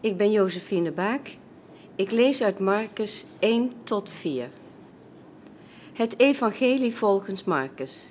Ik 0.00 0.16
ben 0.16 0.30
Josephine 0.30 0.90
Baak. 0.90 1.36
Ik 1.96 2.10
lees 2.10 2.42
uit 2.42 2.58
Marcus 2.58 3.24
1 3.38 3.72
tot 3.84 4.10
4. 4.10 4.48
Het 5.92 6.18
Evangelie 6.18 6.94
volgens 6.94 7.44
Marcus. 7.44 8.02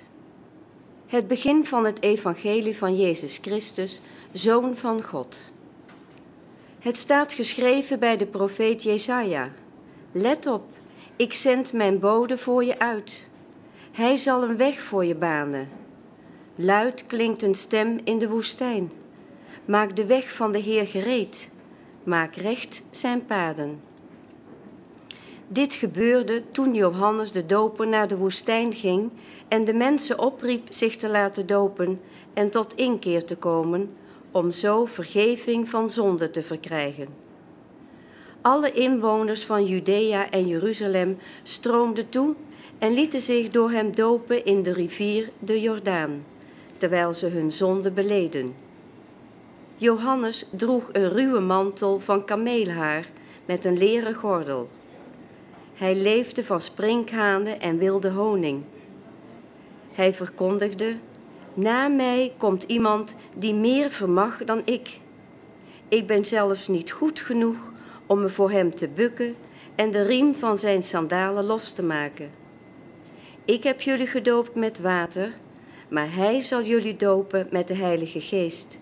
Het 1.06 1.28
begin 1.28 1.66
van 1.66 1.84
het 1.84 2.02
Evangelie 2.02 2.76
van 2.76 2.96
Jezus 2.96 3.38
Christus, 3.42 4.00
Zoon 4.32 4.76
van 4.76 5.02
God. 5.02 5.52
Het 6.78 6.96
staat 6.96 7.32
geschreven 7.32 7.98
bij 7.98 8.16
de 8.16 8.26
profeet 8.26 8.82
Jesaja. 8.82 9.50
Let 10.12 10.46
op, 10.46 10.64
ik 11.16 11.32
zend 11.32 11.72
mijn 11.72 11.98
bode 11.98 12.38
voor 12.38 12.64
je 12.64 12.78
uit. 12.78 13.26
Hij 13.92 14.16
zal 14.16 14.42
een 14.42 14.56
weg 14.56 14.80
voor 14.80 15.04
je 15.04 15.14
banen. 15.14 15.68
Luid 16.54 17.06
klinkt 17.06 17.42
een 17.42 17.54
stem 17.54 17.98
in 18.04 18.18
de 18.18 18.28
woestijn. 18.28 18.90
Maak 19.64 19.96
de 19.96 20.06
weg 20.06 20.32
van 20.32 20.52
de 20.52 20.58
Heer 20.58 20.86
gereed. 20.86 21.48
Maak 22.08 22.36
recht 22.36 22.82
zijn 22.90 23.26
paden. 23.26 23.80
Dit 25.48 25.74
gebeurde 25.74 26.42
toen 26.50 26.74
Johannes 26.74 27.32
de 27.32 27.46
Doper 27.46 27.86
naar 27.88 28.08
de 28.08 28.16
woestijn 28.16 28.72
ging 28.72 29.10
en 29.48 29.64
de 29.64 29.72
mensen 29.72 30.18
opriep 30.18 30.66
zich 30.68 30.96
te 30.96 31.08
laten 31.08 31.46
dopen 31.46 32.00
en 32.34 32.50
tot 32.50 32.74
inkeer 32.74 33.24
te 33.24 33.36
komen, 33.36 33.90
om 34.30 34.50
zo 34.50 34.84
vergeving 34.84 35.68
van 35.68 35.90
zonde 35.90 36.30
te 36.30 36.42
verkrijgen. 36.42 37.08
Alle 38.40 38.72
inwoners 38.72 39.44
van 39.44 39.64
Judea 39.64 40.30
en 40.30 40.46
Jeruzalem 40.46 41.18
stroomden 41.42 42.08
toe 42.08 42.34
en 42.78 42.92
lieten 42.92 43.22
zich 43.22 43.48
door 43.48 43.70
hem 43.70 43.94
dopen 43.94 44.44
in 44.44 44.62
de 44.62 44.72
rivier 44.72 45.30
de 45.38 45.60
Jordaan, 45.60 46.24
terwijl 46.76 47.14
ze 47.14 47.26
hun 47.26 47.52
zonde 47.52 47.90
beleden. 47.90 48.67
Johannes 49.80 50.46
droeg 50.50 50.88
een 50.92 51.08
ruwe 51.08 51.40
mantel 51.40 51.98
van 51.98 52.24
kameelhaar 52.24 53.08
met 53.44 53.64
een 53.64 53.78
leren 53.78 54.14
gordel. 54.14 54.68
Hij 55.74 55.96
leefde 55.96 56.44
van 56.44 56.60
sprinkhanen 56.60 57.60
en 57.60 57.78
wilde 57.78 58.10
honing. 58.10 58.62
Hij 59.92 60.14
verkondigde: 60.14 60.96
Na 61.54 61.88
mij 61.88 62.32
komt 62.36 62.62
iemand 62.62 63.14
die 63.34 63.54
meer 63.54 63.90
vermag 63.90 64.44
dan 64.44 64.62
ik. 64.64 65.00
Ik 65.88 66.06
ben 66.06 66.24
zelfs 66.24 66.68
niet 66.68 66.90
goed 66.90 67.20
genoeg 67.20 67.72
om 68.06 68.20
me 68.20 68.28
voor 68.28 68.50
hem 68.50 68.74
te 68.74 68.88
bukken 68.88 69.36
en 69.74 69.90
de 69.90 70.02
riem 70.02 70.34
van 70.34 70.58
zijn 70.58 70.82
sandalen 70.82 71.44
los 71.44 71.70
te 71.70 71.82
maken. 71.82 72.30
Ik 73.44 73.62
heb 73.62 73.80
jullie 73.80 74.06
gedoopt 74.06 74.54
met 74.54 74.80
water, 74.80 75.32
maar 75.88 76.14
hij 76.14 76.40
zal 76.40 76.62
jullie 76.62 76.96
dopen 76.96 77.46
met 77.50 77.68
de 77.68 77.74
Heilige 77.74 78.20
Geest. 78.20 78.78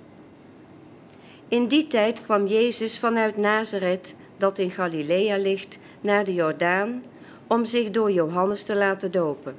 In 1.49 1.67
die 1.67 1.87
tijd 1.87 2.23
kwam 2.23 2.47
Jezus 2.47 2.99
vanuit 2.99 3.37
Nazareth, 3.37 4.15
dat 4.37 4.59
in 4.59 4.71
Galilea 4.71 5.37
ligt, 5.37 5.79
naar 6.01 6.25
de 6.25 6.35
Jordaan 6.35 7.03
om 7.47 7.65
zich 7.65 7.91
door 7.91 8.13
Johannes 8.13 8.63
te 8.63 8.77
laten 8.77 9.11
dopen. 9.11 9.57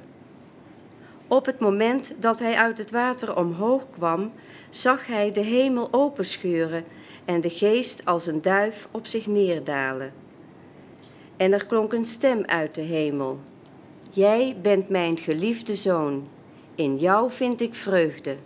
Op 1.28 1.46
het 1.46 1.60
moment 1.60 2.12
dat 2.18 2.38
hij 2.38 2.54
uit 2.54 2.78
het 2.78 2.90
water 2.90 3.36
omhoog 3.36 3.86
kwam, 3.90 4.32
zag 4.70 5.06
hij 5.06 5.32
de 5.32 5.40
hemel 5.40 5.88
openscheuren 5.90 6.84
en 7.24 7.40
de 7.40 7.50
geest 7.50 8.04
als 8.04 8.26
een 8.26 8.42
duif 8.42 8.88
op 8.90 9.06
zich 9.06 9.26
neerdalen. 9.26 10.12
En 11.36 11.52
er 11.52 11.66
klonk 11.66 11.92
een 11.92 12.04
stem 12.04 12.44
uit 12.44 12.74
de 12.74 12.80
hemel. 12.80 13.38
Jij 14.10 14.56
bent 14.62 14.88
mijn 14.88 15.18
geliefde 15.18 15.76
zoon, 15.76 16.28
in 16.74 16.96
jou 16.96 17.30
vind 17.30 17.60
ik 17.60 17.74
vreugde. 17.74 18.36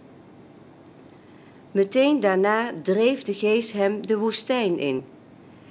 Meteen 1.73 2.21
daarna 2.21 2.73
dreef 2.83 3.23
de 3.23 3.35
geest 3.35 3.73
hem 3.73 4.07
de 4.07 4.19
woestijn 4.19 4.79
in. 4.79 5.05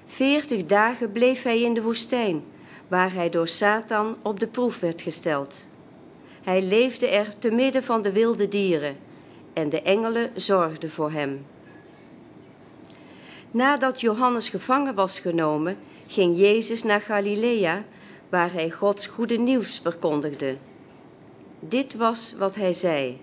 Veertig 0.06 0.66
dagen 0.66 1.12
bleef 1.12 1.44
hij 1.44 1.62
in 1.62 1.74
de 1.74 1.82
woestijn, 1.82 2.44
waar 2.88 3.14
hij 3.14 3.30
door 3.30 3.48
Satan 3.48 4.16
op 4.22 4.40
de 4.40 4.48
proef 4.48 4.80
werd 4.80 5.02
gesteld. 5.02 5.66
Hij 6.44 6.62
leefde 6.62 7.08
er 7.08 7.38
te 7.38 7.52
midden 7.52 7.84
van 7.84 8.02
de 8.02 8.12
wilde 8.12 8.48
dieren 8.48 8.98
en 9.54 9.70
de 9.70 9.82
engelen 9.82 10.32
zorgden 10.36 10.92
voor 10.92 11.12
hem. 11.12 11.46
Nadat 13.52 14.02
Johannes 14.02 14.50
gevangen 14.50 14.96
was 14.96 15.20
genomen, 15.20 15.78
ging 16.08 16.38
Jezus 16.38 16.84
naar 16.84 17.02
Galilea, 17.02 17.84
waar 18.30 18.54
hij 18.54 18.72
Gods 18.72 19.08
goede 19.08 19.38
nieuws 19.38 19.80
verkondigde. 19.84 20.56
Dit 21.60 21.96
was 21.96 22.34
wat 22.38 22.56
hij 22.56 22.74
zei. 22.74 23.18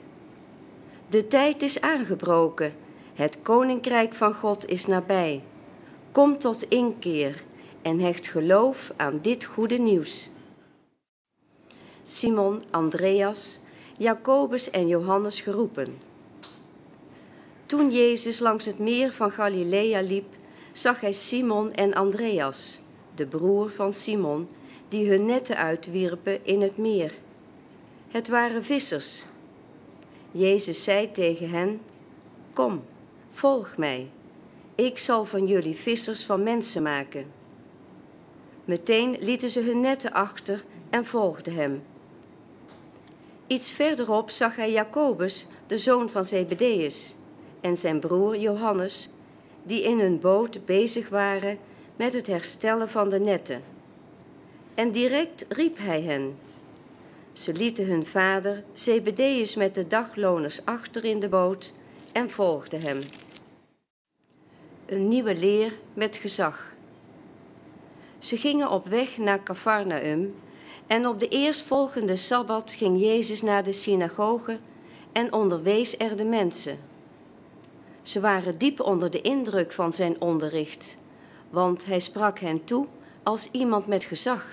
De 1.11 1.27
tijd 1.27 1.63
is 1.63 1.81
aangebroken, 1.81 2.73
het 3.15 3.39
koninkrijk 3.43 4.15
van 4.15 4.35
God 4.35 4.69
is 4.69 4.87
nabij. 4.87 5.43
Kom 6.13 6.39
tot 6.39 6.63
inkeer 6.63 7.45
en 7.83 7.99
hecht 7.99 8.29
geloof 8.29 8.93
aan 8.97 9.19
dit 9.23 9.45
goede 9.45 9.79
nieuws. 9.79 10.31
Simon, 12.07 12.63
Andreas, 12.71 13.59
Jacobus 13.99 14.71
en 14.71 14.89
Johannes 14.89 15.41
geroepen. 15.41 15.99
Toen 17.67 17.91
Jezus 17.91 18.39
langs 18.39 18.65
het 18.65 18.79
meer 18.79 19.13
van 19.13 19.31
Galilea 19.31 20.01
liep, 20.01 20.35
zag 20.73 21.01
hij 21.01 21.13
Simon 21.13 21.73
en 21.73 21.95
Andreas, 21.95 22.81
de 23.15 23.27
broer 23.27 23.71
van 23.71 23.93
Simon, 23.93 24.49
die 24.89 25.09
hun 25.09 25.27
netten 25.27 25.57
uitwierpen 25.57 26.47
in 26.47 26.61
het 26.63 26.77
meer. 26.77 27.13
Het 28.09 28.29
waren 28.29 28.65
vissers. 28.65 29.25
Jezus 30.39 30.85
zei 30.85 31.11
tegen 31.11 31.51
hen: 31.51 31.81
Kom, 32.53 32.85
volg 33.31 33.77
mij. 33.77 34.11
Ik 34.75 34.99
zal 34.99 35.25
van 35.25 35.47
jullie 35.47 35.77
vissers 35.77 36.25
van 36.25 36.43
mensen 36.43 36.83
maken. 36.83 37.27
Meteen 38.65 39.17
lieten 39.21 39.51
ze 39.51 39.61
hun 39.61 39.81
netten 39.81 40.13
achter 40.13 40.65
en 40.91 41.05
volgden 41.05 41.55
hem. 41.55 41.83
Iets 43.47 43.71
verderop 43.71 44.31
zag 44.31 44.57
hij 44.57 44.73
Jacobus, 44.73 45.47
de 45.67 45.79
zoon 45.79 46.11
van 46.11 46.25
Zebedeus, 46.25 47.15
en 47.61 47.77
zijn 47.77 48.01
broer 48.01 48.37
Johannes, 48.37 49.11
die 49.63 49.83
in 49.83 50.01
hun 50.01 50.21
boot 50.21 50.67
bezig 50.67 51.09
waren 51.09 51.59
met 51.97 52.13
het 52.13 52.27
herstellen 52.27 52.89
van 52.89 53.11
de 53.11 53.21
netten. 53.21 53.63
En 54.75 54.91
direct 54.91 55.45
riep 55.49 55.79
hij 55.79 56.03
hen. 56.03 56.39
Ze 57.39 57.53
lieten 57.53 57.87
hun 57.87 58.07
vader 58.07 58.65
Zebedeus 58.73 59.55
met 59.55 59.75
de 59.75 59.87
dagloners 59.87 60.65
achter 60.65 61.05
in 61.05 61.21
de 61.21 61.29
boot 61.29 61.73
en 62.13 62.31
volgden 62.31 62.83
hem. 62.83 62.99
Een 64.87 65.09
nieuwe 65.09 65.35
leer 65.35 65.73
met 65.95 66.17
gezag. 66.17 66.75
Ze 68.19 68.37
gingen 68.37 68.71
op 68.71 68.87
weg 68.87 69.19
naar 69.19 69.43
Cafarnaum 69.43 70.35
en 70.87 71.07
op 71.07 71.21
de 71.21 71.29
eerstvolgende 71.29 72.17
sabbat 72.17 72.73
ging 72.73 73.01
Jezus 73.01 73.43
naar 73.43 73.65
de 73.65 73.73
synagoge 73.73 74.59
en 75.13 75.33
onderwees 75.33 75.99
er 75.99 76.17
de 76.17 76.25
mensen. 76.25 76.79
Ze 78.03 78.21
waren 78.21 78.59
diep 78.59 78.81
onder 78.81 79.11
de 79.11 79.21
indruk 79.21 79.73
van 79.73 79.93
zijn 79.93 80.21
onderricht, 80.21 80.97
want 81.51 81.85
hij 81.85 82.01
sprak 82.01 82.39
hen 82.39 82.65
toe 82.65 82.87
als 83.23 83.49
iemand 83.51 83.87
met 83.87 84.05
gezag, 84.05 84.47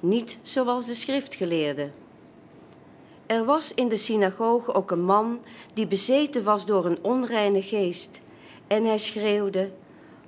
niet 0.00 0.38
zoals 0.42 0.86
de 0.86 0.94
schriftgeleerden. 0.94 1.99
Er 3.30 3.44
was 3.44 3.74
in 3.74 3.88
de 3.88 3.96
synagoge 3.96 4.74
ook 4.74 4.90
een 4.90 5.04
man 5.04 5.40
die 5.74 5.86
bezeten 5.86 6.44
was 6.44 6.66
door 6.66 6.84
een 6.84 6.98
onreine 7.02 7.62
geest, 7.62 8.22
en 8.66 8.84
hij 8.84 8.98
schreeuwde: 8.98 9.70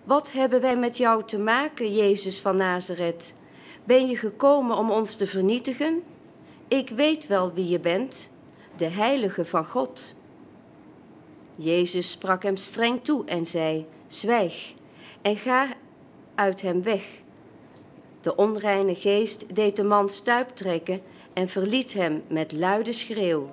Wat 0.04 0.32
hebben 0.32 0.60
wij 0.60 0.76
met 0.76 0.96
jou 0.96 1.24
te 1.24 1.38
maken, 1.38 1.94
Jezus 1.94 2.40
van 2.40 2.56
Nazareth? 2.56 3.34
Ben 3.84 4.06
je 4.06 4.16
gekomen 4.16 4.76
om 4.76 4.90
ons 4.90 5.16
te 5.16 5.26
vernietigen? 5.26 6.02
Ik 6.68 6.88
weet 6.88 7.26
wel 7.26 7.52
wie 7.52 7.68
je 7.68 7.80
bent, 7.80 8.28
de 8.76 8.88
heilige 8.88 9.44
van 9.44 9.64
God. 9.64 10.14
Jezus 11.54 12.10
sprak 12.10 12.42
hem 12.42 12.56
streng 12.56 13.04
toe 13.04 13.24
en 13.24 13.46
zei: 13.46 13.86
Zwijg 14.06 14.74
en 15.22 15.36
ga 15.36 15.66
uit 16.34 16.62
hem 16.62 16.82
weg. 16.82 17.04
De 18.20 18.36
onreine 18.36 18.94
geest 18.94 19.54
deed 19.54 19.76
de 19.76 19.84
man 19.84 20.08
stuiptrekken 20.08 21.02
en 21.32 21.48
verliet 21.48 21.92
hem 21.92 22.22
met 22.26 22.52
luide 22.52 22.92
schreeuw. 22.92 23.50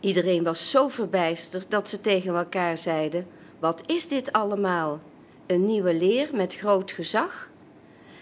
Iedereen 0.00 0.44
was 0.44 0.70
zo 0.70 0.88
verbijsterd 0.88 1.70
dat 1.70 1.88
ze 1.88 2.00
tegen 2.00 2.34
elkaar 2.34 2.78
zeiden: 2.78 3.26
Wat 3.58 3.82
is 3.86 4.08
dit 4.08 4.32
allemaal? 4.32 5.00
Een 5.46 5.66
nieuwe 5.66 5.94
leer 5.94 6.28
met 6.32 6.54
groot 6.54 6.92
gezag? 6.92 7.50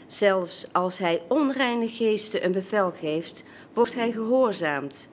Zelfs 0.06 0.66
als 0.72 0.98
hij 0.98 1.22
onreine 1.28 1.88
geesten 1.88 2.44
een 2.44 2.52
bevel 2.52 2.90
geeft, 2.90 3.44
wordt 3.72 3.94
hij 3.94 4.12
gehoorzaamd. 4.12 5.08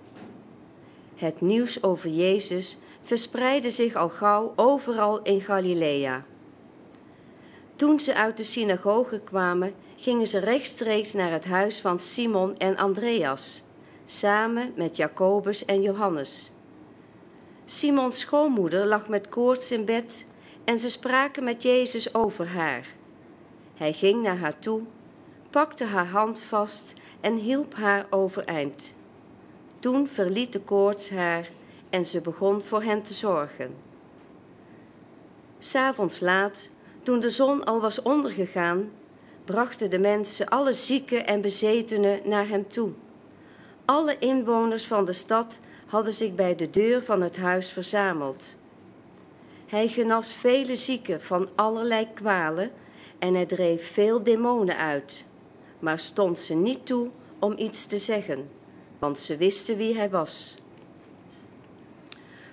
Het 1.15 1.41
nieuws 1.41 1.83
over 1.83 2.09
Jezus 2.09 2.77
verspreidde 3.01 3.71
zich 3.71 3.95
al 3.95 4.09
gauw 4.09 4.53
overal 4.56 5.21
in 5.21 5.41
Galilea. 5.41 6.25
Toen 7.75 7.99
ze 7.99 8.15
uit 8.15 8.38
de 8.38 8.44
synagoge 8.44 9.19
kwamen, 9.19 9.73
gingen 10.03 10.27
ze 10.27 10.38
rechtstreeks 10.38 11.13
naar 11.13 11.31
het 11.31 11.45
huis 11.45 11.81
van 11.81 12.00
Simon 12.00 12.57
en 12.57 12.77
Andreas, 12.77 13.63
samen 14.05 14.73
met 14.75 14.95
Jacobus 14.95 15.65
en 15.65 15.81
Johannes. 15.81 16.51
Simons 17.65 18.19
schoonmoeder 18.19 18.85
lag 18.85 19.07
met 19.07 19.29
koorts 19.29 19.71
in 19.71 19.85
bed 19.85 20.25
en 20.63 20.79
ze 20.79 20.89
spraken 20.89 21.44
met 21.44 21.61
Jezus 21.61 22.13
over 22.13 22.47
haar. 22.47 22.88
Hij 23.75 23.94
ging 23.94 24.23
naar 24.23 24.38
haar 24.38 24.59
toe, 24.59 24.81
pakte 25.50 25.85
haar 25.85 26.07
hand 26.07 26.41
vast 26.41 26.94
en 27.19 27.35
hielp 27.35 27.75
haar 27.75 28.06
overeind. 28.09 28.95
Toen 29.79 30.07
verliet 30.07 30.53
de 30.53 30.61
koorts 30.61 31.09
haar 31.09 31.49
en 31.89 32.06
ze 32.06 32.21
begon 32.21 32.61
voor 32.61 32.83
hen 32.83 33.01
te 33.01 33.13
zorgen. 33.13 33.75
S'avonds 35.59 36.19
laat, 36.19 36.69
toen 37.03 37.19
de 37.19 37.29
zon 37.29 37.63
al 37.63 37.81
was 37.81 38.01
ondergegaan, 38.01 38.91
brachten 39.45 39.90
de 39.90 40.00
mensen 40.00 40.48
alle 40.48 40.74
zieken 40.74 41.28
en 41.28 41.42
bezetenen 41.42 42.19
naar 42.24 42.48
hem 42.48 42.68
toe. 42.68 42.92
Alle 43.86 44.19
inwoners 44.19 44.86
van 44.86 45.06
de 45.06 45.13
stad 45.13 45.60
hadden 45.86 46.13
zich 46.13 46.36
bij 46.36 46.56
de 46.56 46.69
deur 46.69 47.04
van 47.04 47.22
het 47.22 47.38
huis 47.38 47.69
verzameld. 47.69 48.56
Hij 49.68 49.88
genas 49.88 50.34
vele 50.34 50.75
zieken 50.75 51.22
van 51.22 51.50
allerlei 51.56 52.07
kwalen 52.13 52.72
en 53.19 53.34
hij 53.34 53.45
dreef 53.45 53.92
veel 53.92 54.24
demonen 54.24 54.78
uit, 54.78 55.25
maar 55.80 56.00
stond 56.00 56.40
ze 56.40 56.54
niet 56.54 56.86
toe 56.86 57.10
om 57.40 57.54
iets 57.57 57.86
te 57.86 58.00
zeggen, 58.00 58.50
want 59.00 59.19
ze 59.19 59.38
wisten 59.38 59.78
wie 59.78 59.98
hij 59.98 60.10
was. 60.10 60.57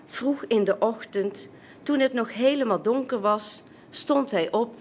Vroeg 0.06 0.44
in 0.44 0.64
de 0.64 0.78
ochtend, 0.78 1.48
toen 1.82 1.98
het 1.98 2.12
nog 2.12 2.34
helemaal 2.34 2.82
donker 2.82 3.20
was, 3.20 3.62
stond 3.90 4.30
hij 4.30 4.52
op 4.52 4.74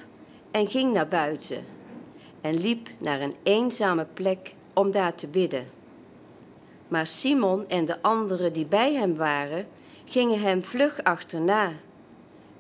en 0.52 0.68
ging 0.68 0.94
naar 0.94 1.08
buiten 1.08 1.78
en 2.42 2.62
liep 2.62 2.90
naar 2.98 3.22
een 3.22 3.36
eenzame 3.44 4.06
plek 4.14 4.54
om 4.74 4.92
daar 4.92 5.16
te 5.16 5.28
bidden. 5.28 5.68
Maar 6.88 7.08
Simon 7.08 7.68
en 7.68 7.86
de 7.86 8.02
anderen 8.02 8.54
die 8.54 8.66
bij 8.66 8.94
hem 8.94 9.16
waren, 9.16 9.68
gingen 10.06 10.42
hem 10.42 10.64
vlug 10.64 11.04
achterna. 11.04 11.72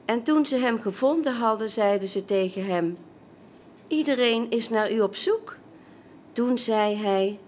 En 0.05 0.23
toen 0.23 0.45
ze 0.45 0.57
hem 0.57 0.79
gevonden 0.79 1.33
hadden, 1.33 1.69
zeiden 1.69 2.07
ze 2.07 2.25
tegen 2.25 2.65
hem: 2.65 2.97
Iedereen 3.87 4.49
is 4.49 4.69
naar 4.69 4.91
u 4.91 5.01
op 5.01 5.15
zoek. 5.15 5.57
Toen 6.31 6.57
zei 6.57 6.95
hij: 6.95 7.39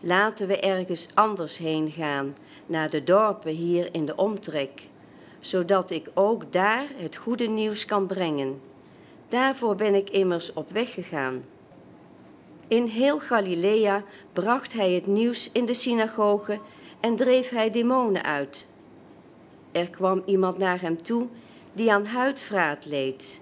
Laten 0.00 0.46
we 0.46 0.60
ergens 0.60 1.08
anders 1.14 1.58
heen 1.58 1.90
gaan, 1.90 2.36
naar 2.66 2.90
de 2.90 3.04
dorpen 3.04 3.52
hier 3.52 3.88
in 3.92 4.06
de 4.06 4.16
omtrek, 4.16 4.88
zodat 5.40 5.90
ik 5.90 6.08
ook 6.14 6.52
daar 6.52 6.86
het 6.96 7.16
goede 7.16 7.46
nieuws 7.46 7.84
kan 7.84 8.06
brengen. 8.06 8.60
Daarvoor 9.28 9.74
ben 9.74 9.94
ik 9.94 10.10
immers 10.10 10.52
op 10.52 10.70
weg 10.70 10.92
gegaan. 10.92 11.44
In 12.68 12.86
heel 12.86 13.20
Galilea 13.20 14.02
bracht 14.32 14.72
hij 14.72 14.92
het 14.92 15.06
nieuws 15.06 15.50
in 15.52 15.66
de 15.66 15.74
synagoge 15.74 16.58
en 17.00 17.16
dreef 17.16 17.48
hij 17.48 17.70
demonen 17.70 18.22
uit. 18.22 18.66
Er 19.72 19.90
kwam 19.90 20.22
iemand 20.24 20.58
naar 20.58 20.80
hem 20.80 21.02
toe 21.02 21.28
die 21.72 21.92
aan 21.92 22.06
huidvraat 22.06 22.86
leed. 22.86 23.40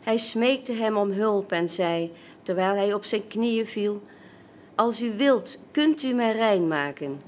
Hij 0.00 0.16
smeekte 0.16 0.72
hem 0.72 0.96
om 0.96 1.10
hulp 1.10 1.52
en 1.52 1.68
zei, 1.68 2.12
terwijl 2.42 2.74
hij 2.74 2.94
op 2.94 3.04
zijn 3.04 3.26
knieën 3.26 3.66
viel: 3.66 4.02
Als 4.74 5.02
u 5.02 5.16
wilt, 5.16 5.58
kunt 5.70 6.02
u 6.02 6.12
mij 6.12 6.32
rein 6.32 6.68
maken. 6.68 7.20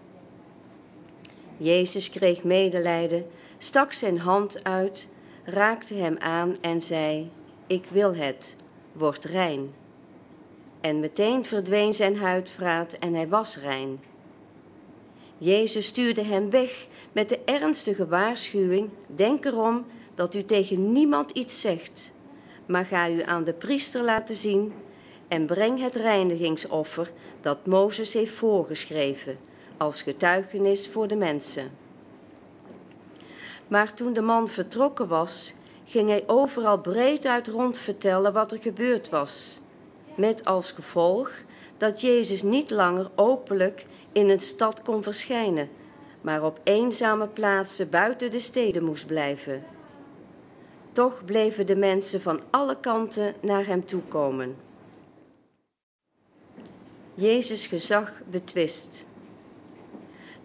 Jezus 1.57 2.11
kreeg 2.11 2.45
medelijden, 2.45 3.27
stak 3.59 3.93
zijn 3.93 4.19
hand 4.19 4.65
uit, 4.65 5.09
raakte 5.45 5.95
hem 5.95 6.17
aan 6.19 6.57
en 6.61 6.81
zei: 6.81 7.31
Ik 7.67 7.85
wil 7.91 8.15
het, 8.15 8.57
word 8.93 9.25
rein. 9.25 9.75
En 10.85 11.01
meteen 11.01 11.45
verdween 11.45 11.93
zijn 11.93 12.17
huidvraat 12.17 12.93
en 12.93 13.15
hij 13.15 13.29
was 13.29 13.57
rein. 13.57 14.01
Jezus 15.39 15.87
stuurde 15.87 16.25
hem 16.25 16.51
weg 16.51 16.87
met 17.13 17.29
de 17.29 17.39
ernstige 17.45 18.07
waarschuwing: 18.07 18.91
Denk 19.07 19.45
erom 19.45 19.87
dat 20.15 20.35
u 20.35 20.45
tegen 20.45 20.93
niemand 20.93 21.31
iets 21.31 21.61
zegt, 21.61 22.13
maar 22.67 22.85
ga 22.85 23.11
u 23.11 23.23
aan 23.23 23.45
de 23.45 23.53
priester 23.53 24.03
laten 24.03 24.37
zien 24.37 24.73
en 25.29 25.47
breng 25.47 25.81
het 25.81 25.95
reinigingsoffer 25.95 27.13
dat 27.41 27.67
Mozes 27.67 28.13
heeft 28.13 28.33
voorgeschreven 28.33 29.39
als 29.77 30.03
getuigenis 30.03 30.89
voor 30.89 31.09
de 31.09 31.17
mensen. 31.17 31.71
Maar 33.69 33.95
toen 33.95 34.13
de 34.13 34.23
man 34.23 34.49
vertrokken 34.49 35.09
was, 35.09 35.55
ging 35.85 36.09
hij 36.09 36.25
overal 36.27 36.79
breed 36.79 37.27
uit 37.27 37.49
rond 37.49 37.79
vertellen 37.79 38.33
wat 38.33 38.53
er 38.53 38.59
gebeurd 38.59 39.09
was 39.09 39.63
met 40.17 40.45
als 40.45 40.73
gevolg 40.73 41.33
dat 41.79 42.01
Jezus 42.01 42.43
niet 42.43 42.71
langer 42.71 43.11
openlijk 43.15 43.87
in 44.13 44.29
een 44.29 44.41
stad 44.41 44.83
kon 44.83 45.03
verschijnen, 45.03 45.69
maar 46.21 46.45
op 46.45 46.61
eenzame 46.65 47.27
plaatsen 47.27 47.91
buiten 47.91 48.31
de 48.31 48.39
steden 48.41 48.85
moest 48.85 49.07
blijven. 49.07 49.65
Toch 50.93 51.25
bleven 51.25 51.67
de 51.67 51.77
mensen 51.77 52.21
van 52.21 52.41
alle 52.51 52.77
kanten 52.81 53.35
naar 53.41 53.67
hem 53.67 53.87
toekomen. 53.87 54.57
Jezus 57.15 57.67
gezag 57.67 58.21
betwist. 58.31 59.05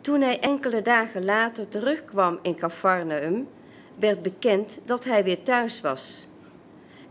Toen 0.02 0.22
hij 0.22 0.40
enkele 0.40 0.82
dagen 0.82 1.26
later 1.26 1.68
terugkwam 1.68 2.40
in 2.42 2.56
Cafarnaum, 2.56 3.48
werd 3.96 4.22
bekend 4.22 4.80
dat 4.86 5.04
hij 5.04 5.24
weer 5.24 5.44
thuis 5.44 5.82
was. 5.82 6.28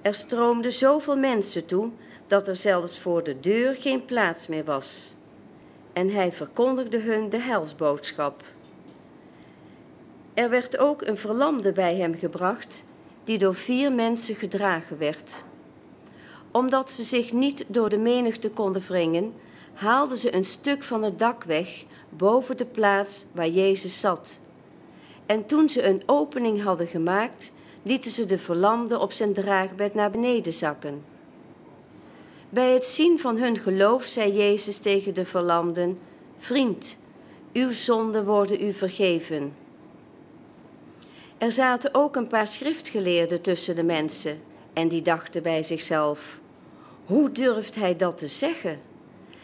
Er 0.03 0.15
stroomden 0.15 0.73
zoveel 0.73 1.17
mensen 1.17 1.67
toe 1.67 1.91
dat 2.29 2.49
er 2.49 2.57
zelfs 2.57 2.99
voor 2.99 3.25
de 3.25 3.41
deur 3.41 3.77
geen 3.77 4.05
plaats 4.05 4.47
meer 4.47 4.65
was. 4.65 5.15
En 5.93 6.11
hij 6.11 6.33
verkondigde 6.33 6.99
hun 6.99 7.29
de 7.29 7.41
helsboodschap. 7.41 8.43
Er 10.35 10.51
werd 10.51 10.79
ook 10.79 11.03
een 11.03 11.17
verlamde 11.17 11.73
bij 11.73 11.97
hem 11.97 12.15
gebracht, 12.15 12.85
die 13.25 13.39
door 13.39 13.55
vier 13.55 13.93
mensen 13.93 14.35
gedragen 14.35 14.99
werd. 14.99 15.45
Omdat 16.51 16.91
ze 16.93 17.03
zich 17.05 17.33
niet 17.33 17.65
door 17.67 17.89
de 17.89 17.99
menigte 17.99 18.51
konden 18.51 18.83
wringen, 18.83 19.35
haalden 19.73 20.19
ze 20.19 20.35
een 20.35 20.45
stuk 20.45 20.83
van 20.83 21.03
het 21.03 21.19
dak 21.19 21.45
weg 21.45 21.85
boven 22.09 22.57
de 22.57 22.65
plaats 22.65 23.25
waar 23.33 23.49
Jezus 23.49 24.01
zat. 24.01 24.39
En 25.27 25.47
toen 25.47 25.69
ze 25.69 25.83
een 25.83 26.03
opening 26.07 26.63
hadden 26.63 26.87
gemaakt, 26.87 27.53
lieten 27.83 28.11
ze 28.11 28.27
de 28.27 28.39
verlamde 28.39 28.99
op 28.99 29.13
zijn 29.13 29.33
draagbed 29.33 29.95
naar 29.95 30.11
beneden 30.11 30.53
zakken. 30.53 31.05
Bij 32.51 32.73
het 32.73 32.87
zien 32.87 33.19
van 33.19 33.37
hun 33.37 33.57
geloof 33.57 34.05
zei 34.05 34.33
Jezus 34.33 34.79
tegen 34.79 35.15
de 35.15 35.25
verlamden: 35.25 35.99
Vriend, 36.39 36.97
uw 37.53 37.73
zonden 37.73 38.25
worden 38.25 38.63
u 38.63 38.73
vergeven. 38.73 39.55
Er 41.39 41.53
zaten 41.53 41.95
ook 41.95 42.17
een 42.17 42.27
paar 42.27 42.49
schriftgeleerden 42.49 43.41
tussen 43.41 43.77
de 43.77 43.83
mensen 43.83 44.41
en 44.73 44.89
die 44.89 45.03
dachten 45.03 45.43
bij 45.43 45.63
zichzelf: 45.63 46.39
Hoe 47.05 47.33
durft 47.33 47.75
hij 47.75 47.97
dat 47.97 48.19
te 48.19 48.29
zeggen? 48.29 48.81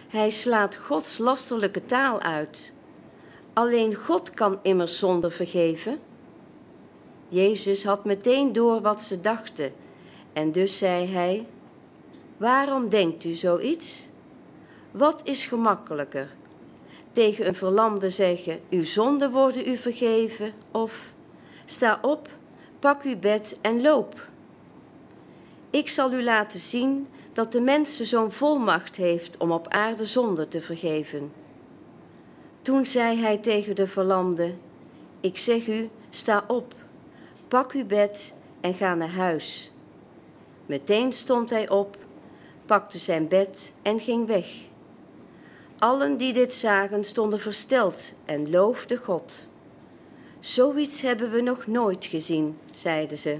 Hij 0.08 0.30
slaat 0.30 0.76
Gods 0.76 1.18
lasterlijke 1.18 1.86
taal 1.86 2.20
uit. 2.20 2.72
Alleen 3.52 3.94
God 3.94 4.30
kan 4.30 4.58
immers 4.62 4.98
zonde 4.98 5.30
vergeven. 5.30 5.98
Jezus 7.28 7.84
had 7.84 8.04
meteen 8.04 8.52
door 8.52 8.80
wat 8.80 9.02
ze 9.02 9.20
dachten 9.20 9.72
en 10.32 10.52
dus 10.52 10.78
zei 10.78 11.06
hij: 11.06 11.46
Waarom 12.44 12.88
denkt 12.88 13.24
u 13.24 13.32
zoiets? 13.32 14.08
Wat 14.90 15.20
is 15.22 15.44
gemakkelijker? 15.44 16.28
Tegen 17.12 17.46
een 17.46 17.54
verlamde 17.54 18.10
zeggen: 18.10 18.60
Uw 18.70 18.84
zonden 18.84 19.30
worden 19.30 19.68
u 19.68 19.76
vergeven, 19.76 20.52
of 20.70 21.12
sta 21.64 21.98
op, 22.02 22.28
pak 22.78 23.02
uw 23.02 23.18
bed 23.18 23.58
en 23.60 23.82
loop. 23.82 24.28
Ik 25.70 25.88
zal 25.88 26.12
u 26.12 26.22
laten 26.22 26.60
zien 26.60 27.08
dat 27.32 27.52
de 27.52 27.60
mensen 27.60 28.06
zo'n 28.06 28.30
volmacht 28.30 28.96
heeft 28.96 29.36
om 29.36 29.52
op 29.52 29.68
aarde 29.68 30.06
zonde 30.06 30.48
te 30.48 30.60
vergeven. 30.60 31.32
Toen 32.62 32.86
zei 32.86 33.18
hij 33.20 33.38
tegen 33.38 33.76
de 33.76 33.86
verlamde: 33.86 34.54
Ik 35.20 35.38
zeg 35.38 35.66
u, 35.68 35.88
sta 36.10 36.44
op, 36.48 36.74
pak 37.48 37.72
uw 37.72 37.86
bed 37.86 38.34
en 38.60 38.74
ga 38.74 38.94
naar 38.94 39.12
huis. 39.12 39.72
Meteen 40.66 41.12
stond 41.12 41.50
hij 41.50 41.68
op 41.68 42.02
pakte 42.66 42.98
zijn 42.98 43.28
bed 43.28 43.72
en 43.82 44.00
ging 44.00 44.26
weg. 44.26 44.46
Allen 45.78 46.16
die 46.16 46.32
dit 46.32 46.54
zagen 46.54 47.04
stonden 47.04 47.40
versteld 47.40 48.12
en 48.24 48.50
loofden 48.50 48.98
God. 48.98 49.48
Zoiets 50.40 51.00
hebben 51.00 51.30
we 51.30 51.40
nog 51.40 51.66
nooit 51.66 52.04
gezien, 52.04 52.58
zeiden 52.74 53.18
ze. 53.18 53.38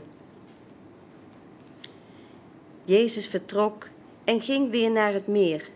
Jezus 2.85 3.27
vertrok 3.27 3.89
en 4.25 4.41
ging 4.41 4.71
weer 4.71 4.91
naar 4.91 5.13
het 5.13 5.27
meer. 5.27 5.69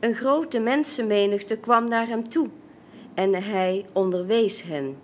Een 0.00 0.14
grote 0.14 0.58
mensenmenigte 0.58 1.56
kwam 1.56 1.88
naar 1.88 2.06
hem 2.06 2.28
toe 2.28 2.48
en 3.14 3.34
hij 3.42 3.86
onderwees 3.92 4.62
hen. 4.62 4.96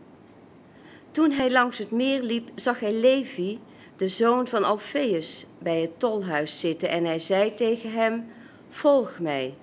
Toen 1.11 1.31
hij 1.31 1.51
langs 1.51 1.79
het 1.79 1.91
meer 1.91 2.23
liep, 2.23 2.51
zag 2.55 2.81
hij 2.81 2.93
Levi, 2.93 3.59
de 3.99 4.09
zoon 4.09 4.47
van 4.47 4.65
Alfeus, 4.65 5.47
bij 5.59 5.81
het 5.81 5.99
tolhuis 6.01 6.61
zitten 6.61 6.89
en 6.89 7.05
hij 7.05 7.19
zei 7.19 7.55
tegen 7.55 7.93
hem: 7.93 8.27
Volg 8.69 9.19
mij. 9.19 9.55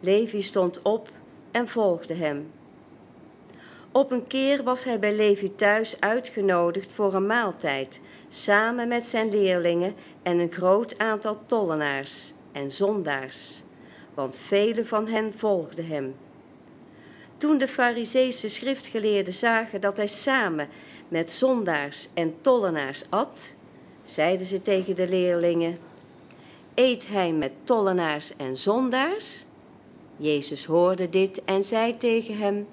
Levi 0.00 0.42
stond 0.42 0.82
op 0.82 1.10
en 1.50 1.68
volgde 1.68 2.14
hem. 2.14 2.50
Op 3.92 4.10
een 4.10 4.26
keer 4.26 4.62
was 4.62 4.84
hij 4.84 4.98
bij 4.98 5.14
Levi 5.14 5.54
thuis 5.54 6.00
uitgenodigd 6.00 6.92
voor 6.92 7.14
een 7.14 7.26
maaltijd, 7.26 8.00
samen 8.28 8.88
met 8.88 9.08
zijn 9.08 9.30
leerlingen 9.30 9.94
en 10.22 10.38
een 10.38 10.52
groot 10.52 10.98
aantal 10.98 11.38
tollenaars 11.46 12.32
en 12.52 12.70
zondaars, 12.70 13.62
want 14.14 14.36
velen 14.36 14.86
van 14.86 15.08
hen 15.08 15.32
volgden 15.32 15.86
hem. 15.86 16.14
Toen 17.36 17.58
de 17.58 17.68
Fariseese 17.68 18.48
schriftgeleerden 18.48 19.34
zagen 19.34 19.80
dat 19.80 19.96
hij 19.96 20.06
samen 20.06 20.68
met 21.12 21.32
zondaars 21.32 22.08
en 22.14 22.34
tollenaars 22.40 23.04
at, 23.08 23.54
zeiden 24.02 24.46
ze 24.46 24.62
tegen 24.62 24.96
de 24.96 25.08
leerlingen: 25.08 25.78
Eet 26.74 27.06
hij 27.06 27.32
met 27.32 27.52
tollenaars 27.64 28.36
en 28.36 28.56
zondaars? 28.56 29.44
Jezus 30.16 30.64
hoorde 30.64 31.08
dit 31.08 31.44
en 31.44 31.64
zei 31.64 31.96
tegen 31.96 32.38
hem: 32.38 32.66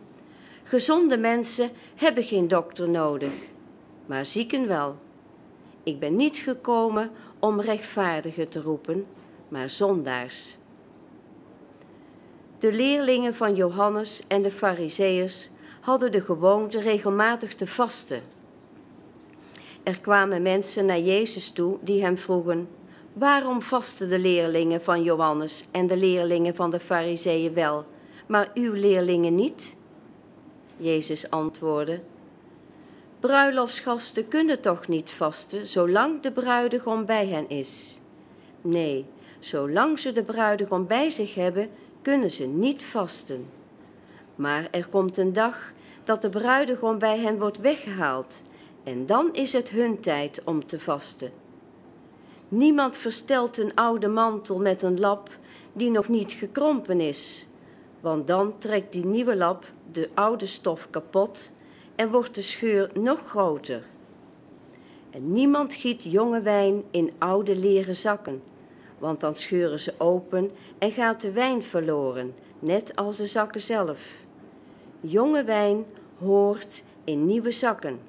Gezonde 0.63 1.17
mensen 1.17 1.69
hebben 1.95 2.23
geen 2.23 2.47
dokter 2.47 2.89
nodig, 2.89 3.33
maar 4.05 4.25
zieken 4.25 4.67
wel. 4.67 4.95
Ik 5.83 5.99
ben 5.99 6.15
niet 6.15 6.37
gekomen 6.37 7.11
om 7.39 7.61
rechtvaardigen 7.61 8.49
te 8.49 8.61
roepen, 8.61 9.05
maar 9.47 9.69
zondaars. 9.69 10.57
De 12.59 12.73
leerlingen 12.73 13.33
van 13.33 13.55
Johannes 13.55 14.23
en 14.27 14.41
de 14.41 14.51
Fariseërs 14.51 15.49
hadden 15.89 16.11
de 16.11 16.21
gewoonte 16.21 16.79
regelmatig 16.79 17.55
te 17.55 17.67
vasten. 17.67 18.21
Er 19.83 20.01
kwamen 20.01 20.41
mensen 20.41 20.85
naar 20.85 20.99
Jezus 20.99 21.51
toe 21.51 21.77
die 21.81 22.01
hem 22.01 22.17
vroegen: 22.17 22.67
Waarom 23.13 23.61
vasten 23.61 24.09
de 24.09 24.19
leerlingen 24.19 24.81
van 24.81 25.03
Johannes 25.03 25.65
en 25.71 25.87
de 25.87 25.97
leerlingen 25.97 26.55
van 26.55 26.71
de 26.71 26.79
Fariseeën 26.79 27.53
wel, 27.53 27.85
maar 28.27 28.51
uw 28.53 28.73
leerlingen 28.73 29.35
niet? 29.35 29.75
Jezus 30.77 31.29
antwoordde: 31.29 32.01
Bruiloftsgasten 33.19 34.27
kunnen 34.27 34.61
toch 34.61 34.87
niet 34.87 35.11
vasten 35.11 35.67
zolang 35.67 36.21
de 36.21 36.31
bruidegom 36.31 37.05
bij 37.05 37.27
hen 37.27 37.49
is? 37.49 37.99
Nee, 38.61 39.05
zolang 39.39 39.99
ze 39.99 40.11
de 40.11 40.23
bruidegom 40.23 40.87
bij 40.87 41.09
zich 41.09 41.35
hebben, 41.35 41.69
kunnen 42.01 42.31
ze 42.31 42.45
niet 42.45 42.83
vasten. 42.83 43.45
Maar 44.35 44.67
er 44.71 44.87
komt 44.87 45.17
een 45.17 45.33
dag 45.33 45.73
dat 46.09 46.21
de 46.21 46.29
bruidegom 46.29 46.97
bij 46.97 47.19
hen 47.19 47.39
wordt 47.39 47.59
weggehaald 47.59 48.41
en 48.83 49.05
dan 49.05 49.33
is 49.33 49.53
het 49.53 49.69
hun 49.69 49.99
tijd 49.99 50.41
om 50.45 50.65
te 50.65 50.79
vasten. 50.79 51.31
Niemand 52.47 52.97
verstelt 52.97 53.57
een 53.57 53.75
oude 53.75 54.07
mantel 54.07 54.59
met 54.59 54.81
een 54.81 54.99
lap 54.99 55.29
die 55.73 55.91
nog 55.91 56.07
niet 56.07 56.31
gekrompen 56.31 57.01
is, 57.01 57.47
want 57.99 58.27
dan 58.27 58.57
trekt 58.57 58.93
die 58.93 59.05
nieuwe 59.05 59.35
lap 59.35 59.65
de 59.91 60.09
oude 60.13 60.45
stof 60.45 60.87
kapot 60.89 61.51
en 61.95 62.11
wordt 62.11 62.35
de 62.35 62.41
scheur 62.41 62.89
nog 62.93 63.19
groter. 63.27 63.83
En 65.09 65.31
niemand 65.33 65.73
giet 65.73 66.03
jonge 66.03 66.41
wijn 66.41 66.83
in 66.91 67.11
oude 67.17 67.55
leren 67.55 67.95
zakken, 67.95 68.41
want 68.97 69.19
dan 69.19 69.35
scheuren 69.35 69.79
ze 69.79 69.93
open 69.97 70.51
en 70.77 70.91
gaat 70.91 71.21
de 71.21 71.31
wijn 71.31 71.63
verloren, 71.63 72.35
net 72.59 72.95
als 72.95 73.17
de 73.17 73.27
zakken 73.27 73.61
zelf. 73.61 73.99
Jonge 75.01 75.43
wijn 75.43 75.85
hoort 76.19 76.83
in 77.03 77.25
nieuwe 77.25 77.51
zakken. 77.51 77.99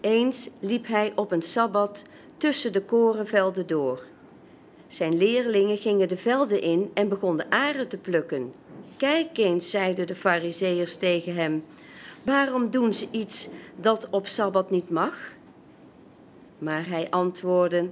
Eens 0.00 0.50
liep 0.60 0.86
hij 0.86 1.12
op 1.14 1.32
een 1.32 1.42
sabbat 1.42 2.02
tussen 2.36 2.72
de 2.72 2.82
korenvelden 2.82 3.66
door. 3.66 4.02
Zijn 4.88 5.16
leerlingen 5.16 5.78
gingen 5.78 6.08
de 6.08 6.16
velden 6.16 6.62
in 6.62 6.90
en 6.94 7.08
begonnen 7.08 7.46
aren 7.48 7.88
te 7.88 7.96
plukken. 7.96 8.52
Kijk 8.96 9.38
eens, 9.38 9.70
zeiden 9.70 10.06
de 10.06 10.14
fariseërs 10.14 10.96
tegen 10.96 11.34
hem, 11.34 11.64
waarom 12.22 12.70
doen 12.70 12.94
ze 12.94 13.06
iets 13.10 13.48
dat 13.76 14.08
op 14.10 14.26
sabbat 14.26 14.70
niet 14.70 14.90
mag? 14.90 15.34
Maar 16.58 16.88
hij 16.88 17.10
antwoordde, 17.10 17.88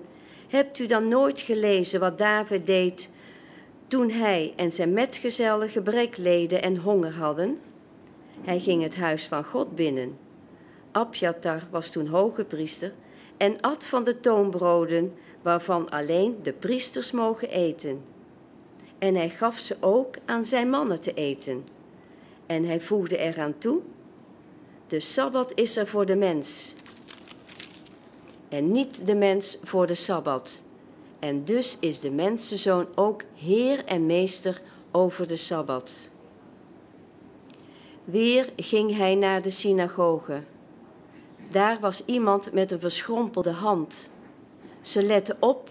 hebt 0.48 0.78
u 0.78 0.86
dan 0.86 1.08
nooit 1.08 1.40
gelezen 1.40 2.00
wat 2.00 2.18
David 2.18 2.66
deed 2.66 3.10
toen 3.94 4.10
hij 4.10 4.52
en 4.56 4.72
zijn 4.72 4.92
metgezellen 4.92 5.68
gebrek 5.68 6.16
leden 6.16 6.62
en 6.62 6.76
honger 6.76 7.14
hadden? 7.14 7.60
Hij 8.40 8.60
ging 8.60 8.82
het 8.82 8.96
huis 8.96 9.26
van 9.26 9.44
God 9.44 9.74
binnen 9.74 10.18
Abjatar 10.92 11.62
was 11.70 11.90
toen 11.90 12.06
hoge 12.06 12.44
priester 12.44 12.92
en 13.36 13.60
at 13.60 13.84
van 13.84 14.04
de 14.04 14.20
toonbroden 14.20 15.14
waarvan 15.42 15.90
alleen 15.90 16.38
de 16.42 16.52
priesters 16.52 17.10
mogen 17.10 17.50
eten. 17.50 18.04
En 18.98 19.14
hij 19.14 19.30
gaf 19.30 19.58
ze 19.58 19.76
ook 19.80 20.16
aan 20.24 20.44
zijn 20.44 20.70
mannen 20.70 21.00
te 21.00 21.14
eten. 21.14 21.64
En 22.46 22.64
hij 22.64 22.80
voegde 22.80 23.16
eraan 23.16 23.58
toe: 23.58 23.80
De 24.86 25.00
sabbat 25.00 25.52
is 25.54 25.76
er 25.76 25.86
voor 25.86 26.06
de 26.06 26.16
mens. 26.16 26.72
En 28.48 28.72
niet 28.72 29.06
de 29.06 29.14
mens 29.14 29.58
voor 29.62 29.86
de 29.86 29.94
sabbat. 29.94 30.63
En 31.24 31.44
dus 31.44 31.76
is 31.80 32.00
de 32.00 32.10
mensenzoon 32.10 32.86
ook 32.94 33.22
heer 33.34 33.84
en 33.84 34.06
meester 34.06 34.62
over 34.90 35.26
de 35.26 35.36
sabbat. 35.36 36.10
Weer 38.04 38.52
ging 38.56 38.96
hij 38.96 39.14
naar 39.14 39.42
de 39.42 39.50
synagoge 39.50 40.42
daar 41.54 41.80
was 41.80 42.04
iemand 42.04 42.52
met 42.52 42.72
een 42.72 42.80
verschrompelde 42.80 43.50
hand. 43.50 44.10
Ze 44.80 45.02
lette 45.02 45.36
op 45.40 45.70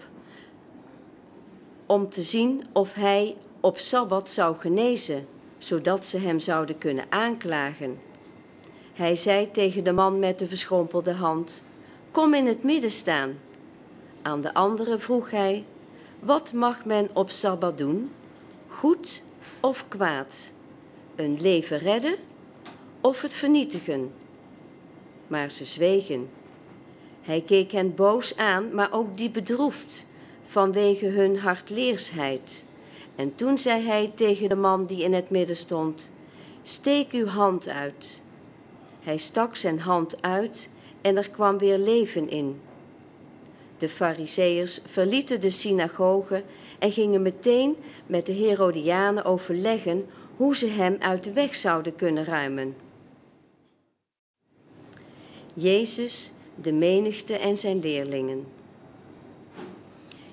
om 1.86 2.08
te 2.08 2.22
zien 2.22 2.64
of 2.72 2.94
hij 2.94 3.36
op 3.60 3.78
sabbat 3.78 4.30
zou 4.30 4.56
genezen, 4.56 5.26
zodat 5.58 6.06
ze 6.06 6.18
hem 6.18 6.40
zouden 6.40 6.78
kunnen 6.78 7.04
aanklagen. 7.08 7.98
Hij 8.92 9.16
zei 9.16 9.50
tegen 9.50 9.84
de 9.84 9.92
man 9.92 10.18
met 10.18 10.38
de 10.38 10.48
verschrompelde 10.48 11.12
hand: 11.12 11.64
Kom 12.10 12.34
in 12.34 12.46
het 12.46 12.62
midden 12.62 12.90
staan. 12.90 13.38
Aan 14.24 14.40
de 14.40 14.54
andere 14.54 14.98
vroeg 14.98 15.30
hij: 15.30 15.64
Wat 16.18 16.52
mag 16.52 16.84
men 16.84 17.08
op 17.12 17.30
sabbat 17.30 17.78
doen? 17.78 18.10
Goed 18.68 19.22
of 19.60 19.84
kwaad? 19.88 20.52
Een 21.14 21.40
leven 21.40 21.78
redden 21.78 22.16
of 23.00 23.22
het 23.22 23.34
vernietigen? 23.34 24.12
maar 25.26 25.50
ze 25.50 25.64
zwegen. 25.64 26.30
Hij 27.22 27.40
keek 27.40 27.72
hen 27.72 27.94
boos 27.94 28.36
aan, 28.36 28.74
maar 28.74 28.92
ook 28.92 29.16
diep 29.16 29.32
bedroefd 29.32 30.06
vanwege 30.46 31.06
hun 31.06 31.38
hardleersheid. 31.38 32.64
En 33.16 33.34
toen 33.34 33.58
zei 33.58 33.86
hij 33.86 34.12
tegen 34.14 34.48
de 34.48 34.54
man 34.54 34.86
die 34.86 35.02
in 35.02 35.12
het 35.12 35.30
midden 35.30 35.56
stond: 35.56 36.10
Steek 36.62 37.12
uw 37.12 37.26
hand 37.26 37.68
uit. 37.68 38.20
Hij 39.00 39.16
stak 39.16 39.56
zijn 39.56 39.80
hand 39.80 40.22
uit 40.22 40.68
en 41.00 41.16
er 41.16 41.30
kwam 41.30 41.58
weer 41.58 41.78
leven 41.78 42.30
in. 42.30 42.60
De 43.84 43.90
Fariseërs 43.90 44.80
verlieten 44.84 45.40
de 45.40 45.50
synagoge 45.50 46.42
en 46.78 46.92
gingen 46.92 47.22
meteen 47.22 47.76
met 48.06 48.26
de 48.26 48.32
Herodianen 48.32 49.24
overleggen 49.24 50.06
hoe 50.36 50.56
ze 50.56 50.66
hem 50.66 50.96
uit 50.98 51.24
de 51.24 51.32
weg 51.32 51.54
zouden 51.54 51.96
kunnen 51.96 52.24
ruimen. 52.24 52.76
Jezus, 55.54 56.32
de 56.54 56.72
menigte 56.72 57.36
en 57.36 57.56
zijn 57.56 57.80
leerlingen. 57.80 58.46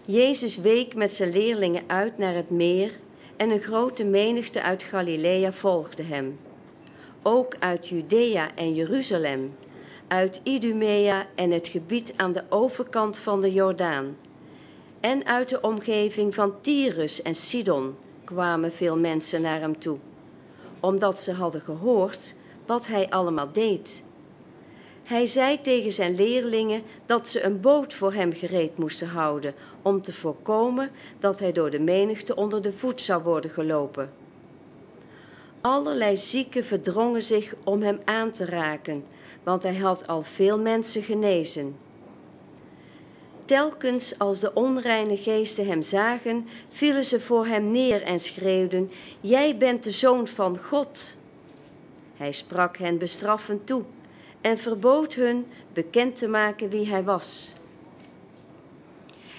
Jezus 0.05 0.57
week 0.57 0.95
met 0.95 1.13
zijn 1.13 1.31
leerlingen 1.31 1.83
uit 1.87 2.17
naar 2.17 2.35
het 2.35 2.49
meer 2.49 2.91
en 3.37 3.49
een 3.49 3.59
grote 3.59 4.03
menigte 4.03 4.61
uit 4.61 4.83
Galilea 4.83 5.53
volgde 5.53 6.03
hem. 6.03 6.39
Ook 7.21 7.55
uit 7.59 7.87
Judea 7.87 8.55
en 8.55 8.73
Jeruzalem, 8.73 9.55
uit 10.11 10.39
Idumea 10.43 11.27
en 11.35 11.51
het 11.51 11.67
gebied 11.67 12.13
aan 12.15 12.33
de 12.33 12.43
overkant 12.49 13.17
van 13.17 13.41
de 13.41 13.53
Jordaan. 13.53 14.17
En 14.99 15.25
uit 15.25 15.49
de 15.49 15.61
omgeving 15.61 16.35
van 16.35 16.61
Tyrus 16.61 17.21
en 17.21 17.35
Sidon 17.35 17.95
kwamen 18.23 18.71
veel 18.71 18.97
mensen 18.97 19.41
naar 19.41 19.59
hem 19.59 19.79
toe, 19.79 19.97
omdat 20.79 21.21
ze 21.21 21.31
hadden 21.31 21.61
gehoord 21.61 22.35
wat 22.65 22.87
hij 22.87 23.09
allemaal 23.09 23.51
deed 23.51 24.03
hij 25.11 25.25
zei 25.25 25.61
tegen 25.61 25.93
zijn 25.93 26.15
leerlingen 26.15 26.83
dat 27.05 27.29
ze 27.29 27.43
een 27.43 27.61
boot 27.61 27.93
voor 27.93 28.13
hem 28.13 28.33
gereed 28.33 28.77
moesten 28.77 29.07
houden, 29.07 29.53
om 29.81 30.01
te 30.01 30.13
voorkomen 30.13 30.89
dat 31.19 31.39
hij 31.39 31.51
door 31.51 31.69
de 31.69 31.79
menigte 31.79 32.35
onder 32.35 32.61
de 32.61 32.73
voet 32.73 33.01
zou 33.01 33.23
worden 33.23 33.51
gelopen. 33.51 34.11
Allerlei 35.61 36.17
zieken 36.17 36.65
verdrongen 36.65 37.21
zich 37.21 37.53
om 37.63 37.81
hem 37.81 37.99
aan 38.05 38.31
te 38.31 38.45
raken, 38.45 39.03
want 39.43 39.63
hij 39.63 39.75
had 39.75 40.07
al 40.07 40.21
veel 40.21 40.59
mensen 40.59 41.03
genezen. 41.03 41.75
Telkens 43.45 44.19
als 44.19 44.39
de 44.39 44.53
onreine 44.53 45.17
geesten 45.17 45.67
hem 45.67 45.81
zagen, 45.81 46.47
vielen 46.69 47.05
ze 47.05 47.19
voor 47.19 47.45
hem 47.45 47.71
neer 47.71 48.01
en 48.01 48.19
schreeuwden: 48.19 48.91
Jij 49.19 49.57
bent 49.57 49.83
de 49.83 49.91
zoon 49.91 50.27
van 50.27 50.57
God. 50.57 51.15
Hij 52.17 52.31
sprak 52.31 52.77
hen 52.77 52.97
bestraffend 52.97 53.67
toe 53.67 53.83
en 54.41 54.57
verbood 54.57 55.13
hun 55.13 55.45
bekend 55.73 56.15
te 56.15 56.27
maken 56.27 56.69
wie 56.69 56.87
hij 56.87 57.03
was. 57.03 57.53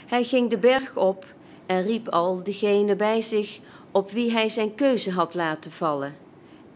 Hij 0.07 0.25
ging 0.25 0.51
de 0.51 0.59
berg 0.59 0.97
op 0.97 1.27
en 1.67 1.83
riep 1.83 2.09
al 2.09 2.43
degenen 2.43 2.97
bij 2.97 3.21
zich 3.21 3.59
op 3.91 4.11
wie 4.11 4.33
hij 4.33 4.49
zijn 4.49 4.75
keuze 4.75 5.11
had 5.11 5.35
laten 5.35 5.71
vallen. 5.71 6.15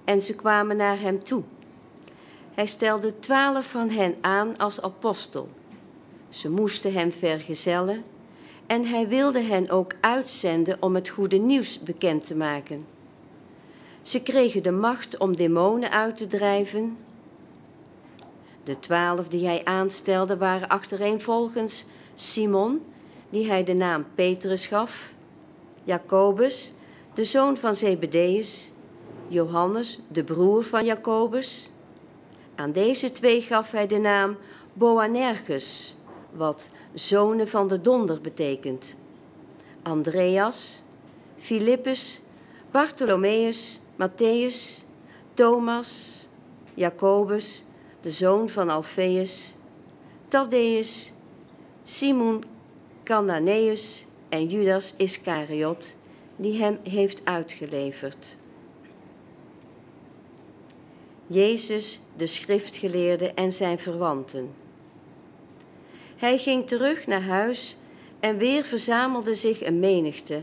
en 0.05 0.21
ze 0.21 0.35
kwamen 0.35 0.77
naar 0.77 1.01
hem 1.01 1.25
toe. 1.25 1.43
Hij 2.57 2.67
stelde 2.67 3.19
twaalf 3.19 3.67
van 3.67 3.91
hen 3.91 4.15
aan 4.21 4.57
als 4.57 4.83
apostel. 4.83 5.49
Ze 6.29 6.51
moesten 6.51 6.93
hem 6.93 7.13
vergezellen 7.13 8.05
en 8.67 8.87
hij 8.87 9.09
wilde 9.09 9.41
hen 9.41 9.71
ook 9.71 9.93
uitzenden 10.01 10.77
om 10.81 10.95
het 10.95 11.09
goede 11.09 11.37
nieuws 11.37 11.83
bekend 11.83 12.27
te 12.27 12.35
maken. 12.35 12.87
Ze 14.03 14.23
kregen 14.23 14.63
de 14.63 14.71
macht 14.71 15.19
om 15.19 15.37
demonen 15.37 15.91
uit 15.91 16.17
te 16.17 16.27
drijven. 16.27 16.97
De 18.65 18.79
twaalf 18.79 19.29
die 19.29 19.47
hij 19.47 19.65
aanstelde 19.65 20.37
waren 20.37 20.69
achtereenvolgens 20.69 21.85
Simon, 22.15 22.83
die 23.31 23.47
hij 23.47 23.65
de 23.65 23.75
naam 23.75 24.05
Petrus 24.15 24.67
gaf, 24.67 25.13
Jacobus, 25.85 26.73
de 27.15 27.25
zoon 27.25 27.57
van 27.57 27.75
Zebedeus, 27.75 28.71
Johannes, 29.29 30.01
de 30.09 30.25
broer 30.25 30.65
van 30.65 30.85
Jacobus. 30.85 31.71
Aan 32.57 32.73
deze 32.73 33.13
twee 33.13 33.41
gaf 33.41 33.71
hij 33.71 33.87
de 33.87 33.99
naam 33.99 34.37
Boanerges, 34.73 35.95
wat 36.33 36.69
zonen 36.95 37.49
van 37.49 37.69
de 37.69 37.81
donder 37.81 38.21
betekent. 38.21 38.97
Andreas, 39.83 40.83
Filippus, 41.37 42.23
Bartholomeus, 42.71 43.81
Matthäus, 43.97 44.85
Thomas, 45.35 46.23
Jacobus, 46.75 47.65
de 48.01 48.11
zoon 48.11 48.49
van 48.49 48.69
Alfeus, 48.69 49.55
Thaddeus, 50.29 51.13
Simon 51.83 52.45
Cananeus 53.05 54.07
en 54.29 54.47
Judas 54.47 54.95
Iscariot, 54.97 55.97
die 56.37 56.63
hem 56.63 56.79
heeft 56.83 57.21
uitgeleverd. 57.25 58.37
Jezus, 61.27 62.01
de 62.17 62.27
schriftgeleerde 62.27 63.33
en 63.33 63.53
zijn 63.53 63.79
verwanten. 63.79 64.55
Hij 66.17 66.39
ging 66.39 66.67
terug 66.67 67.07
naar 67.07 67.23
huis 67.23 67.79
en 68.21 68.37
weer 68.37 68.65
verzamelde 68.65 69.35
zich 69.35 69.65
een 69.65 69.81
menigte, 69.81 70.43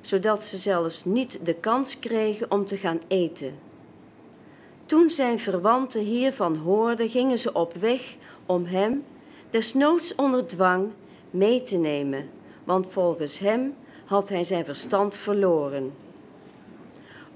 zodat 0.00 0.44
ze 0.44 0.56
zelfs 0.56 1.04
niet 1.04 1.38
de 1.42 1.54
kans 1.54 1.98
kregen 1.98 2.50
om 2.50 2.66
te 2.66 2.76
gaan 2.76 3.00
eten. 3.08 3.58
Toen 4.86 5.10
zijn 5.10 5.38
verwanten 5.38 6.00
hiervan 6.00 6.56
hoorden, 6.56 7.08
gingen 7.08 7.38
ze 7.38 7.52
op 7.52 7.74
weg 7.74 8.16
om 8.46 8.64
hem, 8.64 9.04
desnoods 9.50 10.14
onder 10.14 10.46
dwang, 10.46 10.90
mee 11.30 11.62
te 11.62 11.76
nemen, 11.76 12.28
want 12.64 12.86
volgens 12.90 13.38
hem 13.38 13.74
had 14.04 14.28
hij 14.28 14.44
zijn 14.44 14.64
verstand 14.64 15.14
verloren. 15.14 15.92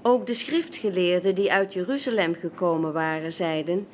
Ook 0.07 0.27
de 0.27 0.33
schriftgeleerden 0.33 1.35
die 1.35 1.51
uit 1.51 1.73
Jeruzalem 1.73 2.35
gekomen 2.35 2.93
waren, 2.93 3.33
zeiden: 3.33 3.87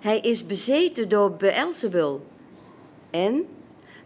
Hij 0.00 0.20
is 0.20 0.46
bezeten 0.46 1.08
door 1.08 1.32
Beelzebul. 1.32 2.26
En, 3.10 3.46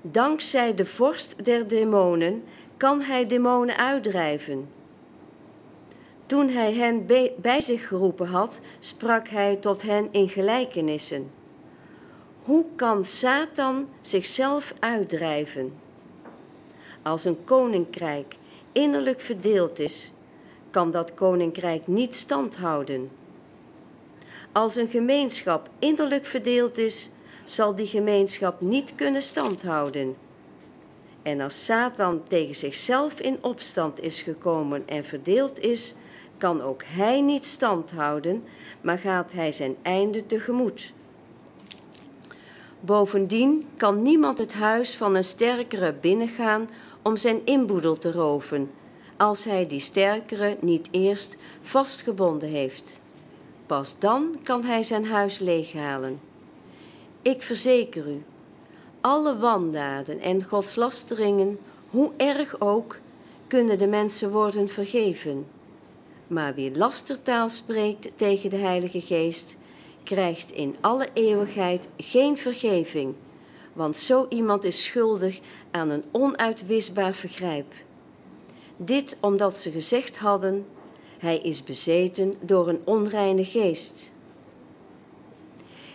dankzij 0.03 0.75
de 0.75 0.87
vorst 0.87 1.45
der 1.45 1.69
demonen, 1.69 2.45
kan 2.77 3.01
hij 3.01 3.27
demonen 3.27 3.77
uitdrijven. 3.77 4.69
Toen 6.27 6.49
hij 6.49 6.73
hen 6.75 7.07
bij 7.37 7.61
zich 7.61 7.89
geroepen 7.89 8.27
had, 8.27 8.61
sprak 8.79 9.29
hij 9.29 9.57
tot 9.57 9.83
hen 9.83 10.09
in 10.11 10.29
gelijkenissen. 10.29 11.31
Hoe 12.43 12.65
kan 12.75 13.05
Satan 13.05 13.89
zichzelf 14.01 14.75
uitdrijven? 14.79 15.73
Als 17.03 17.25
een 17.25 17.45
koninkrijk 17.45 18.37
innerlijk 18.73 19.21
verdeeld 19.21 19.79
is, 19.79 20.13
kan 20.77 20.91
dat 20.91 21.15
koninkrijk 21.15 21.87
niet 21.87 22.15
standhouden. 22.15 23.11
Als 24.53 24.77
een 24.77 24.89
gemeenschap 24.89 25.69
innerlijk 25.79 26.27
verdeeld 26.27 26.79
is, 26.79 27.11
zal 27.45 27.75
die 27.75 27.87
gemeenschap 27.87 28.61
niet 28.61 28.95
kunnen 28.95 29.23
standhouden. 29.23 30.17
En 31.23 31.41
als 31.41 31.65
Satan 31.65 32.23
tegen 32.29 32.57
zichzelf 32.57 33.21
in 33.21 33.39
opstand 33.41 34.01
is 34.01 34.23
gekomen 34.23 34.89
en 34.89 35.05
verdeeld 35.05 35.61
is, 35.61 35.95
kan 36.39 36.63
ook 36.63 36.83
hij 36.87 37.21
niet 37.21 37.47
standhouden, 37.47 38.45
maar 38.81 38.99
gaat 38.99 39.33
hij 39.33 39.53
zijn 39.53 39.77
einde 39.83 40.27
tegemoet. 40.27 40.93
Bovendien 42.81 43.67
kan 43.77 44.03
niemand 44.03 44.39
het 44.39 44.53
huis 44.53 44.97
van 44.97 45.15
een 45.15 45.25
sterkere 45.25 45.95
binnengaan 46.01 46.69
om 47.03 47.17
zijn 47.17 47.41
inboedel 47.45 47.99
te 47.99 48.13
roven, 48.13 48.71
als 49.17 49.45
hij 49.45 49.67
die 49.67 49.81
sterkere 49.81 50.57
niet 50.61 50.89
eerst 50.91 51.37
vastgebonden 51.61 52.49
heeft. 52.49 53.01
Pas 53.67 53.99
dan 53.99 54.39
kan 54.43 54.65
hij 54.65 54.83
zijn 54.83 55.07
huis 55.07 55.39
leeghalen. 55.39 56.21
Ik 57.23 57.43
verzeker 57.43 58.09
u, 58.09 58.23
alle 59.01 59.39
wandaden 59.39 60.21
en 60.21 60.45
godslasteringen, 60.45 61.59
hoe 61.91 62.11
erg 62.17 62.61
ook, 62.61 62.99
kunnen 63.47 63.79
de 63.79 63.87
mensen 63.87 64.31
worden 64.31 64.69
vergeven. 64.69 65.47
Maar 66.27 66.55
wie 66.55 66.77
lastertaal 66.77 67.49
spreekt 67.49 68.11
tegen 68.17 68.51
de 68.51 68.57
Heilige 68.57 69.01
Geest, 69.01 69.57
krijgt 70.03 70.53
in 70.53 70.77
alle 70.81 71.09
eeuwigheid 71.13 71.89
geen 71.97 72.39
vergeving, 72.39 73.15
want 73.73 73.99
zo 73.99 74.27
iemand 74.29 74.65
is 74.65 74.85
schuldig 74.85 75.41
aan 75.71 75.91
een 75.91 76.05
onuitwisbaar 76.11 77.15
vergrijp. 77.15 77.75
Dit 78.77 79.17
omdat 79.21 79.59
ze 79.59 79.71
gezegd 79.71 80.19
hadden: 80.19 80.67
Hij 81.19 81.39
is 81.39 81.65
bezeten 81.65 82.35
door 82.41 82.69
een 82.69 82.81
onreine 82.85 83.45
geest. 83.45 84.13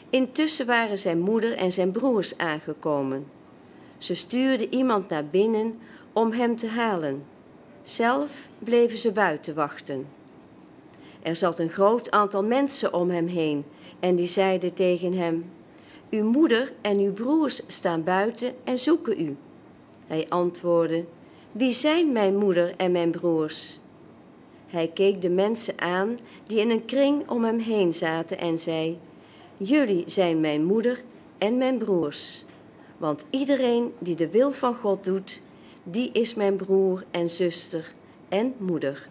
Intussen 0.09 0.65
waren 0.65 0.97
zijn 0.97 1.19
moeder 1.19 1.53
en 1.53 1.71
zijn 1.71 1.91
broers 1.91 2.37
aangekomen. 2.37 3.25
Ze 3.97 4.15
stuurden 4.15 4.73
iemand 4.73 5.09
naar 5.09 5.25
binnen 5.25 5.79
om 6.13 6.31
hem 6.31 6.55
te 6.55 6.67
halen. 6.67 7.23
Zelf 7.83 8.47
bleven 8.59 8.97
ze 8.97 9.11
buiten 9.11 9.55
wachten. 9.55 10.07
Er 11.21 11.35
zat 11.35 11.59
een 11.59 11.69
groot 11.69 12.11
aantal 12.11 12.43
mensen 12.43 12.93
om 12.93 13.09
hem 13.09 13.27
heen 13.27 13.65
en 13.99 14.15
die 14.15 14.27
zeiden 14.27 14.73
tegen 14.73 15.13
hem: 15.13 15.51
Uw 16.09 16.25
moeder 16.25 16.73
en 16.81 16.99
uw 16.99 17.13
broers 17.13 17.61
staan 17.67 18.03
buiten 18.03 18.53
en 18.63 18.77
zoeken 18.77 19.19
u. 19.19 19.35
Hij 20.07 20.25
antwoordde: 20.29 21.05
Wie 21.51 21.71
zijn 21.71 22.11
mijn 22.11 22.37
moeder 22.37 22.73
en 22.77 22.91
mijn 22.91 23.11
broers? 23.11 23.79
Hij 24.67 24.87
keek 24.93 25.21
de 25.21 25.29
mensen 25.29 25.79
aan 25.79 26.19
die 26.47 26.59
in 26.59 26.69
een 26.69 26.85
kring 26.85 27.29
om 27.29 27.43
hem 27.43 27.59
heen 27.59 27.93
zaten 27.93 28.37
en 28.37 28.59
zei: 28.59 28.99
Jullie 29.57 30.03
zijn 30.05 30.39
mijn 30.39 30.63
moeder 30.63 31.03
en 31.37 31.57
mijn 31.57 31.77
broers. 31.77 32.45
Want 32.97 33.25
iedereen 33.29 33.93
die 33.99 34.15
de 34.15 34.29
wil 34.29 34.51
van 34.51 34.75
God 34.75 35.03
doet, 35.03 35.41
die 35.83 36.11
is 36.11 36.33
mijn 36.33 36.55
broer 36.55 37.03
en 37.11 37.29
zuster 37.29 37.93
en 38.29 38.53
moeder. 38.57 39.09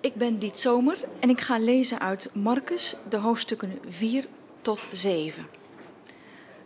Ik 0.00 0.14
ben 0.14 0.38
Diet 0.38 0.58
Zomer 0.58 1.04
en 1.20 1.30
ik 1.30 1.40
ga 1.40 1.58
lezen 1.58 2.00
uit 2.00 2.30
Marcus, 2.32 2.96
de 3.08 3.16
hoofdstukken 3.16 3.78
4 3.88 4.26
tot 4.60 4.86
7. 4.92 5.46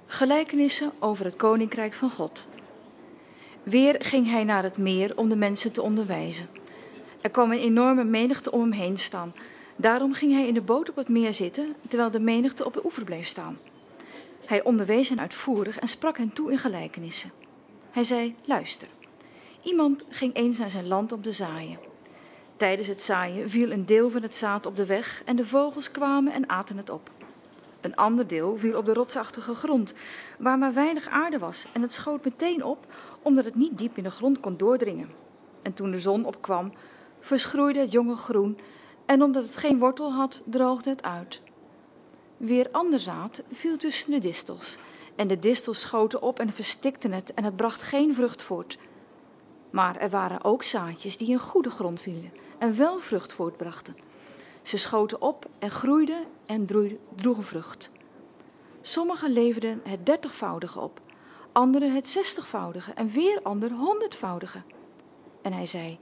Gelijkenissen 0.07 0.93
over 0.99 1.25
het 1.25 1.37
koninkrijk 1.37 1.95
van 1.95 2.11
God. 2.11 2.47
Weer 3.63 3.97
ging 3.99 4.31
hij 4.31 4.45
naar 4.45 4.63
het 4.63 4.77
meer 4.77 5.17
om 5.17 5.29
de 5.29 5.37
mensen 5.37 5.73
te 5.73 5.83
onderwijzen. 5.83 6.49
Er 7.21 7.31
kwam 7.31 7.53
een 7.53 7.59
enorme 7.59 8.05
menigte 8.05 8.53
om 8.53 8.61
hem 8.61 8.73
heen 8.73 8.99
staan. 8.99 9.33
Daarom 9.77 10.13
ging 10.13 10.33
hij 10.33 10.47
in 10.47 10.55
de 10.55 10.61
boot 10.61 10.91
op 10.91 10.97
het 10.97 11.09
meer 11.09 11.35
zitten, 11.35 11.75
terwijl 11.89 12.11
de 12.11 12.21
menigte 12.21 12.65
op 12.65 12.73
de 12.73 12.85
oever 12.85 13.05
bleef 13.05 13.27
staan. 13.27 13.59
Hij 14.45 14.63
onderwees 14.63 15.09
hen 15.09 15.21
uitvoerig 15.21 15.79
en 15.79 15.89
sprak 15.89 16.19
hen 16.19 16.33
toe 16.33 16.51
in 16.51 16.59
gelijkenissen. 16.59 17.31
Hij 17.91 18.05
zei: 18.05 18.35
Luister. 18.45 18.89
Iemand 19.63 20.05
ging 20.09 20.35
eens 20.35 20.59
naar 20.59 20.71
zijn 20.71 20.89
land 20.89 21.13
om 21.13 21.23
te 21.23 21.33
zaaien. 21.33 21.79
Tijdens 22.57 22.89
het 22.89 23.03
zaaien 23.03 23.51
viel 23.51 23.71
een 23.71 23.87
deel 23.87 24.11
van 24.11 24.23
het 24.23 24.37
zaad 24.37 24.67
op 24.67 24.77
de 24.77 24.87
weg 24.87 25.23
en 25.25 25.37
de 25.37 25.47
vogels 25.47 25.91
kwamen 25.91 26.33
en 26.33 26.49
aten 26.49 26.77
het 26.77 26.91
op. 26.91 27.11
Een 27.81 27.97
ander 27.97 28.27
deel 28.27 28.57
viel 28.57 28.79
op 28.79 28.87
de 28.87 28.93
rotsachtige 28.93 29.55
grond, 29.55 29.95
waar 30.39 30.59
maar 30.59 30.73
weinig 30.73 31.09
aarde 31.09 31.39
was, 31.39 31.67
en 31.73 31.83
het 31.83 31.93
schoot 31.93 32.25
meteen 32.25 32.65
op, 32.65 32.87
omdat 33.23 33.45
het 33.45 33.55
niet 33.55 33.79
diep 33.79 33.97
in 33.97 34.03
de 34.03 34.11
grond 34.11 34.41
kon 34.41 34.57
doordringen. 34.57 35.11
En 35.63 35.73
toen 35.73 35.91
de 35.91 35.99
zon 35.99 36.25
opkwam, 36.25 36.73
verschroeide 37.21 37.79
het 37.79 37.93
jonge 37.93 38.17
groen, 38.17 38.59
en 39.07 39.23
omdat 39.23 39.43
het 39.43 39.57
geen 39.57 39.79
wortel 39.79 40.13
had, 40.13 40.43
droogde 40.45 40.91
het 40.91 41.03
uit. 41.03 41.41
Weer 42.37 42.69
ander 42.73 43.01
zaad 43.01 43.43
viel 43.51 43.77
tussen 43.77 44.11
de 44.11 44.19
distels, 44.19 44.79
en 45.17 45.29
de 45.29 45.39
distels 45.39 45.81
schoten 45.81 46.23
op 46.23 46.39
en 46.39 46.53
verstikten 46.53 47.13
het, 47.13 47.35
en 47.35 47.45
het 47.45 47.57
bracht 47.57 47.83
geen 47.83 48.15
vrucht 48.15 48.43
voort. 48.43 48.79
Maar 49.71 49.97
er 49.97 50.11
waren 50.11 50.45
ook 50.45 50.63
zaadjes 50.63 51.17
die 51.17 51.29
in 51.29 51.39
goede 51.39 51.71
grond 51.71 52.01
vielen 52.01 52.33
en 52.59 52.77
wel 52.77 52.99
vrucht 52.99 53.33
voortbrachten. 53.33 53.97
Ze 54.63 54.77
schoten 54.77 55.21
op 55.21 55.47
en 55.59 55.71
groeiden 55.71 56.25
en 56.47 56.67
droegen 57.15 57.45
vrucht. 57.45 57.91
Sommigen 58.81 59.31
leverden 59.31 59.81
het 59.85 60.07
dertigvoudige 60.07 60.81
op, 60.81 61.01
anderen 61.53 61.95
het 61.95 62.09
zestigvoudige 62.09 62.93
en 62.93 63.09
weer 63.09 63.41
anderen 63.43 63.77
honderdvoudige. 63.77 64.63
En 65.43 65.53
hij 65.53 65.67
zei: 65.67 65.99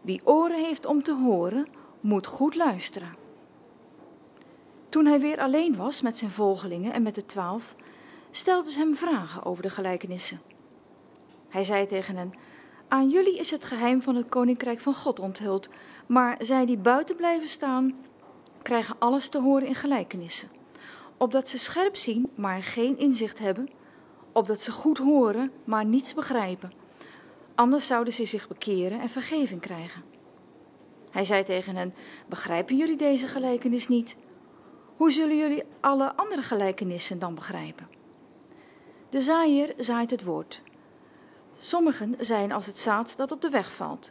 Wie 0.00 0.20
oren 0.24 0.64
heeft 0.64 0.86
om 0.86 1.02
te 1.02 1.14
horen, 1.14 1.66
moet 2.00 2.26
goed 2.26 2.54
luisteren. 2.54 3.16
Toen 4.88 5.06
hij 5.06 5.20
weer 5.20 5.38
alleen 5.38 5.76
was 5.76 6.00
met 6.00 6.16
zijn 6.16 6.30
volgelingen 6.30 6.92
en 6.92 7.02
met 7.02 7.14
de 7.14 7.26
twaalf, 7.26 7.74
stelden 8.30 8.72
ze 8.72 8.78
hem 8.78 8.94
vragen 8.94 9.44
over 9.44 9.62
de 9.62 9.70
gelijkenissen. 9.70 10.40
Hij 11.48 11.64
zei 11.64 11.86
tegen 11.86 12.16
hen: 12.16 12.32
Aan 12.88 13.10
jullie 13.10 13.38
is 13.38 13.50
het 13.50 13.64
geheim 13.64 14.02
van 14.02 14.16
het 14.16 14.28
koninkrijk 14.28 14.80
van 14.80 14.94
God 14.94 15.18
onthuld, 15.18 15.68
maar 16.06 16.36
zij 16.38 16.66
die 16.66 16.78
buiten 16.78 17.16
blijven 17.16 17.48
staan, 17.48 17.94
krijgen 18.62 18.96
alles 18.98 19.28
te 19.28 19.40
horen 19.40 19.66
in 19.66 19.74
gelijkenissen. 19.74 20.48
Opdat 21.16 21.48
ze 21.48 21.58
scherp 21.58 21.96
zien, 21.96 22.30
maar 22.34 22.62
geen 22.62 22.98
inzicht 22.98 23.38
hebben, 23.38 23.68
opdat 24.32 24.60
ze 24.60 24.70
goed 24.70 24.98
horen, 24.98 25.52
maar 25.64 25.84
niets 25.84 26.14
begrijpen. 26.14 26.72
Anders 27.54 27.86
zouden 27.86 28.12
ze 28.12 28.24
zich 28.24 28.48
bekeren 28.48 29.00
en 29.00 29.08
vergeving 29.08 29.60
krijgen. 29.60 30.02
Hij 31.10 31.24
zei 31.24 31.44
tegen 31.44 31.76
hen: 31.76 31.94
Begrijpen 32.28 32.76
jullie 32.76 32.96
deze 32.96 33.26
gelijkenis 33.26 33.88
niet? 33.88 34.16
Hoe 34.96 35.12
zullen 35.12 35.36
jullie 35.36 35.62
alle 35.80 36.14
andere 36.16 36.42
gelijkenissen 36.42 37.18
dan 37.18 37.34
begrijpen? 37.34 37.88
De 39.10 39.22
zaaier 39.22 39.74
zaait 39.76 40.10
het 40.10 40.24
woord. 40.24 40.62
Sommigen 41.58 42.14
zijn 42.18 42.52
als 42.52 42.66
het 42.66 42.78
zaad 42.78 43.16
dat 43.16 43.32
op 43.32 43.42
de 43.42 43.50
weg 43.50 43.72
valt. 43.72 44.10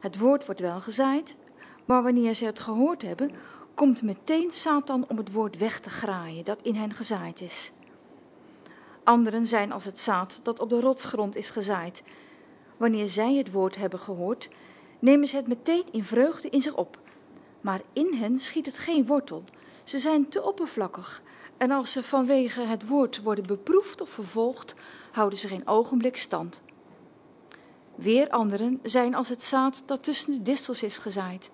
Het 0.00 0.18
woord 0.18 0.46
wordt 0.46 0.60
wel 0.60 0.80
gezaaid, 0.80 1.36
maar 1.84 2.02
wanneer 2.02 2.34
ze 2.34 2.44
het 2.44 2.58
gehoord 2.58 3.02
hebben, 3.02 3.30
komt 3.74 4.02
meteen 4.02 4.50
Satan 4.50 5.04
om 5.08 5.16
het 5.16 5.32
woord 5.32 5.58
weg 5.58 5.80
te 5.80 5.90
graaien 5.90 6.44
dat 6.44 6.62
in 6.62 6.74
hen 6.74 6.94
gezaaid 6.94 7.40
is. 7.40 7.72
Anderen 9.04 9.46
zijn 9.46 9.72
als 9.72 9.84
het 9.84 9.98
zaad 9.98 10.40
dat 10.42 10.58
op 10.58 10.68
de 10.68 10.80
rotsgrond 10.80 11.36
is 11.36 11.50
gezaaid. 11.50 12.02
Wanneer 12.76 13.08
zij 13.08 13.34
het 13.34 13.52
woord 13.52 13.76
hebben 13.76 13.98
gehoord, 13.98 14.48
nemen 14.98 15.28
ze 15.28 15.36
het 15.36 15.46
meteen 15.46 15.84
in 15.90 16.04
vreugde 16.04 16.48
in 16.48 16.62
zich 16.62 16.74
op. 16.74 16.98
Maar 17.60 17.80
in 17.92 18.14
hen 18.14 18.38
schiet 18.38 18.66
het 18.66 18.78
geen 18.78 19.06
wortel. 19.06 19.44
Ze 19.84 19.98
zijn 19.98 20.28
te 20.28 20.42
oppervlakkig. 20.42 21.22
En 21.56 21.70
als 21.70 21.92
ze 21.92 22.02
vanwege 22.02 22.60
het 22.60 22.88
woord 22.88 23.22
worden 23.22 23.46
beproefd 23.46 24.00
of 24.00 24.10
vervolgd, 24.10 24.74
houden 25.12 25.38
ze 25.38 25.48
geen 25.48 25.66
ogenblik 25.66 26.16
stand. 26.16 26.60
Weer 27.94 28.30
anderen 28.30 28.80
zijn 28.82 29.14
als 29.14 29.28
het 29.28 29.42
zaad 29.42 29.82
dat 29.86 30.02
tussen 30.02 30.32
de 30.32 30.42
distels 30.42 30.82
is 30.82 30.98
gezaaid. 30.98 31.50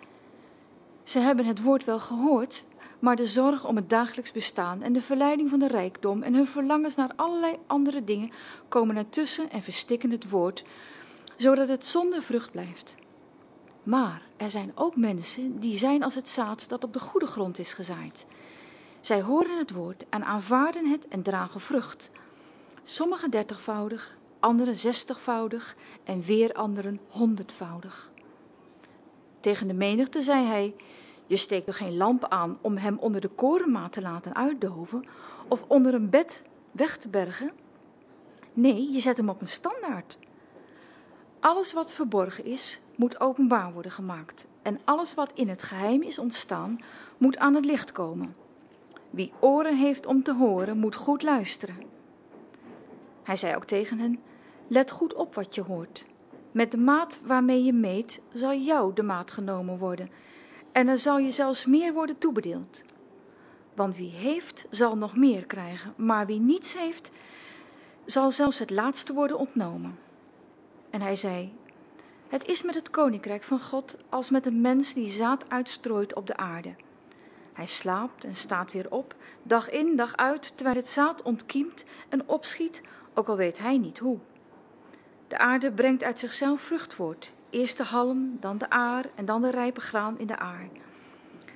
Ze 1.02 1.18
hebben 1.18 1.44
het 1.44 1.62
woord 1.62 1.84
wel 1.84 2.00
gehoord, 2.00 2.64
maar 2.98 3.16
de 3.16 3.26
zorg 3.26 3.66
om 3.66 3.76
het 3.76 3.90
dagelijks 3.90 4.32
bestaan 4.32 4.82
en 4.82 4.92
de 4.92 5.00
verleiding 5.00 5.50
van 5.50 5.58
de 5.58 5.68
rijkdom 5.68 6.22
en 6.22 6.34
hun 6.34 6.46
verlangens 6.46 6.94
naar 6.94 7.12
allerlei 7.16 7.56
andere 7.66 8.04
dingen 8.04 8.30
komen 8.68 8.96
ertussen 8.96 9.50
en 9.50 9.62
verstikken 9.62 10.10
het 10.10 10.30
woord, 10.30 10.64
zodat 11.36 11.68
het 11.68 11.86
zonder 11.86 12.22
vrucht 12.22 12.50
blijft. 12.50 12.94
Maar 13.82 14.22
er 14.36 14.50
zijn 14.50 14.72
ook 14.74 14.96
mensen 14.96 15.58
die 15.58 15.76
zijn 15.76 16.02
als 16.02 16.14
het 16.14 16.28
zaad 16.28 16.68
dat 16.68 16.84
op 16.84 16.92
de 16.92 17.00
goede 17.00 17.26
grond 17.26 17.58
is 17.58 17.72
gezaaid. 17.72 18.26
Zij 19.00 19.22
horen 19.22 19.58
het 19.58 19.70
woord 19.70 20.04
en 20.08 20.24
aanvaarden 20.24 20.86
het 20.86 21.08
en 21.08 21.22
dragen 21.22 21.60
vrucht. 21.60 22.10
Sommigen 22.82 23.30
dertigvoudig, 23.30 24.16
anderen 24.40 24.76
zestigvoudig 24.76 25.76
en 26.04 26.22
weer 26.22 26.52
anderen 26.52 27.00
honderdvoudig. 27.08 28.12
Tegen 29.40 29.68
de 29.68 29.74
menigte 29.74 30.22
zei 30.22 30.46
hij: 30.46 30.74
Je 31.28 31.36
steekt 31.36 31.68
er 31.68 31.74
geen 31.74 31.96
lamp 31.96 32.24
aan 32.28 32.58
om 32.60 32.76
hem 32.76 32.98
onder 32.98 33.20
de 33.20 33.28
korenmaat 33.28 33.92
te 33.92 34.00
laten 34.00 34.34
uitdoven 34.34 35.04
of 35.48 35.64
onder 35.66 35.94
een 35.94 36.10
bed 36.10 36.44
weg 36.70 36.98
te 36.98 37.08
bergen. 37.08 37.50
Nee, 38.52 38.92
je 38.92 39.00
zet 39.00 39.16
hem 39.16 39.28
op 39.28 39.40
een 39.40 39.48
standaard. 39.48 40.18
Alles 41.40 41.72
wat 41.72 41.92
verborgen 41.92 42.44
is, 42.44 42.80
moet 42.96 43.20
openbaar 43.20 43.72
worden 43.72 43.92
gemaakt. 43.92 44.46
En 44.62 44.80
alles 44.84 45.14
wat 45.14 45.30
in 45.34 45.48
het 45.48 45.62
geheim 45.62 46.02
is 46.02 46.18
ontstaan, 46.18 46.80
moet 47.18 47.38
aan 47.38 47.54
het 47.54 47.64
licht 47.64 47.92
komen. 47.92 48.36
Wie 49.10 49.32
oren 49.40 49.76
heeft 49.76 50.06
om 50.06 50.22
te 50.22 50.34
horen, 50.34 50.78
moet 50.78 50.94
goed 50.94 51.22
luisteren. 51.22 51.76
Hij 53.22 53.36
zei 53.36 53.56
ook 53.56 53.64
tegen 53.64 53.98
hen: 53.98 54.20
Let 54.66 54.90
goed 54.90 55.14
op 55.14 55.34
wat 55.34 55.54
je 55.54 55.62
hoort. 55.62 56.06
Met 56.52 56.70
de 56.70 56.78
maat 56.78 57.20
waarmee 57.24 57.64
je 57.64 57.72
meet, 57.72 58.22
zal 58.32 58.54
jou 58.54 58.94
de 58.94 59.02
maat 59.02 59.30
genomen 59.30 59.78
worden. 59.78 60.08
En 60.78 60.88
er 60.88 60.98
zal 60.98 61.18
je 61.18 61.30
zelfs 61.30 61.64
meer 61.64 61.92
worden 61.92 62.18
toebedeeld. 62.18 62.82
Want 63.74 63.96
wie 63.96 64.10
heeft, 64.10 64.66
zal 64.70 64.96
nog 64.96 65.16
meer 65.16 65.46
krijgen. 65.46 65.94
Maar 65.96 66.26
wie 66.26 66.40
niets 66.40 66.76
heeft, 66.76 67.10
zal 68.04 68.30
zelfs 68.30 68.58
het 68.58 68.70
laatste 68.70 69.12
worden 69.12 69.38
ontnomen. 69.38 69.98
En 70.90 71.00
hij 71.00 71.16
zei: 71.16 71.52
Het 72.28 72.46
is 72.46 72.62
met 72.62 72.74
het 72.74 72.90
koninkrijk 72.90 73.42
van 73.42 73.60
God 73.60 73.96
als 74.08 74.30
met 74.30 74.46
een 74.46 74.60
mens 74.60 74.94
die 74.94 75.08
zaad 75.08 75.44
uitstrooit 75.48 76.14
op 76.14 76.26
de 76.26 76.36
aarde. 76.36 76.74
Hij 77.52 77.66
slaapt 77.66 78.24
en 78.24 78.34
staat 78.34 78.72
weer 78.72 78.90
op, 78.90 79.14
dag 79.42 79.70
in, 79.70 79.96
dag 79.96 80.16
uit, 80.16 80.56
terwijl 80.56 80.76
het 80.76 80.88
zaad 80.88 81.22
ontkiemt 81.22 81.84
en 82.08 82.28
opschiet, 82.28 82.82
ook 83.14 83.28
al 83.28 83.36
weet 83.36 83.58
hij 83.58 83.78
niet 83.78 83.98
hoe. 83.98 84.18
De 85.28 85.38
aarde 85.38 85.72
brengt 85.72 86.02
uit 86.02 86.18
zichzelf 86.18 86.60
vrucht 86.60 86.94
voort. 86.94 87.36
Eerst 87.50 87.76
de 87.76 87.84
halm, 87.84 88.36
dan 88.40 88.58
de 88.58 88.70
aar 88.70 89.04
en 89.14 89.24
dan 89.24 89.40
de 89.40 89.50
rijpe 89.50 89.80
graan 89.80 90.18
in 90.18 90.26
de 90.26 90.38
aar. 90.38 90.68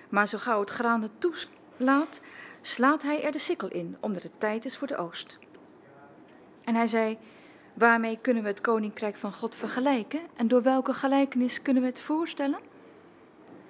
Maar 0.09 0.29
zo 0.29 0.39
gauw 0.39 0.61
het 0.61 0.71
graan 0.71 1.03
het 1.03 1.13
toelaat, 1.19 2.21
slaat 2.61 3.03
hij 3.03 3.25
er 3.25 3.33
de 3.33 3.39
sikkel 3.39 3.69
in, 3.69 3.97
omdat 4.01 4.23
het 4.23 4.41
tijd 4.41 4.65
is 4.65 4.77
voor 4.77 4.87
de 4.87 4.97
oogst. 4.97 5.39
En 6.65 6.75
hij 6.75 6.87
zei: 6.87 7.19
Waarmee 7.75 8.19
kunnen 8.21 8.43
we 8.43 8.49
het 8.49 8.61
koninkrijk 8.61 9.17
van 9.17 9.33
God 9.33 9.55
vergelijken 9.55 10.21
en 10.37 10.49
door 10.49 10.63
welke 10.63 10.95
gelijkenis 10.95 11.63
kunnen 11.63 11.83
we 11.83 11.89
het 11.89 12.01
voorstellen? 12.01 12.61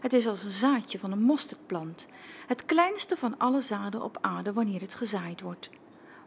Het 0.01 0.13
is 0.13 0.27
als 0.27 0.45
een 0.45 0.51
zaadje 0.51 0.99
van 0.99 1.13
een 1.13 1.23
mosterdplant, 1.23 2.07
het 2.47 2.65
kleinste 2.65 3.17
van 3.17 3.39
alle 3.39 3.61
zaden 3.61 4.03
op 4.03 4.19
aarde 4.21 4.53
wanneer 4.53 4.81
het 4.81 4.95
gezaaid 4.95 5.41
wordt. 5.41 5.71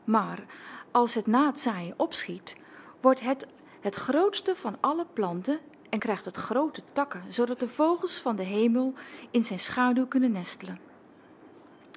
Maar 0.04 0.46
als 0.92 1.14
het 1.14 1.28
na 1.28 1.46
het 1.46 1.60
zaaien 1.60 1.94
opschiet, 1.98 2.58
wordt 3.02 3.20
het 3.20 3.48
het 3.82 3.96
grootste 3.96 4.56
van 4.56 4.78
alle 4.80 5.06
planten 5.14 5.60
en 5.96 6.02
krijgt 6.02 6.26
het 6.26 6.36
grote 6.36 6.82
takken, 6.94 7.24
zodat 7.30 7.60
de 7.60 7.68
vogels 7.68 8.22
van 8.22 8.36
de 8.36 8.44
hemel 8.44 8.94
in 9.32 9.44
zijn 9.46 9.60
schaduw 9.60 10.08
kunnen 10.08 10.32
nestelen. 10.32 10.80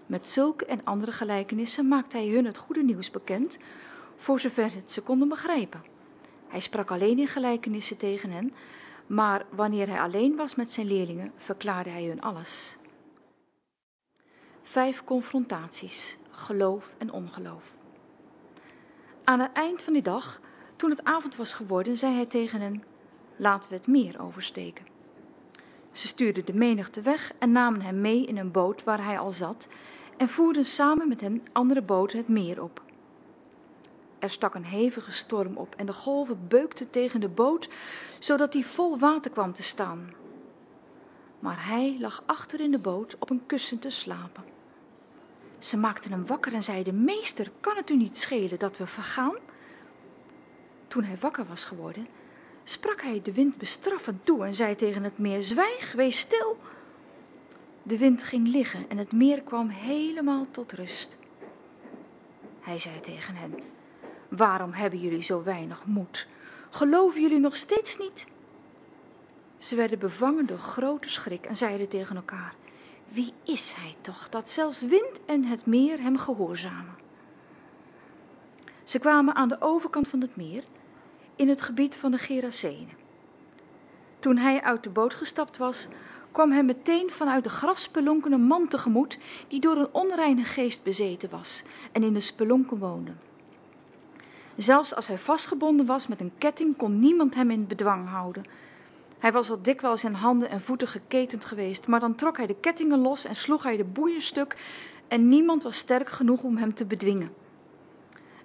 Met 0.06 0.28
zulke 0.28 0.64
en 0.64 0.84
andere 0.84 1.12
gelijkenissen 1.12 1.88
maakt 1.88 2.12
hij 2.12 2.28
hun 2.28 2.44
het 2.44 2.58
goede 2.58 2.82
nieuws 2.82 3.10
bekend, 3.10 3.58
voor 4.16 4.40
zover 4.40 4.74
het 4.74 4.90
ze 4.90 5.02
konden 5.02 5.28
begrijpen. 5.28 5.82
Hij 6.48 6.60
sprak 6.60 6.90
alleen 6.90 7.18
in 7.18 7.26
gelijkenissen 7.26 7.96
tegen 7.96 8.30
hen, 8.30 8.54
maar 9.06 9.46
wanneer 9.50 9.88
hij 9.88 10.00
alleen 10.00 10.36
was 10.36 10.54
met 10.54 10.70
zijn 10.70 10.86
leerlingen, 10.86 11.32
verklaarde 11.36 11.90
hij 11.90 12.04
hun 12.04 12.20
alles. 12.20 12.78
Vijf 14.62 15.04
confrontaties, 15.04 16.18
geloof 16.30 16.94
en 16.98 17.12
ongeloof. 17.12 17.76
Aan 19.24 19.40
het 19.40 19.52
eind 19.52 19.82
van 19.82 19.92
die 19.92 20.02
dag, 20.02 20.40
toen 20.76 20.90
het 20.90 21.04
avond 21.04 21.36
was 21.36 21.52
geworden, 21.52 21.96
zei 21.96 22.14
hij 22.14 22.26
tegen 22.26 22.60
hen: 22.60 22.87
Laten 23.38 23.70
we 23.70 23.76
het 23.76 23.86
meer 23.86 24.22
oversteken. 24.22 24.86
Ze 25.92 26.06
stuurden 26.06 26.44
de 26.44 26.54
menigte 26.54 27.00
weg 27.00 27.32
en 27.38 27.52
namen 27.52 27.80
hem 27.80 28.00
mee 28.00 28.26
in 28.26 28.36
een 28.36 28.50
boot 28.50 28.84
waar 28.84 29.04
hij 29.04 29.18
al 29.18 29.32
zat 29.32 29.68
en 30.16 30.28
voerden 30.28 30.64
samen 30.64 31.08
met 31.08 31.20
hem 31.20 31.42
andere 31.52 31.82
boten 31.82 32.18
het 32.18 32.28
meer 32.28 32.62
op. 32.62 32.82
Er 34.18 34.30
stak 34.30 34.54
een 34.54 34.64
hevige 34.64 35.12
storm 35.12 35.56
op 35.56 35.74
en 35.74 35.86
de 35.86 35.92
golven 35.92 36.48
beukten 36.48 36.90
tegen 36.90 37.20
de 37.20 37.28
boot, 37.28 37.68
zodat 38.18 38.52
die 38.52 38.66
vol 38.66 38.98
water 38.98 39.30
kwam 39.30 39.52
te 39.52 39.62
staan. 39.62 40.12
Maar 41.38 41.66
hij 41.66 41.96
lag 42.00 42.22
achter 42.26 42.60
in 42.60 42.70
de 42.70 42.78
boot 42.78 43.16
op 43.18 43.30
een 43.30 43.46
kussen 43.46 43.78
te 43.78 43.90
slapen. 43.90 44.44
Ze 45.58 45.76
maakten 45.76 46.10
hem 46.10 46.26
wakker 46.26 46.54
en 46.54 46.62
zeiden: 46.62 47.04
Meester, 47.04 47.50
kan 47.60 47.76
het 47.76 47.90
u 47.90 47.96
niet 47.96 48.18
schelen 48.18 48.58
dat 48.58 48.76
we 48.76 48.86
vergaan? 48.86 49.36
Toen 50.88 51.04
hij 51.04 51.16
wakker 51.16 51.46
was 51.46 51.64
geworden, 51.64 52.06
sprak 52.70 53.02
hij 53.02 53.20
de 53.22 53.32
wind 53.32 53.58
bestraffend 53.58 54.26
toe 54.26 54.44
en 54.44 54.54
zei 54.54 54.74
tegen 54.74 55.02
het 55.02 55.18
meer: 55.18 55.42
Zwijg, 55.42 55.92
wees 55.92 56.18
stil. 56.18 56.56
De 57.82 57.98
wind 57.98 58.22
ging 58.22 58.48
liggen 58.48 58.88
en 58.88 58.98
het 58.98 59.12
meer 59.12 59.42
kwam 59.42 59.68
helemaal 59.68 60.44
tot 60.50 60.72
rust. 60.72 61.16
Hij 62.60 62.78
zei 62.78 63.00
tegen 63.00 63.34
hen: 63.34 63.54
Waarom 64.28 64.72
hebben 64.72 64.98
jullie 64.98 65.22
zo 65.22 65.42
weinig 65.42 65.86
moed? 65.86 66.26
Geloven 66.70 67.20
jullie 67.20 67.38
nog 67.38 67.56
steeds 67.56 67.98
niet? 67.98 68.26
Ze 69.58 69.76
werden 69.76 69.98
bevangen 69.98 70.46
door 70.46 70.58
grote 70.58 71.10
schrik 71.10 71.46
en 71.46 71.56
zeiden 71.56 71.88
tegen 71.88 72.16
elkaar: 72.16 72.54
Wie 73.08 73.32
is 73.44 73.72
hij 73.72 73.96
toch 74.00 74.28
dat 74.28 74.50
zelfs 74.50 74.82
wind 74.82 75.20
en 75.26 75.44
het 75.44 75.66
meer 75.66 76.00
hem 76.00 76.18
gehoorzamen? 76.18 76.96
Ze 78.84 78.98
kwamen 78.98 79.34
aan 79.34 79.48
de 79.48 79.60
overkant 79.60 80.08
van 80.08 80.20
het 80.20 80.36
meer, 80.36 80.64
in 81.38 81.48
het 81.48 81.60
gebied 81.60 81.96
van 81.96 82.10
de 82.10 82.18
Gerasenen. 82.18 82.96
Toen 84.18 84.36
hij 84.36 84.62
uit 84.62 84.82
de 84.82 84.90
boot 84.90 85.14
gestapt 85.14 85.56
was, 85.56 85.88
kwam 86.32 86.52
hem 86.52 86.66
meteen 86.66 87.10
vanuit 87.10 87.44
de 87.44 87.50
grafspelonken 87.50 88.32
een 88.32 88.42
man 88.42 88.68
tegemoet 88.68 89.18
die 89.48 89.60
door 89.60 89.76
een 89.76 89.92
onreine 89.92 90.44
geest 90.44 90.82
bezeten 90.82 91.30
was 91.30 91.62
en 91.92 92.02
in 92.02 92.12
de 92.12 92.20
spelonken 92.20 92.78
woonde. 92.78 93.12
Zelfs 94.56 94.94
als 94.94 95.06
hij 95.06 95.18
vastgebonden 95.18 95.86
was 95.86 96.06
met 96.06 96.20
een 96.20 96.32
ketting, 96.38 96.76
kon 96.76 96.98
niemand 96.98 97.34
hem 97.34 97.50
in 97.50 97.66
bedwang 97.66 98.08
houden. 98.08 98.44
Hij 99.18 99.32
was 99.32 99.50
al 99.50 99.62
dikwijls 99.62 100.04
in 100.04 100.12
handen 100.12 100.50
en 100.50 100.60
voeten 100.60 100.88
geketend 100.88 101.44
geweest, 101.44 101.86
maar 101.86 102.00
dan 102.00 102.14
trok 102.14 102.36
hij 102.36 102.46
de 102.46 102.60
kettingen 102.60 102.98
los 102.98 103.24
en 103.24 103.36
sloeg 103.36 103.62
hij 103.62 103.76
de 103.76 103.84
boeien 103.84 104.22
stuk 104.22 104.56
en 105.08 105.28
niemand 105.28 105.62
was 105.62 105.76
sterk 105.76 106.08
genoeg 106.08 106.42
om 106.42 106.56
hem 106.56 106.74
te 106.74 106.84
bedwingen. 106.84 107.32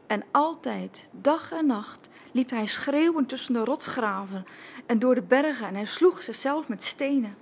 En 0.07 0.23
altijd, 0.31 1.07
dag 1.11 1.51
en 1.51 1.65
nacht, 1.65 2.09
liep 2.33 2.49
hij 2.49 2.67
schreeuwend 2.67 3.29
tussen 3.29 3.53
de 3.53 3.63
rotsgraven 3.63 4.45
en 4.85 4.99
door 4.99 5.15
de 5.15 5.21
bergen 5.21 5.67
en 5.67 5.75
hij 5.75 5.85
sloeg 5.85 6.21
zichzelf 6.21 6.67
met 6.67 6.83
stenen. 6.83 7.35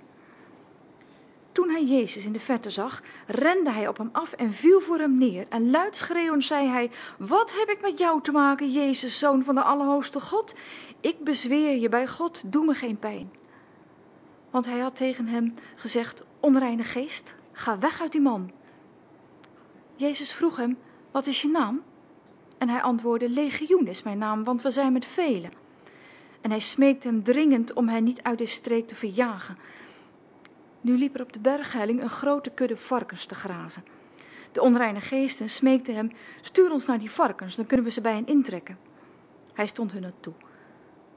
Toen 1.52 1.68
hij 1.68 1.84
Jezus 1.84 2.24
in 2.24 2.32
de 2.32 2.40
verte 2.40 2.70
zag, 2.70 3.02
rende 3.26 3.70
hij 3.70 3.88
op 3.88 3.98
hem 3.98 4.08
af 4.12 4.32
en 4.32 4.52
viel 4.52 4.80
voor 4.80 4.98
hem 4.98 5.18
neer. 5.18 5.46
En 5.48 5.70
luid 5.70 5.96
schreeuwend 5.96 6.44
zei 6.44 6.68
hij: 6.68 6.90
Wat 7.18 7.52
heb 7.52 7.68
ik 7.68 7.82
met 7.82 7.98
jou 7.98 8.22
te 8.22 8.32
maken, 8.32 8.70
Jezus, 8.70 9.18
zoon 9.18 9.44
van 9.44 9.54
de 9.54 9.62
Allerhoogste 9.62 10.20
God? 10.20 10.54
Ik 11.00 11.24
bezweer 11.24 11.80
je 11.80 11.88
bij 11.88 12.08
God, 12.08 12.52
doe 12.52 12.64
me 12.64 12.74
geen 12.74 12.98
pijn. 12.98 13.32
Want 14.50 14.64
hij 14.64 14.78
had 14.78 14.96
tegen 14.96 15.26
hem 15.26 15.54
gezegd: 15.74 16.22
Onreine 16.40 16.84
geest, 16.84 17.34
ga 17.52 17.78
weg 17.78 18.00
uit 18.00 18.12
die 18.12 18.20
man. 18.20 18.50
Jezus 19.96 20.32
vroeg 20.32 20.56
hem: 20.56 20.78
Wat 21.10 21.26
is 21.26 21.42
je 21.42 21.48
naam? 21.48 21.82
En 22.62 22.68
hij 22.68 22.82
antwoordde: 22.82 23.28
Legioen 23.28 23.86
is 23.86 24.02
mijn 24.02 24.18
naam, 24.18 24.44
want 24.44 24.62
we 24.62 24.70
zijn 24.70 24.92
met 24.92 25.06
velen. 25.06 25.52
En 26.40 26.50
hij 26.50 26.60
smeekte 26.60 27.08
hem 27.08 27.22
dringend 27.22 27.72
om 27.72 27.88
hen 27.88 28.04
niet 28.04 28.22
uit 28.22 28.38
de 28.38 28.46
streek 28.46 28.86
te 28.86 28.94
verjagen. 28.94 29.58
Nu 30.80 30.98
liep 30.98 31.14
er 31.14 31.22
op 31.22 31.32
de 31.32 31.38
berghelling 31.38 32.02
een 32.02 32.10
grote 32.10 32.50
kudde 32.50 32.76
varkens 32.76 33.24
te 33.24 33.34
grazen. 33.34 33.84
De 34.52 34.60
onreine 34.60 35.00
geesten 35.00 35.48
smeekten 35.48 35.94
hem: 35.94 36.12
Stuur 36.40 36.70
ons 36.70 36.86
naar 36.86 36.98
die 36.98 37.10
varkens, 37.10 37.56
dan 37.56 37.66
kunnen 37.66 37.86
we 37.86 37.92
ze 37.92 38.00
bij 38.00 38.14
hen 38.14 38.26
intrekken. 38.26 38.78
Hij 39.52 39.66
stond 39.66 39.92
hun 39.92 40.12
toe. 40.20 40.34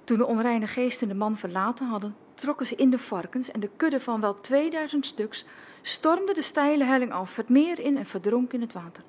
Toen 0.04 0.18
de 0.18 0.26
onreine 0.26 0.68
geesten 0.68 1.08
de 1.08 1.14
man 1.14 1.38
verlaten 1.38 1.88
hadden, 1.88 2.16
trokken 2.34 2.66
ze 2.66 2.76
in 2.76 2.90
de 2.90 3.00
varkens 3.00 3.52
en 3.52 3.60
de 3.60 3.70
kudde 3.78 4.00
van 4.00 4.22
wel 4.22 4.42
2000 4.42 5.06
stuks 5.06 5.46
stormde 5.82 6.34
de 6.34 6.42
steile 6.42 6.84
helling 6.84 7.12
af, 7.12 7.36
het 7.36 7.50
meer 7.50 7.80
in 7.80 7.98
en 7.98 8.06
verdronk 8.06 8.54
in 8.54 8.62
het 8.62 8.74
water. 8.74 9.04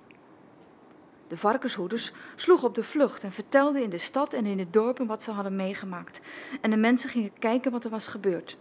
De 1.29 1.37
varkenshoeders 1.37 2.12
sloegen 2.37 2.69
op 2.69 2.75
de 2.75 2.83
vlucht 2.83 3.23
en 3.23 3.33
vertelden 3.33 3.83
in 3.83 3.91
de 3.91 3.99
stad 3.99 4.33
en 4.33 4.47
in 4.47 4.57
de 4.57 4.71
dorpen 4.71 5.07
wat 5.07 5.23
ze 5.23 5.31
hadden 5.31 5.57
meegemaakt. 5.57 6.21
En 6.61 6.71
de 6.71 6.77
mensen 6.77 7.11
gingen 7.11 7.33
kijken 7.39 7.73
wat 7.73 7.85
er 7.85 7.91
was 7.91 8.07
gebeurd. 8.07 8.57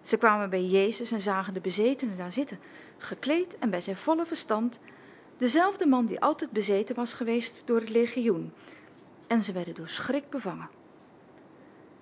Ze 0.00 0.16
kwamen 0.16 0.50
bij 0.50 0.64
Jezus 0.64 1.12
en 1.12 1.20
zagen 1.20 1.54
de 1.54 1.60
bezetene 1.60 2.16
daar 2.16 2.32
zitten, 2.32 2.58
gekleed 2.98 3.58
en 3.58 3.70
bij 3.70 3.80
zijn 3.80 3.96
volle 3.96 4.26
verstand, 4.26 4.78
dezelfde 5.36 5.86
man 5.86 6.06
die 6.06 6.20
altijd 6.20 6.50
bezeten 6.50 6.94
was 6.94 7.12
geweest 7.12 7.62
door 7.64 7.80
het 7.80 7.88
legioen. 7.88 8.52
En 9.26 9.42
ze 9.42 9.52
werden 9.52 9.74
door 9.74 9.88
schrik 9.88 10.30
bevangen. 10.30 10.68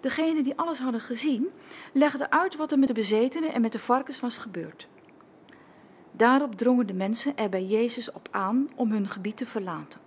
Degenen 0.00 0.42
die 0.42 0.58
alles 0.58 0.78
hadden 0.78 1.00
gezien, 1.00 1.48
legden 1.92 2.32
uit 2.32 2.56
wat 2.56 2.72
er 2.72 2.78
met 2.78 2.88
de 2.88 2.94
bezetenen 2.94 3.52
en 3.52 3.60
met 3.60 3.72
de 3.72 3.78
varkens 3.78 4.20
was 4.20 4.38
gebeurd. 4.38 4.88
Daarop 6.16 6.54
drongen 6.54 6.86
de 6.86 6.94
mensen 6.94 7.36
er 7.36 7.48
bij 7.48 7.64
Jezus 7.64 8.12
op 8.12 8.28
aan 8.30 8.68
om 8.74 8.90
hun 8.90 9.08
gebied 9.08 9.36
te 9.36 9.46
verlaten. 9.46 10.00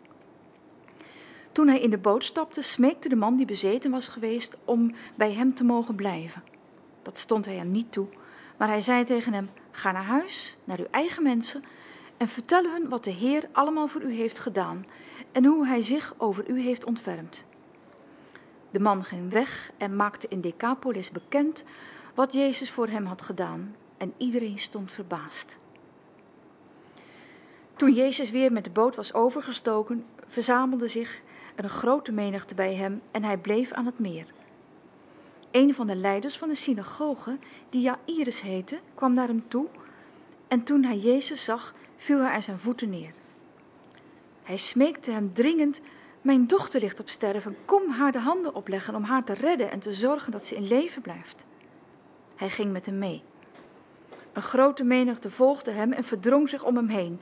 Toen 1.52 1.68
hij 1.68 1.80
in 1.80 1.90
de 1.90 1.98
boot 1.98 2.24
stapte, 2.24 2.62
smeekte 2.62 3.10
de 3.10 3.16
man 3.16 3.38
die 3.38 3.46
bezeten 3.46 3.92
was 3.92 4.08
geweest 4.08 4.58
om 4.66 4.96
bij 5.16 5.34
hem 5.34 5.54
te 5.54 5.64
mogen 5.64 5.96
blijven. 5.96 6.44
Dat 7.02 7.20
stond 7.20 7.46
hij 7.46 7.56
hem 7.56 7.72
niet 7.72 7.92
toe, 7.92 8.08
maar 8.58 8.68
hij 8.68 8.82
zei 8.82 9.04
tegen 9.04 9.34
hem: 9.34 9.50
Ga 9.72 9.92
naar 9.92 10.04
huis, 10.04 10.58
naar 10.64 10.80
uw 10.80 10.88
eigen 10.92 11.24
mensen, 11.24 11.64
en 12.18 12.28
vertel 12.28 12.64
hun 12.64 12.90
wat 12.90 13.04
de 13.04 13.12
Heer 13.12 13.50
allemaal 13.52 13.88
voor 13.88 14.02
u 14.02 14.14
heeft 14.14 14.40
gedaan 14.40 14.86
en 15.32 15.46
hoe 15.46 15.68
hij 15.68 15.82
zich 15.82 16.14
over 16.18 16.50
u 16.50 16.62
heeft 16.62 16.86
ontfermd. 16.86 17.46
De 18.70 18.80
man 18.80 19.04
ging 19.04 19.32
weg 19.32 19.72
en 19.78 19.96
maakte 19.96 20.28
in 20.28 20.42
Decapolis 20.42 21.12
bekend 21.12 21.64
wat 22.16 22.34
Jezus 22.34 22.72
voor 22.72 22.88
hem 22.88 23.06
had 23.06 23.22
gedaan, 23.22 23.76
en 23.98 24.14
iedereen 24.18 24.60
stond 24.60 24.92
verbaasd. 24.92 25.58
Toen 27.78 27.94
Jezus 27.94 28.32
weer 28.32 28.52
met 28.52 28.64
de 28.64 28.70
boot 28.70 28.96
was 28.96 29.14
overgestoken, 29.14 30.06
verzamelde 30.26 30.88
zich 30.88 31.22
een 31.56 31.70
grote 31.70 32.12
menigte 32.12 32.56
bij 32.56 32.76
hem 32.76 33.02
en 33.12 33.24
hij 33.24 33.38
bleef 33.38 33.72
aan 33.72 33.86
het 33.86 34.00
meer. 34.00 34.26
Een 35.52 35.74
van 35.74 35.88
de 35.88 35.96
leiders 35.96 36.38
van 36.38 36.50
de 36.50 36.56
synagoge, 36.56 37.38
die 37.70 37.82
Jairus 37.82 38.42
heette, 38.42 38.80
kwam 38.96 39.14
naar 39.14 39.28
hem 39.28 39.48
toe 39.48 39.68
en 40.48 40.64
toen 40.64 40.84
hij 40.84 40.98
Jezus 40.98 41.44
zag, 41.44 41.74
viel 41.96 42.20
hij 42.20 42.32
aan 42.32 42.44
zijn 42.44 42.60
voeten 42.60 42.90
neer. 42.90 43.12
Hij 44.44 44.58
smeekte 44.58 45.12
hem 45.12 45.34
dringend: 45.34 45.82
Mijn 46.22 46.48
dochter 46.48 46.80
ligt 46.80 47.00
op 47.00 47.10
sterven, 47.10 47.58
kom 47.66 47.90
haar 47.90 48.12
de 48.12 48.20
handen 48.20 48.56
opleggen 48.56 48.96
om 48.96 49.04
haar 49.04 49.24
te 49.24 49.34
redden 49.34 49.72
en 49.72 49.80
te 49.80 49.94
zorgen 49.94 50.32
dat 50.32 50.46
ze 50.46 50.56
in 50.56 50.68
leven 50.68 51.02
blijft. 51.02 51.46
Hij 52.36 52.50
ging 52.50 52.72
met 52.72 52.86
hem 52.86 52.98
mee. 52.98 53.24
Een 54.34 54.42
grote 54.42 54.84
menigte 54.84 55.32
volgde 55.32 55.72
hem 55.72 55.94
en 55.94 56.04
verdrong 56.04 56.50
zich 56.50 56.64
om 56.64 56.76
hem 56.76 56.88
heen. 56.88 57.22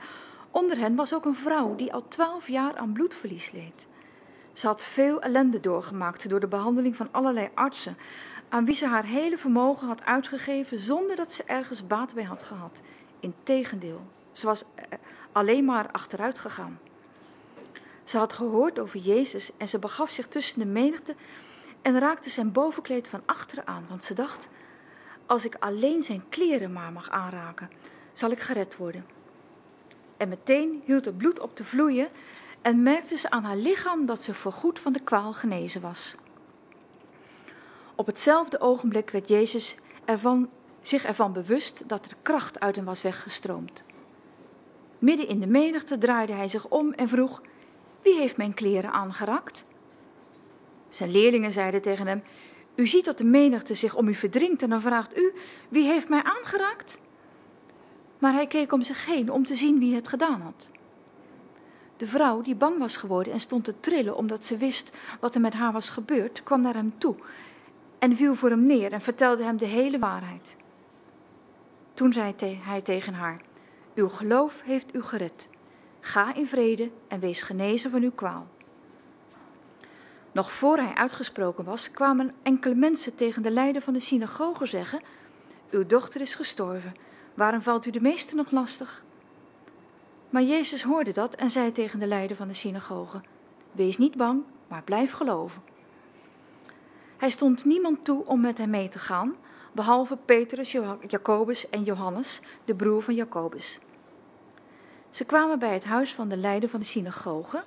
Onder 0.56 0.78
hen 0.78 0.94
was 0.94 1.14
ook 1.14 1.24
een 1.24 1.34
vrouw 1.34 1.74
die 1.74 1.92
al 1.92 2.08
twaalf 2.08 2.48
jaar 2.48 2.76
aan 2.76 2.92
bloedverlies 2.92 3.50
leed. 3.50 3.86
Ze 4.52 4.66
had 4.66 4.84
veel 4.84 5.20
ellende 5.20 5.60
doorgemaakt 5.60 6.28
door 6.28 6.40
de 6.40 6.46
behandeling 6.46 6.96
van 6.96 7.08
allerlei 7.10 7.48
artsen, 7.54 7.96
aan 8.48 8.64
wie 8.64 8.74
ze 8.74 8.86
haar 8.86 9.04
hele 9.04 9.38
vermogen 9.38 9.86
had 9.86 10.04
uitgegeven 10.04 10.78
zonder 10.78 11.16
dat 11.16 11.32
ze 11.32 11.44
ergens 11.44 11.86
baat 11.86 12.14
bij 12.14 12.24
had 12.24 12.42
gehad. 12.42 12.80
Integendeel, 13.20 14.00
ze 14.32 14.46
was 14.46 14.64
eh, 14.74 14.98
alleen 15.32 15.64
maar 15.64 15.90
achteruit 15.90 16.38
gegaan. 16.38 16.78
Ze 18.04 18.18
had 18.18 18.32
gehoord 18.32 18.78
over 18.78 18.98
Jezus 18.98 19.50
en 19.56 19.68
ze 19.68 19.78
begaf 19.78 20.10
zich 20.10 20.26
tussen 20.26 20.58
de 20.58 20.66
menigte 20.66 21.14
en 21.82 21.98
raakte 21.98 22.30
zijn 22.30 22.52
bovenkleed 22.52 23.08
van 23.08 23.22
achteren 23.26 23.66
aan, 23.66 23.86
want 23.88 24.04
ze 24.04 24.14
dacht: 24.14 24.48
als 25.26 25.44
ik 25.44 25.56
alleen 25.58 26.02
zijn 26.02 26.28
kleren 26.28 26.72
maar 26.72 26.92
mag 26.92 27.10
aanraken, 27.10 27.70
zal 28.12 28.30
ik 28.30 28.40
gered 28.40 28.76
worden. 28.76 29.15
En 30.16 30.28
meteen 30.28 30.82
hield 30.84 31.04
het 31.04 31.18
bloed 31.18 31.40
op 31.40 31.56
te 31.56 31.64
vloeien 31.64 32.08
en 32.62 32.82
merkte 32.82 33.16
ze 33.16 33.30
aan 33.30 33.44
haar 33.44 33.56
lichaam 33.56 34.06
dat 34.06 34.22
ze 34.22 34.34
voorgoed 34.34 34.78
van 34.78 34.92
de 34.92 35.00
kwaal 35.00 35.32
genezen 35.32 35.80
was. 35.80 36.16
Op 37.94 38.06
hetzelfde 38.06 38.60
ogenblik 38.60 39.10
werd 39.10 39.28
Jezus 39.28 39.76
ervan, 40.04 40.50
zich 40.80 41.04
ervan 41.04 41.32
bewust 41.32 41.88
dat 41.88 42.04
er 42.04 42.16
kracht 42.22 42.60
uit 42.60 42.76
hem 42.76 42.84
was 42.84 43.02
weggestroomd. 43.02 43.84
Midden 44.98 45.28
in 45.28 45.40
de 45.40 45.46
menigte 45.46 45.98
draaide 45.98 46.32
hij 46.32 46.48
zich 46.48 46.68
om 46.68 46.92
en 46.92 47.08
vroeg: 47.08 47.42
Wie 48.02 48.14
heeft 48.14 48.36
mijn 48.36 48.54
kleren 48.54 48.92
aangerakt? 48.92 49.64
Zijn 50.88 51.10
leerlingen 51.10 51.52
zeiden 51.52 51.82
tegen 51.82 52.06
hem: 52.06 52.22
U 52.74 52.86
ziet 52.86 53.04
dat 53.04 53.18
de 53.18 53.24
menigte 53.24 53.74
zich 53.74 53.94
om 53.94 54.08
u 54.08 54.14
verdringt 54.14 54.62
en 54.62 54.70
dan 54.70 54.80
vraagt 54.80 55.18
u: 55.18 55.34
Wie 55.68 55.84
heeft 55.84 56.08
mij 56.08 56.22
aangeraakt? 56.22 56.98
Maar 58.18 58.32
hij 58.32 58.46
keek 58.46 58.72
om 58.72 58.82
zich 58.82 59.06
heen 59.06 59.32
om 59.32 59.44
te 59.44 59.54
zien 59.54 59.78
wie 59.78 59.94
het 59.94 60.08
gedaan 60.08 60.40
had. 60.40 60.68
De 61.96 62.06
vrouw, 62.06 62.42
die 62.42 62.54
bang 62.54 62.78
was 62.78 62.96
geworden 62.96 63.32
en 63.32 63.40
stond 63.40 63.64
te 63.64 63.80
trillen 63.80 64.16
omdat 64.16 64.44
ze 64.44 64.56
wist 64.56 64.92
wat 65.20 65.34
er 65.34 65.40
met 65.40 65.54
haar 65.54 65.72
was 65.72 65.90
gebeurd, 65.90 66.42
kwam 66.42 66.60
naar 66.60 66.74
hem 66.74 66.94
toe 66.98 67.16
en 67.98 68.16
viel 68.16 68.34
voor 68.34 68.50
hem 68.50 68.66
neer 68.66 68.92
en 68.92 69.00
vertelde 69.00 69.42
hem 69.42 69.56
de 69.56 69.66
hele 69.66 69.98
waarheid. 69.98 70.56
Toen 71.94 72.12
zei 72.12 72.34
hij 72.60 72.80
tegen 72.80 73.14
haar: 73.14 73.40
Uw 73.94 74.08
geloof 74.08 74.62
heeft 74.62 74.94
u 74.94 75.02
gered. 75.02 75.48
Ga 76.00 76.34
in 76.34 76.46
vrede 76.46 76.90
en 77.08 77.20
wees 77.20 77.42
genezen 77.42 77.90
van 77.90 78.02
uw 78.02 78.12
kwaal. 78.12 78.46
Nog 80.32 80.52
voor 80.52 80.76
hij 80.76 80.94
uitgesproken 80.94 81.64
was, 81.64 81.90
kwamen 81.90 82.34
enkele 82.42 82.74
mensen 82.74 83.14
tegen 83.14 83.42
de 83.42 83.50
leider 83.50 83.82
van 83.82 83.92
de 83.92 84.00
synagoge 84.00 84.66
zeggen: 84.66 85.00
Uw 85.70 85.86
dochter 85.86 86.20
is 86.20 86.34
gestorven. 86.34 86.94
Waarom 87.36 87.60
valt 87.60 87.86
u 87.86 87.90
de 87.90 88.00
meester 88.00 88.36
nog 88.36 88.50
lastig? 88.50 89.04
Maar 90.30 90.42
Jezus 90.42 90.82
hoorde 90.82 91.12
dat 91.12 91.34
en 91.34 91.50
zei 91.50 91.72
tegen 91.72 91.98
de 91.98 92.06
leider 92.06 92.36
van 92.36 92.48
de 92.48 92.54
synagoge: 92.54 93.20
Wees 93.72 93.98
niet 93.98 94.16
bang, 94.16 94.42
maar 94.68 94.82
blijf 94.82 95.12
geloven. 95.12 95.62
Hij 97.16 97.30
stond 97.30 97.64
niemand 97.64 98.04
toe 98.04 98.26
om 98.26 98.40
met 98.40 98.58
hem 98.58 98.70
mee 98.70 98.88
te 98.88 98.98
gaan, 98.98 99.36
behalve 99.72 100.16
Petrus, 100.16 100.72
Jacobus 101.08 101.70
en 101.70 101.82
Johannes, 101.82 102.40
de 102.64 102.74
broer 102.74 103.02
van 103.02 103.14
Jacobus. 103.14 103.78
Ze 105.10 105.24
kwamen 105.24 105.58
bij 105.58 105.72
het 105.72 105.84
huis 105.84 106.14
van 106.14 106.28
de 106.28 106.36
leider 106.36 106.68
van 106.68 106.80
de 106.80 106.86
synagoge 106.86 107.64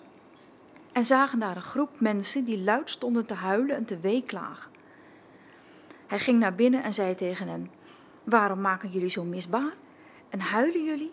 en 0.91 1.05
zagen 1.05 1.39
daar 1.39 1.55
een 1.55 1.61
groep 1.61 1.99
mensen 1.99 2.45
die 2.45 2.63
luid 2.63 2.89
stonden 2.89 3.25
te 3.25 3.33
huilen 3.33 3.75
en 3.75 3.85
te 3.85 3.99
weeklagen. 3.99 4.71
Hij 6.07 6.19
ging 6.19 6.39
naar 6.39 6.55
binnen 6.55 6.83
en 6.83 6.93
zei 6.93 7.15
tegen 7.15 7.47
hen: 7.47 7.71
Waarom 8.29 8.61
maken 8.61 8.89
jullie 8.89 9.09
zo 9.09 9.23
misbaar 9.23 9.73
en 10.29 10.39
huilen 10.39 10.83
jullie? 10.83 11.11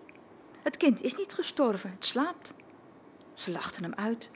Het 0.62 0.76
kind 0.76 1.02
is 1.02 1.16
niet 1.16 1.32
gestorven, 1.32 1.90
het 1.90 2.04
slaapt. 2.04 2.54
Ze 3.34 3.50
lachten 3.50 3.82
hem 3.82 3.94
uit. 3.94 4.30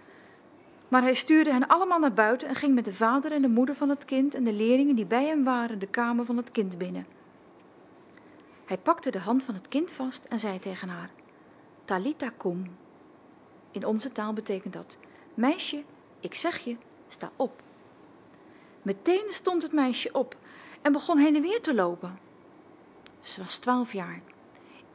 Maar 0.89 1.03
hij 1.03 1.15
stuurde 1.15 1.53
hen 1.53 1.67
allemaal 1.67 1.99
naar 1.99 2.13
buiten 2.13 2.49
en 2.49 2.55
ging 2.55 2.75
met 2.75 2.85
de 2.85 2.95
vader 2.95 3.33
en 3.33 3.43
de 3.43 3.49
moeder 3.49 3.75
van 3.75 3.89
het 3.89 4.05
kind 4.05 4.35
en 4.35 4.45
de 4.45 4.53
leerlingen 4.53 4.95
die 4.97 5.07
bij 5.07 5.27
hem 5.27 5.45
waren 5.45 5.79
de 5.79 5.87
kamer 5.87 6.25
van 6.25 6.37
het 6.37 6.51
kind 6.51 6.79
binnen. 6.79 7.07
Hij 8.65 8.79
pakte 8.79 9.11
de 9.11 9.19
hand 9.19 9.43
van 9.43 9.55
het 9.55 9.69
kind 9.69 9.91
vast 9.91 10.25
en 10.25 10.39
zei 10.39 10.59
tegen 10.59 10.89
haar: 10.89 11.11
Talita 11.85 12.33
cum. 12.39 12.77
In 13.71 13.87
onze 13.87 14.13
taal 14.13 14.33
betekent 14.33 14.73
dat: 14.73 14.97
Meisje, 15.35 15.83
ik 16.21 16.35
zeg 16.35 16.59
je, 16.59 16.77
sta 17.09 17.31
op. 17.37 17.63
Meteen 18.83 19.27
stond 19.29 19.63
het 19.63 19.73
meisje 19.73 20.13
op 20.13 20.37
en 20.83 20.93
begon 20.93 21.19
heen 21.19 21.37
en 21.37 21.43
weer 21.43 21.61
te 21.61 21.75
lopen. 21.75 22.29
Ze 23.21 23.41
was 23.43 23.57
twaalf 23.57 23.93
jaar. 23.93 24.23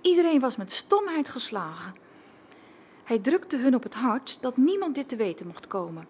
Iedereen 0.02 0.40
was 0.40 0.56
met 0.56 0.72
stomheid 0.72 1.30
geslagen. 1.30 1.96
Hij 3.04 3.20
drukte 3.20 3.58
hun 3.58 3.76
op 3.76 3.84
het 3.84 3.94
hart 3.94 4.38
dat 4.42 4.58
niemand 4.58 4.96
dit 4.96 5.10
te 5.10 5.16
weten 5.16 5.48
mocht 5.48 5.68
komen 5.68 6.08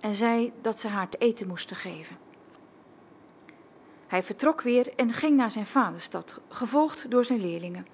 en 0.00 0.14
zei 0.14 0.52
dat 0.60 0.80
ze 0.80 0.88
haar 0.88 1.08
te 1.08 1.18
eten 1.18 1.46
moesten 1.46 1.76
geven. 1.76 2.16
Hij 4.06 4.22
vertrok 4.22 4.62
weer 4.62 4.92
en 4.96 5.12
ging 5.12 5.36
naar 5.36 5.50
zijn 5.50 5.66
vaderstad, 5.66 6.40
gevolgd 6.48 7.10
door 7.10 7.24
zijn 7.24 7.40
leerlingen. 7.40 7.86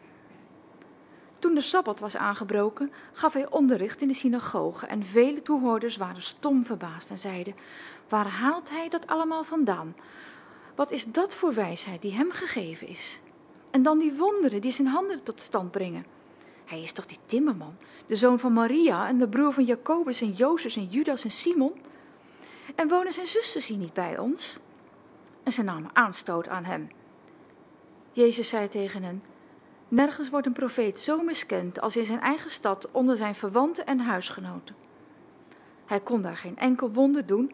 Toen 1.38 1.54
de 1.54 1.60
sabbat 1.60 2.00
was 2.00 2.16
aangebroken, 2.16 2.92
gaf 3.12 3.32
hij 3.32 3.50
onderricht 3.50 4.00
in 4.00 4.08
de 4.08 4.14
synagoge 4.14 4.86
en 4.86 5.04
vele 5.04 5.42
toehoorders 5.42 5.96
waren 5.96 6.22
stom 6.22 6.64
verbaasd 6.64 7.10
en 7.10 7.18
zeiden: 7.18 7.54
Waar 8.08 8.26
haalt 8.26 8.70
hij 8.70 8.88
dat 8.88 9.06
allemaal 9.06 9.44
vandaan? 9.44 9.96
Wat 10.74 10.90
is 10.90 11.04
dat 11.04 11.34
voor 11.34 11.54
wijsheid 11.54 12.02
die 12.02 12.12
hem 12.12 12.30
gegeven 12.30 12.86
is? 12.86 13.20
En 13.70 13.82
dan 13.82 13.98
die 13.98 14.12
wonderen 14.12 14.60
die 14.60 14.72
zijn 14.72 14.88
handen 14.88 15.22
tot 15.22 15.40
stand 15.40 15.70
brengen. 15.70 16.06
Hij 16.64 16.82
is 16.82 16.92
toch 16.92 17.06
die 17.06 17.18
timmerman, 17.26 17.76
de 18.06 18.16
zoon 18.16 18.38
van 18.38 18.52
Maria 18.52 19.08
en 19.08 19.18
de 19.18 19.28
broer 19.28 19.52
van 19.52 19.64
Jacobus 19.64 20.20
en 20.20 20.32
Jozef 20.32 20.76
en 20.76 20.86
Judas 20.86 21.24
en 21.24 21.30
Simon? 21.30 21.72
En 22.74 22.88
wonen 22.88 23.12
zijn 23.12 23.26
zusters 23.26 23.66
hier 23.66 23.76
niet 23.76 23.92
bij 23.92 24.18
ons? 24.18 24.58
En 25.42 25.52
ze 25.52 25.62
namen 25.62 25.90
aanstoot 25.92 26.48
aan 26.48 26.64
hem. 26.64 26.88
Jezus 28.12 28.48
zei 28.48 28.68
tegen 28.68 29.02
hen: 29.02 29.22
Nergens 29.88 30.30
wordt 30.30 30.46
een 30.46 30.52
profeet 30.52 31.00
zo 31.00 31.22
miskend 31.22 31.80
als 31.80 31.96
in 31.96 32.04
zijn 32.04 32.20
eigen 32.20 32.50
stad 32.50 32.88
onder 32.90 33.16
zijn 33.16 33.34
verwanten 33.34 33.86
en 33.86 33.98
huisgenoten. 33.98 34.76
Hij 35.86 36.00
kon 36.00 36.22
daar 36.22 36.36
geen 36.36 36.56
enkel 36.56 36.90
wonder 36.90 37.26
doen, 37.26 37.52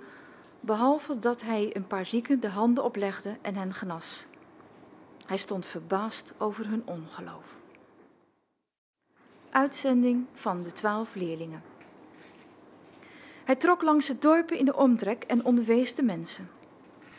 behalve 0.60 1.18
dat 1.18 1.42
hij 1.42 1.70
een 1.72 1.86
paar 1.86 2.06
zieken 2.06 2.40
de 2.40 2.48
handen 2.48 2.84
oplegde 2.84 3.36
en 3.42 3.54
hen 3.54 3.74
genas. 3.74 4.26
Hij 5.26 5.36
stond 5.36 5.66
verbaasd 5.66 6.34
over 6.38 6.68
hun 6.68 6.82
ongeloof. 6.84 7.56
Uitzending 9.50 10.26
van 10.32 10.62
de 10.62 10.72
twaalf 10.72 11.14
leerlingen. 11.14 11.62
Hij 13.44 13.56
trok 13.56 13.82
langs 13.82 14.06
de 14.06 14.18
dorpen 14.18 14.58
in 14.58 14.64
de 14.64 14.76
omtrek 14.76 15.24
en 15.24 15.44
onderwees 15.44 15.94
de 15.94 16.02
mensen. 16.02 16.50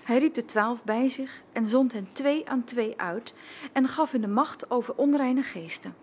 Hij 0.04 0.20
riep 0.20 0.34
de 0.34 0.46
twaalf 0.46 0.84
bij 0.84 1.10
zich 1.10 1.42
en 1.52 1.68
zond 1.68 1.94
hen 1.94 2.08
twee 2.12 2.50
aan 2.50 2.64
twee 2.64 2.94
uit 2.98 3.34
en 3.72 3.88
gaf 3.88 4.12
hun 4.12 4.22
de 4.22 4.28
macht 4.28 4.72
over 4.72 4.96
onreine 4.96 5.44
geesten. 5.44 5.96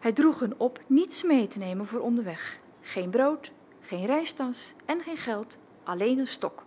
Hij 0.00 0.12
droeg 0.12 0.38
hun 0.38 0.54
op 0.56 0.80
niets 0.86 1.22
mee 1.22 1.46
te 1.46 1.58
nemen 1.58 1.86
voor 1.86 2.00
onderweg: 2.00 2.60
geen 2.80 3.10
brood, 3.10 3.52
geen 3.80 4.06
reistas 4.06 4.74
en 4.84 5.00
geen 5.00 5.16
geld, 5.16 5.58
alleen 5.84 6.18
een 6.18 6.28
stok. 6.28 6.64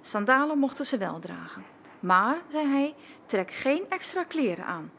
Sandalen 0.00 0.58
mochten 0.58 0.86
ze 0.86 0.98
wel 0.98 1.18
dragen. 1.18 1.73
Maar, 2.04 2.42
zei 2.48 2.66
hij, 2.66 2.94
trek 3.26 3.50
geen 3.50 3.84
extra 3.88 4.24
kleren 4.24 4.64
aan. 4.64 4.90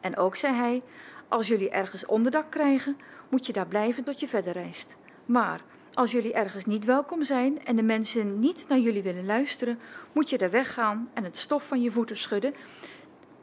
En 0.00 0.16
ook 0.16 0.36
zei 0.36 0.54
hij: 0.54 0.82
Als 1.28 1.48
jullie 1.48 1.70
ergens 1.70 2.06
onderdak 2.06 2.50
krijgen, 2.50 2.96
moet 3.28 3.46
je 3.46 3.52
daar 3.52 3.66
blijven 3.66 4.04
tot 4.04 4.20
je 4.20 4.28
verder 4.28 4.52
reist. 4.52 4.96
Maar 5.24 5.60
als 5.94 6.12
jullie 6.12 6.32
ergens 6.32 6.64
niet 6.64 6.84
welkom 6.84 7.24
zijn 7.24 7.64
en 7.64 7.76
de 7.76 7.82
mensen 7.82 8.38
niet 8.38 8.68
naar 8.68 8.78
jullie 8.78 9.02
willen 9.02 9.26
luisteren, 9.26 9.78
moet 10.12 10.30
je 10.30 10.38
er 10.38 10.50
weggaan 10.50 11.10
en 11.14 11.24
het 11.24 11.36
stof 11.36 11.66
van 11.66 11.82
je 11.82 11.90
voeten 11.90 12.16
schudden, 12.16 12.54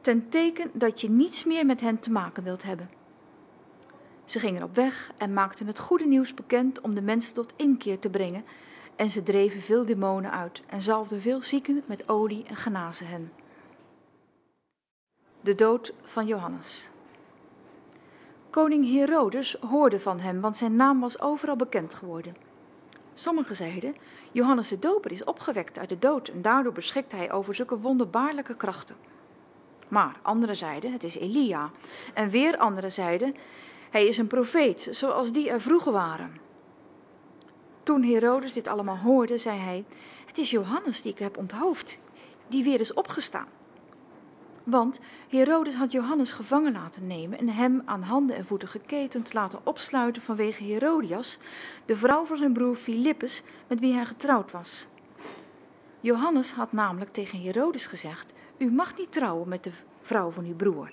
ten 0.02 0.30
teken 0.30 0.70
dat 0.74 1.02
je 1.02 1.10
niets 1.10 1.44
meer 1.44 1.66
met 1.66 1.82
hen 1.82 2.00
te 2.00 2.12
maken 2.12 2.44
wilt 2.44 2.64
hebben. 2.64 2.90
Ze 4.26 4.40
gingen 4.40 4.64
op 4.64 4.76
weg 4.76 5.12
en 5.18 5.34
maakten 5.34 5.68
het 5.68 5.80
goede 5.80 6.06
nieuws 6.06 6.34
bekend 6.34 6.82
om 6.82 6.96
de 6.96 7.02
mensen 7.02 7.34
tot 7.34 7.54
inkeer 7.56 8.00
te 8.00 8.10
brengen, 8.10 8.46
en 8.96 9.10
ze 9.10 9.24
dreven 9.24 9.62
veel 9.62 9.86
demonen 9.86 10.32
uit 10.32 10.62
en 10.68 10.82
zalfden 10.82 11.22
veel 11.22 11.42
zieken 11.42 11.84
met 11.86 12.10
olie 12.10 12.44
en 12.48 12.56
genazen 12.56 13.08
hen. 13.08 13.32
De 15.42 15.56
dood 15.56 15.94
van 16.02 16.28
Johannes. 16.28 16.90
Koning 18.50 18.92
Herodes 18.92 19.58
hoorde 19.70 20.00
van 20.00 20.20
hem, 20.20 20.42
want 20.42 20.58
zijn 20.58 20.76
naam 20.76 21.00
was 21.00 21.22
overal 21.22 21.56
bekend 21.56 21.94
geworden. 21.94 22.36
Sommigen 23.14 23.56
zeiden: 23.56 23.96
Johannes 24.32 24.68
de 24.68 24.80
Doper 24.80 25.12
is 25.12 25.24
opgewekt 25.24 25.78
uit 25.78 25.90
de 25.90 26.00
dood 26.00 26.28
en 26.28 26.42
daardoor 26.42 26.72
beschikt 26.72 27.12
hij 27.12 27.32
over 27.32 27.56
zulke 27.56 27.80
wonderbaarlijke 27.80 28.56
krachten. 28.56 28.96
Maar 29.88 30.16
anderen 30.22 30.58
zeiden: 30.58 30.92
Het 30.92 31.04
is 31.04 31.18
Elia. 31.18 31.72
En 32.14 32.30
weer 32.30 32.58
anderen 32.58 32.92
zeiden: 32.92 33.36
Hij 33.90 34.06
is 34.06 34.18
een 34.18 34.28
profeet, 34.28 34.88
zoals 34.92 35.32
die 35.32 35.50
er 35.50 35.62
vroeger 35.62 35.92
waren. 35.92 36.43
Toen 37.84 38.04
Herodes 38.04 38.54
dit 38.54 38.68
allemaal 38.68 38.98
hoorde, 38.98 39.38
zei 39.38 39.60
hij: 39.60 39.86
Het 40.26 40.38
is 40.38 40.52
Johannes 40.52 41.02
die 41.02 41.12
ik 41.12 41.20
heb 41.20 41.38
onthoofd, 41.38 42.00
die 42.48 42.64
weer 42.64 42.80
is 42.80 42.94
opgestaan. 42.94 43.48
Want 44.64 45.00
Herodes 45.30 45.76
had 45.76 45.92
Johannes 45.92 46.32
gevangen 46.32 46.72
laten 46.72 47.08
nemen 47.08 47.40
en 47.40 47.50
hem 47.50 47.82
aan 47.86 48.02
handen 48.02 48.36
en 48.36 48.46
voeten 48.46 48.70
geketend 48.70 49.34
laten 49.34 49.60
opsluiten 49.64 50.22
vanwege 50.22 50.64
Herodias, 50.64 51.38
de 51.86 51.96
vrouw 51.96 52.26
van 52.26 52.38
zijn 52.38 52.54
broer 52.54 52.76
Filippus, 52.76 53.44
met 53.68 53.80
wie 53.80 53.94
hij 53.94 54.06
getrouwd 54.06 54.52
was. 54.52 54.88
Johannes 56.00 56.52
had 56.52 56.72
namelijk 56.72 57.14
tegen 57.14 57.42
Herodes 57.42 57.86
gezegd: 57.86 58.34
U 58.58 58.72
mag 58.72 58.98
niet 58.98 59.12
trouwen 59.12 59.48
met 59.48 59.64
de 59.64 59.72
vrouw 60.02 60.32
van 60.32 60.46
uw 60.46 60.56
broer. 60.56 60.92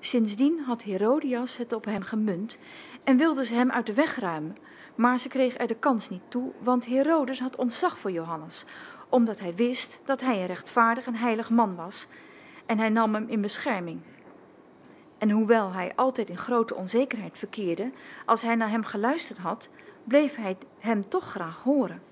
Sindsdien 0.00 0.60
had 0.66 0.82
Herodias 0.82 1.56
het 1.56 1.72
op 1.72 1.84
hem 1.84 2.02
gemunt 2.02 2.58
en 3.04 3.16
wilde 3.16 3.44
ze 3.44 3.54
hem 3.54 3.70
uit 3.70 3.86
de 3.86 3.94
weg 3.94 4.18
ruimen, 4.18 4.56
maar 4.94 5.18
ze 5.18 5.28
kreeg 5.28 5.58
er 5.58 5.66
de 5.66 5.74
kans 5.74 6.08
niet 6.08 6.22
toe, 6.28 6.52
want 6.58 6.86
Herodes 6.86 7.40
had 7.40 7.56
ontzag 7.56 7.98
voor 7.98 8.10
Johannes, 8.10 8.64
omdat 9.08 9.38
hij 9.38 9.54
wist 9.54 10.00
dat 10.04 10.20
hij 10.20 10.40
een 10.40 10.46
rechtvaardig 10.46 11.06
en 11.06 11.14
heilig 11.14 11.50
man 11.50 11.74
was, 11.74 12.06
en 12.66 12.78
hij 12.78 12.88
nam 12.88 13.14
hem 13.14 13.28
in 13.28 13.40
bescherming. 13.40 14.00
En 15.18 15.30
hoewel 15.30 15.72
hij 15.72 15.92
altijd 15.94 16.28
in 16.28 16.38
grote 16.38 16.74
onzekerheid 16.74 17.38
verkeerde, 17.38 17.90
als 18.26 18.42
hij 18.42 18.54
naar 18.54 18.70
hem 18.70 18.84
geluisterd 18.84 19.38
had, 19.38 19.68
bleef 20.04 20.34
hij 20.34 20.56
hem 20.78 21.08
toch 21.08 21.24
graag 21.24 21.62
horen. 21.62 22.02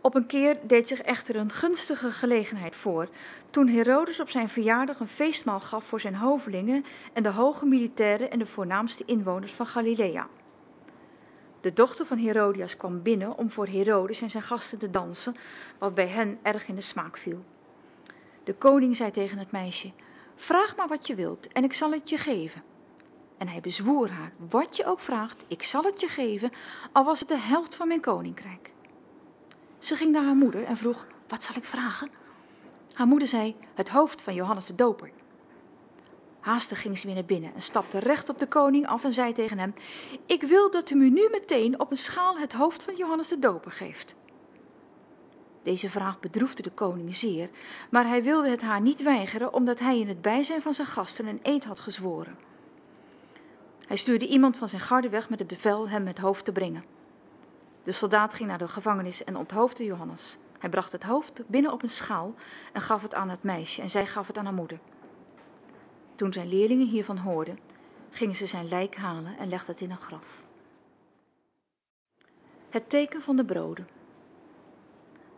Op 0.00 0.14
een 0.14 0.26
keer 0.26 0.58
deed 0.62 0.88
zich 0.88 1.02
echter 1.02 1.36
een 1.36 1.50
gunstige 1.50 2.10
gelegenheid 2.10 2.76
voor, 2.76 3.08
toen 3.50 3.68
Herodes 3.68 4.20
op 4.20 4.30
zijn 4.30 4.48
verjaardag 4.48 5.00
een 5.00 5.08
feestmaal 5.08 5.60
gaf 5.60 5.84
voor 5.84 6.00
zijn 6.00 6.14
hovelingen 6.14 6.84
en 7.12 7.22
de 7.22 7.28
hoge 7.28 7.66
militairen 7.66 8.30
en 8.30 8.38
de 8.38 8.46
voornaamste 8.46 9.04
inwoners 9.04 9.52
van 9.52 9.66
Galilea. 9.66 10.28
De 11.62 11.72
dochter 11.72 12.06
van 12.06 12.18
Herodias 12.18 12.76
kwam 12.76 13.02
binnen 13.02 13.38
om 13.38 13.50
voor 13.50 13.66
Herodes 13.66 14.20
en 14.20 14.30
zijn 14.30 14.42
gasten 14.42 14.78
te 14.78 14.90
dansen, 14.90 15.36
wat 15.78 15.94
bij 15.94 16.06
hen 16.06 16.38
erg 16.42 16.68
in 16.68 16.74
de 16.74 16.80
smaak 16.80 17.16
viel. 17.16 17.44
De 18.44 18.54
koning 18.54 18.96
zei 18.96 19.10
tegen 19.10 19.38
het 19.38 19.50
meisje: 19.50 19.92
Vraag 20.36 20.76
maar 20.76 20.88
wat 20.88 21.06
je 21.06 21.14
wilt 21.14 21.48
en 21.48 21.64
ik 21.64 21.72
zal 21.72 21.92
het 21.92 22.08
je 22.08 22.16
geven. 22.16 22.62
En 23.38 23.48
hij 23.48 23.60
bezwoer 23.60 24.10
haar: 24.10 24.32
Wat 24.48 24.76
je 24.76 24.84
ook 24.84 25.00
vraagt, 25.00 25.44
ik 25.48 25.62
zal 25.62 25.82
het 25.82 26.00
je 26.00 26.08
geven, 26.08 26.50
al 26.92 27.04
was 27.04 27.20
het 27.20 27.28
de 27.28 27.38
helft 27.38 27.74
van 27.74 27.88
mijn 27.88 28.00
koninkrijk. 28.00 28.70
Ze 29.78 29.96
ging 29.96 30.12
naar 30.12 30.24
haar 30.24 30.36
moeder 30.36 30.64
en 30.64 30.76
vroeg: 30.76 31.06
Wat 31.28 31.44
zal 31.44 31.56
ik 31.56 31.64
vragen? 31.64 32.10
Haar 32.92 33.06
moeder 33.06 33.28
zei: 33.28 33.56
Het 33.74 33.88
hoofd 33.88 34.22
van 34.22 34.34
Johannes 34.34 34.66
de 34.66 34.74
Doper. 34.74 35.10
Haastig 36.42 36.80
ging 36.80 36.98
ze 36.98 37.06
weer 37.06 37.14
naar 37.14 37.24
binnen 37.24 37.54
en 37.54 37.62
stapte 37.62 37.98
recht 37.98 38.28
op 38.28 38.38
de 38.38 38.46
koning 38.46 38.86
af 38.86 39.04
en 39.04 39.12
zei 39.12 39.32
tegen 39.32 39.58
hem: 39.58 39.74
Ik 40.26 40.42
wil 40.42 40.70
dat 40.70 40.90
u 40.90 40.94
me 40.94 41.08
nu 41.08 41.28
meteen 41.30 41.80
op 41.80 41.90
een 41.90 41.96
schaal 41.96 42.38
het 42.38 42.52
hoofd 42.52 42.82
van 42.82 42.96
Johannes 42.96 43.28
de 43.28 43.38
Doper 43.38 43.70
geeft. 43.70 44.14
Deze 45.62 45.90
vraag 45.90 46.20
bedroefde 46.20 46.62
de 46.62 46.70
koning 46.70 47.16
zeer, 47.16 47.50
maar 47.90 48.06
hij 48.06 48.22
wilde 48.22 48.48
het 48.48 48.62
haar 48.62 48.80
niet 48.80 49.02
weigeren, 49.02 49.52
omdat 49.52 49.78
hij 49.78 49.98
in 49.98 50.08
het 50.08 50.22
bijzijn 50.22 50.62
van 50.62 50.74
zijn 50.74 50.86
gasten 50.86 51.26
een 51.26 51.40
eed 51.42 51.64
had 51.64 51.80
gezworen. 51.80 52.38
Hij 53.86 53.96
stuurde 53.96 54.26
iemand 54.26 54.56
van 54.56 54.68
zijn 54.68 54.82
garde 54.82 55.08
weg 55.08 55.28
met 55.28 55.38
het 55.38 55.48
bevel 55.48 55.88
hem 55.88 56.06
het 56.06 56.18
hoofd 56.18 56.44
te 56.44 56.52
brengen. 56.52 56.84
De 57.82 57.92
soldaat 57.92 58.34
ging 58.34 58.48
naar 58.48 58.58
de 58.58 58.68
gevangenis 58.68 59.24
en 59.24 59.36
onthoofde 59.36 59.84
Johannes. 59.84 60.36
Hij 60.58 60.70
bracht 60.70 60.92
het 60.92 61.02
hoofd 61.02 61.42
binnen 61.46 61.72
op 61.72 61.82
een 61.82 61.90
schaal 61.90 62.34
en 62.72 62.80
gaf 62.80 63.02
het 63.02 63.14
aan 63.14 63.30
het 63.30 63.42
meisje, 63.42 63.82
en 63.82 63.90
zij 63.90 64.06
gaf 64.06 64.26
het 64.26 64.38
aan 64.38 64.44
haar 64.44 64.54
moeder. 64.54 64.78
Toen 66.14 66.32
zijn 66.32 66.48
leerlingen 66.48 66.86
hiervan 66.86 67.18
hoorden, 67.18 67.58
gingen 68.10 68.36
ze 68.36 68.46
zijn 68.46 68.68
lijk 68.68 68.96
halen 68.96 69.38
en 69.38 69.48
legden 69.48 69.70
het 69.70 69.80
in 69.80 69.90
een 69.90 70.00
graf. 70.00 70.44
Het 72.70 72.90
teken 72.90 73.22
van 73.22 73.36
de 73.36 73.44
broden. 73.44 73.88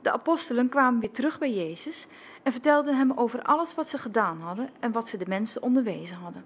De 0.03 0.13
apostelen 0.13 0.69
kwamen 0.69 1.01
weer 1.01 1.11
terug 1.11 1.39
bij 1.39 1.55
Jezus 1.55 2.07
en 2.43 2.53
vertelden 2.53 2.97
hem 2.97 3.13
over 3.13 3.43
alles 3.43 3.75
wat 3.75 3.89
ze 3.89 3.99
gedaan 3.99 4.41
hadden 4.41 4.71
en 4.81 4.93
wat 4.93 5.09
ze 5.09 5.17
de 5.17 5.29
mensen 5.29 5.63
onderwezen 5.63 6.17
hadden. 6.17 6.45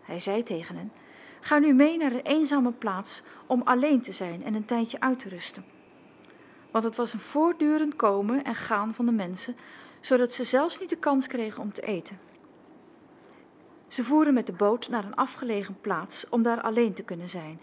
Hij 0.00 0.20
zei 0.20 0.42
tegen 0.42 0.76
hen: 0.76 0.92
Ga 1.40 1.58
nu 1.58 1.72
mee 1.72 1.96
naar 1.96 2.12
een 2.12 2.20
eenzame 2.20 2.72
plaats 2.72 3.22
om 3.46 3.62
alleen 3.62 4.02
te 4.02 4.12
zijn 4.12 4.44
en 4.44 4.54
een 4.54 4.64
tijdje 4.64 5.00
uit 5.00 5.18
te 5.18 5.28
rusten. 5.28 5.64
Want 6.70 6.84
het 6.84 6.96
was 6.96 7.12
een 7.12 7.20
voortdurend 7.20 7.96
komen 7.96 8.44
en 8.44 8.54
gaan 8.54 8.94
van 8.94 9.06
de 9.06 9.12
mensen, 9.12 9.56
zodat 10.00 10.32
ze 10.32 10.44
zelfs 10.44 10.80
niet 10.80 10.88
de 10.88 10.96
kans 10.96 11.26
kregen 11.26 11.62
om 11.62 11.72
te 11.72 11.82
eten. 11.82 12.18
Ze 13.90 14.04
voeren 14.04 14.34
met 14.34 14.46
de 14.46 14.52
boot 14.52 14.88
naar 14.88 15.04
een 15.04 15.14
afgelegen 15.14 15.76
plaats 15.80 16.28
om 16.28 16.42
daar 16.42 16.60
alleen 16.60 16.92
te 16.92 17.02
kunnen 17.02 17.28
zijn. 17.28 17.60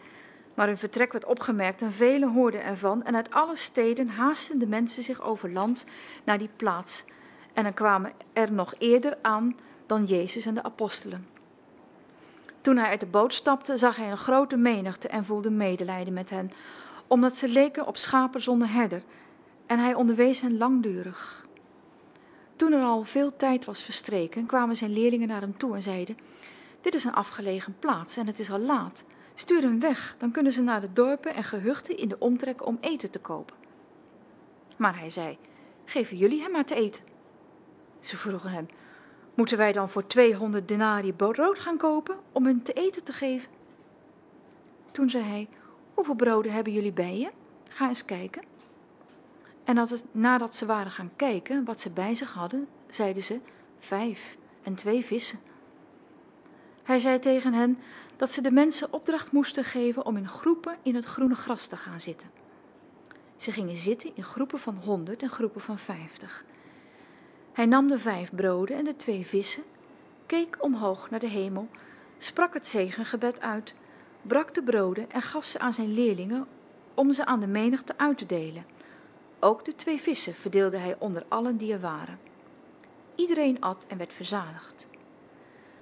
Maar 0.53 0.67
hun 0.67 0.77
vertrek 0.77 1.11
werd 1.11 1.25
opgemerkt 1.25 1.81
en 1.81 1.91
velen 1.91 2.33
hoorden 2.33 2.63
ervan. 2.63 3.03
En 3.03 3.15
uit 3.15 3.31
alle 3.31 3.55
steden 3.55 4.07
haasten 4.07 4.59
de 4.59 4.67
mensen 4.67 5.03
zich 5.03 5.21
over 5.21 5.51
land 5.51 5.85
naar 6.23 6.37
die 6.37 6.49
plaats. 6.55 7.05
En 7.53 7.63
dan 7.63 7.73
kwamen 7.73 8.11
er 8.33 8.51
nog 8.51 8.73
eerder 8.77 9.17
aan 9.21 9.55
dan 9.85 10.05
Jezus 10.05 10.45
en 10.45 10.53
de 10.53 10.63
apostelen. 10.63 11.27
Toen 12.61 12.77
hij 12.77 12.89
uit 12.89 12.99
de 12.99 13.05
boot 13.05 13.33
stapte, 13.33 13.77
zag 13.77 13.95
hij 13.95 14.11
een 14.11 14.17
grote 14.17 14.57
menigte 14.57 15.07
en 15.07 15.25
voelde 15.25 15.51
medelijden 15.51 16.13
met 16.13 16.29
hen, 16.29 16.51
omdat 17.07 17.35
ze 17.35 17.47
leken 17.47 17.87
op 17.87 17.97
schapen 17.97 18.41
zonder 18.41 18.71
herder. 18.71 19.01
En 19.65 19.79
hij 19.79 19.93
onderwees 19.93 20.41
hen 20.41 20.57
langdurig. 20.57 21.46
Toen 22.57 22.71
er 22.71 22.83
al 22.83 23.03
veel 23.03 23.35
tijd 23.35 23.65
was 23.65 23.83
verstreken, 23.83 24.45
kwamen 24.45 24.75
zijn 24.75 24.93
leerlingen 24.93 25.27
naar 25.27 25.41
hem 25.41 25.57
toe 25.57 25.75
en 25.75 25.81
zeiden: 25.81 26.17
Dit 26.81 26.93
is 26.93 27.03
een 27.03 27.13
afgelegen 27.13 27.75
plaats 27.79 28.17
en 28.17 28.27
het 28.27 28.39
is 28.39 28.51
al 28.51 28.59
laat. 28.59 29.03
Stuur 29.35 29.61
hem 29.61 29.79
weg, 29.79 30.15
dan 30.17 30.31
kunnen 30.31 30.51
ze 30.51 30.61
naar 30.61 30.81
de 30.81 30.93
dorpen 30.93 31.33
en 31.33 31.43
gehuchten 31.43 31.97
in 31.97 32.07
de 32.07 32.19
omtrek 32.19 32.65
om 32.65 32.77
eten 32.81 33.11
te 33.11 33.19
kopen. 33.19 33.55
Maar 34.77 34.99
hij 34.99 35.09
zei: 35.09 35.37
Geven 35.85 36.17
jullie 36.17 36.41
hem 36.41 36.51
maar 36.51 36.65
te 36.65 36.75
eten. 36.75 37.03
Ze 37.99 38.17
vroegen 38.17 38.49
hem: 38.49 38.67
Moeten 39.33 39.57
wij 39.57 39.71
dan 39.71 39.89
voor 39.89 40.07
200 40.07 40.67
denari 40.67 41.13
brood 41.13 41.59
gaan 41.59 41.77
kopen 41.77 42.17
om 42.31 42.45
hun 42.45 42.61
te 42.61 42.73
eten 42.73 43.03
te 43.03 43.13
geven? 43.13 43.49
Toen 44.91 45.09
zei 45.09 45.23
hij: 45.23 45.47
Hoeveel 45.93 46.15
broden 46.15 46.51
hebben 46.51 46.73
jullie 46.73 46.93
bij 46.93 47.17
je? 47.17 47.29
Ga 47.69 47.87
eens 47.87 48.05
kijken. 48.05 48.56
En 49.67 49.87
nadat 50.11 50.55
ze 50.55 50.65
waren 50.65 50.91
gaan 50.91 51.11
kijken 51.15 51.65
wat 51.65 51.81
ze 51.81 51.89
bij 51.89 52.15
zich 52.15 52.33
hadden, 52.33 52.67
zeiden 52.89 53.23
ze: 53.23 53.39
Vijf 53.77 54.37
en 54.63 54.75
twee 54.75 55.05
vissen. 55.05 55.39
Hij 56.83 56.99
zei 56.99 57.19
tegen 57.19 57.53
hen 57.53 57.77
dat 58.15 58.31
ze 58.31 58.41
de 58.41 58.51
mensen 58.51 58.93
opdracht 58.93 59.31
moesten 59.31 59.63
geven 59.63 60.05
om 60.05 60.17
in 60.17 60.27
groepen 60.27 60.77
in 60.81 60.95
het 60.95 61.05
groene 61.05 61.35
gras 61.35 61.65
te 61.65 61.77
gaan 61.77 61.99
zitten. 61.99 62.29
Ze 63.35 63.51
gingen 63.51 63.77
zitten 63.77 64.11
in 64.15 64.23
groepen 64.23 64.59
van 64.59 64.75
honderd 64.75 65.21
en 65.21 65.29
groepen 65.29 65.61
van 65.61 65.77
vijftig. 65.77 66.45
Hij 67.53 67.65
nam 67.65 67.87
de 67.87 67.99
vijf 67.99 68.31
broden 68.35 68.77
en 68.77 68.83
de 68.83 68.95
twee 68.95 69.25
vissen, 69.25 69.63
keek 70.25 70.57
omhoog 70.59 71.09
naar 71.09 71.19
de 71.19 71.29
hemel, 71.29 71.67
sprak 72.17 72.53
het 72.53 72.67
zegengebed 72.67 73.41
uit, 73.41 73.73
brak 74.21 74.53
de 74.53 74.63
broden 74.63 75.11
en 75.11 75.21
gaf 75.21 75.45
ze 75.45 75.59
aan 75.59 75.73
zijn 75.73 75.93
leerlingen 75.93 76.47
om 76.93 77.13
ze 77.13 77.25
aan 77.25 77.39
de 77.39 77.47
menigte 77.47 77.93
uit 77.97 78.17
te 78.17 78.25
delen. 78.25 78.75
Ook 79.39 79.65
de 79.65 79.75
twee 79.75 80.01
vissen 80.01 80.35
verdeelde 80.35 80.77
hij 80.77 80.95
onder 80.99 81.25
allen 81.27 81.57
die 81.57 81.73
er 81.73 81.79
waren. 81.79 82.19
Iedereen 83.15 83.61
at 83.61 83.85
en 83.87 83.97
werd 83.97 84.13
verzadigd. 84.13 84.87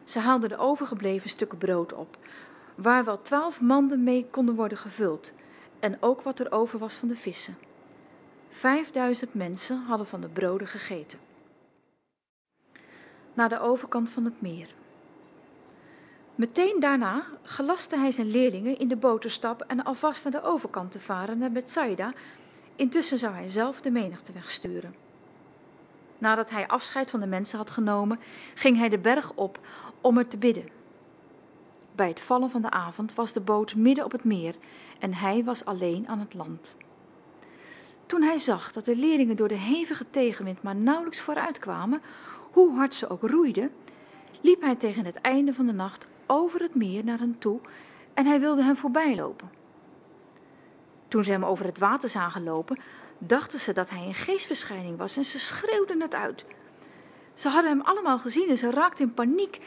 Ze 0.03 0.19
haalden 0.19 0.49
de 0.49 0.57
overgebleven 0.57 1.29
stukken 1.29 1.57
brood 1.57 1.93
op, 1.93 2.17
waar 2.75 3.05
wel 3.05 3.21
twaalf 3.21 3.61
manden 3.61 4.03
mee 4.03 4.27
konden 4.31 4.55
worden 4.55 4.77
gevuld, 4.77 5.33
en 5.79 5.97
ook 5.99 6.21
wat 6.21 6.39
er 6.39 6.51
over 6.51 6.79
was 6.79 6.95
van 6.95 7.07
de 7.07 7.15
vissen. 7.15 7.57
Vijfduizend 8.49 9.33
mensen 9.33 9.83
hadden 9.87 10.07
van 10.07 10.21
de 10.21 10.29
broden 10.29 10.67
gegeten. 10.67 11.19
Naar 13.33 13.49
de 13.49 13.59
overkant 13.59 14.09
van 14.09 14.25
het 14.25 14.41
meer. 14.41 14.73
Meteen 16.35 16.79
daarna 16.79 17.25
gelaste 17.43 17.97
hij 17.97 18.11
zijn 18.11 18.31
leerlingen 18.31 18.79
in 18.79 18.87
de 18.87 18.95
boot 18.95 19.21
te 19.21 19.29
stappen 19.29 19.67
en 19.67 19.83
alvast 19.83 20.23
naar 20.23 20.33
de 20.33 20.43
overkant 20.43 20.91
te 20.91 20.99
varen 20.99 21.37
naar 21.37 21.51
Bethsaida. 21.51 22.13
Intussen 22.75 23.17
zou 23.17 23.33
hij 23.33 23.49
zelf 23.49 23.81
de 23.81 23.91
menigte 23.91 24.31
wegsturen. 24.31 24.95
Nadat 26.17 26.49
hij 26.49 26.67
afscheid 26.67 27.09
van 27.09 27.19
de 27.19 27.27
mensen 27.27 27.57
had 27.57 27.69
genomen, 27.69 28.19
ging 28.53 28.77
hij 28.77 28.89
de 28.89 28.97
berg 28.97 29.31
op 29.33 29.59
om 30.01 30.17
er 30.17 30.27
te 30.27 30.37
bidden. 30.37 30.69
Bij 31.95 32.07
het 32.07 32.19
vallen 32.19 32.49
van 32.49 32.61
de 32.61 32.69
avond 32.69 33.13
was 33.13 33.33
de 33.33 33.39
boot 33.39 33.75
midden 33.75 34.05
op 34.05 34.11
het 34.11 34.23
meer 34.23 34.55
en 34.99 35.13
hij 35.13 35.43
was 35.43 35.65
alleen 35.65 36.07
aan 36.07 36.19
het 36.19 36.33
land. 36.33 36.77
Toen 38.05 38.21
hij 38.21 38.37
zag 38.37 38.71
dat 38.71 38.85
de 38.85 38.95
leerlingen 38.95 39.35
door 39.35 39.47
de 39.47 39.57
hevige 39.57 40.05
tegenwind 40.09 40.61
maar 40.61 40.75
nauwelijks 40.75 41.19
vooruit 41.19 41.59
kwamen, 41.59 42.01
hoe 42.51 42.75
hard 42.75 42.93
ze 42.93 43.09
ook 43.09 43.21
roeiden, 43.21 43.71
liep 44.41 44.61
hij 44.61 44.75
tegen 44.75 45.05
het 45.05 45.15
einde 45.15 45.53
van 45.53 45.65
de 45.65 45.73
nacht 45.73 46.07
over 46.25 46.61
het 46.61 46.75
meer 46.75 47.03
naar 47.03 47.19
hen 47.19 47.37
toe 47.37 47.59
en 48.13 48.25
hij 48.25 48.39
wilde 48.39 48.63
hen 48.63 48.75
voorbij 48.75 49.15
lopen. 49.15 49.49
Toen 51.07 51.23
ze 51.23 51.31
hem 51.31 51.45
over 51.45 51.65
het 51.65 51.77
water 51.77 52.09
zagen 52.09 52.43
lopen, 52.43 52.79
dachten 53.17 53.59
ze 53.59 53.73
dat 53.73 53.89
hij 53.89 54.05
een 54.05 54.13
geestverschijning 54.13 54.97
was 54.97 55.17
en 55.17 55.25
ze 55.25 55.39
schreeuwden 55.39 56.01
het 56.01 56.15
uit. 56.15 56.45
Ze 57.33 57.49
hadden 57.49 57.71
hem 57.71 57.81
allemaal 57.81 58.19
gezien 58.19 58.49
en 58.49 58.57
ze 58.57 58.71
raakten 58.71 59.05
in 59.05 59.13
paniek. 59.13 59.59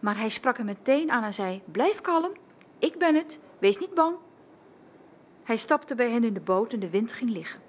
Maar 0.00 0.16
hij 0.16 0.28
sprak 0.28 0.56
hem 0.56 0.66
meteen 0.66 1.10
aan 1.10 1.22
en 1.22 1.34
zei: 1.34 1.62
Blijf 1.64 2.00
kalm, 2.00 2.32
ik 2.78 2.98
ben 2.98 3.14
het, 3.14 3.40
wees 3.58 3.78
niet 3.78 3.94
bang. 3.94 4.16
Hij 5.42 5.56
stapte 5.56 5.94
bij 5.94 6.10
hen 6.10 6.24
in 6.24 6.34
de 6.34 6.40
boot 6.40 6.72
en 6.72 6.80
de 6.80 6.90
wind 6.90 7.12
ging 7.12 7.30
liggen. 7.30 7.60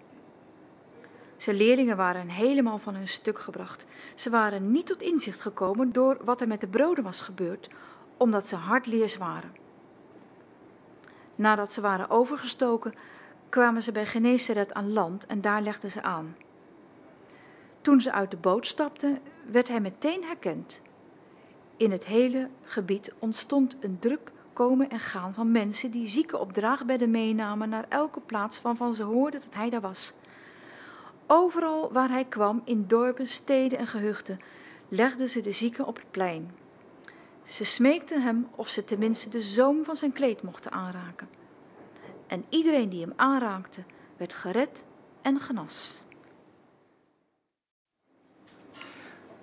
Zijn 1.37 1.55
leerlingen 1.55 1.97
waren 1.97 2.29
helemaal 2.29 2.77
van 2.77 2.95
hun 2.95 3.07
stuk 3.07 3.39
gebracht. 3.39 3.85
Ze 4.15 4.29
waren 4.29 4.71
niet 4.71 4.85
tot 4.85 5.01
inzicht 5.01 5.41
gekomen 5.41 5.91
door 5.91 6.17
wat 6.23 6.41
er 6.41 6.47
met 6.47 6.61
de 6.61 6.67
broden 6.67 7.03
was 7.03 7.21
gebeurd, 7.21 7.69
omdat 8.17 8.47
ze 8.47 8.55
hardleers 8.55 9.17
waren. 9.17 9.55
Nadat 11.41 11.71
ze 11.71 11.81
waren 11.81 12.09
overgestoken, 12.09 12.93
kwamen 13.49 13.83
ze 13.83 13.91
bij 13.91 14.05
Genesaret 14.05 14.73
aan 14.73 14.93
land 14.93 15.25
en 15.25 15.41
daar 15.41 15.61
legden 15.61 15.91
ze 15.91 16.01
aan. 16.01 16.35
Toen 17.81 18.01
ze 18.01 18.11
uit 18.11 18.31
de 18.31 18.37
boot 18.37 18.65
stapten, 18.67 19.19
werd 19.45 19.67
hij 19.67 19.79
meteen 19.79 20.23
herkend. 20.23 20.81
In 21.77 21.91
het 21.91 22.05
hele 22.05 22.49
gebied 22.63 23.13
ontstond 23.19 23.77
een 23.79 23.99
druk 23.99 24.31
komen 24.53 24.89
en 24.89 24.99
gaan 24.99 25.33
van 25.33 25.51
mensen 25.51 25.91
die 25.91 26.07
zieken 26.07 26.39
op 26.39 26.53
draagbedden 26.53 27.11
meenamen 27.11 27.69
naar 27.69 27.85
elke 27.89 28.19
plaats 28.19 28.61
waarvan 28.61 28.93
ze 28.93 29.03
hoorden 29.03 29.39
dat 29.39 29.53
hij 29.53 29.69
daar 29.69 29.81
was. 29.81 30.13
Overal 31.27 31.91
waar 31.91 32.09
hij 32.09 32.25
kwam, 32.25 32.61
in 32.65 32.87
dorpen, 32.87 33.27
steden 33.27 33.77
en 33.77 33.87
gehuchten, 33.87 34.39
legden 34.87 35.29
ze 35.29 35.41
de 35.41 35.51
zieken 35.51 35.85
op 35.85 35.95
het 35.95 36.11
plein. 36.11 36.60
Ze 37.43 37.65
smeekten 37.65 38.21
hem 38.21 38.47
of 38.55 38.69
ze 38.69 38.83
tenminste 38.83 39.29
de 39.29 39.41
zoom 39.41 39.83
van 39.83 39.95
zijn 39.95 40.11
kleed 40.11 40.41
mochten 40.41 40.71
aanraken. 40.71 41.29
En 42.27 42.45
iedereen 42.49 42.89
die 42.89 43.01
hem 43.01 43.13
aanraakte, 43.15 43.83
werd 44.17 44.33
gered 44.33 44.83
en 45.21 45.39
genas. 45.39 46.03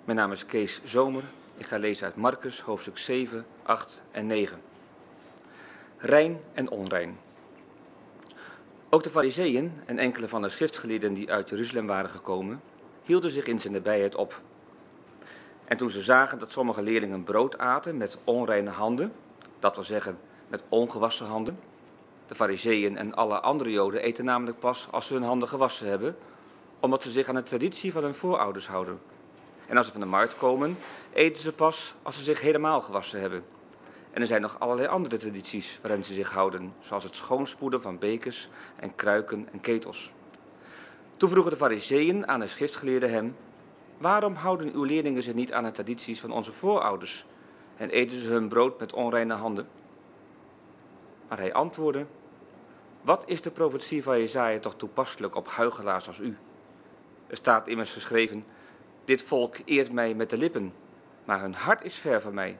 Mijn 0.05 0.17
naam 0.17 0.31
is 0.31 0.45
Kees 0.45 0.81
Zomer. 0.83 1.23
Ik 1.57 1.65
ga 1.65 1.77
lezen 1.77 2.05
uit 2.05 2.15
Marcus, 2.15 2.61
hoofdstuk 2.61 2.97
7, 2.97 3.45
8 3.63 4.01
en 4.11 4.27
9. 4.27 4.61
Rein 5.97 6.39
en 6.53 6.69
onrein. 6.69 7.17
Ook 8.89 9.03
de 9.03 9.09
fariseeën 9.09 9.71
en 9.85 9.97
enkele 9.97 10.27
van 10.27 10.41
de 10.41 10.49
schriftgeleerden 10.49 11.13
die 11.13 11.31
uit 11.31 11.49
Jeruzalem 11.49 11.87
waren 11.87 12.09
gekomen, 12.09 12.61
hielden 13.03 13.31
zich 13.31 13.45
in 13.45 13.59
zijn 13.59 13.73
nabijheid 13.73 14.15
op. 14.15 14.41
En 15.69 15.77
toen 15.77 15.89
ze 15.89 16.01
zagen 16.01 16.39
dat 16.39 16.51
sommige 16.51 16.81
leerlingen 16.81 17.23
brood 17.23 17.57
aten 17.57 17.97
met 17.97 18.17
onreine 18.23 18.69
handen, 18.69 19.13
dat 19.59 19.75
wil 19.75 19.83
zeggen 19.83 20.17
met 20.47 20.63
ongewassen 20.69 21.25
handen. 21.25 21.59
De 22.27 22.35
fariseeën 22.35 22.97
en 22.97 23.15
alle 23.15 23.39
andere 23.39 23.71
joden 23.71 24.01
eten 24.01 24.25
namelijk 24.25 24.59
pas 24.59 24.87
als 24.91 25.07
ze 25.07 25.13
hun 25.13 25.23
handen 25.23 25.47
gewassen 25.47 25.87
hebben, 25.87 26.15
omdat 26.79 27.01
ze 27.01 27.11
zich 27.11 27.27
aan 27.27 27.35
de 27.35 27.43
traditie 27.43 27.91
van 27.91 28.03
hun 28.03 28.15
voorouders 28.15 28.67
houden. 28.67 28.99
En 29.67 29.77
als 29.77 29.85
ze 29.85 29.91
van 29.91 30.01
de 30.01 30.07
markt 30.07 30.37
komen, 30.37 30.77
eten 31.13 31.41
ze 31.41 31.53
pas 31.53 31.95
als 32.01 32.15
ze 32.15 32.23
zich 32.23 32.41
helemaal 32.41 32.81
gewassen 32.81 33.19
hebben. 33.19 33.43
En 34.11 34.21
er 34.21 34.27
zijn 34.27 34.41
nog 34.41 34.59
allerlei 34.59 34.87
andere 34.87 35.17
tradities 35.17 35.79
waarin 35.81 36.03
ze 36.03 36.13
zich 36.13 36.31
houden, 36.31 36.73
zoals 36.79 37.03
het 37.03 37.15
schoonspoeden 37.15 37.81
van 37.81 37.99
bekers 37.99 38.49
en 38.75 38.95
kruiken 38.95 39.47
en 39.51 39.61
ketels. 39.61 40.11
Toen 41.17 41.29
vroegen 41.29 41.51
de 41.51 41.57
fariseeën 41.57 42.27
aan 42.27 42.39
de 42.39 42.47
schriftgeleerden 42.47 43.11
hem, 43.11 43.35
waarom 43.99 44.33
houden 44.33 44.73
uw 44.73 44.83
leerlingen 44.83 45.23
zich 45.23 45.33
niet 45.33 45.53
aan 45.53 45.63
de 45.63 45.71
tradities 45.71 46.19
van 46.19 46.31
onze 46.31 46.51
voorouders 46.51 47.25
en 47.77 47.89
eten 47.89 48.21
ze 48.21 48.27
hun 48.27 48.47
brood 48.47 48.79
met 48.79 48.93
onreine 48.93 49.33
handen? 49.33 49.67
Maar 51.27 51.37
hij 51.37 51.53
antwoordde, 51.53 52.05
wat 53.01 53.23
is 53.25 53.41
de 53.41 53.51
profetie 53.51 54.03
van 54.03 54.19
Jezaja 54.19 54.59
toch 54.59 54.75
toepasselijk 54.75 55.35
op 55.35 55.47
huigelaars 55.47 56.07
als 56.07 56.19
u? 56.19 56.37
Er 57.27 57.37
staat 57.37 57.67
immers 57.67 57.91
geschreven, 57.91 58.45
dit 59.05 59.21
volk 59.21 59.55
eert 59.65 59.91
mij 59.91 60.13
met 60.13 60.29
de 60.29 60.37
lippen, 60.37 60.73
maar 61.25 61.41
hun 61.41 61.53
hart 61.53 61.83
is 61.83 61.95
ver 61.95 62.21
van 62.21 62.33
mij. 62.33 62.57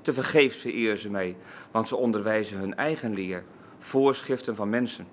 Te 0.00 0.12
vergeefs 0.12 0.56
vereren 0.56 0.98
ze 0.98 1.10
mij, 1.10 1.36
want 1.70 1.88
ze 1.88 1.96
onderwijzen 1.96 2.58
hun 2.58 2.76
eigen 2.76 3.14
leer, 3.14 3.44
voorschriften 3.78 4.56
van 4.56 4.70
mensen. 4.70 5.08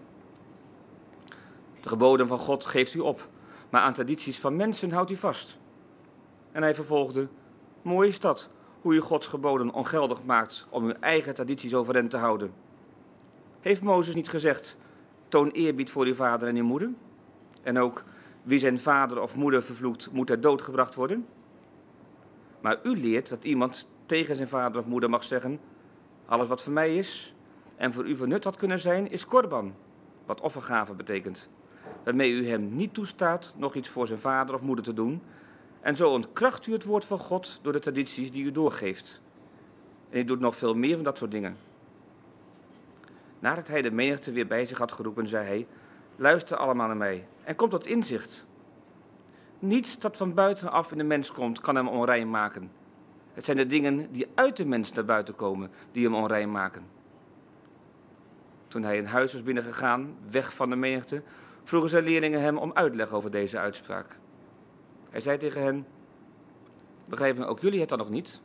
De 1.82 1.90
geboden 1.90 2.28
van 2.28 2.40
God 2.40 2.66
geeft 2.66 2.94
u 2.94 3.00
op, 3.00 3.28
maar 3.74 3.82
aan 3.82 3.94
tradities 3.94 4.40
van 4.40 4.56
mensen 4.56 4.92
houdt 4.92 5.12
u 5.12 5.16
vast. 5.16 5.58
En 6.52 6.62
hij 6.62 6.76
vervolgde: 6.76 7.28
Mooi 7.82 8.10
is 8.10 8.20
dat, 8.20 8.50
hoe 8.82 8.94
u 8.94 9.00
Gods 9.00 9.28
geboden 9.28 9.74
ongeldig 9.74 10.24
maakt 10.24 10.68
om 10.70 10.84
uw 10.84 10.94
eigen 11.00 11.34
tradities 11.34 11.74
overeind 11.74 12.10
te 12.10 12.18
houden. 12.18 12.54
Heeft 13.60 13.82
Mozes 13.82 14.16
niet 14.16 14.30
gezegd: 14.30 14.78
Toon 15.28 15.50
eerbied 15.50 15.92
voor 15.92 16.06
uw 16.06 16.16
vader 16.16 16.48
en 16.48 16.56
uw 16.56 16.64
moeder? 16.64 16.90
En 17.62 17.80
ook: 17.80 18.04
Wie 18.44 18.60
zijn 18.60 18.80
vader 18.80 19.22
of 19.22 19.36
moeder 19.36 19.64
vervloekt, 19.64 20.12
moet 20.12 20.28
ter 20.28 20.42
dood 20.42 20.62
gebracht 20.62 20.96
worden? 20.96 21.26
Maar 22.62 22.80
u 22.84 22.98
leert 22.98 23.30
dat 23.30 23.44
iemand 23.44 23.90
tegen 24.06 24.36
zijn 24.36 24.48
vader 24.48 24.82
of 24.82 24.88
moeder 24.88 25.10
mag 25.10 25.24
zeggen: 25.24 25.60
Alles 26.26 26.48
wat 26.48 26.64
van 26.64 26.74
mij 26.74 26.98
is, 26.98 27.36
en 27.76 27.94
voor 27.94 28.08
u 28.08 28.16
van 28.16 28.30
nut 28.30 28.44
had 28.44 28.56
kunnen 28.56 28.80
zijn, 28.80 29.12
is 29.12 29.26
korban, 29.26 29.76
wat 30.26 30.42
offergave 30.42 30.94
betekent, 30.94 31.50
waarmee 32.04 32.32
u 32.32 32.48
hem 32.48 32.76
niet 32.76 32.94
toestaat 32.94 33.54
nog 33.58 33.76
iets 33.76 33.90
voor 33.90 34.08
zijn 34.08 34.20
vader 34.20 34.56
of 34.56 34.62
moeder 34.62 34.86
te 34.86 34.94
doen, 34.94 35.22
en 35.82 35.96
zo 35.96 36.10
ontkracht 36.10 36.68
u 36.68 36.72
het 36.72 36.84
woord 36.84 37.06
van 37.06 37.20
God 37.20 37.60
door 37.62 37.74
de 37.74 37.80
tradities 37.80 38.32
die 38.32 38.44
u 38.44 38.52
doorgeeft. 38.52 39.22
En 40.10 40.20
u 40.20 40.24
doet 40.24 40.40
nog 40.40 40.56
veel 40.56 40.76
meer 40.76 40.96
van 40.96 41.04
dat 41.04 41.18
soort 41.18 41.32
dingen. 41.32 41.58
Nadat 43.40 43.68
hij 43.68 43.82
de 43.82 43.92
menigte 43.92 44.32
weer 44.32 44.48
bij 44.48 44.66
zich 44.66 44.78
had 44.78 44.92
geroepen, 44.92 45.28
zei 45.28 45.46
hij: 45.46 45.68
Luister 46.16 46.58
allemaal 46.58 46.88
naar 46.88 46.98
mij 46.98 47.28
en 47.44 47.56
kom 47.56 47.70
tot 47.70 47.86
inzicht. 47.86 48.46
Niets 49.60 50.00
dat 50.00 50.18
van 50.18 50.34
buitenaf 50.34 50.92
in 50.92 50.98
de 50.98 51.04
mens 51.04 51.32
komt, 51.32 51.62
kan 51.62 51.76
hem 51.76 51.88
onrein 51.88 52.30
maken. 52.30 52.72
Het 53.34 53.46
zijn 53.46 53.58
de 53.58 53.66
dingen 53.66 54.12
die 54.12 54.28
uit 54.36 54.58
de 54.58 54.66
mens 54.66 54.92
naar 54.92 55.06
buiten 55.06 55.36
komen, 55.36 55.72
die 55.92 56.04
hem 56.04 56.16
onrein 56.16 56.52
maken. 56.52 56.86
Toen 58.68 58.84
hij 58.84 58.98
een 58.98 59.08
huis 59.08 59.34
was 59.34 59.44
binnengegaan, 59.44 60.16
weg 60.30 60.54
van 60.54 60.70
de 60.70 60.76
menigte, 60.76 61.24
vroegen 61.64 61.90
zijn 61.90 62.04
leerlingen 62.04 62.42
hem 62.42 62.58
om 62.58 62.72
uitleg 62.74 63.12
over 63.12 63.32
deze 63.32 63.60
uitspraak. 63.60 64.20
Hij 65.10 65.22
zei 65.22 65.38
tegen 65.38 65.64
hen: 65.64 65.86
Begrijpen 67.06 67.48
ook 67.48 67.60
jullie 67.60 67.80
het 67.80 67.90
dan 67.90 67.98
nog 67.98 68.10
niet? 68.10 68.42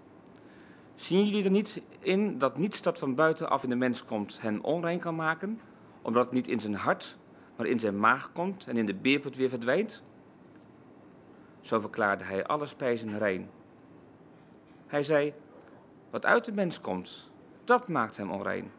Zien 0.95 1.25
jullie 1.25 1.45
er 1.45 1.51
niet 1.51 1.83
in 2.01 2.39
dat 2.39 2.57
niets 2.57 2.83
dat 2.83 2.99
van 2.99 3.15
buitenaf 3.15 3.63
in 3.63 3.69
de 3.69 3.77
mens 3.77 4.05
komt 4.05 4.41
hen 4.41 4.63
onrein 4.63 4.99
kan 4.99 5.15
maken, 5.15 5.61
omdat 6.03 6.25
het 6.25 6.33
niet 6.33 6.49
in 6.49 6.61
zijn 6.61 6.75
hart, 6.75 7.17
maar 7.57 7.67
in 7.67 7.81
zijn 7.81 7.99
maag 7.99 8.33
komt 8.33 8.67
en 8.67 8.77
in 8.77 8.87
de 8.87 8.95
beerput 8.95 9.37
weer 9.37 9.49
verdwijnt? 9.49 10.03
Zo 11.61 11.81
verklaarde 11.81 12.25
hij 12.25 12.47
alle 12.47 12.67
spijzen 12.67 13.19
rein. 13.19 13.51
Hij 14.87 15.05
zei: 15.05 15.35
Wat 16.11 16.27
uit 16.27 16.45
de 16.45 16.53
mens 16.53 16.81
komt, 16.81 17.31
dat 17.65 17.89
maakt 17.89 18.17
hem 18.17 18.31
onrein. 18.31 18.71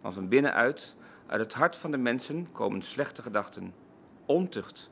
Want 0.00 0.14
van 0.14 0.28
binnenuit, 0.28 0.96
uit 1.26 1.40
het 1.40 1.54
hart 1.54 1.76
van 1.76 1.90
de 1.90 1.96
mensen, 1.96 2.52
komen 2.52 2.82
slechte 2.82 3.22
gedachten, 3.22 3.74
ontucht, 4.26 4.90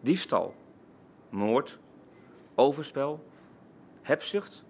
diefstal, 0.00 0.54
moord, 1.30 1.78
overspel, 2.54 3.24
hebzucht, 4.02 4.64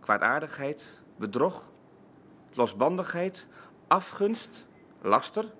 kwaadaardigheid, 0.00 1.02
bedrog, 1.16 1.70
losbandigheid, 2.52 3.46
afgunst, 3.86 4.66
laster, 5.00 5.52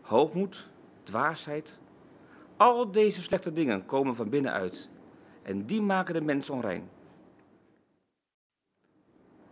hoogmoed, 0.00 0.68
dwaasheid. 1.02 1.78
Al 2.56 2.90
deze 2.90 3.22
slechte 3.22 3.52
dingen 3.52 3.86
komen 3.86 4.14
van 4.14 4.28
binnenuit 4.28 4.88
en 5.42 5.66
die 5.66 5.82
maken 5.82 6.14
de 6.14 6.20
mens 6.20 6.50
onrein. 6.50 6.90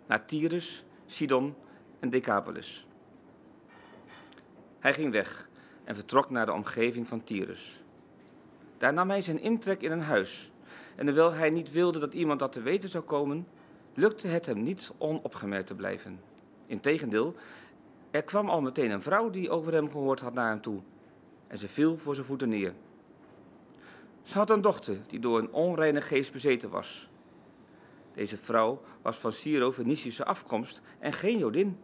Naar 0.07 0.25
Tyrus, 0.25 0.85
Sidon 1.07 1.55
en 2.01 2.11
Decapolis. 2.11 2.87
Hij 4.87 4.95
ging 4.95 5.12
weg 5.12 5.49
en 5.84 5.95
vertrok 5.95 6.30
naar 6.30 6.47
de 6.47 6.53
omgeving 6.53 7.09
van 7.09 7.24
Tyrus. 7.24 7.82
Daar 8.78 8.93
nam 8.93 9.11
hij 9.11 9.22
zijn 9.22 9.41
intrek 9.41 9.82
in 9.82 9.93
een 9.93 10.01
huis. 10.01 10.51
En 10.97 11.07
hoewel 11.07 11.32
hij 11.32 11.51
niet 11.51 11.70
wilde 11.70 11.99
dat 11.99 12.14
iemand 12.14 12.41
dat 12.41 12.53
te 12.53 12.62
weten 12.62 12.89
zou 12.89 13.05
komen, 13.05 13.47
lukte 13.95 14.28
het 14.28 14.47
hem 14.47 14.62
niet 14.62 14.93
onopgemerkt 14.99 15.66
te 15.66 15.74
blijven. 15.74 16.20
Integendeel, 16.66 17.34
er 18.11 18.22
kwam 18.22 18.49
al 18.49 18.61
meteen 18.61 18.91
een 18.91 19.03
vrouw 19.03 19.30
die 19.30 19.51
over 19.51 19.72
hem 19.72 19.91
gehoord 19.91 20.20
had 20.20 20.34
naar 20.34 20.49
hem 20.49 20.61
toe. 20.61 20.80
En 21.47 21.59
ze 21.59 21.68
viel 21.68 21.99
voor 21.99 22.14
zijn 22.14 22.26
voeten 22.26 22.49
neer. 22.49 22.72
Ze 24.22 24.39
had 24.39 24.51
een 24.51 24.61
dochter 24.61 24.97
die 25.07 25.20
door 25.20 25.39
een 25.39 25.53
onreine 25.53 26.01
geest 26.01 26.32
bezeten 26.32 26.70
was. 26.70 27.09
Deze 28.14 28.37
vrouw 28.37 28.82
was 29.03 29.18
van 29.18 29.32
Syro-Venetische 29.32 30.24
afkomst 30.24 30.80
en 30.99 31.12
geen 31.12 31.39
Jodin. 31.39 31.78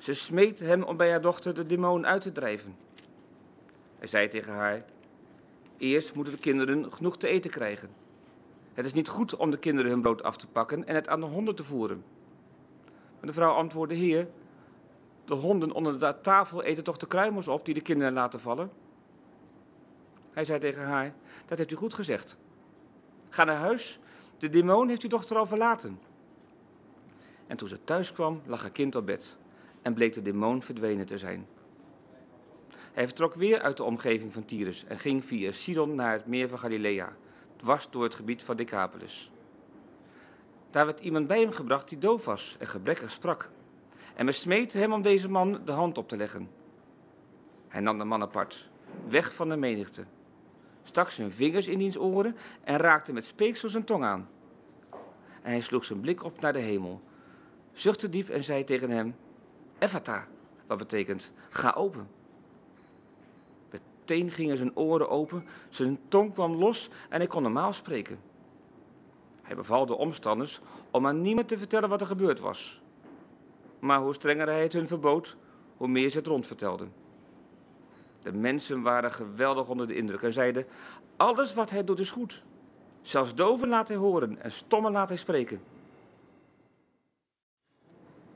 Ze 0.00 0.14
smeet 0.14 0.58
hem 0.58 0.82
om 0.82 0.96
bij 0.96 1.10
haar 1.10 1.20
dochter 1.20 1.54
de 1.54 1.66
demon 1.66 2.06
uit 2.06 2.22
te 2.22 2.32
drijven. 2.32 2.76
Hij 3.98 4.06
zei 4.06 4.28
tegen 4.28 4.52
haar: 4.52 4.84
Eerst 5.76 6.14
moeten 6.14 6.34
de 6.34 6.40
kinderen 6.40 6.92
genoeg 6.92 7.16
te 7.16 7.28
eten 7.28 7.50
krijgen. 7.50 7.90
Het 8.74 8.86
is 8.86 8.92
niet 8.92 9.08
goed 9.08 9.36
om 9.36 9.50
de 9.50 9.58
kinderen 9.58 9.90
hun 9.90 10.00
brood 10.00 10.22
af 10.22 10.36
te 10.36 10.46
pakken 10.46 10.86
en 10.86 10.94
het 10.94 11.08
aan 11.08 11.20
de 11.20 11.26
honden 11.26 11.54
te 11.54 11.64
voeren. 11.64 12.04
De 13.20 13.32
vrouw 13.32 13.52
antwoordde: 13.52 13.94
Heer, 13.94 14.28
de 15.24 15.34
honden 15.34 15.72
onder 15.72 15.98
de 15.98 16.16
tafel 16.22 16.62
eten 16.62 16.84
toch 16.84 16.96
de 16.96 17.06
kruimels 17.06 17.48
op 17.48 17.64
die 17.64 17.74
de 17.74 17.80
kinderen 17.80 18.12
laten 18.12 18.40
vallen? 18.40 18.70
Hij 20.30 20.44
zei 20.44 20.58
tegen 20.60 20.82
haar: 20.82 21.14
Dat 21.46 21.58
hebt 21.58 21.72
u 21.72 21.76
goed 21.76 21.94
gezegd. 21.94 22.36
Ga 23.28 23.44
naar 23.44 23.56
huis, 23.56 23.98
de 24.38 24.48
demon 24.48 24.88
heeft 24.88 25.02
uw 25.02 25.08
dochter 25.08 25.36
al 25.36 25.46
verlaten. 25.46 26.00
En 27.46 27.56
toen 27.56 27.68
ze 27.68 27.84
thuis 27.84 28.12
kwam, 28.12 28.42
lag 28.46 28.60
haar 28.60 28.70
kind 28.70 28.96
op 28.96 29.06
bed 29.06 29.38
en 29.82 29.94
bleek 29.94 30.12
de 30.12 30.22
demon 30.22 30.62
verdwenen 30.62 31.06
te 31.06 31.18
zijn. 31.18 31.46
Hij 32.92 33.06
vertrok 33.06 33.34
weer 33.34 33.60
uit 33.60 33.76
de 33.76 33.84
omgeving 33.84 34.32
van 34.32 34.44
Tyrus 34.44 34.84
en 34.84 34.98
ging 34.98 35.24
via 35.24 35.52
Sidon 35.52 35.94
naar 35.94 36.12
het 36.12 36.26
meer 36.26 36.48
van 36.48 36.58
Galilea, 36.58 37.16
dwars 37.56 37.90
door 37.90 38.02
het 38.02 38.14
gebied 38.14 38.42
van 38.42 38.56
Decapolis. 38.56 39.30
Daar 40.70 40.86
werd 40.86 41.00
iemand 41.00 41.26
bij 41.26 41.40
hem 41.40 41.50
gebracht 41.50 41.88
die 41.88 41.98
doof 41.98 42.24
was 42.24 42.56
en 42.58 42.66
gebrekkig 42.66 43.10
sprak. 43.10 43.50
En 44.14 44.24
men 44.46 44.68
hem 44.72 44.92
om 44.92 45.02
deze 45.02 45.28
man 45.28 45.60
de 45.64 45.72
hand 45.72 45.98
op 45.98 46.08
te 46.08 46.16
leggen. 46.16 46.50
Hij 47.68 47.80
nam 47.80 47.98
de 47.98 48.04
man 48.04 48.22
apart, 48.22 48.70
weg 49.08 49.34
van 49.34 49.48
de 49.48 49.56
menigte, 49.56 50.04
stak 50.82 51.10
zijn 51.10 51.32
vingers 51.32 51.68
in 51.68 51.78
diens 51.78 51.98
oren 51.98 52.36
en 52.64 52.76
raakte 52.76 53.12
met 53.12 53.24
speeksel 53.24 53.68
zijn 53.68 53.84
tong 53.84 54.04
aan. 54.04 54.28
En 55.42 55.50
hij 55.50 55.60
sloeg 55.60 55.84
zijn 55.84 56.00
blik 56.00 56.24
op 56.24 56.40
naar 56.40 56.52
de 56.52 56.58
hemel, 56.58 57.00
zuchtte 57.72 58.08
diep 58.08 58.28
en 58.28 58.44
zei 58.44 58.64
tegen 58.64 58.90
hem: 58.90 59.14
Wat 60.66 60.78
betekent 60.78 61.32
ga 61.48 61.72
open. 61.76 62.08
Meteen 64.10 64.30
gingen 64.30 64.56
zijn 64.56 64.76
oren 64.76 65.08
open, 65.08 65.46
zijn 65.68 65.98
tong 66.08 66.32
kwam 66.32 66.54
los 66.54 66.90
en 67.08 67.18
hij 67.18 67.26
kon 67.26 67.42
normaal 67.42 67.72
spreken. 67.72 68.20
Hij 69.42 69.56
beval 69.56 69.86
de 69.86 69.96
omstanders 69.96 70.60
om 70.90 71.06
aan 71.06 71.20
niemand 71.20 71.48
te 71.48 71.58
vertellen 71.58 71.88
wat 71.88 72.00
er 72.00 72.06
gebeurd 72.06 72.40
was. 72.40 72.82
Maar 73.78 74.00
hoe 74.00 74.14
strenger 74.14 74.46
hij 74.46 74.62
het 74.62 74.72
hun 74.72 74.86
verbood, 74.86 75.36
hoe 75.76 75.88
meer 75.88 76.10
ze 76.10 76.16
het 76.16 76.26
rondvertelden. 76.26 76.92
De 78.22 78.32
mensen 78.32 78.82
waren 78.82 79.12
geweldig 79.12 79.68
onder 79.68 79.86
de 79.86 79.96
indruk 79.96 80.22
en 80.22 80.32
zeiden: 80.32 80.66
Alles 81.16 81.54
wat 81.54 81.70
hij 81.70 81.84
doet 81.84 81.98
is 81.98 82.10
goed. 82.10 82.42
Zelfs 83.02 83.34
doven 83.34 83.68
laat 83.68 83.88
hij 83.88 83.96
horen 83.96 84.42
en 84.42 84.52
stommen 84.52 84.92
laat 84.92 85.08
hij 85.08 85.18
spreken. 85.18 85.62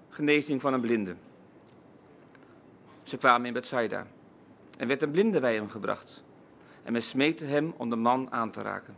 Genezing 0.09 0.61
van 0.61 0.73
een 0.73 0.81
blinde. 0.81 1.17
Ze 3.05 3.17
kwamen 3.17 3.47
in 3.47 3.53
Bethsaida. 3.53 4.07
Er 4.79 4.87
werd 4.87 5.03
een 5.03 5.11
blinde 5.11 5.41
bij 5.41 5.55
hem 5.55 5.69
gebracht. 5.69 6.25
En 6.83 6.93
men 6.93 7.03
smeekte 7.03 7.45
hem 7.45 7.75
om 7.77 7.91
de 7.91 7.97
man 7.97 8.33
aan 8.33 8.51
te 8.51 8.63
raken. 8.63 8.97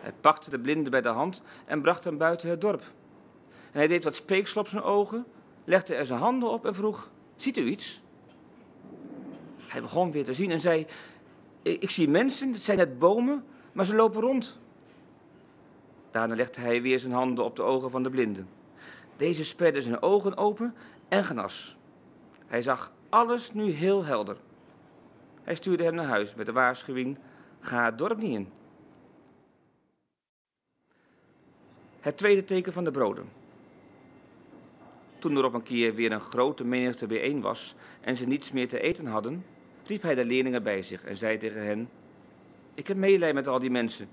Hij 0.00 0.12
pakte 0.20 0.50
de 0.50 0.60
blinde 0.60 0.90
bij 0.90 1.00
de 1.00 1.08
hand 1.08 1.42
en 1.64 1.82
bracht 1.82 2.04
hem 2.04 2.18
buiten 2.18 2.48
het 2.48 2.60
dorp. 2.60 2.82
En 3.48 3.78
hij 3.78 3.86
deed 3.86 4.04
wat 4.04 4.14
speeksel 4.14 4.60
op 4.60 4.68
zijn 4.68 4.82
ogen, 4.82 5.24
legde 5.64 5.94
er 5.94 6.06
zijn 6.06 6.18
handen 6.18 6.50
op 6.50 6.66
en 6.66 6.74
vroeg: 6.74 7.10
Ziet 7.36 7.56
u 7.56 7.66
iets? 7.66 8.02
Hij 9.66 9.80
begon 9.80 10.12
weer 10.12 10.24
te 10.24 10.34
zien 10.34 10.50
en 10.50 10.60
zei: 10.60 10.86
Ik 11.62 11.90
zie 11.90 12.08
mensen, 12.08 12.52
het 12.52 12.62
zijn 12.62 12.78
net 12.78 12.98
bomen, 12.98 13.44
maar 13.72 13.84
ze 13.84 13.94
lopen 13.94 14.20
rond. 14.20 14.58
Daarna 16.10 16.34
legde 16.34 16.60
hij 16.60 16.82
weer 16.82 16.98
zijn 16.98 17.12
handen 17.12 17.44
op 17.44 17.56
de 17.56 17.62
ogen 17.62 17.90
van 17.90 18.02
de 18.02 18.10
blinde. 18.10 18.44
Deze 19.16 19.44
sperde 19.44 19.82
zijn 19.82 20.02
ogen 20.02 20.36
open 20.36 20.74
en 21.08 21.24
genas. 21.24 21.76
Hij 22.52 22.62
zag 22.62 22.92
alles 23.08 23.52
nu 23.52 23.70
heel 23.70 24.04
helder. 24.04 24.36
Hij 25.42 25.54
stuurde 25.54 25.84
hem 25.84 25.94
naar 25.94 26.06
huis 26.06 26.34
met 26.34 26.46
de 26.46 26.52
waarschuwing: 26.52 27.18
ga 27.60 27.84
het 27.84 27.98
dorp 27.98 28.18
niet 28.18 28.34
in. 28.34 28.48
Het 32.00 32.16
tweede 32.16 32.44
teken 32.44 32.72
van 32.72 32.84
de 32.84 32.90
broden. 32.90 33.28
Toen 35.18 35.36
er 35.36 35.44
op 35.44 35.54
een 35.54 35.62
keer 35.62 35.94
weer 35.94 36.12
een 36.12 36.20
grote 36.20 36.64
menigte 36.64 37.06
bijeen 37.06 37.40
was 37.40 37.74
en 38.00 38.16
ze 38.16 38.26
niets 38.26 38.52
meer 38.52 38.68
te 38.68 38.80
eten 38.80 39.06
hadden, 39.06 39.44
riep 39.86 40.02
hij 40.02 40.14
de 40.14 40.24
leerlingen 40.24 40.62
bij 40.62 40.82
zich 40.82 41.04
en 41.04 41.16
zei 41.16 41.38
tegen 41.38 41.66
hen: 41.66 41.88
Ik 42.74 42.86
heb 42.86 42.96
meelij 42.96 43.32
met 43.32 43.48
al 43.48 43.58
die 43.58 43.70
mensen, 43.70 44.08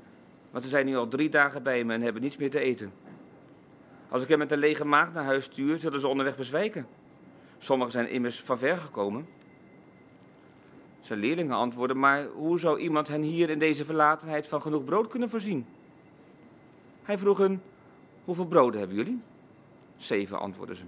want 0.51 0.63
ze 0.63 0.69
zijn 0.69 0.85
nu 0.85 0.95
al 0.95 1.07
drie 1.07 1.29
dagen 1.29 1.63
bij 1.63 1.83
me 1.83 1.93
en 1.93 2.01
hebben 2.01 2.21
niets 2.21 2.37
meer 2.37 2.51
te 2.51 2.59
eten. 2.59 2.91
Als 4.09 4.23
ik 4.23 4.27
hem 4.27 4.37
met 4.37 4.51
een 4.51 4.59
lege 4.59 4.85
maag 4.85 5.13
naar 5.13 5.23
huis 5.23 5.45
stuur, 5.45 5.77
zullen 5.77 5.99
ze 5.99 6.07
onderweg 6.07 6.35
bezwijken. 6.35 6.87
Sommigen 7.59 7.91
zijn 7.91 8.09
immers 8.09 8.41
van 8.41 8.57
ver 8.57 8.77
gekomen. 8.77 9.27
Zijn 11.01 11.19
leerlingen 11.19 11.55
antwoorden, 11.55 11.99
maar 11.99 12.25
hoe 12.25 12.59
zou 12.59 12.79
iemand 12.79 13.07
hen 13.07 13.21
hier 13.21 13.49
in 13.49 13.59
deze 13.59 13.85
verlatenheid 13.85 14.47
van 14.47 14.61
genoeg 14.61 14.83
brood 14.83 15.07
kunnen 15.07 15.29
voorzien? 15.29 15.65
Hij 17.03 17.17
vroeg 17.17 17.37
hen, 17.37 17.61
hoeveel 18.25 18.45
broden 18.45 18.79
hebben 18.79 18.97
jullie? 18.97 19.19
Zeven, 19.97 20.39
antwoordden 20.39 20.75
ze. 20.75 20.83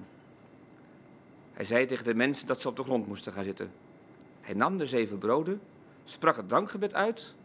Hij 1.53 1.65
zei 1.65 1.86
tegen 1.86 2.05
de 2.05 2.13
mensen 2.13 2.47
dat 2.47 2.61
ze 2.61 2.67
op 2.67 2.76
de 2.76 2.84
grond 2.84 3.07
moesten 3.07 3.34
gaan 3.34 3.43
zitten. 3.43 3.72
Hij 4.41 4.53
nam 4.53 4.78
de 4.78 4.86
zeven 4.86 5.17
broden, 5.17 5.61
sprak 6.03 6.36
het 6.36 6.49
dankgebed 6.49 6.93
uit, 6.93 7.36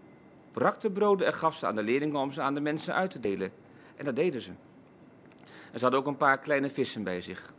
brak 0.52 0.80
de 0.80 0.90
broden 0.90 1.26
en 1.26 1.34
gaf 1.34 1.56
ze 1.56 1.66
aan 1.66 1.76
de 1.76 1.82
leerlingen 1.82 2.20
om 2.20 2.32
ze 2.32 2.40
aan 2.40 2.54
de 2.54 2.60
mensen 2.60 2.94
uit 2.94 3.10
te 3.10 3.20
delen. 3.20 3.52
En 3.96 4.04
dat 4.04 4.16
deden 4.16 4.40
ze. 4.40 4.50
En 5.72 5.78
ze 5.78 5.80
hadden 5.80 6.00
ook 6.00 6.06
een 6.06 6.16
paar 6.16 6.38
kleine 6.38 6.70
vissen 6.70 7.02
bij 7.02 7.20
zich. 7.20 7.52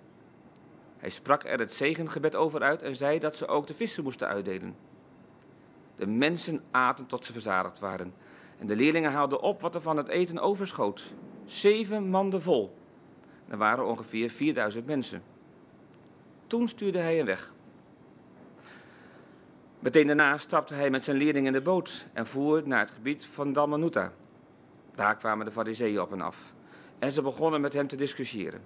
Hij 0.97 1.09
sprak 1.09 1.43
er 1.43 1.59
het 1.59 1.73
zegengebed 1.73 2.35
over 2.35 2.61
uit 2.61 2.81
en 2.81 2.95
zei 2.95 3.19
dat 3.19 3.35
ze 3.35 3.47
ook 3.47 3.67
de 3.67 3.73
vissen 3.73 4.03
moesten 4.03 4.27
uitdelen. 4.27 4.75
De 5.95 6.07
mensen 6.07 6.63
aten 6.71 7.05
tot 7.05 7.25
ze 7.25 7.31
verzadigd 7.31 7.79
waren. 7.79 8.13
En 8.59 8.67
de 8.67 8.75
leerlingen 8.75 9.11
haalden 9.11 9.41
op 9.41 9.61
wat 9.61 9.75
er 9.75 9.81
van 9.81 9.97
het 9.97 10.07
eten 10.07 10.39
overschoot. 10.39 11.13
Zeven 11.45 12.09
manden 12.09 12.41
vol. 12.41 12.75
Er 13.47 13.57
waren 13.57 13.85
ongeveer 13.85 14.29
4000 14.29 14.85
mensen. 14.85 15.23
Toen 16.47 16.67
stuurde 16.67 16.99
hij 16.99 17.15
hen 17.15 17.25
weg. 17.25 17.53
Meteen 19.79 20.07
daarna 20.07 20.37
stapte 20.37 20.73
hij 20.73 20.89
met 20.89 21.03
zijn 21.03 21.17
leerlingen 21.17 21.47
in 21.47 21.53
de 21.53 21.61
boot 21.61 22.05
en 22.13 22.27
voer 22.27 22.61
naar 22.65 22.79
het 22.79 22.91
gebied 22.91 23.25
van 23.25 23.53
Dalmanuta. 23.53 24.11
Daar 24.95 25.17
kwamen 25.17 25.45
de 25.45 25.51
fariseeën 25.51 26.01
op 26.01 26.11
en 26.11 26.21
af. 26.21 26.53
En 26.99 27.11
ze 27.11 27.21
begonnen 27.21 27.61
met 27.61 27.73
hem 27.73 27.87
te 27.87 27.95
discussiëren. 27.95 28.61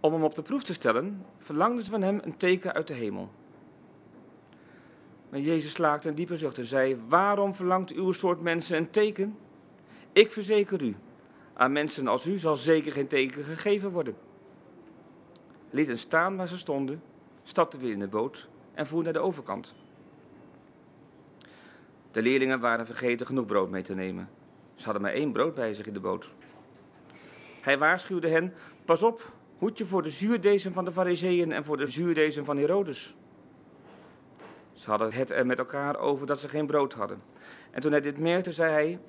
Om 0.00 0.12
hem 0.12 0.24
op 0.24 0.34
de 0.34 0.42
proef 0.42 0.62
te 0.62 0.72
stellen, 0.72 1.26
verlangden 1.38 1.84
ze 1.84 1.90
van 1.90 2.02
hem 2.02 2.20
een 2.22 2.36
teken 2.36 2.72
uit 2.72 2.86
de 2.86 2.94
hemel. 2.94 3.30
Maar 5.30 5.40
Jezus 5.40 5.72
slaakte 5.72 6.08
een 6.08 6.14
diepe 6.14 6.36
zucht 6.36 6.58
en 6.58 6.66
zei: 6.66 7.00
Waarom 7.08 7.54
verlangt 7.54 7.90
uw 7.90 8.12
soort 8.12 8.40
mensen 8.40 8.76
een 8.76 8.90
teken? 8.90 9.36
Ik 10.12 10.32
verzeker 10.32 10.82
u, 10.82 10.96
aan 11.54 11.72
mensen 11.72 12.08
als 12.08 12.26
u 12.26 12.38
zal 12.38 12.56
zeker 12.56 12.92
geen 12.92 13.06
teken 13.06 13.44
gegeven 13.44 13.90
worden. 13.90 14.16
Liet 15.70 15.86
hen 15.86 15.98
staan 15.98 16.36
waar 16.36 16.48
ze 16.48 16.58
stonden, 16.58 17.02
stapte 17.42 17.78
weer 17.78 17.92
in 17.92 17.98
de 17.98 18.08
boot 18.08 18.48
en 18.74 18.86
voer 18.86 19.02
naar 19.02 19.12
de 19.12 19.18
overkant. 19.18 19.74
De 22.10 22.22
leerlingen 22.22 22.60
waren 22.60 22.86
vergeten 22.86 23.26
genoeg 23.26 23.46
brood 23.46 23.70
mee 23.70 23.82
te 23.82 23.94
nemen. 23.94 24.30
Ze 24.74 24.84
hadden 24.84 25.02
maar 25.02 25.12
één 25.12 25.32
brood 25.32 25.54
bij 25.54 25.72
zich 25.72 25.86
in 25.86 25.92
de 25.92 26.00
boot. 26.00 26.34
Hij 27.60 27.78
waarschuwde 27.78 28.28
hen: 28.28 28.54
Pas 28.84 29.02
op, 29.02 29.32
hoed 29.60 29.78
je 29.78 29.84
voor 29.84 30.02
de 30.02 30.10
zuurdezen 30.10 30.72
van 30.72 30.84
de 30.84 30.92
Fariseeën 30.92 31.52
en 31.52 31.64
voor 31.64 31.76
de 31.76 31.86
zuurdezen 31.86 32.44
van 32.44 32.56
Herodes. 32.56 33.14
Ze 34.72 34.90
hadden 34.90 35.12
het 35.12 35.30
er 35.30 35.46
met 35.46 35.58
elkaar 35.58 35.98
over 35.98 36.26
dat 36.26 36.40
ze 36.40 36.48
geen 36.48 36.66
brood 36.66 36.92
hadden. 36.92 37.22
En 37.70 37.80
toen 37.80 37.90
hij 37.90 38.00
dit 38.00 38.18
merkte, 38.18 38.52
zei 38.52 38.72
hij: 38.72 39.00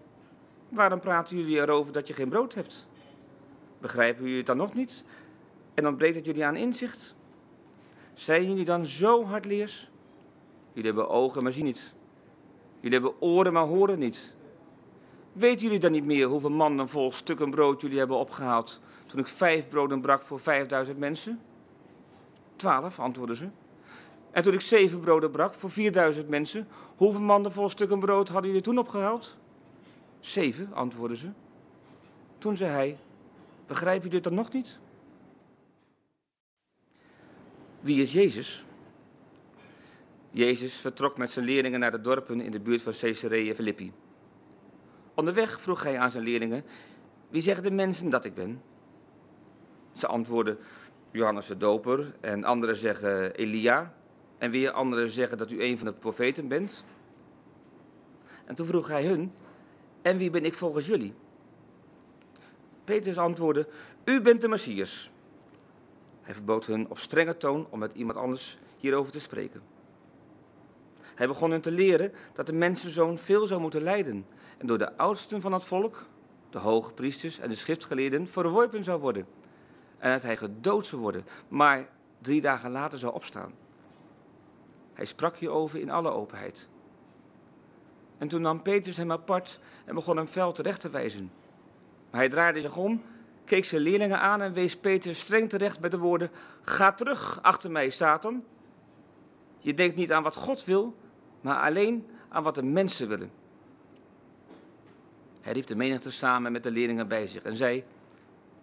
Waarom 0.69 0.99
praten 0.99 1.37
jullie 1.37 1.57
erover 1.57 1.93
dat 1.93 2.07
je 2.07 2.13
geen 2.13 2.29
brood 2.29 2.53
hebt? 2.53 2.87
Begrijpen 3.79 4.21
jullie 4.21 4.37
het 4.37 4.45
dan 4.45 4.57
nog 4.57 4.73
niet? 4.73 5.03
En 5.73 5.87
ontbreekt 5.87 6.15
het 6.15 6.25
jullie 6.25 6.45
aan 6.45 6.55
inzicht? 6.55 7.15
Zijn 8.13 8.45
jullie 8.45 8.65
dan 8.65 8.85
zo 8.85 9.25
hardleers? 9.25 9.89
Jullie 10.73 10.91
hebben 10.91 11.09
ogen, 11.09 11.43
maar 11.43 11.51
zien 11.51 11.65
niet. 11.65 11.93
Jullie 12.79 12.99
hebben 12.99 13.21
oren, 13.21 13.53
maar 13.53 13.65
horen 13.65 13.99
niet. 13.99 14.33
Weten 15.33 15.63
jullie 15.63 15.79
dan 15.79 15.91
niet 15.91 16.05
meer 16.05 16.27
hoeveel 16.27 16.51
mannen 16.51 16.89
vol 16.89 17.11
stukken 17.11 17.51
brood 17.51 17.81
jullie 17.81 17.97
hebben 17.97 18.17
opgehaald 18.17 18.81
toen 19.11 19.19
ik 19.19 19.27
vijf 19.27 19.67
broden 19.69 20.01
brak 20.01 20.23
voor 20.23 20.39
vijfduizend 20.39 20.97
mensen? 20.97 21.39
Twaalf, 22.55 22.99
antwoordden 22.99 23.37
ze. 23.37 23.47
En 24.31 24.43
toen 24.43 24.53
ik 24.53 24.61
zeven 24.61 24.99
broden 24.99 25.31
brak 25.31 25.53
voor 25.53 25.71
vierduizend 25.71 26.29
mensen, 26.29 26.67
hoeveel 26.95 27.21
mannen 27.21 27.51
vol 27.51 27.69
stukken 27.69 27.99
brood 27.99 28.29
hadden 28.29 28.47
jullie 28.47 28.63
toen 28.63 28.77
opgehaald? 28.77 29.37
Zeven, 30.19 30.73
antwoordden 30.73 31.17
ze. 31.17 31.29
Toen 32.37 32.57
zei 32.57 32.71
hij, 32.71 32.97
begrijp 33.67 34.03
je 34.03 34.09
dit 34.09 34.23
dan 34.23 34.33
nog 34.33 34.51
niet? 34.51 34.79
Wie 37.79 38.01
is 38.01 38.13
Jezus? 38.13 38.65
Jezus 40.29 40.75
vertrok 40.75 41.17
met 41.17 41.31
zijn 41.31 41.45
leerlingen 41.45 41.79
naar 41.79 41.91
de 41.91 42.01
dorpen 42.01 42.41
in 42.41 42.51
de 42.51 42.59
buurt 42.59 42.81
van 42.81 42.93
Caesarea 42.99 43.53
Philippi. 43.53 43.93
Onderweg 45.13 45.61
vroeg 45.61 45.83
hij 45.83 45.99
aan 45.99 46.11
zijn 46.11 46.23
leerlingen: 46.23 46.63
Wie 47.29 47.41
zeggen 47.41 47.63
de 47.63 47.71
mensen 47.71 48.09
dat 48.09 48.25
ik 48.25 48.33
ben? 48.33 48.61
Ze 49.91 50.07
antwoordden: 50.07 50.57
Johannes 51.11 51.47
de 51.47 51.57
Doper, 51.57 52.13
en 52.19 52.43
anderen 52.43 52.77
zeggen 52.77 53.33
Elia, 53.33 53.93
en 54.37 54.51
weer 54.51 54.71
anderen 54.71 55.09
zeggen 55.09 55.37
dat 55.37 55.51
u 55.51 55.63
een 55.63 55.77
van 55.77 55.87
de 55.87 55.93
profeten 55.93 56.47
bent. 56.47 56.85
En 58.45 58.55
toen 58.55 58.65
vroeg 58.65 58.87
hij 58.87 59.05
hun: 59.05 59.31
En 60.01 60.17
wie 60.17 60.29
ben 60.29 60.45
ik 60.45 60.53
volgens 60.53 60.87
jullie? 60.87 61.13
Petrus 62.83 63.17
antwoordde: 63.17 63.67
U 64.03 64.21
bent 64.21 64.41
de 64.41 64.47
Messias. 64.47 65.11
Hij 66.21 66.33
verbood 66.33 66.65
hun 66.65 66.89
op 66.89 66.99
strenge 66.99 67.37
toon 67.37 67.67
om 67.69 67.79
met 67.79 67.93
iemand 67.93 68.17
anders 68.17 68.57
hierover 68.77 69.11
te 69.11 69.19
spreken. 69.19 69.61
Hij 71.15 71.27
begon 71.27 71.51
hen 71.51 71.61
te 71.61 71.71
leren 71.71 72.11
dat 72.33 72.45
de 72.45 72.53
mensenzoon 72.53 73.17
veel 73.17 73.47
zou 73.47 73.61
moeten 73.61 73.83
lijden 73.83 74.25
en 74.57 74.67
door 74.67 74.77
de 74.77 74.97
oudsten 74.97 75.41
van 75.41 75.53
het 75.53 75.63
volk, 75.63 76.05
de 76.49 76.57
hoge 76.57 76.91
priesters 76.91 77.39
en 77.39 77.49
de 77.49 77.55
schriftgeleerden, 77.55 78.27
verworpen 78.27 78.83
zou 78.83 79.01
worden. 79.01 79.25
En 80.01 80.11
dat 80.11 80.23
hij 80.23 80.37
gedood 80.37 80.85
zou 80.85 81.01
worden, 81.01 81.25
maar 81.47 81.87
drie 82.21 82.41
dagen 82.41 82.71
later 82.71 82.99
zou 82.99 83.13
opstaan. 83.13 83.53
Hij 84.93 85.05
sprak 85.05 85.35
hierover 85.35 85.79
in 85.79 85.89
alle 85.89 86.09
openheid. 86.09 86.67
En 88.17 88.27
toen 88.27 88.41
nam 88.41 88.61
Petrus 88.61 88.97
hem 88.97 89.11
apart 89.11 89.59
en 89.85 89.95
begon 89.95 90.17
hem 90.17 90.27
fel 90.27 90.51
terecht 90.51 90.81
te 90.81 90.89
wijzen. 90.89 91.31
Maar 92.09 92.19
hij 92.19 92.29
draaide 92.29 92.61
zich 92.61 92.77
om, 92.77 93.03
keek 93.45 93.65
zijn 93.65 93.81
leerlingen 93.81 94.19
aan 94.19 94.41
en 94.41 94.53
wees 94.53 94.77
Petrus 94.77 95.19
streng 95.19 95.49
terecht 95.49 95.79
met 95.79 95.91
de 95.91 95.97
woorden: 95.97 96.31
Ga 96.61 96.91
terug 96.91 97.39
achter 97.41 97.71
mij, 97.71 97.89
Satan. 97.89 98.43
Je 99.59 99.73
denkt 99.73 99.95
niet 99.95 100.11
aan 100.11 100.23
wat 100.23 100.35
God 100.35 100.65
wil, 100.65 100.95
maar 101.41 101.61
alleen 101.61 102.07
aan 102.29 102.43
wat 102.43 102.55
de 102.55 102.63
mensen 102.63 103.07
willen. 103.07 103.31
Hij 105.41 105.53
riep 105.53 105.65
de 105.65 105.75
menigte 105.75 106.11
samen 106.11 106.51
met 106.51 106.63
de 106.63 106.71
leerlingen 106.71 107.07
bij 107.07 107.27
zich 107.27 107.43
en 107.43 107.55
zei: 107.55 107.83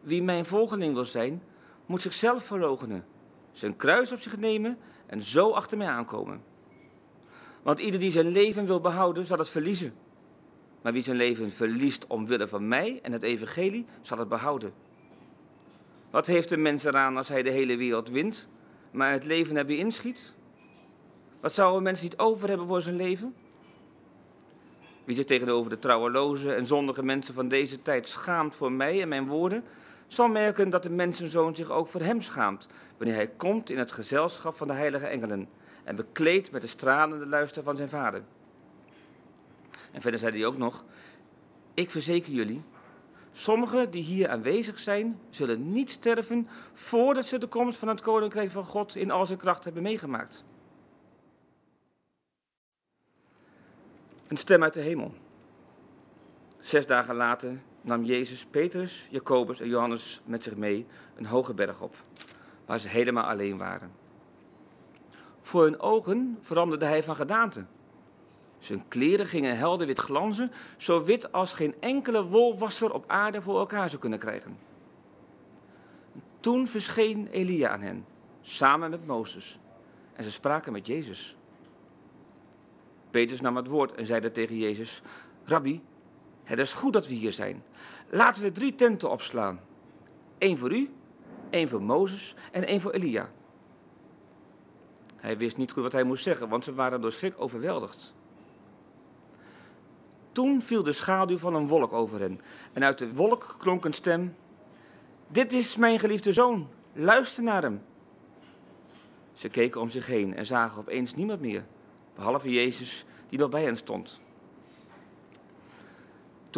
Wie 0.01 0.23
mijn 0.23 0.45
volgeling 0.45 0.95
wil 0.95 1.05
zijn, 1.05 1.43
moet 1.87 2.03
zichzelf 2.03 2.45
verloochenen, 2.45 3.05
zijn 3.53 3.77
kruis 3.77 4.13
op 4.13 4.19
zich 4.19 4.37
nemen 4.37 4.79
en 5.07 5.23
zo 5.23 5.51
achter 5.51 5.79
mij 5.79 5.87
aankomen. 5.87 6.43
Want 7.63 7.79
ieder 7.79 8.01
die 8.01 8.11
zijn 8.11 8.29
leven 8.29 8.67
wil 8.67 8.81
behouden, 8.81 9.27
zal 9.27 9.39
het 9.39 9.49
verliezen. 9.49 9.95
Maar 10.83 10.93
wie 10.93 11.03
zijn 11.03 11.17
leven 11.17 11.53
verliest 11.53 12.07
omwille 12.07 12.49
van 12.49 12.69
mij 12.69 12.99
en 13.03 13.13
het 13.13 13.23
evangelie, 13.23 13.87
zal 14.03 14.19
het 14.19 14.29
behouden. 14.29 14.73
Wat 16.11 16.27
heeft 16.27 16.49
de 16.49 16.57
mens 16.57 16.85
eraan 16.85 17.17
als 17.17 17.29
hij 17.29 17.43
de 17.43 17.51
hele 17.51 17.77
wereld 17.77 18.09
wint, 18.09 18.49
maar 18.91 19.13
het 19.13 19.25
leven 19.25 19.57
erbij 19.57 19.77
inschiet? 19.77 20.35
Wat 21.41 21.53
zou 21.53 21.77
een 21.77 21.83
mens 21.83 22.03
niet 22.03 22.19
over 22.19 22.49
hebben 22.49 22.67
voor 22.67 22.83
zijn 22.83 22.97
leven? 22.97 23.35
Wie 25.05 25.17
zich 25.17 25.25
tegenover 25.25 25.71
de 25.71 25.79
trouweloze 25.79 26.55
en 26.55 26.67
zondige 26.67 27.03
mensen 27.03 27.35
van 27.35 27.49
deze 27.49 27.83
tijd 27.83 28.09
schaamt 28.09 28.57
voor 28.57 28.73
mij 28.73 29.03
en 29.03 29.09
mijn 29.09 29.27
woorden, 29.27 29.65
zal 30.09 30.29
merken 30.29 30.71
dat 30.71 30.83
de 30.83 30.91
mensenzoon 30.91 31.55
zich 31.57 31.71
ook 31.71 31.89
voor 31.89 32.01
hem 32.01 32.23
schaamt, 32.23 32.69
wanneer 32.97 33.17
hij 33.17 33.29
komt 33.29 33.71
in 33.71 33.79
het 33.79 33.93
gezelschap 33.93 34.55
van 34.55 34.67
de 34.67 34.73
heilige 34.73 35.07
engelen 35.07 35.49
en 35.85 35.97
bekleed 35.97 36.51
met 36.51 36.61
de 36.61 36.67
stralende 36.67 37.27
luister 37.27 37.63
van 37.63 37.77
zijn 37.77 37.89
vader. 37.89 38.23
En 39.93 40.01
verder 40.01 40.21
zei 40.21 40.33
hij 40.33 40.47
ook 40.47 40.57
nog, 40.57 40.85
ik 41.75 41.91
verzeker 41.91 42.33
jullie, 42.33 42.63
sommigen 43.33 43.91
die 43.91 44.03
hier 44.03 44.29
aanwezig 44.29 44.79
zijn, 44.79 45.21
zullen 45.31 45.73
niet 45.73 45.91
sterven 45.91 46.49
voordat 46.73 47.25
ze 47.25 47.39
de 47.39 47.47
komst 47.47 47.79
van 47.79 47.89
het 47.89 48.01
koninkrijk 48.01 48.51
van 48.51 48.65
God 48.65 48.97
in 48.97 49.11
al 49.11 49.27
zijn 49.27 49.39
kracht 49.39 49.65
hebben 49.65 49.83
meegemaakt. 49.83 50.45
Een 54.29 54.37
stem 54.37 54.63
uit 54.63 54.75
de 54.75 54.81
hemel. 54.81 55.15
Zes 56.59 56.87
dagen 56.87 57.15
later 57.15 57.59
nam 57.89 58.05
Jezus 58.05 58.45
Petrus, 58.45 59.09
Jacobus 59.11 59.61
en 59.61 59.69
Johannes 59.69 60.21
met 60.25 60.43
zich 60.43 60.57
mee 60.57 60.87
een 61.17 61.27
hoge 61.27 61.55
berg 61.55 61.81
op, 61.81 61.95
waar 62.67 62.81
ze 62.81 62.89
helemaal 62.89 63.25
alleen 63.25 63.59
waren. 63.59 63.91
Voor 65.41 65.63
hun 65.63 65.81
ogen 65.81 66.39
veranderde 66.41 66.85
hij 66.85 67.03
van 67.03 67.17
gedaante. 67.17 67.65
Zijn 68.59 68.89
kleren 68.89 69.27
gingen 69.27 69.57
helder 69.57 69.87
wit 69.87 69.99
glanzen, 69.99 70.53
zo 70.77 71.05
wit 71.05 71.33
als 71.33 71.53
geen 71.53 71.75
enkele 71.81 72.25
wolwasser 72.25 72.93
op 72.93 73.05
aarde 73.07 73.43
voor 73.43 73.59
elkaar 73.59 73.89
zou 73.89 74.01
kunnen 74.01 74.19
krijgen. 74.19 74.59
Toen 76.41 76.67
verscheen 76.67 77.27
Elia 77.27 77.69
aan 77.69 77.83
hen, 77.83 78.05
samen 78.41 78.91
met 78.91 79.07
Mozes, 79.07 79.59
en 80.13 80.25
ze 80.25 80.31
spraken 80.31 80.73
met 80.73 80.87
Jezus. 80.87 81.37
Petrus 83.11 83.41
nam 83.41 83.57
het 83.57 83.67
woord 83.67 83.95
en 83.95 84.07
zeide 84.07 84.31
tegen 84.31 84.57
Jezus: 84.57 85.03
Rabbi, 85.45 85.83
het 86.49 86.59
is 86.59 86.73
goed 86.73 86.93
dat 86.93 87.07
we 87.07 87.15
hier 87.15 87.33
zijn. 87.33 87.63
Laten 88.07 88.43
we 88.43 88.53
drie 88.53 88.75
tenten 88.75 89.11
opslaan: 89.11 89.61
één 90.39 90.59
voor 90.59 90.73
u, 90.73 90.91
één 91.51 91.69
voor 91.69 91.83
Mozes 91.83 92.35
en 92.53 92.67
één 92.67 92.81
voor 92.81 92.91
Elia. 92.91 93.31
Hij 95.17 95.39
wist 95.39 95.57
niet 95.57 95.73
goed 95.73 95.83
wat 95.83 95.93
hij 95.93 96.05
moest 96.05 96.23
zeggen, 96.23 96.49
want 96.49 96.65
ze 96.65 96.75
waren 96.75 97.01
door 97.01 97.13
schrik 97.13 97.35
overweldigd. 97.37 98.15
Toen 100.33 100.63
viel 100.63 100.83
de 100.83 100.93
schaduw 100.93 101.39
van 101.39 101.55
een 101.55 101.69
wolk 101.69 101.93
over 101.93 102.21
hen, 102.21 102.41
en 102.73 102.85
uit 102.85 102.99
de 102.99 103.15
wolk 103.15 103.55
klonk 103.59 103.85
een 103.85 103.93
stem: 103.93 104.37
Dit 105.27 105.53
is 105.53 105.77
mijn 105.77 105.99
geliefde 105.99 106.33
zoon, 106.33 106.69
luister 106.93 107.43
naar 107.43 107.63
hem. 107.63 107.83
Ze 109.33 109.49
keken 109.49 109.81
om 109.81 109.89
zich 109.89 110.07
heen 110.07 110.35
en 110.35 110.47
zagen 110.47 110.79
opeens 110.79 111.15
niemand 111.15 111.41
meer 111.41 111.65
behalve 112.15 112.51
Jezus 112.51 113.05
die 113.29 113.39
nog 113.39 113.51
bij 113.51 113.63
hen 113.63 113.77
stond. 113.77 114.21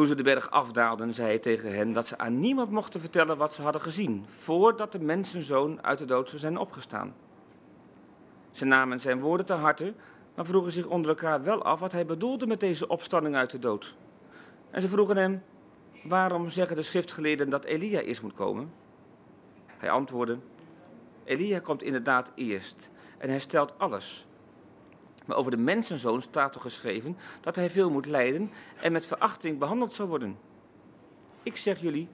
Toen 0.00 0.08
ze 0.08 0.14
de 0.14 0.22
berg 0.22 0.50
afdaalden, 0.50 1.12
zei 1.12 1.28
hij 1.28 1.38
tegen 1.38 1.74
hen 1.74 1.92
dat 1.92 2.06
ze 2.06 2.18
aan 2.18 2.40
niemand 2.40 2.70
mochten 2.70 3.00
vertellen 3.00 3.36
wat 3.36 3.54
ze 3.54 3.62
hadden 3.62 3.80
gezien, 3.80 4.24
voordat 4.28 4.92
de 4.92 4.98
mensenzoon 4.98 5.82
uit 5.84 5.98
de 5.98 6.04
dood 6.04 6.28
zou 6.28 6.40
zijn 6.40 6.58
opgestaan. 6.58 7.14
Ze 8.50 8.64
namen 8.64 9.00
zijn 9.00 9.20
woorden 9.20 9.46
te 9.46 9.52
harte, 9.52 9.94
maar 10.34 10.44
vroegen 10.44 10.72
zich 10.72 10.86
onder 10.86 11.10
elkaar 11.10 11.42
wel 11.42 11.62
af 11.62 11.80
wat 11.80 11.92
hij 11.92 12.06
bedoelde 12.06 12.46
met 12.46 12.60
deze 12.60 12.88
opstanding 12.88 13.36
uit 13.36 13.50
de 13.50 13.58
dood. 13.58 13.94
En 14.70 14.80
ze 14.80 14.88
vroegen 14.88 15.16
hem, 15.16 15.42
waarom 16.04 16.48
zeggen 16.48 16.76
de 16.76 16.82
schriftgeleerden 16.82 17.50
dat 17.50 17.64
Elia 17.64 18.00
eerst 18.00 18.22
moet 18.22 18.34
komen? 18.34 18.72
Hij 19.66 19.90
antwoordde, 19.90 20.38
Elia 21.24 21.58
komt 21.58 21.82
inderdaad 21.82 22.30
eerst 22.34 22.90
en 23.18 23.28
hij 23.28 23.40
stelt 23.40 23.78
alles. 23.78 24.26
Maar 25.30 25.38
over 25.38 25.50
de 25.50 25.56
mensenzoon 25.56 26.22
staat 26.22 26.54
er 26.54 26.60
geschreven 26.60 27.16
dat 27.40 27.56
hij 27.56 27.70
veel 27.70 27.90
moet 27.90 28.06
lijden 28.06 28.50
en 28.80 28.92
met 28.92 29.06
verachting 29.06 29.58
behandeld 29.58 29.92
zal 29.92 30.06
worden. 30.06 30.38
Ik 31.42 31.56
zeg 31.56 31.80
jullie, 31.80 32.08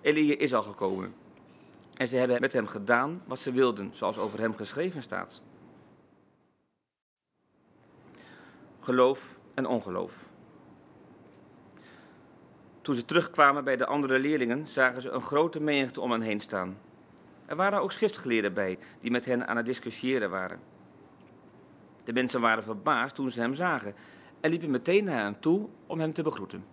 Elia 0.00 0.38
is 0.38 0.54
al 0.54 0.62
gekomen. 0.62 1.14
En 1.94 2.08
ze 2.08 2.16
hebben 2.16 2.40
met 2.40 2.52
hem 2.52 2.66
gedaan 2.66 3.22
wat 3.26 3.38
ze 3.38 3.52
wilden, 3.52 3.90
zoals 3.94 4.18
over 4.18 4.40
hem 4.40 4.56
geschreven 4.56 5.02
staat. 5.02 5.42
Geloof 8.80 9.38
en 9.54 9.66
ongeloof. 9.66 10.30
Toen 12.82 12.94
ze 12.94 13.04
terugkwamen 13.04 13.64
bij 13.64 13.76
de 13.76 13.86
andere 13.86 14.18
leerlingen, 14.18 14.66
zagen 14.66 15.02
ze 15.02 15.10
een 15.10 15.22
grote 15.22 15.60
menigte 15.60 16.00
om 16.00 16.10
hen 16.10 16.20
heen 16.20 16.40
staan. 16.40 16.78
Er 17.46 17.56
waren 17.56 17.80
ook 17.80 17.92
schriftgeleerden 17.92 18.54
bij, 18.54 18.78
die 19.00 19.10
met 19.10 19.24
hen 19.24 19.46
aan 19.46 19.56
het 19.56 19.66
discussiëren 19.66 20.30
waren. 20.30 20.71
De 22.04 22.12
mensen 22.12 22.40
waren 22.40 22.64
verbaasd 22.64 23.14
toen 23.14 23.30
ze 23.30 23.40
hem 23.40 23.54
zagen 23.54 23.94
en 24.40 24.50
liepen 24.50 24.70
meteen 24.70 25.04
naar 25.04 25.18
hem 25.18 25.40
toe 25.40 25.68
om 25.86 26.00
hem 26.00 26.12
te 26.12 26.22
begroeten. 26.22 26.64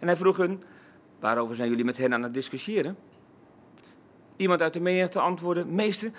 En 0.00 0.06
hij 0.06 0.16
vroeg 0.16 0.36
hun, 0.36 0.62
waarover 1.20 1.56
zijn 1.56 1.68
jullie 1.68 1.84
met 1.84 1.96
hen 1.96 2.14
aan 2.14 2.22
het 2.22 2.34
discussiëren? 2.34 2.96
Iemand 4.36 4.60
uit 4.60 4.72
de 4.72 4.80
menigte 4.80 5.20
antwoordde, 5.20 5.64
meester, 5.64 6.10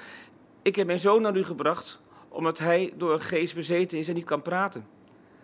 ik 0.61 0.75
heb 0.75 0.85
mijn 0.85 0.99
zoon 0.99 1.21
naar 1.21 1.37
u 1.37 1.43
gebracht, 1.43 2.01
omdat 2.29 2.57
hij 2.57 2.93
door 2.97 3.13
een 3.13 3.21
geest 3.21 3.55
bezeten 3.55 3.97
is 3.97 4.07
en 4.07 4.13
niet 4.13 4.25
kan 4.25 4.41
praten. 4.41 4.87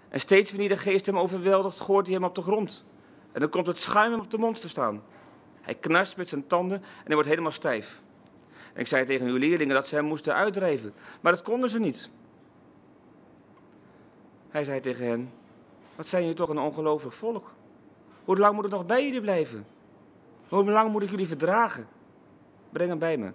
En 0.10 0.20
steeds 0.20 0.50
wanneer 0.50 0.70
de 0.70 0.78
geest 0.78 1.06
hem 1.06 1.18
overweldigt, 1.18 1.80
gooit 1.80 2.06
hij 2.06 2.16
hem 2.16 2.24
op 2.24 2.36
de 2.36 2.42
grond. 2.42 2.86
En 3.32 3.40
dan 3.40 3.50
komt 3.50 3.68
het 3.68 3.78
schuim 3.78 4.12
hem 4.12 4.20
op 4.20 4.32
de 4.32 4.38
mond 4.38 4.62
te 4.62 4.70
staan. 4.70 5.04
Hij 5.62 5.76
knarst 5.76 6.18
met 6.18 6.30
zijn 6.30 6.48
tanden 6.48 6.78
en 6.78 7.04
hij 7.04 7.14
wordt 7.14 7.30
helemaal 7.30 7.52
stijf. 7.52 8.02
En 8.74 8.80
ik 8.80 8.88
zei 8.88 9.06
tegen 9.06 9.28
uw 9.28 9.38
leerlingen 9.38 9.76
dat 9.76 9.88
ze 9.88 9.96
hem 9.96 10.06
moesten 10.06 10.36
uitdrijven, 10.36 10.94
maar 11.22 11.32
dat 11.32 11.42
konden 11.42 11.70
ze 11.70 11.80
niet. 11.80 12.10
Hij 14.54 14.64
zei 14.64 14.80
tegen 14.80 15.06
hen, 15.06 15.32
wat 15.96 16.08
zijn 16.08 16.22
jullie 16.22 16.38
toch 16.38 16.50
een 16.50 16.60
ongelovig 16.60 17.16
volk? 17.16 17.52
Hoe 18.24 18.38
lang 18.38 18.56
moet 18.56 18.66
ik 18.66 18.72
nog 18.72 18.86
bij 18.86 19.06
jullie 19.06 19.22
blijven? 19.22 19.66
Hoe 20.48 20.72
lang 20.72 20.92
moet 20.92 21.02
ik 21.04 21.10
jullie 21.10 21.28
verdragen? 21.28 21.88
Breng 22.70 22.90
hem 22.90 23.00
bij 23.00 23.18
me. 23.18 23.32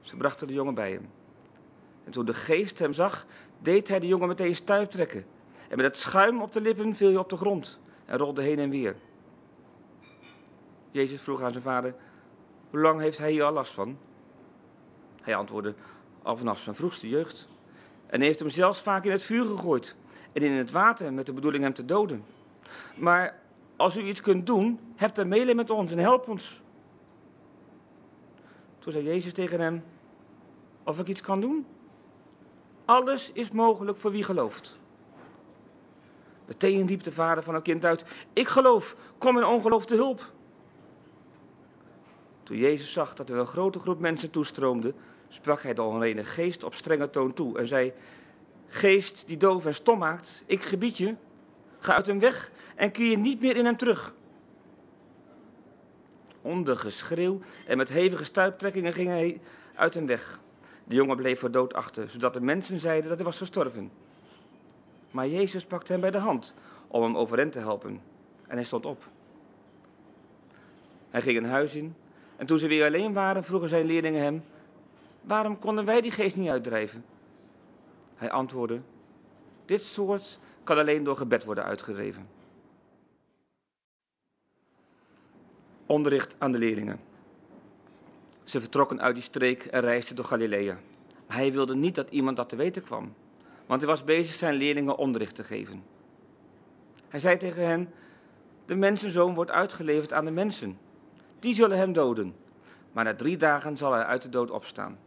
Ze 0.00 0.16
brachten 0.16 0.46
de 0.46 0.52
jongen 0.52 0.74
bij 0.74 0.90
hem. 0.90 1.10
En 2.04 2.12
toen 2.12 2.24
de 2.24 2.34
geest 2.34 2.78
hem 2.78 2.92
zag, 2.92 3.26
deed 3.58 3.88
hij 3.88 4.00
de 4.00 4.06
jongen 4.06 4.28
meteen 4.28 4.56
stuip 4.56 4.90
trekken. 4.90 5.26
En 5.68 5.76
met 5.76 5.86
het 5.86 5.96
schuim 5.96 6.42
op 6.42 6.52
de 6.52 6.60
lippen 6.60 6.96
viel 6.96 7.08
hij 7.08 7.18
op 7.18 7.28
de 7.30 7.36
grond 7.36 7.80
en 8.04 8.18
rolde 8.18 8.42
heen 8.42 8.58
en 8.58 8.70
weer. 8.70 8.96
Jezus 10.90 11.22
vroeg 11.22 11.42
aan 11.42 11.52
zijn 11.52 11.62
vader, 11.62 11.94
hoe 12.70 12.80
lang 12.80 13.00
heeft 13.00 13.18
hij 13.18 13.30
hier 13.30 13.44
al 13.44 13.52
last 13.52 13.72
van? 13.72 13.98
Hij 15.22 15.36
antwoordde, 15.36 15.74
al 16.22 16.36
vanaf 16.36 16.58
zijn 16.58 16.74
vroegste 16.74 17.08
jeugd. 17.08 17.52
En 18.06 18.20
heeft 18.20 18.38
hem 18.38 18.48
zelfs 18.48 18.80
vaak 18.80 19.04
in 19.04 19.10
het 19.10 19.22
vuur 19.22 19.46
gegooid 19.46 19.96
en 20.32 20.42
in 20.42 20.52
het 20.52 20.70
water 20.70 21.12
met 21.12 21.26
de 21.26 21.32
bedoeling 21.32 21.62
hem 21.62 21.74
te 21.74 21.84
doden. 21.84 22.24
Maar 22.94 23.40
als 23.76 23.96
u 23.96 24.00
iets 24.00 24.20
kunt 24.20 24.46
doen, 24.46 24.80
hebt 24.96 25.18
er 25.18 25.26
meelij 25.26 25.54
met 25.54 25.70
ons 25.70 25.90
en 25.90 25.98
help 25.98 26.28
ons. 26.28 26.62
Toen 28.78 28.92
zei 28.92 29.04
Jezus 29.04 29.32
tegen 29.32 29.60
hem, 29.60 29.84
of 30.82 30.98
ik 30.98 31.06
iets 31.06 31.20
kan 31.20 31.40
doen? 31.40 31.66
Alles 32.84 33.32
is 33.32 33.50
mogelijk 33.50 33.98
voor 33.98 34.10
wie 34.10 34.24
gelooft. 34.24 34.78
Meteen 36.46 36.86
riep 36.86 37.02
de 37.02 37.12
vader 37.12 37.42
van 37.42 37.54
het 37.54 37.62
kind 37.62 37.84
uit, 37.84 38.04
ik 38.32 38.48
geloof, 38.48 38.96
kom 39.18 39.36
in 39.36 39.44
ongeloof 39.44 39.86
te 39.86 39.94
hulp. 39.94 40.32
Toen 42.42 42.56
Jezus 42.56 42.92
zag 42.92 43.14
dat 43.14 43.28
er 43.28 43.38
een 43.38 43.46
grote 43.46 43.78
groep 43.78 44.00
mensen 44.00 44.30
toestroomde, 44.30 44.94
sprak 45.34 45.62
hij 45.62 45.74
de 45.74 45.82
onreine 45.82 46.24
geest 46.24 46.64
op 46.64 46.74
strenge 46.74 47.10
toon 47.10 47.32
toe 47.32 47.58
en 47.58 47.66
zei: 47.66 47.92
Geest 48.68 49.26
die 49.26 49.36
doof 49.36 49.66
en 49.66 49.74
stom 49.74 49.98
maakt, 49.98 50.42
ik 50.46 50.62
gebied 50.62 50.98
je, 50.98 51.14
ga 51.78 51.94
uit 51.94 52.06
hem 52.06 52.18
weg 52.18 52.50
en 52.74 52.90
keer 52.90 53.18
niet 53.18 53.40
meer 53.40 53.56
in 53.56 53.64
hem 53.64 53.76
terug. 53.76 54.14
Onder 56.42 56.76
geschreeuw 56.76 57.40
en 57.66 57.76
met 57.76 57.88
hevige 57.88 58.24
stuiptrekkingen 58.24 58.92
ging 58.92 59.08
hij 59.08 59.40
uit 59.74 59.94
hem 59.94 60.06
weg. 60.06 60.40
De 60.84 60.94
jongen 60.94 61.16
bleef 61.16 61.40
voor 61.40 61.50
dood 61.50 61.74
achter, 61.74 62.10
zodat 62.10 62.34
de 62.34 62.40
mensen 62.40 62.78
zeiden 62.78 63.08
dat 63.08 63.16
hij 63.16 63.26
was 63.26 63.38
gestorven. 63.38 63.90
Maar 65.10 65.28
Jezus 65.28 65.64
pakte 65.64 65.92
hem 65.92 66.00
bij 66.00 66.10
de 66.10 66.18
hand 66.18 66.54
om 66.88 67.02
hem 67.02 67.16
overeind 67.16 67.52
te 67.52 67.58
helpen 67.58 68.00
en 68.46 68.56
hij 68.56 68.64
stond 68.64 68.86
op. 68.86 69.08
Hij 71.10 71.22
ging 71.22 71.36
een 71.36 71.44
huis 71.44 71.74
in 71.74 71.94
en 72.36 72.46
toen 72.46 72.58
ze 72.58 72.66
weer 72.66 72.86
alleen 72.86 73.12
waren, 73.12 73.44
vroegen 73.44 73.68
zijn 73.68 73.86
leerlingen 73.86 74.22
hem: 74.22 74.44
Waarom 75.24 75.58
konden 75.58 75.84
wij 75.84 76.00
die 76.00 76.10
geest 76.10 76.36
niet 76.36 76.48
uitdrijven? 76.48 77.04
Hij 78.14 78.30
antwoordde: 78.30 78.80
Dit 79.64 79.82
soort 79.82 80.38
kan 80.64 80.78
alleen 80.78 81.04
door 81.04 81.16
gebed 81.16 81.44
worden 81.44 81.64
uitgedreven. 81.64 82.28
Onderricht 85.86 86.34
aan 86.38 86.52
de 86.52 86.58
leerlingen. 86.58 87.00
Ze 88.44 88.60
vertrokken 88.60 89.00
uit 89.00 89.14
die 89.14 89.24
streek 89.24 89.64
en 89.64 89.80
reisden 89.80 90.16
door 90.16 90.24
Galilea. 90.24 90.78
Hij 91.26 91.52
wilde 91.52 91.74
niet 91.74 91.94
dat 91.94 92.10
iemand 92.10 92.36
dat 92.36 92.48
te 92.48 92.56
weten 92.56 92.82
kwam, 92.82 93.14
want 93.66 93.80
hij 93.80 93.90
was 93.90 94.04
bezig 94.04 94.34
zijn 94.34 94.54
leerlingen 94.54 94.96
onderricht 94.96 95.34
te 95.34 95.44
geven. 95.44 95.84
Hij 97.08 97.20
zei 97.20 97.36
tegen 97.36 97.66
hen: 97.66 97.92
De 98.66 98.74
mensenzoon 98.74 99.34
wordt 99.34 99.50
uitgeleverd 99.50 100.12
aan 100.12 100.24
de 100.24 100.30
mensen. 100.30 100.78
Die 101.38 101.54
zullen 101.54 101.78
hem 101.78 101.92
doden, 101.92 102.34
maar 102.92 103.04
na 103.04 103.14
drie 103.14 103.36
dagen 103.36 103.76
zal 103.76 103.92
hij 103.92 104.04
uit 104.04 104.22
de 104.22 104.28
dood 104.28 104.50
opstaan. 104.50 104.98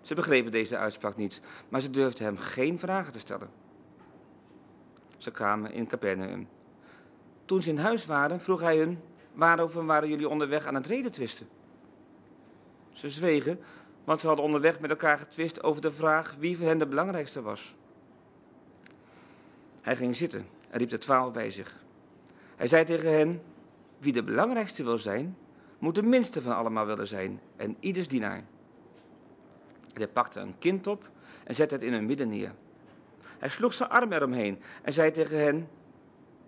Ze 0.00 0.14
begrepen 0.14 0.52
deze 0.52 0.76
uitspraak 0.76 1.16
niet, 1.16 1.40
maar 1.68 1.80
ze 1.80 1.90
durfden 1.90 2.24
hem 2.24 2.36
geen 2.36 2.78
vragen 2.78 3.12
te 3.12 3.18
stellen. 3.18 3.50
Ze 5.16 5.30
kwamen 5.30 5.72
in 5.72 5.86
Capernaum. 5.86 6.48
Toen 7.44 7.62
ze 7.62 7.70
in 7.70 7.78
huis 7.78 8.06
waren, 8.06 8.40
vroeg 8.40 8.60
hij 8.60 8.76
hun: 8.78 8.98
Waarover 9.32 9.86
waren 9.86 10.08
jullie 10.08 10.28
onderweg 10.28 10.66
aan 10.66 10.74
het 10.74 10.86
reden 10.86 11.12
twisten? 11.12 11.48
Ze 12.92 13.10
zwegen, 13.10 13.60
want 14.04 14.20
ze 14.20 14.26
hadden 14.26 14.44
onderweg 14.44 14.80
met 14.80 14.90
elkaar 14.90 15.18
getwist 15.18 15.62
over 15.62 15.82
de 15.82 15.92
vraag 15.92 16.36
wie 16.38 16.56
voor 16.56 16.66
hen 16.66 16.78
de 16.78 16.86
belangrijkste 16.86 17.42
was. 17.42 17.74
Hij 19.80 19.96
ging 19.96 20.16
zitten 20.16 20.46
en 20.70 20.78
riep 20.78 20.90
de 20.90 20.98
twaalf 20.98 21.32
bij 21.32 21.50
zich. 21.50 21.84
Hij 22.56 22.68
zei 22.68 22.84
tegen 22.84 23.12
hen: 23.12 23.42
Wie 23.98 24.12
de 24.12 24.24
belangrijkste 24.24 24.84
wil 24.84 24.98
zijn, 24.98 25.36
moet 25.78 25.94
de 25.94 26.02
minste 26.02 26.42
van 26.42 26.56
allemaal 26.56 26.86
willen 26.86 27.06
zijn 27.06 27.40
en 27.56 27.76
ieders 27.80 28.08
dienaar. 28.08 28.44
Hij 29.92 30.08
pakte 30.08 30.40
een 30.40 30.54
kind 30.58 30.86
op 30.86 31.10
en 31.44 31.54
zette 31.54 31.74
het 31.74 31.82
in 31.82 31.92
hun 31.92 32.06
midden 32.06 32.28
neer. 32.28 32.54
Hij 33.38 33.48
sloeg 33.48 33.72
zijn 33.72 33.88
arm 33.88 34.12
eromheen 34.12 34.58
en 34.82 34.92
zei 34.92 35.10
tegen 35.10 35.38
hen: 35.38 35.68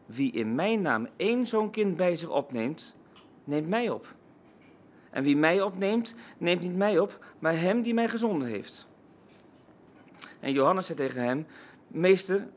Wie 0.07 0.33
in 0.33 0.55
mijn 0.55 0.83
naam 0.83 1.09
één 1.17 1.47
zo'n 1.47 1.71
kind 1.71 1.97
bij 1.97 2.17
zich 2.17 2.29
opneemt, 2.29 2.97
neemt 3.45 3.69
mij 3.69 3.91
op. 3.91 4.15
En 5.11 5.23
wie 5.23 5.37
mij 5.37 5.63
opneemt, 5.63 6.15
neemt 6.39 6.61
niet 6.61 6.77
mij 6.77 6.99
op, 6.99 7.25
maar 7.39 7.59
hem 7.59 7.83
die 7.83 7.95
mij 7.95 8.09
gezonden 8.09 8.49
heeft. 8.49 8.87
En 10.41 10.53
Johannes 10.53 10.87
zei 10.87 10.99
tegen 10.99 11.23
hem: 11.23 11.47
Meester, 11.87 12.49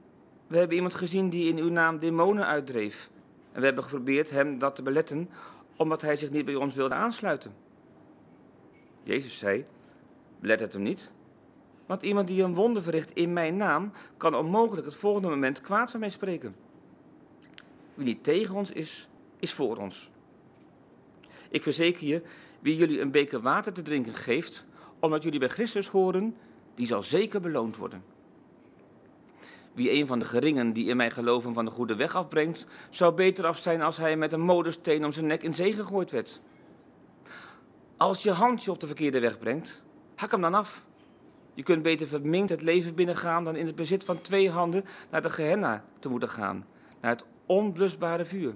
we 0.47 0.57
hebben 0.57 0.75
iemand 0.75 0.95
gezien 0.95 1.29
die 1.29 1.49
in 1.49 1.57
uw 1.57 1.69
naam 1.69 1.99
demonen 1.99 2.45
uitdreef. 2.45 3.09
En 3.51 3.59
we 3.59 3.65
hebben 3.65 3.83
geprobeerd 3.83 4.29
hem 4.29 4.59
dat 4.59 4.75
te 4.75 4.81
beletten, 4.81 5.29
omdat 5.75 6.01
hij 6.01 6.15
zich 6.15 6.29
niet 6.29 6.45
bij 6.45 6.55
ons 6.55 6.73
wilde 6.73 6.95
aansluiten. 6.95 7.53
Jezus 9.03 9.37
zei: 9.37 9.65
Let 10.39 10.59
het 10.59 10.73
hem 10.73 10.81
niet. 10.81 11.13
Want 11.85 12.01
iemand 12.01 12.27
die 12.27 12.43
een 12.43 12.53
wonder 12.53 12.81
verricht 12.81 13.11
in 13.13 13.33
mijn 13.33 13.57
naam, 13.57 13.91
kan 14.17 14.35
onmogelijk 14.35 14.85
het 14.85 14.95
volgende 14.95 15.29
moment 15.29 15.61
kwaad 15.61 15.91
van 15.91 15.99
mij 15.99 16.09
spreken. 16.09 16.55
Wie 17.93 18.05
niet 18.05 18.23
tegen 18.23 18.55
ons 18.55 18.71
is, 18.71 19.09
is 19.39 19.53
voor 19.53 19.77
ons. 19.77 20.11
Ik 21.49 21.63
verzeker 21.63 22.07
je, 22.07 22.21
wie 22.59 22.75
jullie 22.75 23.01
een 23.01 23.11
beker 23.11 23.41
water 23.41 23.73
te 23.73 23.81
drinken 23.81 24.13
geeft, 24.13 24.65
omdat 24.99 25.23
jullie 25.23 25.39
bij 25.39 25.49
Christus 25.49 25.87
horen, 25.87 26.35
die 26.75 26.85
zal 26.85 27.03
zeker 27.03 27.41
beloond 27.41 27.77
worden. 27.77 28.03
Wie 29.73 29.91
een 29.91 30.07
van 30.07 30.19
de 30.19 30.25
geringen 30.25 30.73
die 30.73 30.87
in 30.87 30.97
mij 30.97 31.11
geloven 31.11 31.53
van 31.53 31.65
de 31.65 31.71
goede 31.71 31.95
weg 31.95 32.15
afbrengt, 32.15 32.67
zou 32.89 33.13
beter 33.13 33.45
af 33.45 33.57
zijn 33.57 33.81
als 33.81 33.97
hij 33.97 34.17
met 34.17 34.33
een 34.33 34.41
modesteen 34.41 35.05
om 35.05 35.11
zijn 35.11 35.25
nek 35.25 35.43
in 35.43 35.53
zee 35.53 35.73
gegooid 35.73 36.11
werd. 36.11 36.41
Als 37.97 38.23
je 38.23 38.31
handje 38.31 38.71
op 38.71 38.79
de 38.79 38.87
verkeerde 38.87 39.19
weg 39.19 39.39
brengt, 39.39 39.83
hak 40.15 40.31
hem 40.31 40.41
dan 40.41 40.53
af. 40.53 40.85
Je 41.53 41.63
kunt 41.63 41.83
beter 41.83 42.07
verminkt 42.07 42.49
het 42.49 42.61
leven 42.61 42.95
binnengaan 42.95 43.43
dan 43.43 43.55
in 43.55 43.65
het 43.65 43.75
bezit 43.75 44.03
van 44.03 44.21
twee 44.21 44.49
handen 44.49 44.85
naar 45.09 45.21
de 45.21 45.29
Gehenna 45.29 45.83
te 45.99 46.09
moeten 46.09 46.29
gaan, 46.29 46.65
naar 47.01 47.11
het 47.11 47.25
onblusbare 47.45 48.25
vuur. 48.25 48.53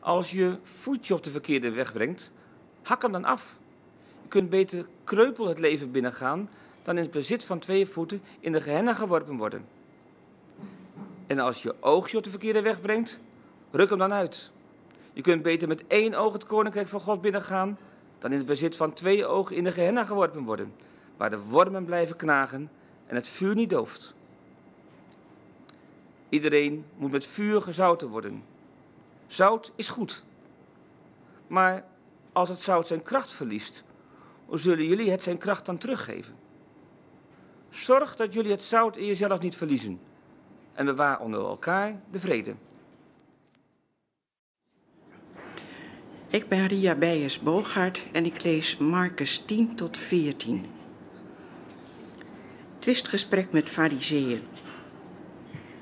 Als 0.00 0.30
je 0.30 0.58
voetje 0.62 1.14
op 1.14 1.24
de 1.24 1.30
verkeerde 1.30 1.70
weg 1.70 1.92
brengt, 1.92 2.30
hak 2.82 3.02
hem 3.02 3.12
dan 3.12 3.24
af. 3.24 3.56
Je 4.22 4.28
kunt 4.28 4.50
beter 4.50 4.86
kreupel 5.04 5.46
het 5.46 5.58
leven 5.58 5.90
binnengaan 5.90 6.48
dan 6.82 6.96
in 6.96 7.02
het 7.02 7.12
bezit 7.12 7.44
van 7.44 7.58
twee 7.58 7.86
voeten 7.86 8.22
in 8.40 8.52
de 8.52 8.60
Gehenna 8.60 8.94
geworpen 8.94 9.36
worden. 9.36 9.64
En 11.26 11.38
als 11.38 11.62
je 11.62 11.74
oogje 11.80 12.16
op 12.16 12.24
de 12.24 12.30
verkeerde 12.30 12.62
weg 12.62 12.80
brengt, 12.80 13.20
ruk 13.70 13.88
hem 13.88 13.98
dan 13.98 14.12
uit. 14.12 14.50
Je 15.12 15.22
kunt 15.22 15.42
beter 15.42 15.68
met 15.68 15.84
één 15.86 16.14
oog 16.14 16.32
het 16.32 16.46
koninkrijk 16.46 16.88
van 16.88 17.00
God 17.00 17.20
binnengaan 17.20 17.78
dan 18.20 18.32
in 18.32 18.38
het 18.38 18.46
bezit 18.46 18.76
van 18.76 18.92
twee 18.92 19.26
ogen 19.26 19.56
in 19.56 19.64
de 19.64 19.72
Gehenna 19.72 20.04
geworpen 20.04 20.42
worden, 20.44 20.72
waar 21.16 21.30
de 21.30 21.38
wormen 21.38 21.84
blijven 21.84 22.16
knagen 22.16 22.70
en 23.06 23.14
het 23.14 23.28
vuur 23.28 23.54
niet 23.54 23.70
dooft. 23.70 24.14
Iedereen 26.28 26.84
moet 26.96 27.10
met 27.10 27.26
vuur 27.26 27.62
gezouten 27.62 28.08
worden. 28.08 28.44
Zout 29.26 29.72
is 29.74 29.88
goed. 29.88 30.22
Maar 31.46 31.84
als 32.32 32.48
het 32.48 32.58
zout 32.58 32.86
zijn 32.86 33.02
kracht 33.02 33.32
verliest, 33.32 33.82
hoe 34.46 34.58
zullen 34.58 34.86
jullie 34.86 35.10
het 35.10 35.22
zijn 35.22 35.38
kracht 35.38 35.66
dan 35.66 35.78
teruggeven? 35.78 36.34
Zorg 37.70 38.16
dat 38.16 38.32
jullie 38.32 38.50
het 38.50 38.62
zout 38.62 38.96
in 38.96 39.06
jezelf 39.06 39.40
niet 39.40 39.56
verliezen 39.56 40.00
en 40.72 40.84
bewaar 40.84 41.20
onder 41.20 41.40
elkaar 41.40 42.00
de 42.10 42.18
vrede. 42.18 42.54
Ik 46.32 46.48
ben 46.48 46.66
Ria 46.66 46.94
Beijers 46.94 47.40
Boogaard 47.40 48.02
en 48.12 48.24
ik 48.24 48.42
lees 48.42 48.76
Marcus 48.76 49.42
10 49.46 49.74
tot 49.74 49.96
14. 49.96 50.66
Twistgesprek 52.78 53.52
met 53.52 53.68
Fariseeën. 53.68 54.40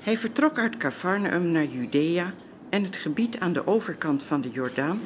Hij 0.03 0.17
vertrok 0.17 0.57
uit 0.57 0.77
Cafarnaum 0.77 1.51
naar 1.51 1.65
Judea 1.65 2.33
en 2.69 2.83
het 2.83 2.95
gebied 2.95 3.39
aan 3.39 3.53
de 3.53 3.67
overkant 3.67 4.23
van 4.23 4.41
de 4.41 4.49
Jordaan. 4.49 5.01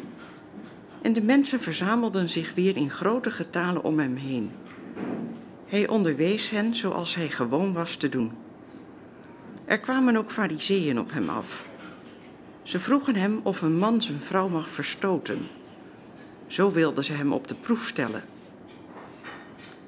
En 1.01 1.13
de 1.13 1.21
mensen 1.21 1.59
verzamelden 1.59 2.29
zich 2.29 2.53
weer 2.53 2.77
in 2.77 2.89
grote 2.89 3.31
getalen 3.31 3.83
om 3.83 3.99
hem 3.99 4.15
heen. 4.15 4.51
Hij 5.67 5.87
onderwees 5.87 6.49
hen 6.49 6.75
zoals 6.75 7.15
hij 7.15 7.29
gewoon 7.29 7.73
was 7.73 7.95
te 7.95 8.09
doen. 8.09 8.31
Er 9.65 9.79
kwamen 9.79 10.15
ook 10.15 10.31
fariseeën 10.31 10.99
op 10.99 11.11
hem 11.11 11.29
af. 11.29 11.71
Ze 12.63 12.79
vroegen 12.79 13.15
hem 13.15 13.39
of 13.43 13.61
een 13.61 13.77
man 13.77 14.01
zijn 14.01 14.21
vrouw 14.21 14.47
mag 14.47 14.69
verstoten. 14.69 15.39
Zo 16.47 16.71
wilden 16.71 17.03
ze 17.03 17.13
hem 17.13 17.33
op 17.33 17.47
de 17.47 17.55
proef 17.55 17.87
stellen. 17.87 18.23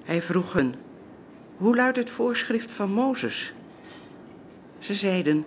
Hij 0.03 0.21
vroeg 0.21 0.53
hen, 0.53 0.75
hoe 1.57 1.75
luidt 1.75 1.97
het 1.97 2.09
voorschrift 2.09 2.71
van 2.71 2.91
Mozes? 2.91 3.53
Ze 4.79 4.93
zeiden, 4.93 5.45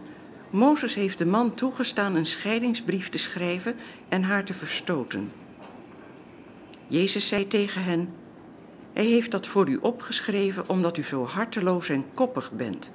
Mozes 0.51 0.95
heeft 0.95 1.19
de 1.19 1.27
man 1.27 1.55
toegestaan 1.55 2.15
een 2.15 2.27
scheidingsbrief 2.27 3.09
te 3.09 3.19
schrijven 3.19 3.77
en 4.09 4.23
haar 4.23 4.45
te 4.45 4.55
verstoten. 4.55 5.33
Jezus 6.87 7.29
zei 7.29 7.49
tegen 7.49 7.85
hen, 7.85 8.15
hij 8.93 9.05
heeft 9.05 9.31
dat 9.31 9.47
voor 9.47 9.69
u 9.69 9.77
opgeschreven 9.77 10.69
omdat 10.69 10.97
u 10.97 11.03
zo 11.03 11.25
harteloos 11.25 11.89
en 11.89 12.05
koppig 12.15 12.53
bent. 12.53 12.91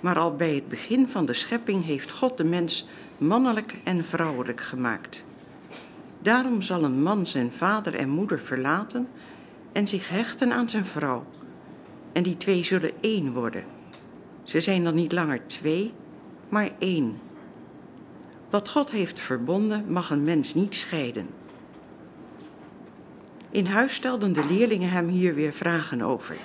Maar 0.00 0.18
al 0.18 0.36
bij 0.36 0.54
het 0.54 0.68
begin 0.68 1.08
van 1.08 1.26
de 1.26 1.34
schepping 1.34 1.84
heeft 1.84 2.10
God 2.10 2.36
de 2.36 2.44
mens 2.44 2.86
mannelijk 3.26 3.76
en 3.84 4.04
vrouwelijk 4.04 4.60
gemaakt. 4.60 5.24
Daarom 6.22 6.62
zal 6.62 6.84
een 6.84 7.02
man 7.02 7.26
zijn 7.26 7.52
vader 7.52 7.94
en 7.94 8.08
moeder 8.08 8.40
verlaten 8.40 9.08
en 9.72 9.88
zich 9.88 10.08
hechten 10.08 10.52
aan 10.52 10.68
zijn 10.68 10.84
vrouw. 10.84 11.24
En 12.12 12.22
die 12.22 12.36
twee 12.36 12.64
zullen 12.64 12.92
één 13.00 13.32
worden. 13.32 13.64
Ze 14.42 14.60
zijn 14.60 14.84
dan 14.84 14.94
niet 14.94 15.12
langer 15.12 15.46
twee, 15.46 15.92
maar 16.48 16.70
één. 16.78 17.18
Wat 18.50 18.68
God 18.68 18.90
heeft 18.90 19.20
verbonden 19.20 19.84
mag 19.88 20.10
een 20.10 20.24
mens 20.24 20.54
niet 20.54 20.74
scheiden. 20.74 21.26
In 23.50 23.66
huis 23.66 23.94
stelden 23.94 24.32
de 24.32 24.46
leerlingen 24.46 24.90
hem 24.90 25.08
hier 25.08 25.34
weer 25.34 25.52
vragen 25.52 26.02
over. 26.02 26.36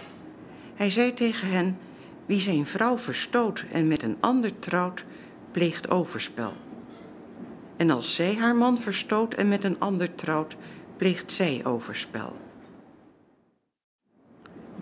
Hij 0.76 0.92
zei 0.92 1.14
tegen 1.14 1.48
hen: 1.48 1.78
Wie 2.26 2.40
zijn 2.40 2.66
vrouw 2.66 2.98
verstoot 2.98 3.66
en 3.72 3.88
met 3.88 4.04
een 4.04 4.18
ander 4.20 4.60
trouwt, 4.60 5.04
pleegt 5.52 5.90
overspel. 5.90 6.54
En 7.78 7.90
als 7.90 8.16
zij 8.16 8.36
haar 8.36 8.56
man 8.56 8.78
verstoot 8.78 9.34
en 9.34 9.48
met 9.48 9.64
een 9.64 9.80
ander 9.80 10.16
trouwt, 10.16 10.56
pleegt 10.98 11.32
zij 11.32 11.62
overspel. 11.64 12.36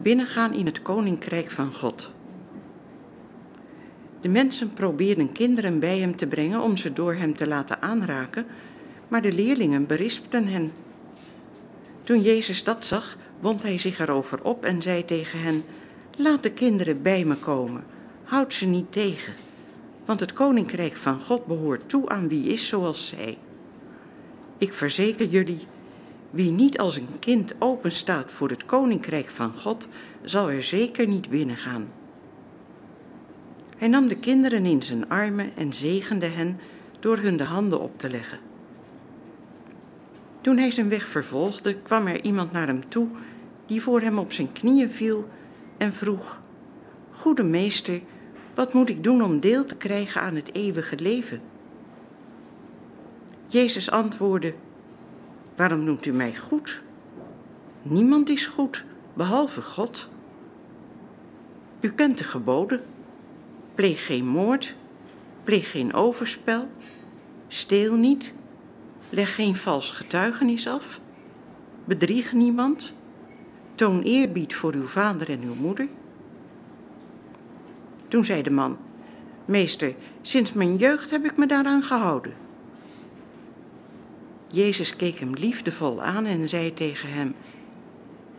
Binnengaan 0.01 0.53
in 0.53 0.65
het 0.65 0.81
koninkrijk 0.81 1.51
van 1.51 1.73
God. 1.73 2.11
De 4.21 4.29
mensen 4.29 4.73
probeerden 4.73 5.31
kinderen 5.31 5.79
bij 5.79 5.99
hem 5.99 6.15
te 6.15 6.27
brengen 6.27 6.61
om 6.61 6.77
ze 6.77 6.93
door 6.93 7.13
hem 7.13 7.35
te 7.35 7.47
laten 7.47 7.81
aanraken, 7.81 8.45
maar 9.07 9.21
de 9.21 9.31
leerlingen 9.31 9.87
berispten 9.87 10.47
hen. 10.47 10.71
Toen 12.03 12.21
Jezus 12.21 12.63
dat 12.63 12.85
zag, 12.85 13.17
wond 13.39 13.63
hij 13.63 13.77
zich 13.77 13.99
erover 13.99 14.43
op 14.43 14.65
en 14.65 14.81
zei 14.81 15.05
tegen 15.05 15.41
hen: 15.41 15.63
Laat 16.17 16.43
de 16.43 16.51
kinderen 16.51 17.01
bij 17.01 17.25
me 17.25 17.35
komen, 17.35 17.83
houd 18.23 18.53
ze 18.53 18.65
niet 18.65 18.91
tegen, 18.91 19.33
want 20.05 20.19
het 20.19 20.33
koninkrijk 20.33 20.95
van 20.95 21.19
God 21.19 21.45
behoort 21.45 21.89
toe 21.89 22.09
aan 22.09 22.27
wie 22.27 22.47
is 22.47 22.67
zoals 22.67 23.07
zij. 23.07 23.37
Ik 24.57 24.73
verzeker 24.73 25.27
jullie, 25.27 25.67
wie 26.29 26.51
niet 26.51 26.77
als 26.77 26.95
een 26.95 27.19
kind 27.19 27.53
openstaat 27.59 28.31
voor 28.31 28.49
het 28.49 28.65
koninkrijk 28.65 29.29
van 29.29 29.53
God, 29.57 29.87
zal 30.23 30.49
er 30.49 30.63
zeker 30.63 31.07
niet 31.07 31.29
binnengaan. 31.29 31.87
Hij 33.77 33.87
nam 33.87 34.07
de 34.07 34.15
kinderen 34.15 34.65
in 34.65 34.81
zijn 34.81 35.09
armen 35.09 35.51
en 35.55 35.73
zegende 35.73 36.25
hen 36.25 36.59
door 36.99 37.17
hun 37.17 37.37
de 37.37 37.43
handen 37.43 37.81
op 37.81 37.99
te 37.99 38.09
leggen. 38.09 38.39
Toen 40.41 40.57
hij 40.57 40.71
zijn 40.71 40.89
weg 40.89 41.07
vervolgde, 41.07 41.75
kwam 41.75 42.07
er 42.07 42.23
iemand 42.23 42.51
naar 42.51 42.67
hem 42.67 42.89
toe 42.89 43.07
die 43.65 43.81
voor 43.81 44.01
hem 44.01 44.17
op 44.17 44.31
zijn 44.31 44.51
knieën 44.51 44.91
viel 44.91 45.29
en 45.77 45.93
vroeg: 45.93 46.41
Goede 47.11 47.43
meester, 47.43 48.01
wat 48.55 48.73
moet 48.73 48.89
ik 48.89 49.03
doen 49.03 49.23
om 49.23 49.39
deel 49.39 49.65
te 49.65 49.75
krijgen 49.75 50.21
aan 50.21 50.35
het 50.35 50.53
eeuwige 50.53 50.99
leven? 50.99 51.41
Jezus 53.47 53.91
antwoordde: 53.91 54.53
Waarom 55.55 55.83
noemt 55.83 56.05
u 56.05 56.11
mij 56.11 56.35
goed? 56.35 56.81
Niemand 57.81 58.29
is 58.29 58.47
goed, 58.47 58.83
behalve 59.13 59.61
God. 59.61 60.09
U 61.79 61.91
kent 61.91 62.17
de 62.17 62.23
geboden. 62.23 62.81
Pleeg 63.75 64.05
geen 64.05 64.27
moord, 64.27 64.75
pleeg 65.43 65.71
geen 65.71 65.93
overspel, 65.93 66.67
steel 67.47 67.95
niet, 67.95 68.33
leg 69.09 69.35
geen 69.35 69.55
vals 69.55 69.91
getuigenis 69.91 70.67
af, 70.67 70.99
bedrieg 71.85 72.33
niemand, 72.33 72.93
toon 73.75 74.01
eerbied 74.01 74.55
voor 74.55 74.73
uw 74.73 74.87
vader 74.87 75.29
en 75.29 75.41
uw 75.41 75.55
moeder. 75.55 75.87
Toen 78.07 78.25
zei 78.25 78.41
de 78.41 78.49
man: 78.49 78.77
Meester, 79.45 79.95
sinds 80.21 80.53
mijn 80.53 80.75
jeugd 80.75 81.09
heb 81.09 81.25
ik 81.25 81.37
me 81.37 81.47
daaraan 81.47 81.83
gehouden. 81.83 82.33
Jezus 84.47 84.95
keek 84.95 85.19
hem 85.19 85.33
liefdevol 85.33 86.01
aan 86.01 86.25
en 86.25 86.49
zei 86.49 86.73
tegen 86.73 87.09
hem: 87.09 87.35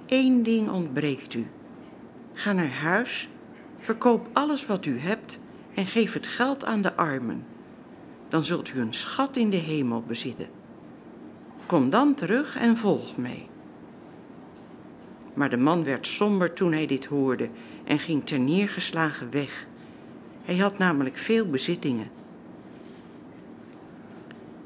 Eén 0.06 0.42
ding 0.42 0.70
ontbreekt 0.70 1.34
u. 1.34 1.46
Ga 2.32 2.52
naar 2.52 2.72
huis 2.72 3.28
Verkoop 3.86 4.28
alles 4.32 4.66
wat 4.66 4.86
u 4.86 4.98
hebt 4.98 5.38
en 5.74 5.86
geef 5.86 6.12
het 6.12 6.26
geld 6.26 6.64
aan 6.64 6.82
de 6.82 6.96
armen. 6.96 7.44
Dan 8.28 8.44
zult 8.44 8.72
u 8.74 8.80
een 8.80 8.94
schat 8.94 9.36
in 9.36 9.50
de 9.50 9.56
hemel 9.56 10.02
bezitten. 10.06 10.48
Kom 11.66 11.90
dan 11.90 12.14
terug 12.14 12.56
en 12.56 12.76
volg 12.76 13.16
mij. 13.16 13.48
Maar 15.34 15.50
de 15.50 15.56
man 15.56 15.84
werd 15.84 16.06
somber 16.06 16.52
toen 16.52 16.72
hij 16.72 16.86
dit 16.86 17.04
hoorde 17.04 17.48
en 17.86 17.98
ging 17.98 18.26
ter 18.26 18.38
neergeslagen 18.38 19.30
weg. 19.30 19.66
Hij 20.44 20.56
had 20.56 20.78
namelijk 20.78 21.16
veel 21.16 21.46
bezittingen. 21.46 22.10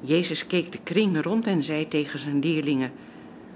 Jezus 0.01 0.47
keek 0.47 0.73
de 0.73 0.79
kring 0.83 1.23
rond 1.23 1.47
en 1.47 1.65
zei 1.65 1.89
tegen 1.89 2.19
zijn 2.19 2.39
leerlingen: 2.39 2.93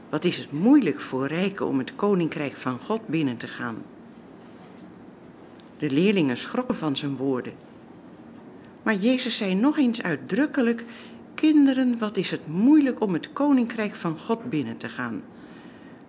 Wat 0.09 0.25
is 0.25 0.37
het 0.37 0.53
moeilijk 0.53 1.01
voor 1.01 1.27
rijken 1.27 1.67
om 1.67 1.79
het 1.79 1.95
koninkrijk 1.97 2.57
van 2.57 2.79
God 2.79 3.07
binnen 3.07 3.37
te 3.37 3.47
gaan? 3.47 3.83
De 5.79 5.91
leerlingen 5.91 6.37
schrokken 6.37 6.77
van 6.77 6.97
zijn 6.97 7.17
woorden. 7.17 7.53
Maar 8.83 8.95
Jezus 8.95 9.37
zei 9.37 9.55
nog 9.55 9.79
eens 9.79 10.03
uitdrukkelijk: 10.03 10.85
Kinderen, 11.35 11.99
wat 11.99 12.17
is 12.17 12.31
het 12.31 12.47
moeilijk 12.47 13.01
om 13.01 13.13
het 13.13 13.33
koninkrijk 13.33 13.95
van 13.95 14.19
God 14.19 14.51
binnen 14.51 14.77
te 14.77 14.89
gaan. 14.89 15.23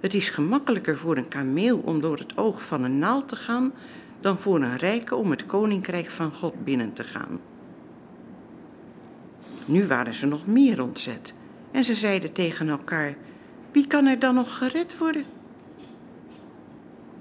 Het 0.05 0.13
is 0.13 0.29
gemakkelijker 0.29 0.97
voor 0.97 1.17
een 1.17 1.27
kameel 1.27 1.77
om 1.77 2.01
door 2.01 2.17
het 2.17 2.37
oog 2.37 2.65
van 2.65 2.83
een 2.83 2.99
naald 2.99 3.27
te 3.27 3.35
gaan 3.35 3.73
dan 4.19 4.37
voor 4.37 4.61
een 4.61 4.77
rijke 4.77 5.15
om 5.15 5.31
het 5.31 5.45
koninkrijk 5.45 6.09
van 6.09 6.31
God 6.31 6.63
binnen 6.63 6.93
te 6.93 7.03
gaan. 7.03 7.39
Nu 9.65 9.87
waren 9.87 10.13
ze 10.13 10.25
nog 10.25 10.47
meer 10.47 10.81
ontzet 10.81 11.33
en 11.71 11.83
ze 11.83 11.95
zeiden 11.95 12.31
tegen 12.31 12.69
elkaar: 12.69 13.15
Wie 13.71 13.87
kan 13.87 14.05
er 14.05 14.19
dan 14.19 14.35
nog 14.35 14.57
gered 14.57 14.97
worden? 14.97 15.25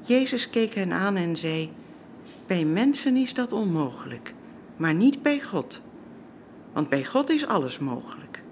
Jezus 0.03 0.51
keek 0.51 0.75
hen 0.75 0.93
aan 0.93 1.17
en 1.17 1.37
zei: 1.37 1.73
Bij 2.47 2.65
mensen 2.65 3.17
is 3.17 3.35
dat 3.35 3.53
onmogelijk, 3.53 4.35
maar 4.77 4.95
niet 4.95 5.23
bij 5.23 5.41
God. 5.41 5.81
Want 6.73 6.89
bij 6.89 7.05
God 7.05 7.31
is 7.31 7.47
alles 7.47 7.79
mogelijk. 7.79 8.43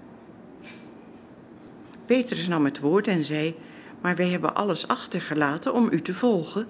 Petrus 2.05 2.47
nam 2.47 2.65
het 2.65 2.79
woord 2.79 3.07
en 3.07 3.23
zei: 3.23 3.55
Maar 4.03 4.15
wij 4.15 4.29
hebben 4.29 4.55
alles 4.55 4.87
achtergelaten 4.87 5.73
om 5.73 5.87
u 5.91 6.01
te 6.01 6.13
volgen. 6.13 6.67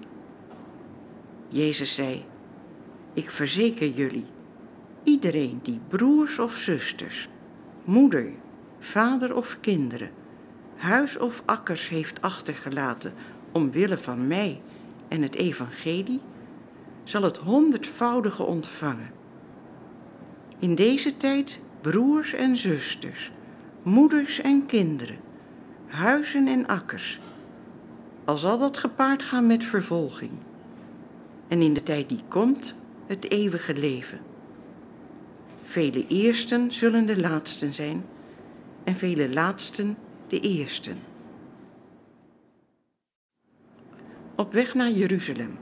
Jezus 1.48 1.94
zei: 1.94 2.24
Ik 3.14 3.30
verzeker 3.30 3.88
jullie, 3.88 4.26
iedereen 5.02 5.60
die 5.62 5.80
broers 5.88 6.38
of 6.38 6.56
zusters, 6.56 7.28
moeder, 7.84 8.32
vader 8.78 9.36
of 9.36 9.58
kinderen, 9.60 10.10
huis 10.76 11.18
of 11.18 11.42
akkers 11.44 11.88
heeft 11.88 12.22
achtergelaten 12.22 13.12
omwille 13.52 13.98
van 13.98 14.26
mij 14.26 14.62
en 15.08 15.22
het 15.22 15.34
evangelie, 15.34 16.20
zal 17.04 17.22
het 17.22 17.36
honderdvoudige 17.36 18.42
ontvangen. 18.42 19.12
In 20.58 20.74
deze 20.74 21.16
tijd 21.16 21.60
broers 21.80 22.32
en 22.32 22.56
zusters, 22.56 23.30
moeders 23.82 24.40
en 24.40 24.66
kinderen, 24.66 25.18
huizen 25.94 26.46
en 26.46 26.66
akkers, 26.66 27.20
al 28.24 28.38
zal 28.38 28.58
dat 28.58 28.78
gepaard 28.78 29.22
gaan 29.22 29.46
met 29.46 29.64
vervolging. 29.64 30.30
En 31.48 31.62
in 31.62 31.74
de 31.74 31.82
tijd 31.82 32.08
die 32.08 32.20
komt, 32.28 32.74
het 33.06 33.30
eeuwige 33.30 33.74
leven. 33.74 34.18
Vele 35.62 36.06
eersten 36.06 36.72
zullen 36.72 37.06
de 37.06 37.20
laatsten 37.20 37.74
zijn 37.74 38.04
en 38.84 38.96
vele 38.96 39.32
laatsten 39.32 39.96
de 40.28 40.40
eersten. 40.40 40.98
Op 44.36 44.52
weg 44.52 44.74
naar 44.74 44.90
Jeruzalem. 44.90 45.58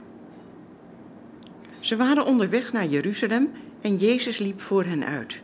Ze 1.79 1.95
waren 1.95 2.25
onderweg 2.25 2.71
naar 2.71 2.87
Jeruzalem 2.87 3.51
en 3.81 3.97
Jezus 3.97 4.37
liep 4.37 4.61
voor 4.61 4.83
hen 4.83 5.05
uit. 5.05 5.41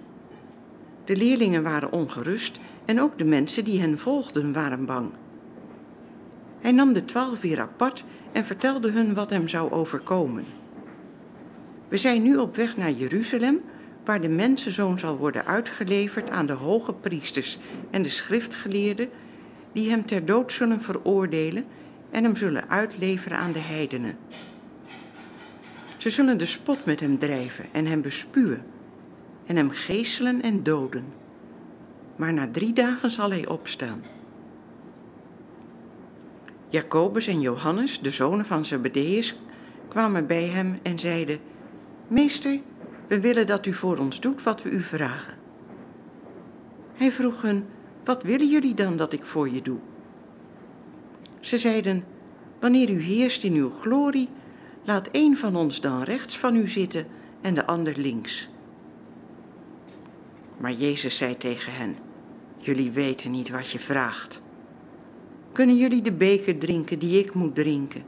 De 1.06 1.16
leerlingen 1.16 1.64
waren 1.64 1.92
ongerust 1.92 2.60
en 2.90 3.02
ook 3.02 3.18
de 3.18 3.24
mensen 3.24 3.64
die 3.64 3.80
hen 3.80 3.98
volgden 3.98 4.54
waren 4.54 4.86
bang. 4.86 5.12
Hij 6.60 6.72
nam 6.72 6.94
de 6.94 7.06
twaalf 7.06 7.42
weer 7.42 7.60
apart 7.60 8.04
en 8.32 8.46
vertelde 8.46 8.92
hun 8.92 9.14
wat 9.14 9.30
hem 9.30 9.48
zou 9.48 9.72
overkomen. 9.72 10.46
We 11.88 11.98
zijn 11.98 12.22
nu 12.22 12.38
op 12.38 12.56
weg 12.56 12.78
naar 12.78 12.92
Jeruzalem, 12.92 13.62
waar 14.06 14.22
de 14.22 14.30
mensenzoon 14.30 15.00
zal 15.00 15.18
worden 15.18 15.46
uitgeleverd 15.46 16.30
aan 16.30 16.46
de 16.46 16.54
hoge 16.54 16.94
priesters 16.94 17.58
en 17.90 18.02
de 18.02 18.10
schriftgeleerden, 18.10 19.10
die 19.72 19.90
hem 19.90 20.06
ter 20.06 20.26
dood 20.26 20.52
zullen 20.52 20.82
veroordelen 20.82 21.66
en 22.12 22.24
hem 22.24 22.36
zullen 22.36 22.70
uitleveren 22.70 23.38
aan 23.38 23.52
de 23.52 23.60
heidenen. 23.60 24.18
Ze 25.98 26.10
zullen 26.10 26.38
de 26.38 26.46
spot 26.46 26.86
met 26.86 27.00
hem 27.00 27.18
drijven 27.18 27.66
en 27.72 27.86
hem 27.86 28.02
bespuwen 28.02 28.64
en 29.46 29.56
hem 29.56 29.70
geeselen 29.70 30.42
en 30.42 30.64
doden. 30.64 31.19
Maar 32.20 32.34
na 32.34 32.48
drie 32.52 32.74
dagen 32.74 33.12
zal 33.12 33.30
hij 33.30 33.48
opstaan. 33.48 34.02
Jacobus 36.70 37.28
en 37.28 37.42
Johannes, 37.42 38.00
de 38.00 38.10
zonen 38.10 38.46
van 38.46 38.66
Zebedeus, 38.66 39.36
kwamen 39.88 40.28
bij 40.28 40.46
hem 40.46 40.80
en 40.84 41.00
zeiden: 41.00 41.40
Meester, 42.08 42.60
we 43.08 43.20
willen 43.20 43.48
dat 43.48 43.66
u 43.66 43.74
voor 43.74 43.98
ons 43.98 44.20
doet 44.20 44.44
wat 44.44 44.64
we 44.64 44.70
u 44.70 44.82
vragen. 44.82 45.34
Hij 46.94 47.12
vroeg 47.12 47.42
hen: 47.42 47.66
Wat 48.04 48.24
willen 48.24 48.50
jullie 48.50 48.74
dan 48.74 48.98
dat 48.98 49.14
ik 49.14 49.24
voor 49.24 49.50
je 49.50 49.62
doe? 49.62 49.80
Ze 51.40 51.58
zeiden: 51.58 52.04
Wanneer 52.60 52.90
u 52.90 53.02
heerst 53.02 53.44
in 53.44 53.54
uw 53.54 53.70
glorie, 53.70 54.30
laat 54.84 55.10
een 55.12 55.38
van 55.38 55.56
ons 55.56 55.82
dan 55.82 56.04
rechts 56.04 56.38
van 56.38 56.56
u 56.56 56.68
zitten 56.68 57.08
en 57.42 57.54
de 57.54 57.66
ander 57.66 57.98
links. 57.98 58.50
Maar 60.58 60.74
Jezus 60.74 61.18
zei 61.18 61.38
tegen 61.38 61.74
hen: 61.74 62.09
Jullie 62.62 62.92
weten 62.92 63.32
niet 63.32 63.50
wat 63.50 63.70
je 63.70 63.80
vraagt. 63.80 64.42
Kunnen 65.52 65.78
jullie 65.78 66.02
de 66.02 66.12
beker 66.12 66.58
drinken 66.58 67.00
die 67.00 67.20
ik 67.20 67.34
moet 67.34 67.56
drinken, 67.56 68.04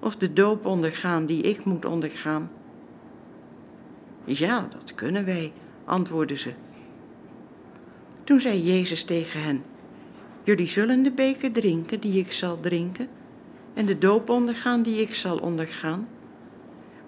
of 0.00 0.16
de 0.16 0.32
doop 0.32 0.66
ondergaan 0.66 1.26
die 1.26 1.42
ik 1.42 1.64
moet 1.64 1.84
ondergaan? 1.84 2.50
Ja, 4.24 4.68
dat 4.70 4.94
kunnen 4.94 5.24
wij, 5.24 5.52
antwoordden 5.84 6.38
ze. 6.38 6.52
Toen 8.24 8.40
zei 8.40 8.62
Jezus 8.62 9.04
tegen 9.04 9.42
hen: 9.42 9.62
Jullie 10.42 10.68
zullen 10.68 11.02
de 11.02 11.12
beker 11.12 11.52
drinken 11.52 12.00
die 12.00 12.18
ik 12.18 12.32
zal 12.32 12.60
drinken, 12.60 13.08
en 13.74 13.86
de 13.86 13.98
doop 13.98 14.28
ondergaan 14.28 14.82
die 14.82 15.00
ik 15.00 15.14
zal 15.14 15.38
ondergaan. 15.38 16.08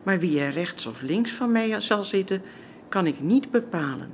Maar 0.03 0.19
wie 0.19 0.41
er 0.41 0.53
rechts 0.53 0.87
of 0.87 1.03
links 1.03 1.31
van 1.31 1.53
mij 1.53 1.81
zal 1.81 2.05
zitten, 2.05 2.43
kan 2.89 3.07
ik 3.07 3.21
niet 3.21 3.51
bepalen. 3.51 4.11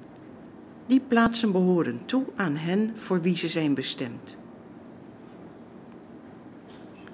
Die 0.87 1.01
plaatsen 1.09 1.53
behoren 1.53 2.01
toe 2.05 2.24
aan 2.37 2.57
hen 2.57 2.93
voor 2.97 3.20
wie 3.20 3.37
ze 3.37 3.49
zijn 3.49 3.74
bestemd. 3.74 4.37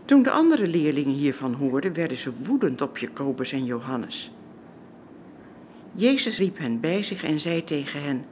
Toen 0.05 0.23
de 0.23 0.31
andere 0.31 0.67
leerlingen 0.67 1.15
hiervan 1.15 1.55
hoorden, 1.55 1.93
werden 1.93 2.17
ze 2.17 2.33
woedend 2.45 2.81
op 2.81 2.99
Jacobus 2.99 3.53
en 3.53 3.65
Johannes. 3.65 4.33
Jezus 5.93 6.39
riep 6.39 6.59
hen 6.59 6.81
bij 6.81 7.03
zich 7.03 7.25
en 7.25 7.41
zei 7.41 7.65
tegen 7.65 8.03
hen: 8.03 8.25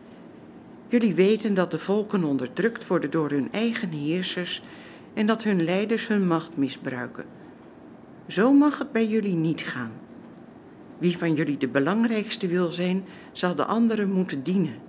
Jullie 0.89 1.15
weten 1.15 1.55
dat 1.55 1.71
de 1.71 1.79
volken 1.79 2.25
onderdrukt 2.25 2.87
worden 2.87 3.11
door 3.11 3.31
hun 3.31 3.53
eigen 3.53 3.91
heersers 3.91 4.63
en 5.15 5.27
dat 5.27 5.43
hun 5.43 5.65
leiders 5.65 6.07
hun 6.07 6.27
macht 6.27 6.57
misbruiken. 6.57 7.25
Zo 8.27 8.53
mag 8.53 8.79
het 8.79 8.93
bij 8.93 9.07
jullie 9.07 9.35
niet 9.35 9.61
gaan. 9.61 9.93
Wie 10.99 11.19
van 11.19 11.35
jullie 11.35 11.57
de 11.57 11.69
belangrijkste 11.69 12.47
wil 12.47 12.71
zijn, 12.71 13.05
zal 13.33 13.55
de 13.55 13.65
anderen 13.65 14.11
moeten 14.11 14.43
dienen. 14.43 14.86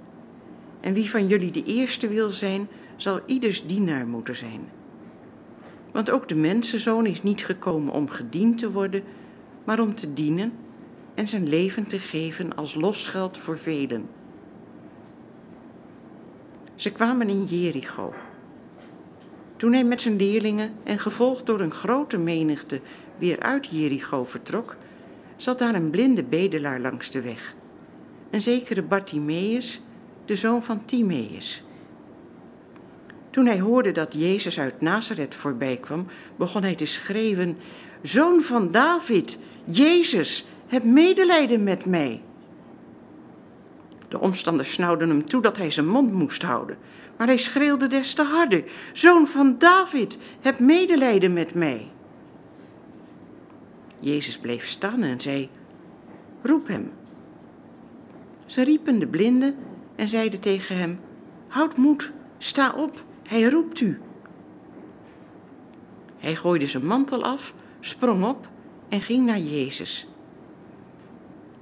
En 0.79 0.93
wie 0.93 1.09
van 1.09 1.27
jullie 1.27 1.51
de 1.51 1.63
eerste 1.63 2.07
wil 2.07 2.29
zijn, 2.29 2.67
zal 2.95 3.19
ieders 3.25 3.65
dienaar 3.65 4.07
moeten 4.07 4.35
zijn. 4.35 4.69
Want 5.91 6.09
ook 6.09 6.27
de 6.27 6.35
mensenzoon 6.35 7.05
is 7.05 7.23
niet 7.23 7.45
gekomen 7.45 7.93
om 7.93 8.09
gediend 8.09 8.57
te 8.57 8.71
worden, 8.71 9.03
maar 9.63 9.79
om 9.79 9.95
te 9.95 10.13
dienen 10.13 10.53
en 11.13 11.27
zijn 11.27 11.47
leven 11.47 11.87
te 11.87 11.99
geven 11.99 12.55
als 12.55 12.75
losgeld 12.75 13.37
voor 13.37 13.59
velen. 13.59 14.09
Ze 16.75 16.91
kwamen 16.91 17.29
in 17.29 17.43
Jericho. 17.45 18.13
Toen 19.55 19.73
hij 19.73 19.83
met 19.83 20.01
zijn 20.01 20.15
leerlingen 20.15 20.71
en 20.83 20.99
gevolgd 20.99 21.45
door 21.45 21.59
een 21.59 21.71
grote 21.71 22.17
menigte 22.17 22.81
weer 23.17 23.39
uit 23.39 23.67
Jericho 23.71 24.25
vertrok, 24.25 24.75
zat 25.35 25.59
daar 25.59 25.75
een 25.75 25.89
blinde 25.89 26.23
bedelaar 26.23 26.79
langs 26.79 27.09
de 27.11 27.21
weg. 27.21 27.55
Een 28.29 28.41
zekere 28.41 28.81
Bartimaeus, 28.81 29.81
de 30.27 30.35
zoon 30.35 30.63
van 30.63 30.85
Timaeus. 30.85 31.63
Toen 33.29 33.45
hij 33.45 33.59
hoorde 33.59 33.91
dat 33.91 34.13
Jezus 34.13 34.59
uit 34.59 34.81
Nazareth 34.81 35.35
voorbij 35.35 35.77
kwam, 35.77 36.07
begon 36.35 36.63
hij 36.63 36.75
te 36.75 36.85
schreeuwen: 36.85 37.57
Zoon 38.01 38.41
van 38.41 38.71
David, 38.71 39.37
Jezus, 39.63 40.45
heb 40.67 40.83
medelijden 40.83 41.63
met 41.63 41.85
mij. 41.85 42.21
De 44.07 44.19
omstanders 44.19 44.71
snauwden 44.71 45.09
hem 45.09 45.25
toe 45.25 45.41
dat 45.41 45.57
hij 45.57 45.71
zijn 45.71 45.87
mond 45.87 46.11
moest 46.11 46.41
houden, 46.41 46.77
maar 47.17 47.27
hij 47.27 47.37
schreeuwde 47.37 47.87
des 47.87 48.13
te 48.13 48.23
harder: 48.23 48.63
Zoon 48.93 49.27
van 49.27 49.55
David, 49.57 50.17
heb 50.41 50.59
medelijden 50.59 51.33
met 51.33 51.53
mij. 51.53 51.87
Jezus 53.99 54.37
bleef 54.37 54.67
staan 54.67 55.03
en 55.03 55.21
zei: 55.21 55.49
Roep 56.41 56.67
hem. 56.67 56.91
Ze 58.45 58.63
riepen 58.63 58.99
de 58.99 59.07
blinde 59.07 59.55
en 59.97 60.07
zeiden 60.07 60.39
tegen 60.39 60.77
hem: 60.77 60.99
Houd 61.47 61.77
moed, 61.77 62.11
sta 62.37 62.73
op, 62.73 63.03
hij 63.23 63.43
roept 63.43 63.79
u. 63.79 63.99
Hij 66.17 66.35
gooide 66.35 66.67
zijn 66.67 66.85
mantel 66.85 67.23
af, 67.23 67.53
sprong 67.79 68.25
op 68.25 68.47
en 68.89 69.01
ging 69.01 69.25
naar 69.25 69.39
Jezus. 69.39 70.07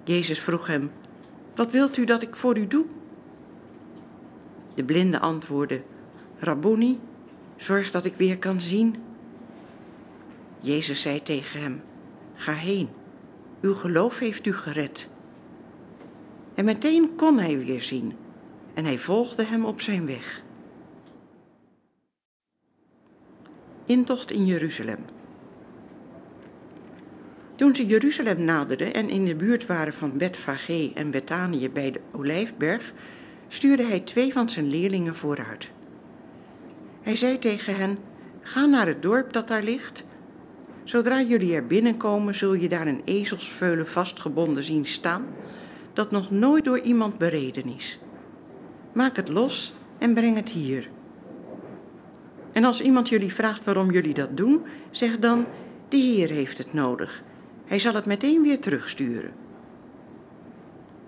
Jezus 0.04 0.40
vroeg 0.40 0.68
hem: 0.68 0.92
Wat 1.56 1.72
wilt 1.72 1.98
u 1.98 2.06
dat 2.06 2.22
ik 2.22 2.36
voor 2.36 2.58
u 2.58 2.68
doe? 2.68 2.86
De 4.74 4.84
blinde 4.84 5.20
antwoordde: 5.20 5.82
Rabboni, 6.40 7.00
zorg 7.56 7.92
dat 7.92 8.06
ik 8.06 8.16
weer 8.16 8.38
kan 8.38 8.62
zien. 8.62 8.96
Jezus 10.60 11.02
zei 11.02 11.24
tegen 11.24 11.62
hem: 11.62 11.82
Ga 12.34 12.54
heen, 12.54 12.90
uw 13.62 13.74
geloof 13.74 14.20
heeft 14.20 14.46
u 14.46 14.54
gered. 14.54 15.10
En 16.54 16.66
meteen 16.66 17.16
kon 17.16 17.40
hij 17.40 17.58
weer 17.58 17.82
zien 17.82 18.14
en 18.76 18.86
hij 18.86 18.98
volgde 18.98 19.44
hem 19.44 19.66
op 19.66 19.82
zijn 19.82 20.06
weg. 20.06 20.44
Intocht 23.86 24.32
in 24.32 24.46
Jeruzalem. 24.46 25.00
Toen 27.56 27.76
ze 27.76 27.86
Jeruzalem 27.86 28.44
naderden 28.44 28.94
en 28.94 29.10
in 29.10 29.26
de 29.26 29.36
buurt 29.36 29.66
waren 29.66 29.94
van 29.94 30.18
Betfage 30.18 30.92
en 30.94 31.12
Betanië 31.12 31.70
bij 31.70 31.92
de 31.92 32.00
Olijfberg, 32.12 32.94
stuurde 33.48 33.84
hij 33.84 34.00
twee 34.00 34.34
van 34.34 34.50
zijn 34.50 34.70
leerlingen 34.70 35.16
vooruit. 35.16 35.70
Hij 37.02 37.16
zei 37.16 37.40
tegen 37.40 37.76
hen: 37.76 37.98
Ga 38.42 38.66
naar 38.66 38.88
het 38.88 39.02
dorp 39.02 39.34
dat 39.34 39.48
daar 39.48 39.64
ligt. 39.64 40.04
Zodra 40.84 41.22
jullie 41.22 41.56
er 41.56 41.68
binnenkomen, 41.68 42.36
zul 42.36 42.54
je 42.54 42.70
daar 42.70 42.88
een 42.88 43.02
ezelsveulen 43.06 43.88
vastgebonden 43.88 44.64
zien 44.64 44.86
staan, 44.86 45.26
dat 45.94 46.12
nog 46.12 46.32
nooit 46.32 46.64
door 46.64 46.80
iemand 46.80 47.18
bereden 47.18 47.68
is. 47.76 48.00
Maak 48.96 49.16
het 49.16 49.30
los 49.30 49.74
en 49.98 50.14
breng 50.14 50.36
het 50.36 50.50
hier. 50.50 50.90
En 52.52 52.64
als 52.64 52.82
iemand 52.82 53.10
jullie 53.10 53.34
vraagt 53.34 53.64
waarom 53.64 53.92
jullie 53.92 54.14
dat 54.14 54.38
doen, 54.38 54.62
zeg 54.92 55.20
dan: 55.20 55.46
De 55.90 55.98
Heer 55.98 56.30
heeft 56.30 56.58
het 56.58 56.74
nodig. 56.74 57.24
Hij 57.66 57.80
zal 57.80 57.94
het 57.94 58.06
meteen 58.06 58.42
weer 58.42 58.60
terugsturen. 58.60 59.32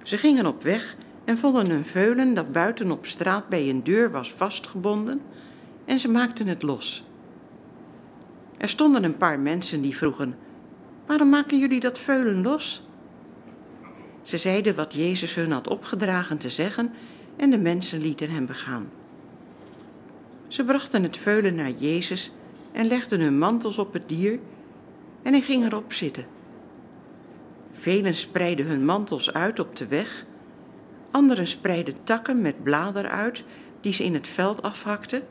Ze 0.03 0.17
gingen 0.17 0.45
op 0.45 0.63
weg 0.63 0.95
en 1.25 1.37
vonden 1.37 1.69
een 1.69 1.85
veulen 1.85 2.33
dat 2.33 2.51
buiten 2.51 2.91
op 2.91 3.05
straat 3.05 3.49
bij 3.49 3.69
een 3.69 3.83
deur 3.83 4.11
was 4.11 4.33
vastgebonden 4.33 5.21
en 5.85 5.99
ze 5.99 6.07
maakten 6.07 6.47
het 6.47 6.61
los. 6.61 7.03
Er 8.57 8.69
stonden 8.69 9.03
een 9.03 9.17
paar 9.17 9.39
mensen 9.39 9.81
die 9.81 9.97
vroegen: 9.97 10.35
Waarom 11.05 11.29
maken 11.29 11.59
jullie 11.59 11.79
dat 11.79 11.99
veulen 11.99 12.41
los? 12.41 12.87
Ze 14.21 14.37
zeiden 14.37 14.75
wat 14.75 14.93
Jezus 14.93 15.35
hun 15.35 15.51
had 15.51 15.67
opgedragen 15.67 16.37
te 16.37 16.49
zeggen 16.49 16.91
en 17.37 17.49
de 17.49 17.57
mensen 17.57 18.01
lieten 18.01 18.29
hem 18.29 18.45
begaan. 18.45 18.89
Ze 20.47 20.63
brachten 20.63 21.03
het 21.03 21.17
veulen 21.17 21.55
naar 21.55 21.71
Jezus 21.71 22.31
en 22.71 22.87
legden 22.87 23.19
hun 23.19 23.37
mantels 23.37 23.77
op 23.77 23.93
het 23.93 24.03
dier 24.07 24.39
en 25.21 25.33
hij 25.33 25.41
ging 25.41 25.65
erop 25.65 25.93
zitten. 25.93 26.25
Velen 27.71 28.15
spreidden 28.15 28.65
hun 28.65 28.85
mantels 28.85 29.33
uit 29.33 29.59
op 29.59 29.75
de 29.75 29.87
weg, 29.87 30.25
anderen 31.11 31.47
spreidden 31.47 31.95
takken 32.03 32.41
met 32.41 32.63
bladeren 32.63 33.11
uit 33.11 33.43
die 33.81 33.93
ze 33.93 34.03
in 34.03 34.13
het 34.13 34.27
veld 34.27 34.61
afhakten. 34.61 35.21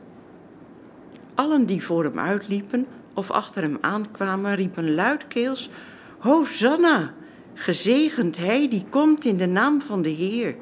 Allen 1.35 1.65
die 1.65 1.83
voor 1.83 2.03
hem 2.03 2.19
uitliepen 2.19 2.85
of 3.13 3.31
achter 3.31 3.61
hem 3.61 3.77
aankwamen, 3.81 4.55
riepen 4.55 4.95
luidkeels: 4.95 5.69
Hosanna! 6.17 7.13
Gezegend 7.53 8.37
hij 8.37 8.69
die 8.69 8.85
komt 8.89 9.25
in 9.25 9.37
de 9.37 9.45
naam 9.45 9.81
van 9.81 10.01
de 10.01 10.09
Heer. 10.09 10.55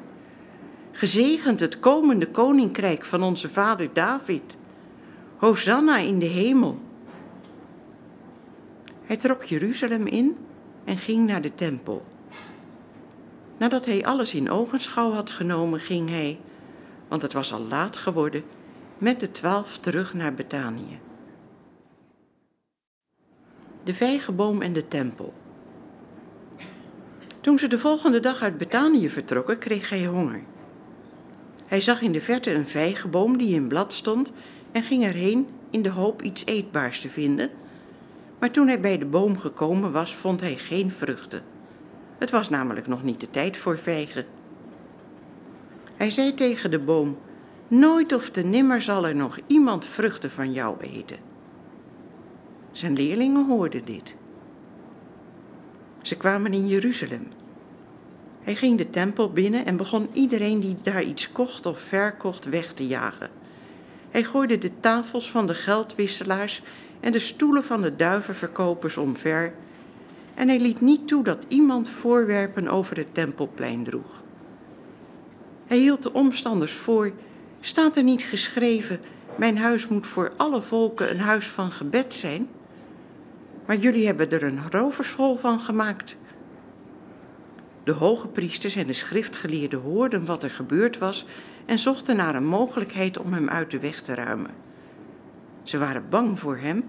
Gezegend 0.96 1.60
het 1.60 1.80
komende 1.80 2.30
koninkrijk 2.30 3.04
van 3.04 3.22
onze 3.22 3.48
vader 3.48 3.90
David. 3.92 4.56
Hosanna 5.36 5.98
in 5.98 6.18
de 6.18 6.26
hemel. 6.26 6.78
Hij 9.02 9.16
trok 9.16 9.44
Jeruzalem 9.44 10.06
in 10.06 10.36
en 10.84 10.96
ging 10.96 11.26
naar 11.26 11.42
de 11.42 11.54
tempel. 11.54 12.04
Nadat 13.56 13.86
hij 13.86 14.04
alles 14.04 14.34
in 14.34 14.50
ogenschouw 14.50 15.12
had 15.12 15.30
genomen, 15.30 15.80
ging 15.80 16.08
hij, 16.08 16.38
want 17.08 17.22
het 17.22 17.32
was 17.32 17.52
al 17.52 17.60
laat 17.60 17.96
geworden, 17.96 18.44
met 18.98 19.20
de 19.20 19.30
twaalf 19.30 19.78
terug 19.78 20.14
naar 20.14 20.34
Betanië. 20.34 20.98
De 23.82 23.94
vijgenboom 23.94 24.62
en 24.62 24.72
de 24.72 24.88
tempel. 24.88 25.34
Toen 27.40 27.58
ze 27.58 27.68
de 27.68 27.78
volgende 27.78 28.20
dag 28.20 28.42
uit 28.42 28.58
Betanië 28.58 29.10
vertrokken, 29.10 29.58
kreeg 29.58 29.88
hij 29.90 30.06
honger. 30.06 30.42
Hij 31.66 31.80
zag 31.80 32.00
in 32.00 32.12
de 32.12 32.20
verte 32.20 32.52
een 32.52 32.66
vijgenboom 32.66 33.38
die 33.38 33.54
in 33.54 33.68
blad 33.68 33.92
stond 33.92 34.32
en 34.72 34.82
ging 34.82 35.04
erheen 35.04 35.46
in 35.70 35.82
de 35.82 35.90
hoop 35.90 36.22
iets 36.22 36.42
eetbaars 36.46 37.00
te 37.00 37.08
vinden. 37.08 37.50
Maar 38.38 38.50
toen 38.50 38.66
hij 38.66 38.80
bij 38.80 38.98
de 38.98 39.06
boom 39.06 39.38
gekomen 39.38 39.92
was, 39.92 40.14
vond 40.14 40.40
hij 40.40 40.56
geen 40.56 40.90
vruchten. 40.90 41.42
Het 42.18 42.30
was 42.30 42.48
namelijk 42.48 42.86
nog 42.86 43.02
niet 43.02 43.20
de 43.20 43.30
tijd 43.30 43.56
voor 43.56 43.78
vijgen. 43.78 44.26
Hij 45.96 46.10
zei 46.10 46.34
tegen 46.34 46.70
de 46.70 46.78
boom: 46.78 47.18
Nooit 47.68 48.12
of 48.12 48.30
te 48.30 48.42
nimmer 48.42 48.82
zal 48.82 49.06
er 49.06 49.16
nog 49.16 49.38
iemand 49.46 49.84
vruchten 49.84 50.30
van 50.30 50.52
jou 50.52 50.76
eten. 50.80 51.18
Zijn 52.72 52.92
leerlingen 52.92 53.46
hoorden 53.46 53.84
dit. 53.84 54.14
Ze 56.02 56.16
kwamen 56.16 56.52
in 56.52 56.66
Jeruzalem. 56.66 57.28
Hij 58.46 58.54
ging 58.54 58.78
de 58.78 58.90
tempel 58.90 59.32
binnen 59.32 59.66
en 59.66 59.76
begon 59.76 60.08
iedereen 60.12 60.60
die 60.60 60.76
daar 60.82 61.02
iets 61.02 61.32
kocht 61.32 61.66
of 61.66 61.80
verkocht 61.80 62.44
weg 62.44 62.72
te 62.72 62.86
jagen. 62.86 63.30
Hij 64.10 64.24
gooide 64.24 64.58
de 64.58 64.70
tafels 64.80 65.30
van 65.30 65.46
de 65.46 65.54
geldwisselaars 65.54 66.62
en 67.00 67.12
de 67.12 67.18
stoelen 67.18 67.64
van 67.64 67.82
de 67.82 67.96
duivenverkopers 67.96 68.96
omver. 68.96 69.52
En 70.34 70.48
hij 70.48 70.60
liet 70.60 70.80
niet 70.80 71.08
toe 71.08 71.24
dat 71.24 71.44
iemand 71.48 71.88
voorwerpen 71.88 72.68
over 72.68 72.96
het 72.96 73.14
tempelplein 73.14 73.84
droeg. 73.84 74.22
Hij 75.66 75.78
hield 75.78 76.02
de 76.02 76.12
omstanders 76.12 76.72
voor: 76.72 77.12
staat 77.60 77.96
er 77.96 78.02
niet 78.02 78.22
geschreven: 78.22 79.00
Mijn 79.36 79.58
huis 79.58 79.88
moet 79.88 80.06
voor 80.06 80.32
alle 80.36 80.62
volken 80.62 81.10
een 81.10 81.20
huis 81.20 81.46
van 81.46 81.70
gebed 81.70 82.14
zijn? 82.14 82.48
Maar 83.66 83.76
jullie 83.76 84.06
hebben 84.06 84.30
er 84.30 84.42
een 84.42 84.70
roverschool 84.70 85.36
van 85.36 85.60
gemaakt. 85.60 86.16
De 87.86 87.92
hoge 87.92 88.28
priesters 88.28 88.76
en 88.76 88.86
de 88.86 88.92
schriftgeleerden 88.92 89.80
hoorden 89.80 90.24
wat 90.24 90.42
er 90.42 90.50
gebeurd 90.50 90.98
was 90.98 91.26
en 91.66 91.78
zochten 91.78 92.16
naar 92.16 92.34
een 92.34 92.46
mogelijkheid 92.46 93.18
om 93.18 93.32
hem 93.32 93.48
uit 93.48 93.70
de 93.70 93.78
weg 93.78 94.00
te 94.00 94.14
ruimen. 94.14 94.50
Ze 95.62 95.78
waren 95.78 96.08
bang 96.08 96.38
voor 96.38 96.56
hem, 96.56 96.84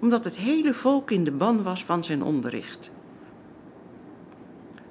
omdat 0.00 0.24
het 0.24 0.36
hele 0.36 0.74
volk 0.74 1.10
in 1.10 1.24
de 1.24 1.30
ban 1.30 1.62
was 1.62 1.84
van 1.84 2.04
zijn 2.04 2.22
onderricht. 2.22 2.90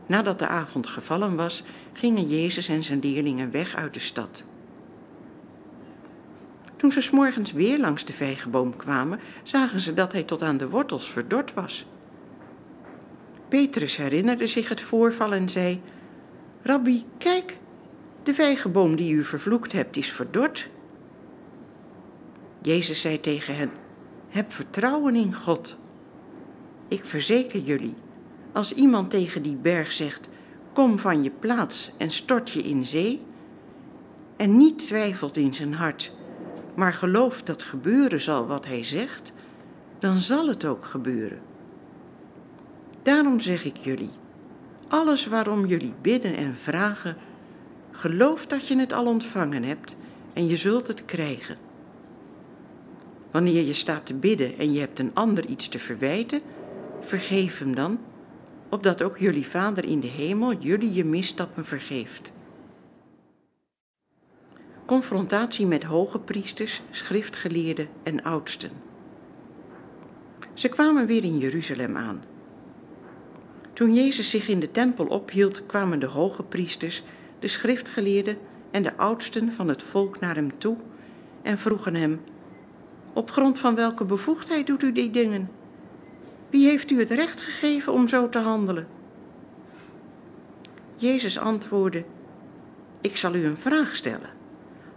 Nadat 0.06 0.40
de 0.40 0.48
avond 0.48 0.88
gevallen 0.88 1.36
was, 1.36 1.64
gingen 1.94 2.28
Jezus 2.28 2.68
en 2.68 2.84
zijn 2.84 3.00
leerlingen 3.00 3.52
weg 3.52 3.76
uit 3.76 3.94
de 3.94 4.00
stad. 4.00 4.44
Toen 6.76 6.92
ze 6.92 7.02
s'morgens 7.02 7.52
weer 7.52 7.80
langs 7.80 8.06
de 8.06 8.14
vijgenboom 8.14 8.76
kwamen, 8.76 9.20
zagen 9.44 9.82
ze 9.82 9.94
dat 9.94 10.12
hij 10.12 10.24
tot 10.24 10.42
aan 10.42 10.58
de 10.58 10.70
wortels 10.70 11.12
verdord 11.12 11.54
was. 11.54 11.86
Petrus 13.50 13.98
herinnerde 13.98 14.48
zich 14.48 14.70
het 14.70 14.82
voorval 14.82 15.34
en 15.34 15.50
zei: 15.50 15.82
Rabbi, 16.62 17.06
kijk, 17.18 17.58
de 18.24 18.34
vijgenboom 18.34 18.96
die 18.96 19.14
u 19.14 19.24
vervloekt 19.24 19.72
hebt 19.72 19.98
is 19.98 20.12
verdord. 20.12 20.70
Jezus 22.62 23.02
zei 23.02 23.20
tegen 23.20 23.56
hen: 23.56 23.72
Heb 24.28 24.52
vertrouwen 24.52 25.16
in 25.16 25.34
God. 25.34 25.78
Ik 26.88 27.06
verzeker 27.06 27.60
jullie, 27.60 27.96
als 28.52 28.74
iemand 28.74 29.10
tegen 29.10 29.42
die 29.42 29.56
berg 29.56 29.92
zegt: 29.92 30.30
Kom 30.74 31.00
van 31.00 31.24
je 31.24 31.32
plaats 31.40 31.92
en 31.98 32.12
stort 32.12 32.50
je 32.50 32.62
in 32.62 32.86
zee, 32.86 33.22
en 34.38 34.58
niet 34.58 34.88
twijfelt 34.88 35.38
in 35.38 35.54
zijn 35.54 35.74
hart, 35.74 36.12
maar 36.76 36.94
gelooft 36.94 37.46
dat 37.46 37.64
gebeuren 37.64 38.22
zal 38.22 38.48
wat 38.48 38.66
hij 38.66 38.84
zegt, 38.84 39.32
dan 40.00 40.18
zal 40.18 40.48
het 40.48 40.66
ook 40.66 40.86
gebeuren. 40.86 41.49
Daarom 43.04 43.40
zeg 43.40 43.66
ik 43.66 43.78
jullie: 43.78 44.12
alles 44.88 45.28
waarom 45.28 45.66
jullie 45.66 45.94
bidden 46.02 46.36
en 46.36 46.56
vragen, 46.56 47.16
geloof 47.92 48.48
dat 48.48 48.68
je 48.68 48.78
het 48.80 48.94
al 48.94 49.06
ontvangen 49.06 49.64
hebt 49.64 49.96
en 50.34 50.48
je 50.48 50.56
zult 50.58 50.88
het 50.88 51.06
krijgen. 51.06 51.58
Wanneer 53.32 53.64
je 53.64 53.74
staat 53.74 54.06
te 54.06 54.14
bidden 54.14 54.58
en 54.58 54.74
je 54.74 54.80
hebt 54.80 55.00
een 55.00 55.12
ander 55.14 55.46
iets 55.46 55.68
te 55.68 55.80
verwijten, 55.80 56.42
vergeef 57.02 57.60
hem 57.60 57.76
dan, 57.76 58.00
opdat 58.70 59.02
ook 59.02 59.18
jullie 59.18 59.48
Vader 59.48 59.86
in 59.86 60.00
de 60.00 60.08
hemel 60.08 60.54
jullie 60.54 60.94
je 60.94 61.06
misstappen 61.06 61.66
vergeeft. 61.66 62.32
Confrontatie 64.86 65.66
met 65.66 65.84
hoge 65.84 66.20
priesters, 66.20 66.82
schriftgeleerden 66.92 67.88
en 68.04 68.24
oudsten. 68.24 68.72
Ze 70.54 70.68
kwamen 70.68 71.06
weer 71.06 71.24
in 71.24 71.38
Jeruzalem 71.38 71.98
aan. 71.98 72.29
Toen 73.80 73.94
Jezus 73.94 74.30
zich 74.30 74.48
in 74.48 74.60
de 74.60 74.72
tempel 74.72 75.06
ophield, 75.06 75.66
kwamen 75.66 76.00
de 76.00 76.06
hoge 76.06 76.44
priesters, 76.44 77.04
de 77.40 77.48
schriftgeleerden 77.48 78.38
en 78.72 78.84
de 78.84 78.98
oudsten 78.98 79.52
van 79.52 79.68
het 79.68 79.84
volk 79.84 80.20
naar 80.20 80.36
hem 80.36 80.58
toe 80.58 80.78
en 81.42 81.58
vroegen 81.58 81.96
hem: 81.96 82.22
Op 83.14 83.32
grond 83.32 83.60
van 83.60 83.76
welke 83.76 84.06
bevoegdheid 84.06 84.68
doet 84.68 84.84
u 84.84 84.92
die 84.92 85.10
dingen? 85.10 85.50
Wie 86.50 86.68
heeft 86.68 86.92
u 86.92 87.00
het 87.00 87.10
recht 87.10 87.42
gegeven 87.42 87.94
om 87.94 88.08
zo 88.08 88.30
te 88.30 88.40
handelen? 88.40 88.88
Jezus 90.96 91.38
antwoordde: 91.38 92.04
Ik 93.02 93.18
zal 93.18 93.36
u 93.36 93.46
een 93.46 93.58
vraag 93.58 93.96
stellen. 93.96 94.30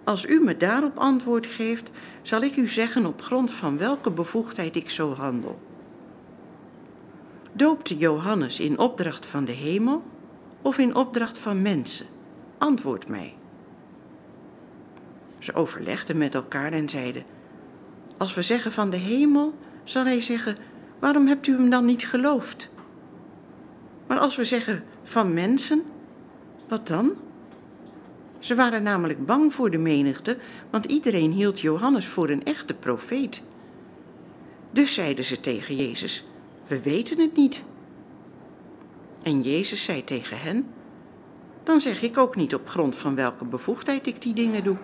Als 0.04 0.26
u 0.26 0.40
me 0.40 0.56
daarop 0.56 0.98
antwoord 0.98 1.46
geeft, 1.46 1.90
zal 2.22 2.42
ik 2.42 2.56
u 2.56 2.68
zeggen 2.68 3.06
op 3.06 3.22
grond 3.22 3.50
van 3.50 3.78
welke 3.78 4.10
bevoegdheid 4.10 4.76
ik 4.76 4.90
zo 4.90 5.14
handel. 5.14 5.58
Doopte 7.52 7.96
Johannes 7.96 8.60
in 8.60 8.78
opdracht 8.78 9.26
van 9.26 9.44
de 9.44 9.52
hemel 9.52 10.02
of 10.62 10.78
in 10.78 10.94
opdracht 10.94 11.38
van 11.38 11.62
mensen? 11.62 12.06
Antwoord 12.58 13.08
mij. 13.08 13.34
Ze 15.38 15.54
overlegden 15.54 16.18
met 16.18 16.34
elkaar 16.34 16.72
en 16.72 16.88
zeiden: 16.88 17.24
Als 18.16 18.34
we 18.34 18.42
zeggen 18.42 18.72
van 18.72 18.90
de 18.90 18.96
hemel, 18.96 19.54
zal 19.84 20.04
hij 20.04 20.20
zeggen: 20.20 20.56
Waarom 20.98 21.26
hebt 21.26 21.46
u 21.46 21.52
hem 21.52 21.70
dan 21.70 21.84
niet 21.84 22.06
geloofd? 22.06 22.70
Maar 24.06 24.18
als 24.18 24.36
we 24.36 24.44
zeggen 24.44 24.84
van 25.02 25.34
mensen, 25.34 25.82
wat 26.68 26.86
dan? 26.86 27.12
Ze 28.38 28.54
waren 28.54 28.82
namelijk 28.82 29.26
bang 29.26 29.54
voor 29.54 29.70
de 29.70 29.78
menigte, 29.78 30.38
want 30.70 30.84
iedereen 30.84 31.32
hield 31.32 31.60
Johannes 31.60 32.06
voor 32.06 32.30
een 32.30 32.44
echte 32.44 32.74
profeet. 32.74 33.42
Dus 34.70 34.94
zeiden 34.94 35.24
ze 35.24 35.40
tegen 35.40 35.76
Jezus: 35.76 36.24
We 36.66 36.82
weten 36.82 37.20
het 37.20 37.36
niet. 37.36 37.62
En 39.22 39.42
Jezus 39.42 39.84
zei 39.84 40.04
tegen 40.04 40.38
hen: 40.38 40.66
Dan 41.62 41.80
zeg 41.80 42.02
ik 42.02 42.18
ook 42.18 42.36
niet 42.36 42.54
op 42.54 42.68
grond 42.68 42.96
van 42.96 43.14
welke 43.14 43.44
bevoegdheid 43.44 44.06
ik 44.06 44.22
die 44.22 44.34
dingen 44.34 44.64
doe. 44.64 44.76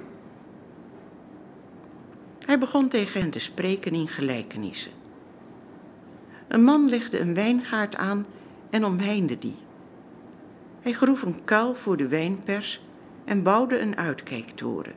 Hij 2.38 2.58
begon 2.58 2.88
tegen 2.88 3.20
hen 3.20 3.30
te 3.30 3.38
spreken 3.38 3.92
in 3.92 4.08
gelijkenissen. 4.08 4.92
Een 6.48 6.64
man 6.64 6.88
legde 6.88 7.18
een 7.18 7.34
wijngaard 7.34 7.96
aan 7.96 8.26
en 8.70 8.84
omheinde 8.84 9.38
die. 9.38 9.56
Hij 10.80 10.92
groef 10.92 11.22
een 11.22 11.44
kuil 11.44 11.74
voor 11.74 11.96
de 11.96 12.08
wijnpers 12.08 12.80
en 13.24 13.42
bouwde 13.42 13.78
een 13.78 13.96
uitkijktoren. 13.96 14.94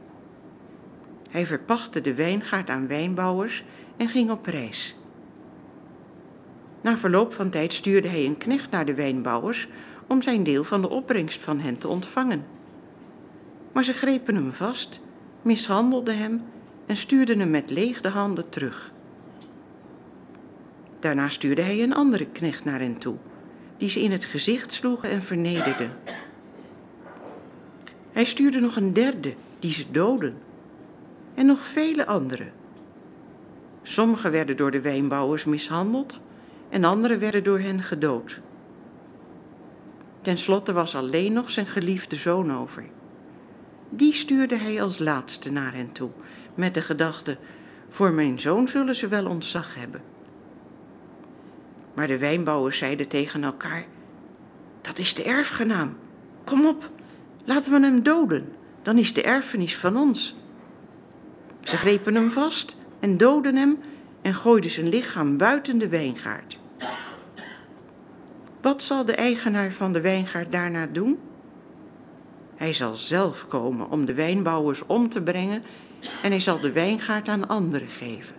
Hij 1.30 1.46
verpachtte 1.46 2.02
de 2.02 2.14
wijngaard 2.14 2.70
aan 2.70 2.88
wijnbouwers 2.88 3.64
en 3.98 4.08
ging 4.08 4.32
op 4.32 4.46
reis. 4.46 4.96
Na 6.82 6.98
verloop 6.98 7.34
van 7.34 7.50
tijd 7.50 7.74
stuurde 7.74 8.08
hij 8.08 8.26
een 8.26 8.38
knecht 8.38 8.72
naar 8.72 8.86
de 8.86 8.94
wijnbouwers 8.94 9.68
om 10.08 10.22
zijn 10.22 10.44
deel 10.44 10.64
van 10.64 10.82
de 10.82 10.90
opbrengst 10.90 11.42
van 11.42 11.60
hen 11.60 11.78
te 11.78 11.88
ontvangen. 11.88 12.46
Maar 13.72 13.84
ze 13.84 13.94
grepen 13.94 14.36
hem 14.36 14.54
vast, 14.54 15.00
mishandelden 15.42 16.18
hem 16.18 16.42
en 16.86 16.98
stuurden 16.98 17.40
hem 17.40 17.50
met 17.50 17.70
leegde 17.70 18.10
handen 18.10 18.50
terug. 18.50 18.92
Daarna 21.00 21.30
stuurde 21.30 21.62
hij 21.62 21.84
een 21.84 21.94
andere 21.94 22.26
knecht 22.26 22.66
naar 22.66 22.80
hen 22.80 22.98
toe, 22.98 23.16
die 23.78 23.90
ze 23.90 24.02
in 24.02 24.12
het 24.12 24.26
gezicht 24.26 24.74
sloegen 24.74 25.10
en 25.10 25.22
vernederden. 25.22 25.92
Hij 28.12 28.26
stuurde 28.26 28.60
nog 28.60 28.76
een 28.76 28.94
derde, 28.94 29.34
die 29.60 29.74
ze 29.74 29.86
doden, 29.92 30.38
en 31.34 31.46
nog 31.46 31.60
vele 31.60 32.06
anderen. 32.06 32.52
Sommigen 33.84 34.32
werden 34.32 34.58
door 34.58 34.72
de 34.72 34.82
wijnbouwers 34.82 35.46
mishandeld 35.46 36.20
en 36.72 36.84
anderen 36.84 37.20
werden 37.20 37.44
door 37.44 37.60
hen 37.60 37.84
gedood. 37.84 38.40
Ten 40.22 40.38
slotte 40.38 40.74
was 40.74 40.96
alleen 40.96 41.34
nog 41.34 41.52
zijn 41.52 41.66
geliefde 41.66 42.16
zoon 42.16 42.54
over. 42.54 42.86
Die 43.90 44.14
stuurde 44.14 44.58
hij 44.58 44.82
als 44.82 45.00
laatste 45.00 45.52
naar 45.52 45.74
hen 45.74 45.92
toe, 45.92 46.10
met 46.56 46.74
de 46.74 46.82
gedachte: 46.82 47.38
voor 47.90 48.12
mijn 48.12 48.40
zoon 48.40 48.68
zullen 48.68 48.96
ze 48.96 49.08
wel 49.08 49.26
ontzag 49.26 49.76
hebben. 49.76 50.02
Maar 51.94 52.08
de 52.08 52.18
wijnbouwers 52.18 52.78
zeiden 52.78 53.08
tegen 53.08 53.44
elkaar: 53.44 53.86
Dat 54.82 55.00
is 55.00 55.14
de 55.14 55.24
erfgenaam. 55.24 55.98
Kom 56.44 56.68
op, 56.68 56.90
laten 57.46 57.72
we 57.72 57.80
hem 57.80 58.04
doden, 58.04 58.54
dan 58.82 58.98
is 58.98 59.14
de 59.14 59.24
erfenis 59.24 59.78
van 59.78 59.98
ons. 59.98 60.36
Ze 61.62 61.78
grepen 61.78 62.16
hem 62.16 62.32
vast 62.32 62.76
en 63.00 63.18
doodden 63.18 63.56
hem 63.56 63.78
en 64.22 64.34
gooiden 64.34 64.72
zijn 64.72 64.90
lichaam 64.90 65.38
buiten 65.38 65.78
de 65.78 65.88
wijngaard. 65.88 66.60
Wat 68.62 68.84
zal 68.84 69.06
de 69.06 69.16
eigenaar 69.16 69.72
van 69.72 69.94
de 69.94 70.02
wijngaard 70.02 70.52
daarna 70.52 70.88
doen? 70.88 71.20
Hij 72.56 72.74
zal 72.74 72.94
zelf 72.94 73.48
komen 73.48 73.90
om 73.90 74.06
de 74.06 74.14
wijnbouwers 74.14 74.86
om 74.86 75.10
te 75.10 75.22
brengen 75.22 75.64
en 76.22 76.30
hij 76.30 76.40
zal 76.40 76.60
de 76.60 76.72
wijngaard 76.72 77.28
aan 77.28 77.48
anderen 77.48 77.88
geven. 77.88 78.36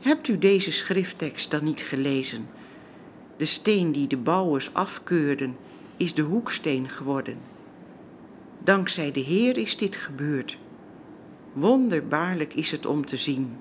Hebt 0.00 0.28
u 0.28 0.38
deze 0.38 0.72
schrifttekst 0.72 1.50
dan 1.50 1.64
niet 1.64 1.80
gelezen? 1.80 2.48
De 3.36 3.44
steen 3.44 3.92
die 3.92 4.06
de 4.06 4.16
bouwers 4.16 4.74
afkeurden, 4.74 5.56
is 5.96 6.14
de 6.14 6.22
hoeksteen 6.22 6.88
geworden. 6.88 7.38
Dankzij 8.58 9.12
de 9.12 9.20
Heer 9.20 9.56
is 9.56 9.76
dit 9.76 9.96
gebeurd. 9.96 10.58
Wonderbaarlijk 11.52 12.54
is 12.54 12.70
het 12.70 12.86
om 12.86 13.04
te 13.04 13.16
zien. 13.16 13.56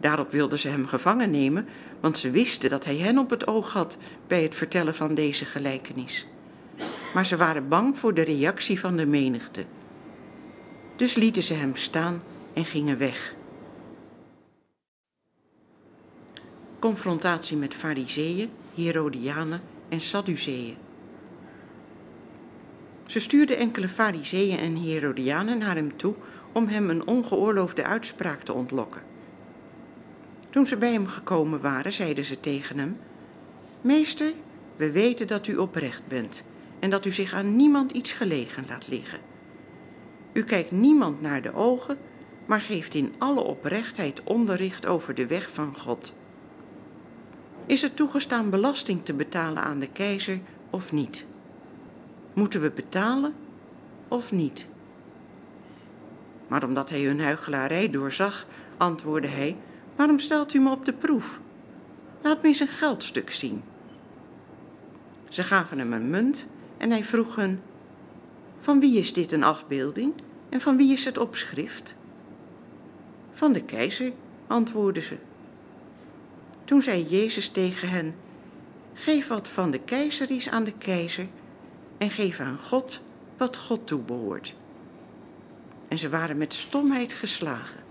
Daarop 0.00 0.30
wilden 0.32 0.58
ze 0.58 0.68
hem 0.68 0.86
gevangen 0.86 1.30
nemen, 1.30 1.66
want 2.00 2.18
ze 2.18 2.30
wisten 2.30 2.70
dat 2.70 2.84
hij 2.84 2.96
hen 2.96 3.18
op 3.18 3.30
het 3.30 3.46
oog 3.46 3.72
had 3.72 3.96
bij 4.26 4.42
het 4.42 4.54
vertellen 4.54 4.94
van 4.94 5.14
deze 5.14 5.44
gelijkenis. 5.44 6.26
Maar 7.14 7.26
ze 7.26 7.36
waren 7.36 7.68
bang 7.68 7.98
voor 7.98 8.14
de 8.14 8.22
reactie 8.22 8.80
van 8.80 8.96
de 8.96 9.06
menigte. 9.06 9.64
Dus 10.96 11.14
lieten 11.14 11.42
ze 11.42 11.54
hem 11.54 11.76
staan 11.76 12.22
en 12.52 12.64
gingen 12.64 12.98
weg. 12.98 13.34
Confrontatie 16.78 17.56
met 17.56 17.74
Fariseeën, 17.74 18.50
Herodianen 18.74 19.60
en 19.88 20.00
Sadduceeën. 20.00 20.76
Ze 23.06 23.20
stuurden 23.20 23.56
enkele 23.56 23.88
Fariseeën 23.88 24.58
en 24.58 24.76
Herodianen 24.76 25.58
naar 25.58 25.74
hem 25.74 25.96
toe 25.96 26.14
om 26.52 26.66
hem 26.66 26.90
een 26.90 27.06
ongeoorloofde 27.06 27.84
uitspraak 27.84 28.42
te 28.42 28.52
ontlokken. 28.52 29.02
Toen 30.56 30.66
ze 30.66 30.76
bij 30.76 30.92
hem 30.92 31.06
gekomen 31.06 31.60
waren, 31.60 31.92
zeiden 31.92 32.24
ze 32.24 32.40
tegen 32.40 32.78
hem: 32.78 32.98
Meester, 33.80 34.32
we 34.76 34.90
weten 34.90 35.26
dat 35.26 35.46
u 35.46 35.56
oprecht 35.56 36.06
bent 36.08 36.42
en 36.78 36.90
dat 36.90 37.06
u 37.06 37.12
zich 37.12 37.32
aan 37.32 37.56
niemand 37.56 37.90
iets 37.90 38.12
gelegen 38.12 38.64
laat 38.68 38.88
liggen. 38.88 39.18
U 40.32 40.44
kijkt 40.44 40.70
niemand 40.70 41.20
naar 41.20 41.42
de 41.42 41.54
ogen, 41.54 41.98
maar 42.46 42.60
geeft 42.60 42.94
in 42.94 43.14
alle 43.18 43.40
oprechtheid 43.40 44.22
onderricht 44.24 44.86
over 44.86 45.14
de 45.14 45.26
weg 45.26 45.50
van 45.50 45.76
God. 45.76 46.12
Is 47.66 47.82
het 47.82 47.96
toegestaan 47.96 48.50
belasting 48.50 49.04
te 49.04 49.14
betalen 49.14 49.62
aan 49.62 49.78
de 49.78 49.88
keizer 49.92 50.38
of 50.70 50.92
niet? 50.92 51.26
Moeten 52.34 52.60
we 52.60 52.70
betalen 52.70 53.34
of 54.08 54.32
niet? 54.32 54.66
Maar 56.46 56.64
omdat 56.64 56.90
hij 56.90 57.02
hun 57.02 57.20
huichelarij 57.20 57.90
doorzag, 57.90 58.46
antwoordde 58.76 59.28
hij: 59.28 59.56
Waarom 59.96 60.18
stelt 60.18 60.54
u 60.54 60.58
me 60.58 60.70
op 60.70 60.84
de 60.84 60.92
proef? 60.92 61.40
Laat 62.22 62.42
me 62.42 62.48
eens 62.48 62.60
een 62.60 62.68
geldstuk 62.68 63.30
zien. 63.30 63.62
Ze 65.28 65.42
gaven 65.42 65.78
hem 65.78 65.92
een 65.92 66.10
munt 66.10 66.46
en 66.76 66.90
hij 66.90 67.04
vroeg 67.04 67.36
hun: 67.36 67.60
Van 68.60 68.80
wie 68.80 68.98
is 68.98 69.12
dit 69.12 69.32
een 69.32 69.44
afbeelding 69.44 70.12
en 70.48 70.60
van 70.60 70.76
wie 70.76 70.92
is 70.92 71.04
het 71.04 71.18
opschrift? 71.18 71.94
Van 73.32 73.52
de 73.52 73.64
keizer, 73.64 74.12
antwoordden 74.46 75.02
ze. 75.02 75.16
Toen 76.64 76.82
zei 76.82 77.06
Jezus 77.08 77.48
tegen 77.48 77.88
hen: 77.88 78.14
Geef 78.94 79.28
wat 79.28 79.48
van 79.48 79.70
de 79.70 79.80
keizer 79.80 80.30
is 80.30 80.48
aan 80.48 80.64
de 80.64 80.72
keizer 80.78 81.26
en 81.98 82.10
geef 82.10 82.40
aan 82.40 82.58
God 82.58 83.00
wat 83.36 83.56
God 83.56 83.86
toebehoort. 83.86 84.54
En 85.88 85.98
ze 85.98 86.08
waren 86.08 86.36
met 86.36 86.54
stomheid 86.54 87.12
geslagen. 87.12 87.85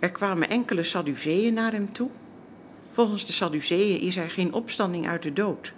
Er 0.00 0.10
kwamen 0.10 0.48
enkele 0.48 0.82
Sadduceeën 0.82 1.54
naar 1.54 1.72
hem 1.72 1.92
toe. 1.92 2.08
Volgens 2.92 3.26
de 3.26 3.32
Sadduceeën 3.32 4.00
is 4.00 4.16
er 4.16 4.30
geen 4.30 4.52
opstanding 4.52 5.08
uit 5.08 5.22
de 5.22 5.32
dood. 5.32 5.72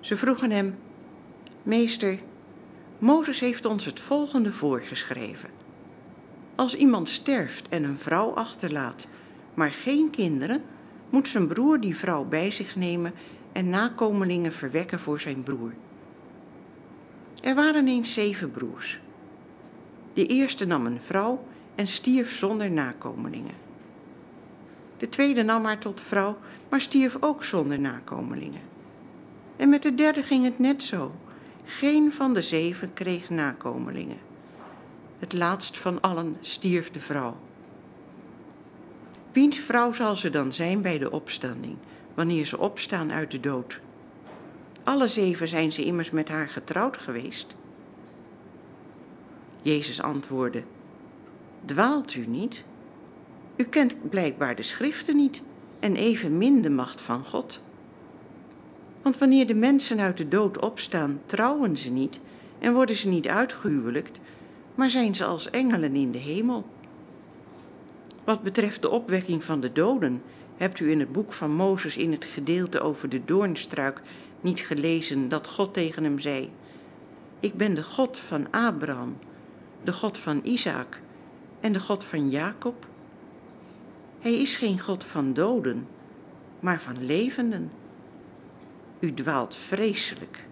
Ze 0.00 0.16
vroegen 0.16 0.50
hem: 0.50 0.78
Meester, 1.62 2.18
Mozes 2.98 3.40
heeft 3.40 3.64
ons 3.64 3.84
het 3.84 4.00
volgende 4.00 4.52
voorgeschreven. 4.52 5.50
Als 6.54 6.74
iemand 6.74 7.08
sterft 7.08 7.68
en 7.68 7.84
een 7.84 7.98
vrouw 7.98 8.34
achterlaat, 8.34 9.06
maar 9.54 9.70
geen 9.70 10.10
kinderen, 10.10 10.62
moet 11.10 11.28
zijn 11.28 11.46
broer 11.46 11.80
die 11.80 11.96
vrouw 11.96 12.24
bij 12.24 12.50
zich 12.50 12.76
nemen 12.76 13.12
en 13.52 13.70
nakomelingen 13.70 14.52
verwekken 14.52 14.98
voor 14.98 15.20
zijn 15.20 15.42
broer. 15.42 15.72
Er 17.42 17.54
waren 17.54 17.88
eens 17.88 18.12
zeven 18.12 18.50
broers. 18.50 19.00
De 20.14 20.26
eerste 20.26 20.66
nam 20.66 20.86
een 20.86 21.00
vrouw 21.00 21.44
en 21.78 21.88
stierf 21.88 22.36
zonder 22.36 22.70
nakomelingen. 22.70 23.54
De 24.96 25.08
tweede 25.08 25.42
nam 25.42 25.64
haar 25.64 25.78
tot 25.78 26.00
vrouw, 26.00 26.38
maar 26.68 26.80
stierf 26.80 27.16
ook 27.20 27.44
zonder 27.44 27.78
nakomelingen. 27.78 28.60
En 29.56 29.68
met 29.68 29.82
de 29.82 29.94
derde 29.94 30.22
ging 30.22 30.44
het 30.44 30.58
net 30.58 30.82
zo. 30.82 31.14
Geen 31.64 32.12
van 32.12 32.34
de 32.34 32.42
zeven 32.42 32.94
kreeg 32.94 33.30
nakomelingen. 33.30 34.18
Het 35.18 35.32
laatst 35.32 35.78
van 35.78 36.00
allen 36.00 36.36
stierf 36.40 36.90
de 36.90 37.00
vrouw. 37.00 37.36
Wiens 39.32 39.58
vrouw 39.58 39.92
zal 39.92 40.16
ze 40.16 40.30
dan 40.30 40.52
zijn 40.52 40.82
bij 40.82 40.98
de 40.98 41.10
opstanding, 41.10 41.76
wanneer 42.14 42.44
ze 42.44 42.58
opstaan 42.58 43.12
uit 43.12 43.30
de 43.30 43.40
dood? 43.40 43.80
Alle 44.84 45.08
zeven 45.08 45.48
zijn 45.48 45.72
ze 45.72 45.84
immers 45.84 46.10
met 46.10 46.28
haar 46.28 46.48
getrouwd 46.48 46.96
geweest. 46.96 47.56
Jezus 49.62 50.02
antwoordde: 50.02 50.62
Dwaalt 51.64 52.14
u 52.14 52.26
niet? 52.26 52.64
U 53.56 53.64
kent 53.64 54.10
blijkbaar 54.10 54.56
de 54.56 54.62
schriften 54.62 55.16
niet 55.16 55.42
en 55.80 55.96
evenmin 55.96 56.62
de 56.62 56.70
macht 56.70 57.00
van 57.00 57.24
God. 57.24 57.60
Want 59.02 59.18
wanneer 59.18 59.46
de 59.46 59.54
mensen 59.54 60.00
uit 60.00 60.16
de 60.16 60.28
dood 60.28 60.58
opstaan, 60.58 61.20
trouwen 61.26 61.76
ze 61.76 61.90
niet 61.90 62.20
en 62.58 62.74
worden 62.74 62.96
ze 62.96 63.08
niet 63.08 63.28
uitgehuwelijkt, 63.28 64.20
maar 64.74 64.90
zijn 64.90 65.14
ze 65.14 65.24
als 65.24 65.50
engelen 65.50 65.96
in 65.96 66.10
de 66.10 66.18
hemel. 66.18 66.66
Wat 68.24 68.42
betreft 68.42 68.82
de 68.82 68.88
opwekking 68.88 69.44
van 69.44 69.60
de 69.60 69.72
doden, 69.72 70.22
hebt 70.56 70.80
u 70.80 70.90
in 70.90 71.00
het 71.00 71.12
boek 71.12 71.32
van 71.32 71.50
Mozes 71.50 71.96
in 71.96 72.12
het 72.12 72.24
gedeelte 72.24 72.80
over 72.80 73.08
de 73.08 73.24
doornstruik 73.24 74.00
niet 74.40 74.60
gelezen 74.60 75.28
dat 75.28 75.46
God 75.46 75.74
tegen 75.74 76.04
hem 76.04 76.18
zei: 76.18 76.50
Ik 77.40 77.54
ben 77.54 77.74
de 77.74 77.82
God 77.82 78.18
van 78.18 78.46
Abraham, 78.50 79.16
de 79.84 79.92
God 79.92 80.18
van 80.18 80.40
Isaac 80.42 81.00
en 81.60 81.72
de 81.72 81.80
God 81.80 82.04
van 82.04 82.30
Jacob? 82.30 82.86
Hij 84.18 84.40
is 84.40 84.56
geen 84.56 84.80
God 84.80 85.04
van 85.04 85.32
doden, 85.32 85.86
maar 86.60 86.80
van 86.80 87.04
levenden. 87.04 87.70
U 88.98 89.14
dwaalt 89.14 89.54
vreselijk. 89.54 90.46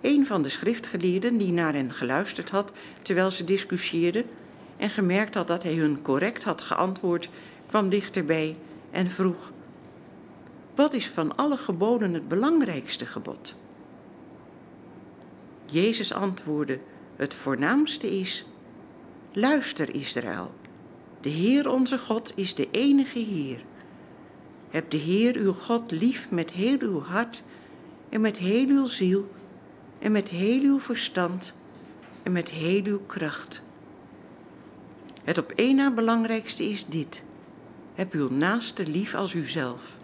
Een 0.00 0.26
van 0.26 0.42
de 0.42 0.48
schriftgeleerden 0.48 1.38
die 1.38 1.52
naar 1.52 1.72
hen 1.72 1.92
geluisterd 1.92 2.50
had 2.50 2.72
terwijl 3.02 3.30
ze 3.30 3.44
discussieerden 3.44 4.24
en 4.76 4.90
gemerkt 4.90 5.34
had 5.34 5.46
dat 5.46 5.62
hij 5.62 5.74
hun 5.74 6.02
correct 6.02 6.44
had 6.44 6.60
geantwoord, 6.60 7.28
kwam 7.66 7.88
dichterbij 7.88 8.56
en 8.90 9.10
vroeg: 9.10 9.52
Wat 10.74 10.94
is 10.94 11.08
van 11.08 11.36
alle 11.36 11.56
geboden 11.56 12.14
het 12.14 12.28
belangrijkste 12.28 13.06
gebod? 13.06 13.54
Jezus 15.66 16.12
antwoordde: 16.12 16.78
Het 17.16 17.34
voornaamste 17.34 18.18
is: 18.18 18.46
Luister, 19.32 19.94
Israël. 19.94 20.54
De 21.20 21.28
Heer 21.28 21.70
onze 21.70 21.98
God 21.98 22.32
is 22.34 22.54
de 22.54 22.68
enige 22.70 23.18
Heer. 23.18 23.64
Heb 24.70 24.90
de 24.90 24.96
Heer 24.96 25.36
uw 25.36 25.52
God 25.52 25.90
lief 25.90 26.30
met 26.30 26.50
heel 26.50 26.78
uw 26.80 27.00
hart 27.00 27.42
en 28.08 28.20
met 28.20 28.36
heel 28.36 28.66
uw 28.68 28.86
ziel 28.86 29.30
en 29.98 30.12
met 30.12 30.28
heel 30.28 30.60
uw 30.60 30.80
verstand 30.80 31.52
en 32.22 32.32
met 32.32 32.50
heel 32.50 32.84
uw 32.84 33.00
kracht. 33.06 33.62
Het 35.24 35.38
op 35.38 35.50
één 35.50 35.76
na 35.76 35.90
belangrijkste 35.90 36.64
is 36.64 36.86
dit. 36.86 37.22
Heb 37.94 38.12
uw 38.12 38.30
naaste 38.30 38.86
lief 38.86 39.14
als 39.14 39.34
uzelf. 39.34 39.96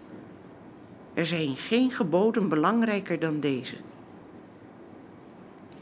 Er 1.13 1.25
zijn 1.25 1.55
geen 1.55 1.91
geboden 1.91 2.49
belangrijker 2.49 3.19
dan 3.19 3.39
deze. 3.39 3.75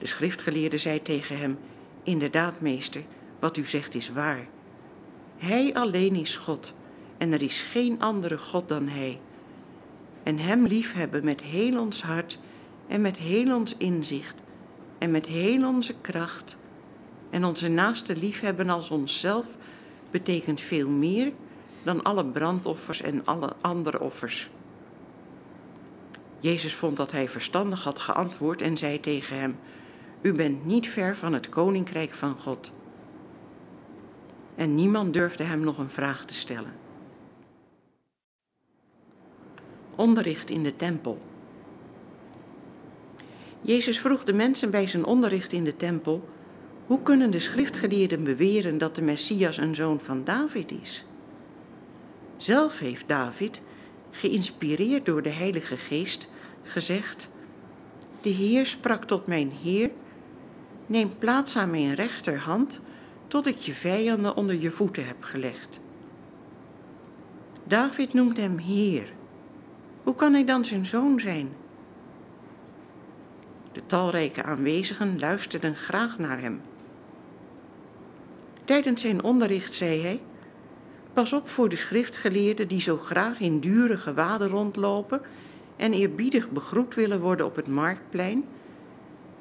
De 0.02 0.08
schriftgeleerde 0.08 0.78
zei 0.78 1.02
tegen 1.02 1.38
hem, 1.38 1.58
inderdaad 2.04 2.62
meester, 2.62 3.02
wat 3.40 3.58
u 3.58 3.66
zegt 3.66 3.96
is 3.96 4.10
waar. 4.10 4.48
Hij 5.38 5.74
alleen 5.74 6.16
is 6.16 6.38
God 6.38 6.74
en 7.18 7.34
er 7.34 7.42
is 7.42 7.62
geen 7.62 8.00
andere 8.00 8.38
God 8.38 8.68
dan 8.68 8.88
Hij. 8.88 9.20
En 10.24 10.38
Hem 10.38 10.66
liefhebben 10.66 11.24
met 11.24 11.42
heel 11.42 11.80
ons 11.80 12.02
hart 12.02 12.40
en 12.88 13.02
met 13.02 13.18
heel 13.18 13.56
ons 13.56 13.78
inzicht 13.78 14.36
en 14.98 15.12
met 15.12 15.26
heel 15.26 15.68
onze 15.68 15.94
kracht 16.02 16.56
en 17.30 17.46
onze 17.46 17.68
naaste 17.68 18.16
liefhebben 18.16 18.70
als 18.70 18.90
onszelf 18.90 19.46
betekent 20.12 20.62
veel 20.62 20.90
meer 20.90 21.32
dan 21.84 22.04
alle 22.04 22.26
brandoffers 22.26 23.02
en 23.02 23.26
alle 23.26 23.54
andere 23.62 24.00
offers. 24.00 24.50
Jezus 26.40 26.76
vond 26.76 26.98
dat 26.98 27.12
hij 27.12 27.30
verstandig 27.30 27.84
had 27.84 28.00
geantwoord 28.00 28.62
en 28.62 28.78
zei 28.78 29.00
tegen 29.00 29.40
hem: 29.40 29.58
U 30.22 30.34
bent 30.34 30.66
niet 30.66 30.90
ver 30.90 31.16
van 31.16 31.34
het 31.34 31.50
koninkrijk 31.50 32.14
van 32.14 32.38
God. 32.38 32.72
En 34.56 34.76
niemand 34.76 35.14
durfde 35.14 35.44
hem 35.44 35.60
nog 35.60 35.78
een 35.78 35.90
vraag 35.90 36.26
te 36.26 36.34
stellen. 36.34 36.74
Onderricht 39.96 40.50
in 40.50 40.64
de 40.64 40.76
tempel. 40.76 41.22
Jezus 43.62 44.00
vroeg 44.00 44.24
de 44.24 44.34
mensen 44.34 44.72
bij 44.72 44.88
zijn 44.88 45.06
onderricht 45.06 45.54
in 45.54 45.64
de 45.64 45.78
tempel: 45.78 46.30
Hoe 46.86 47.02
kunnen 47.02 47.32
de 47.32 47.40
schriftgeleerden 47.40 48.24
beweren 48.24 48.78
dat 48.78 48.96
de 48.96 49.02
Messias 49.02 49.58
een 49.58 49.76
zoon 49.76 50.00
van 50.00 50.24
David 50.24 50.72
is? 50.72 51.06
Zelf 52.38 52.80
heeft 52.80 53.08
David, 53.08 53.62
geïnspireerd 54.12 55.06
door 55.06 55.22
de 55.22 55.30
Heilige 55.30 55.78
Geest, 55.78 56.30
gezegd: 56.64 57.30
De 58.22 58.30
Heer 58.30 58.66
sprak 58.66 59.06
tot 59.06 59.28
mijn 59.28 59.52
Heer: 59.64 59.92
Neem 60.92 61.18
plaats 61.18 61.58
aan 61.58 61.70
mijn 61.70 61.96
rechterhand, 61.96 62.80
tot 63.28 63.46
ik 63.46 63.58
je 63.58 63.74
vijanden 63.74 64.36
onder 64.36 64.56
je 64.56 64.72
voeten 64.72 65.08
heb 65.08 65.24
gelegd. 65.24 65.80
David 67.64 68.14
noemt 68.14 68.38
hem 68.38 68.58
Heer. 68.58 69.14
Hoe 70.04 70.16
kan 70.16 70.34
hij 70.34 70.46
dan 70.46 70.66
zijn 70.66 70.86
zoon 70.86 71.20
zijn? 71.20 71.50
De 73.72 73.86
talrijke 73.86 74.44
aanwezigen 74.44 75.20
luisterden 75.20 75.76
graag 75.76 76.18
naar 76.18 76.42
hem. 76.42 76.62
Tijdens 78.64 79.02
zijn 79.02 79.24
onderricht 79.24 79.74
zei 79.74 80.02
hij: 80.02 80.22
Pas 81.14 81.34
op 81.34 81.50
voor 81.50 81.70
de 81.70 81.76
schriftgeleerden 81.76 82.68
die 82.68 82.82
zo 82.82 82.98
graag 82.98 83.40
in 83.40 83.60
dure 83.60 83.98
gewaden 83.98 84.48
rondlopen 84.48 85.22
en 85.76 85.94
eerbiedig 85.94 86.50
begroet 86.50 86.96
willen 86.96 87.20
worden 87.20 87.46
op 87.46 87.56
het 87.56 87.68
marktplein 87.68 88.46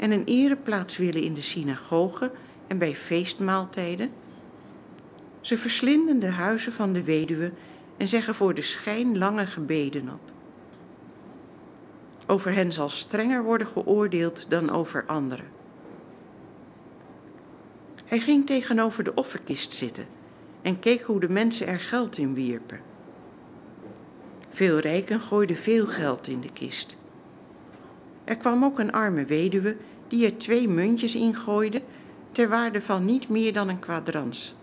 en 0.00 0.10
een 0.10 0.24
ereplaats 0.24 0.96
willen 0.96 1.22
in 1.22 1.34
de 1.34 1.42
synagoge 1.42 2.30
en 2.66 2.78
bij 2.78 2.94
feestmaaltijden. 2.94 4.10
Ze 5.40 5.56
verslinden 5.56 6.18
de 6.18 6.30
huizen 6.30 6.72
van 6.72 6.92
de 6.92 7.02
weduwe 7.02 7.52
en 7.96 8.08
zeggen 8.08 8.34
voor 8.34 8.54
de 8.54 8.62
schijn 8.62 9.18
lange 9.18 9.46
gebeden 9.46 10.08
op. 10.08 10.20
Over 12.26 12.54
hen 12.54 12.72
zal 12.72 12.88
strenger 12.88 13.42
worden 13.42 13.66
geoordeeld 13.66 14.46
dan 14.48 14.70
over 14.70 15.04
anderen. 15.06 15.46
Hij 18.04 18.20
ging 18.20 18.46
tegenover 18.46 19.04
de 19.04 19.14
offerkist 19.14 19.72
zitten 19.72 20.06
en 20.62 20.78
keek 20.78 21.02
hoe 21.02 21.20
de 21.20 21.28
mensen 21.28 21.66
er 21.66 21.78
geld 21.78 22.18
in 22.18 22.34
wierpen. 22.34 22.80
Veel 24.50 24.78
rijken 24.78 25.20
gooiden 25.20 25.56
veel 25.56 25.86
geld 25.86 26.26
in 26.26 26.40
de 26.40 26.52
kist. 26.52 26.99
Er 28.30 28.36
kwam 28.36 28.64
ook 28.64 28.78
een 28.78 28.92
arme 28.92 29.24
weduwe 29.24 29.76
die 30.08 30.24
er 30.24 30.36
twee 30.36 30.68
muntjes 30.68 31.14
in 31.14 31.34
gooide 31.34 31.82
ter 32.32 32.48
waarde 32.48 32.82
van 32.82 33.04
niet 33.04 33.28
meer 33.28 33.52
dan 33.52 33.68
een 33.68 33.78
kwadrans. 33.78 34.54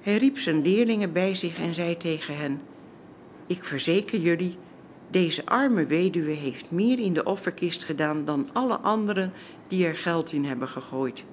Hij 0.00 0.16
riep 0.16 0.38
zijn 0.38 0.62
leerlingen 0.62 1.12
bij 1.12 1.34
zich 1.34 1.58
en 1.58 1.74
zei 1.74 1.96
tegen 1.96 2.36
hen: 2.36 2.60
Ik 3.46 3.64
verzeker 3.64 4.18
jullie, 4.18 4.58
deze 5.10 5.46
arme 5.46 5.86
weduwe 5.86 6.30
heeft 6.30 6.70
meer 6.70 6.98
in 6.98 7.12
de 7.12 7.24
offerkist 7.24 7.84
gedaan 7.84 8.24
dan 8.24 8.48
alle 8.52 8.76
anderen 8.76 9.32
die 9.68 9.86
er 9.86 9.96
geld 9.96 10.32
in 10.32 10.44
hebben 10.44 10.68
gegooid. 10.68 11.24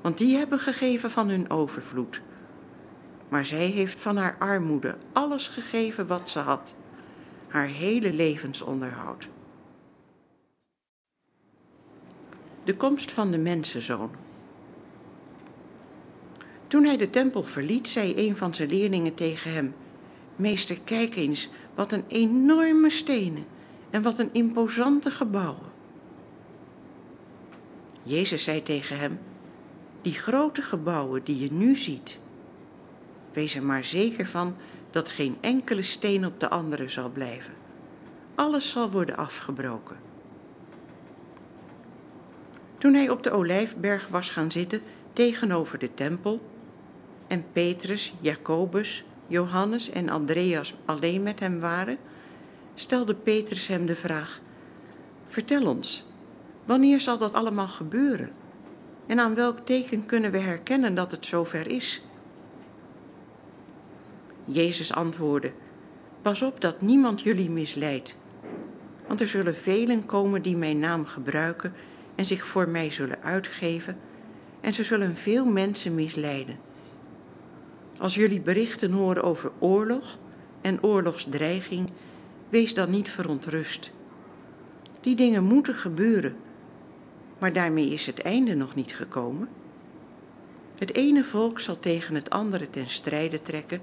Want 0.00 0.18
die 0.18 0.36
hebben 0.36 0.58
gegeven 0.58 1.10
van 1.10 1.28
hun 1.28 1.50
overvloed. 1.50 2.20
Maar 3.28 3.44
zij 3.44 3.66
heeft 3.66 4.00
van 4.00 4.16
haar 4.16 4.36
armoede 4.38 4.96
alles 5.12 5.48
gegeven 5.48 6.06
wat 6.06 6.30
ze 6.30 6.38
had, 6.38 6.74
haar 7.48 7.66
hele 7.66 8.12
levensonderhoud. 8.12 9.28
De 12.64 12.76
komst 12.76 13.12
van 13.12 13.30
de 13.30 13.38
mensenzoon. 13.38 14.10
Toen 16.66 16.84
hij 16.84 16.96
de 16.96 17.10
tempel 17.10 17.42
verliet, 17.42 17.88
zei 17.88 18.14
een 18.16 18.36
van 18.36 18.54
zijn 18.54 18.68
leerlingen 18.68 19.14
tegen 19.14 19.52
hem: 19.52 19.74
Meester, 20.36 20.80
kijk 20.84 21.16
eens, 21.16 21.48
wat 21.74 21.92
een 21.92 22.04
enorme 22.08 22.90
stenen 22.90 23.44
en 23.90 24.02
wat 24.02 24.18
een 24.18 24.28
imposante 24.32 25.10
gebouwen. 25.10 25.70
Jezus 28.02 28.42
zei 28.42 28.62
tegen 28.62 28.98
hem: 28.98 29.18
Die 30.02 30.14
grote 30.14 30.62
gebouwen 30.62 31.24
die 31.24 31.38
je 31.38 31.52
nu 31.52 31.74
ziet, 31.74 32.18
wees 33.32 33.54
er 33.54 33.62
maar 33.62 33.84
zeker 33.84 34.26
van 34.26 34.56
dat 34.90 35.08
geen 35.08 35.36
enkele 35.40 35.82
steen 35.82 36.26
op 36.26 36.40
de 36.40 36.50
andere 36.50 36.88
zal 36.88 37.10
blijven. 37.10 37.54
Alles 38.34 38.70
zal 38.70 38.90
worden 38.90 39.16
afgebroken. 39.16 40.11
Toen 42.82 42.94
hij 42.94 43.08
op 43.08 43.22
de 43.22 43.30
olijfberg 43.30 44.08
was 44.08 44.30
gaan 44.30 44.50
zitten 44.50 44.82
tegenover 45.12 45.78
de 45.78 45.94
tempel 45.94 46.40
en 47.26 47.44
Petrus, 47.52 48.14
Jacobus, 48.20 49.04
Johannes 49.26 49.90
en 49.90 50.08
Andreas 50.08 50.74
alleen 50.84 51.22
met 51.22 51.40
hem 51.40 51.60
waren, 51.60 51.98
stelde 52.74 53.14
Petrus 53.14 53.66
hem 53.66 53.86
de 53.86 53.94
vraag: 53.94 54.40
Vertel 55.26 55.66
ons, 55.66 56.06
wanneer 56.64 57.00
zal 57.00 57.18
dat 57.18 57.32
allemaal 57.32 57.68
gebeuren? 57.68 58.30
En 59.06 59.20
aan 59.20 59.34
welk 59.34 59.58
teken 59.58 60.06
kunnen 60.06 60.30
we 60.30 60.38
herkennen 60.38 60.94
dat 60.94 61.10
het 61.10 61.26
zover 61.26 61.70
is? 61.70 62.02
Jezus 64.44 64.92
antwoordde: 64.92 65.52
Pas 66.22 66.42
op 66.42 66.60
dat 66.60 66.80
niemand 66.80 67.20
jullie 67.20 67.50
misleidt, 67.50 68.16
want 69.06 69.20
er 69.20 69.28
zullen 69.28 69.56
velen 69.56 70.06
komen 70.06 70.42
die 70.42 70.56
mijn 70.56 70.78
naam 70.78 71.06
gebruiken 71.06 71.74
en 72.14 72.26
zich 72.26 72.46
voor 72.46 72.68
mij 72.68 72.90
zullen 72.90 73.22
uitgeven, 73.22 73.96
en 74.60 74.74
ze 74.74 74.84
zullen 74.84 75.16
veel 75.16 75.44
mensen 75.44 75.94
misleiden. 75.94 76.58
Als 77.98 78.14
jullie 78.14 78.40
berichten 78.40 78.92
horen 78.92 79.22
over 79.22 79.52
oorlog 79.58 80.18
en 80.60 80.82
oorlogsdreiging, 80.82 81.90
wees 82.48 82.74
dan 82.74 82.90
niet 82.90 83.08
verontrust. 83.08 83.90
Die 85.00 85.16
dingen 85.16 85.44
moeten 85.44 85.74
gebeuren, 85.74 86.36
maar 87.38 87.52
daarmee 87.52 87.88
is 87.88 88.06
het 88.06 88.22
einde 88.22 88.54
nog 88.54 88.74
niet 88.74 88.94
gekomen. 88.94 89.48
Het 90.78 90.94
ene 90.94 91.24
volk 91.24 91.60
zal 91.60 91.78
tegen 91.78 92.14
het 92.14 92.30
andere 92.30 92.70
ten 92.70 92.88
strijde 92.88 93.42
trekken, 93.42 93.80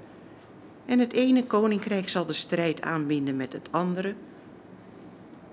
en 0.85 0.99
het 0.99 1.13
ene 1.13 1.45
koninkrijk 1.45 2.09
zal 2.09 2.25
de 2.25 2.33
strijd 2.33 2.81
aanbinden 2.81 3.35
met 3.35 3.53
het 3.53 3.67
andere 3.71 4.13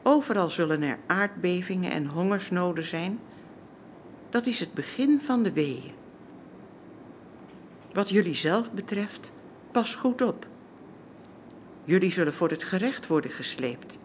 Overal 0.09 0.51
zullen 0.51 0.83
er 0.83 0.99
aardbevingen 1.07 1.91
en 1.91 2.07
hongersnoden 2.07 2.85
zijn. 2.85 3.20
Dat 4.31 4.47
is 4.47 4.61
het 4.61 4.74
begin 4.74 5.20
van 5.20 5.43
de 5.43 5.53
weeën. 5.53 5.93
Wat 7.93 8.09
jullie 8.09 8.35
zelf 8.35 8.73
betreft, 8.73 9.31
pas 9.70 9.95
goed 9.95 10.23
op. 10.23 10.47
Jullie 11.85 12.12
zullen 12.12 12.33
voor 12.33 12.51
het 12.51 12.62
gerecht 12.62 13.07
worden 13.07 13.31
gesleept 13.31 13.99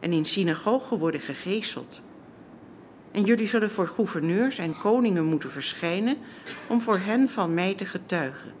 en 0.00 0.12
in 0.12 0.24
synagogen 0.24 0.98
worden 0.98 1.20
gegezeld. 1.20 2.00
En 3.10 3.22
jullie 3.24 3.48
zullen 3.48 3.70
voor 3.70 3.88
gouverneurs 3.88 4.58
en 4.58 4.78
koningen 4.78 5.24
moeten 5.24 5.50
verschijnen 5.50 6.16
om 6.68 6.82
voor 6.82 6.98
hen 6.98 7.28
van 7.28 7.54
mij 7.54 7.74
te 7.74 7.86
getuigen. 7.86 8.52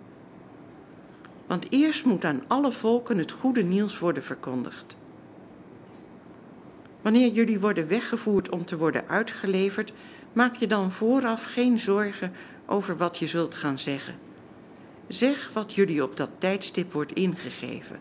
Want 1.46 1.66
eerst 1.72 2.04
moet 2.04 2.24
aan 2.24 2.42
alle 2.46 2.72
volken 2.72 3.18
het 3.18 3.32
goede 3.32 3.62
nieuws 3.62 3.98
worden 3.98 4.22
verkondigd. 4.22 4.98
Wanneer 7.02 7.28
jullie 7.28 7.60
worden 7.60 7.88
weggevoerd 7.88 8.48
om 8.48 8.64
te 8.64 8.76
worden 8.76 9.08
uitgeleverd, 9.08 9.92
maak 10.32 10.56
je 10.56 10.66
dan 10.66 10.92
vooraf 10.92 11.44
geen 11.44 11.78
zorgen 11.78 12.32
over 12.66 12.96
wat 12.96 13.18
je 13.18 13.26
zult 13.26 13.54
gaan 13.54 13.78
zeggen. 13.78 14.14
Zeg 15.08 15.50
wat 15.52 15.74
jullie 15.74 16.02
op 16.02 16.16
dat 16.16 16.30
tijdstip 16.38 16.92
wordt 16.92 17.12
ingegeven. 17.12 17.98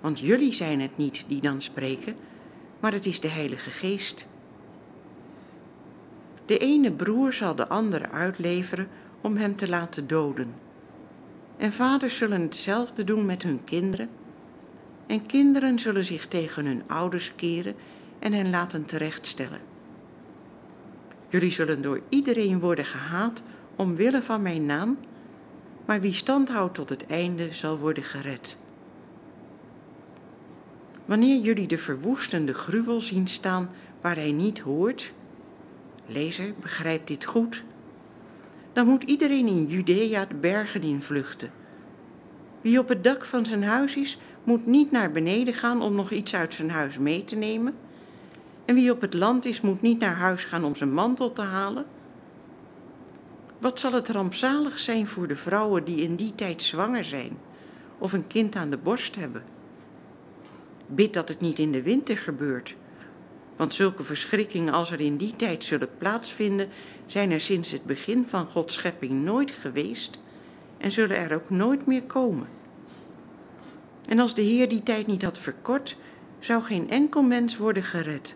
Want 0.00 0.18
jullie 0.18 0.52
zijn 0.52 0.80
het 0.80 0.96
niet 0.96 1.24
die 1.28 1.40
dan 1.40 1.62
spreken, 1.62 2.16
maar 2.80 2.92
het 2.92 3.06
is 3.06 3.20
de 3.20 3.28
Heilige 3.28 3.70
Geest. 3.70 4.26
De 6.46 6.58
ene 6.58 6.92
broer 6.92 7.32
zal 7.32 7.54
de 7.54 7.68
andere 7.68 8.10
uitleveren 8.10 8.88
om 9.20 9.36
hem 9.36 9.56
te 9.56 9.68
laten 9.68 10.06
doden. 10.06 10.54
En 11.56 11.72
vaders 11.72 12.16
zullen 12.16 12.40
hetzelfde 12.40 13.04
doen 13.04 13.26
met 13.26 13.42
hun 13.42 13.64
kinderen. 13.64 14.08
En 15.06 15.26
kinderen 15.26 15.78
zullen 15.78 16.04
zich 16.04 16.28
tegen 16.28 16.66
hun 16.66 16.82
ouders 16.86 17.32
keren 17.36 17.74
en 18.22 18.32
hen 18.32 18.50
laten 18.50 18.84
terechtstellen. 18.84 19.60
Jullie 21.28 21.50
zullen 21.50 21.82
door 21.82 22.00
iedereen 22.08 22.60
worden 22.60 22.84
gehaat 22.84 23.42
omwille 23.76 24.22
van 24.22 24.42
mijn 24.42 24.66
naam, 24.66 24.98
maar 25.84 26.00
wie 26.00 26.12
stand 26.14 26.48
houdt 26.48 26.74
tot 26.74 26.88
het 26.88 27.06
einde 27.06 27.52
zal 27.52 27.78
worden 27.78 28.02
gered. 28.02 28.56
Wanneer 31.04 31.40
jullie 31.40 31.66
de 31.66 31.78
verwoestende 31.78 32.54
gruwel 32.54 33.00
zien 33.00 33.28
staan 33.28 33.70
waar 34.00 34.16
hij 34.16 34.32
niet 34.32 34.58
hoort, 34.58 35.12
lezer, 36.06 36.54
begrijp 36.60 37.06
dit 37.06 37.24
goed, 37.24 37.62
dan 38.72 38.86
moet 38.86 39.02
iedereen 39.02 39.46
in 39.46 39.66
Judea 39.66 40.24
de 40.24 40.34
bergen 40.34 40.82
in 40.82 41.02
vluchten. 41.02 41.50
Wie 42.60 42.78
op 42.78 42.88
het 42.88 43.04
dak 43.04 43.24
van 43.24 43.46
zijn 43.46 43.64
huis 43.64 43.96
is, 43.96 44.18
moet 44.44 44.66
niet 44.66 44.90
naar 44.90 45.12
beneden 45.12 45.54
gaan 45.54 45.82
om 45.82 45.94
nog 45.94 46.10
iets 46.10 46.34
uit 46.34 46.54
zijn 46.54 46.70
huis 46.70 46.98
mee 46.98 47.24
te 47.24 47.36
nemen. 47.36 47.74
En 48.64 48.74
wie 48.74 48.90
op 48.90 49.00
het 49.00 49.14
land 49.14 49.44
is, 49.44 49.60
moet 49.60 49.82
niet 49.82 49.98
naar 49.98 50.14
huis 50.14 50.44
gaan 50.44 50.64
om 50.64 50.76
zijn 50.76 50.92
mantel 50.92 51.32
te 51.32 51.42
halen. 51.42 51.86
Wat 53.58 53.80
zal 53.80 53.92
het 53.92 54.08
rampzalig 54.08 54.78
zijn 54.78 55.06
voor 55.06 55.28
de 55.28 55.36
vrouwen 55.36 55.84
die 55.84 56.00
in 56.00 56.16
die 56.16 56.34
tijd 56.34 56.62
zwanger 56.62 57.04
zijn 57.04 57.38
of 57.98 58.12
een 58.12 58.26
kind 58.26 58.56
aan 58.56 58.70
de 58.70 58.76
borst 58.76 59.14
hebben? 59.16 59.42
Bid 60.86 61.12
dat 61.12 61.28
het 61.28 61.40
niet 61.40 61.58
in 61.58 61.72
de 61.72 61.82
winter 61.82 62.16
gebeurt. 62.16 62.74
Want 63.56 63.74
zulke 63.74 64.02
verschrikkingen 64.02 64.72
als 64.72 64.90
er 64.90 65.00
in 65.00 65.16
die 65.16 65.36
tijd 65.36 65.64
zullen 65.64 65.88
plaatsvinden, 65.98 66.68
zijn 67.06 67.30
er 67.30 67.40
sinds 67.40 67.70
het 67.70 67.84
begin 67.84 68.26
van 68.28 68.46
Gods 68.46 68.74
schepping 68.74 69.12
nooit 69.12 69.50
geweest 69.50 70.20
en 70.78 70.92
zullen 70.92 71.16
er 71.16 71.34
ook 71.34 71.50
nooit 71.50 71.86
meer 71.86 72.02
komen. 72.02 72.48
En 74.06 74.18
als 74.18 74.34
de 74.34 74.42
Heer 74.42 74.68
die 74.68 74.82
tijd 74.82 75.06
niet 75.06 75.22
had 75.22 75.38
verkort, 75.38 75.96
zou 76.38 76.62
geen 76.62 76.90
enkel 76.90 77.22
mens 77.22 77.56
worden 77.56 77.82
gered. 77.82 78.34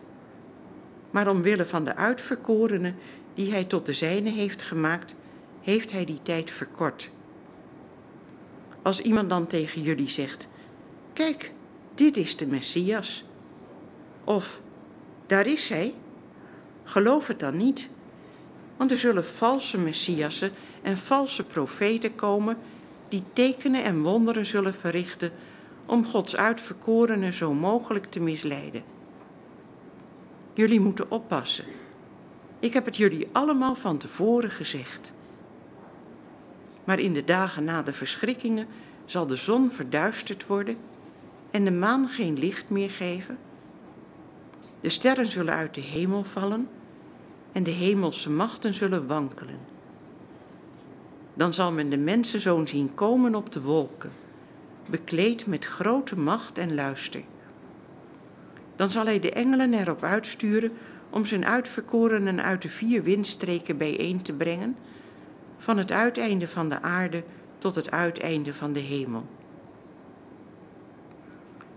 Maar 1.17 1.29
omwille 1.29 1.65
van 1.65 1.85
de 1.85 1.95
uitverkorenen 1.95 2.97
die 3.35 3.51
hij 3.51 3.65
tot 3.65 3.87
de 3.87 3.93
zijne 3.93 4.31
heeft 4.31 4.63
gemaakt, 4.63 5.15
heeft 5.61 5.93
hij 5.93 6.05
die 6.05 6.23
tijd 6.23 6.51
verkort. 6.51 7.11
Als 8.83 9.01
iemand 9.01 9.29
dan 9.29 9.47
tegen 9.47 9.83
jullie 9.83 10.09
zegt: 10.09 10.47
Kijk, 11.13 11.53
dit 11.95 12.17
is 12.17 12.37
de 12.37 12.47
Messias. 12.47 13.25
Of, 14.25 14.61
daar 15.27 15.47
is 15.47 15.69
hij. 15.69 15.95
Geloof 16.85 17.27
het 17.27 17.41
dan 17.41 17.57
niet. 17.57 17.89
Want 18.77 18.91
er 18.91 18.99
zullen 18.99 19.25
valse 19.25 19.79
Messiassen 19.79 20.51
en 20.83 20.99
valse 20.99 21.45
profeten 21.45 22.15
komen 22.15 22.57
die 23.09 23.23
tekenen 23.33 23.85
en 23.85 24.03
wonderen 24.03 24.47
zullen 24.47 24.75
verrichten 24.75 25.33
om 25.87 26.07
Gods 26.07 26.37
uitverkorenen 26.37 27.33
zo 27.33 27.55
mogelijk 27.55 28.07
te 28.11 28.21
misleiden. 28.21 28.96
Jullie 30.57 30.81
moeten 30.81 31.11
oppassen. 31.11 31.65
Ik 32.59 32.73
heb 32.73 32.85
het 32.85 32.97
jullie 32.97 33.29
allemaal 33.33 33.75
van 33.75 33.99
tevoren 33.99 34.51
gezegd. 34.51 35.13
Maar 36.85 36.99
in 36.99 37.13
de 37.13 37.25
dagen 37.25 37.65
na 37.65 37.83
de 37.83 37.93
verschrikkingen 37.93 38.67
zal 39.05 39.27
de 39.27 39.37
zon 39.37 39.71
verduisterd 39.71 40.47
worden 40.47 40.77
en 41.51 41.65
de 41.65 41.71
maan 41.71 42.09
geen 42.09 42.39
licht 42.39 42.71
meer 42.71 42.91
geven? 42.91 43.39
De 44.81 44.89
sterren 44.89 45.27
zullen 45.27 45.55
uit 45.55 45.75
de 45.75 45.81
hemel 45.81 46.25
vallen 46.25 46.69
en 47.53 47.63
de 47.63 47.71
hemelse 47.71 48.31
machten 48.31 48.75
zullen 48.75 49.07
wankelen. 49.07 49.59
Dan 51.35 51.55
zal 51.55 51.73
men 51.73 51.91
de 51.91 51.99
mensenzoon 51.99 52.69
zien 52.69 52.95
komen 52.95 53.35
op 53.35 53.53
de 53.53 53.63
wolken, 53.63 54.13
bekleed 54.87 55.47
met 55.47 55.65
grote 55.65 56.19
macht 56.19 56.59
en 56.59 56.75
luister. 56.75 57.23
Dan 58.77 58.91
zal 58.91 59.05
hij 59.05 59.21
de 59.21 59.31
engelen 59.31 59.75
erop 59.75 60.03
uitsturen 60.03 60.73
om 61.11 61.27
zijn 61.27 61.47
uitverkorenen 61.47 62.43
uit 62.43 62.63
de 62.63 62.69
vier 62.69 63.03
windstreken 63.03 63.77
bijeen 63.77 64.23
te 64.23 64.33
brengen, 64.33 64.77
van 65.59 65.79
het 65.79 65.93
uiteinde 65.93 66.49
van 66.49 66.69
de 66.69 66.83
aarde 66.83 67.25
tot 67.59 67.75
het 67.75 67.91
uiteinde 67.91 68.55
van 68.55 68.73
de 68.73 68.81
hemel. 68.81 69.27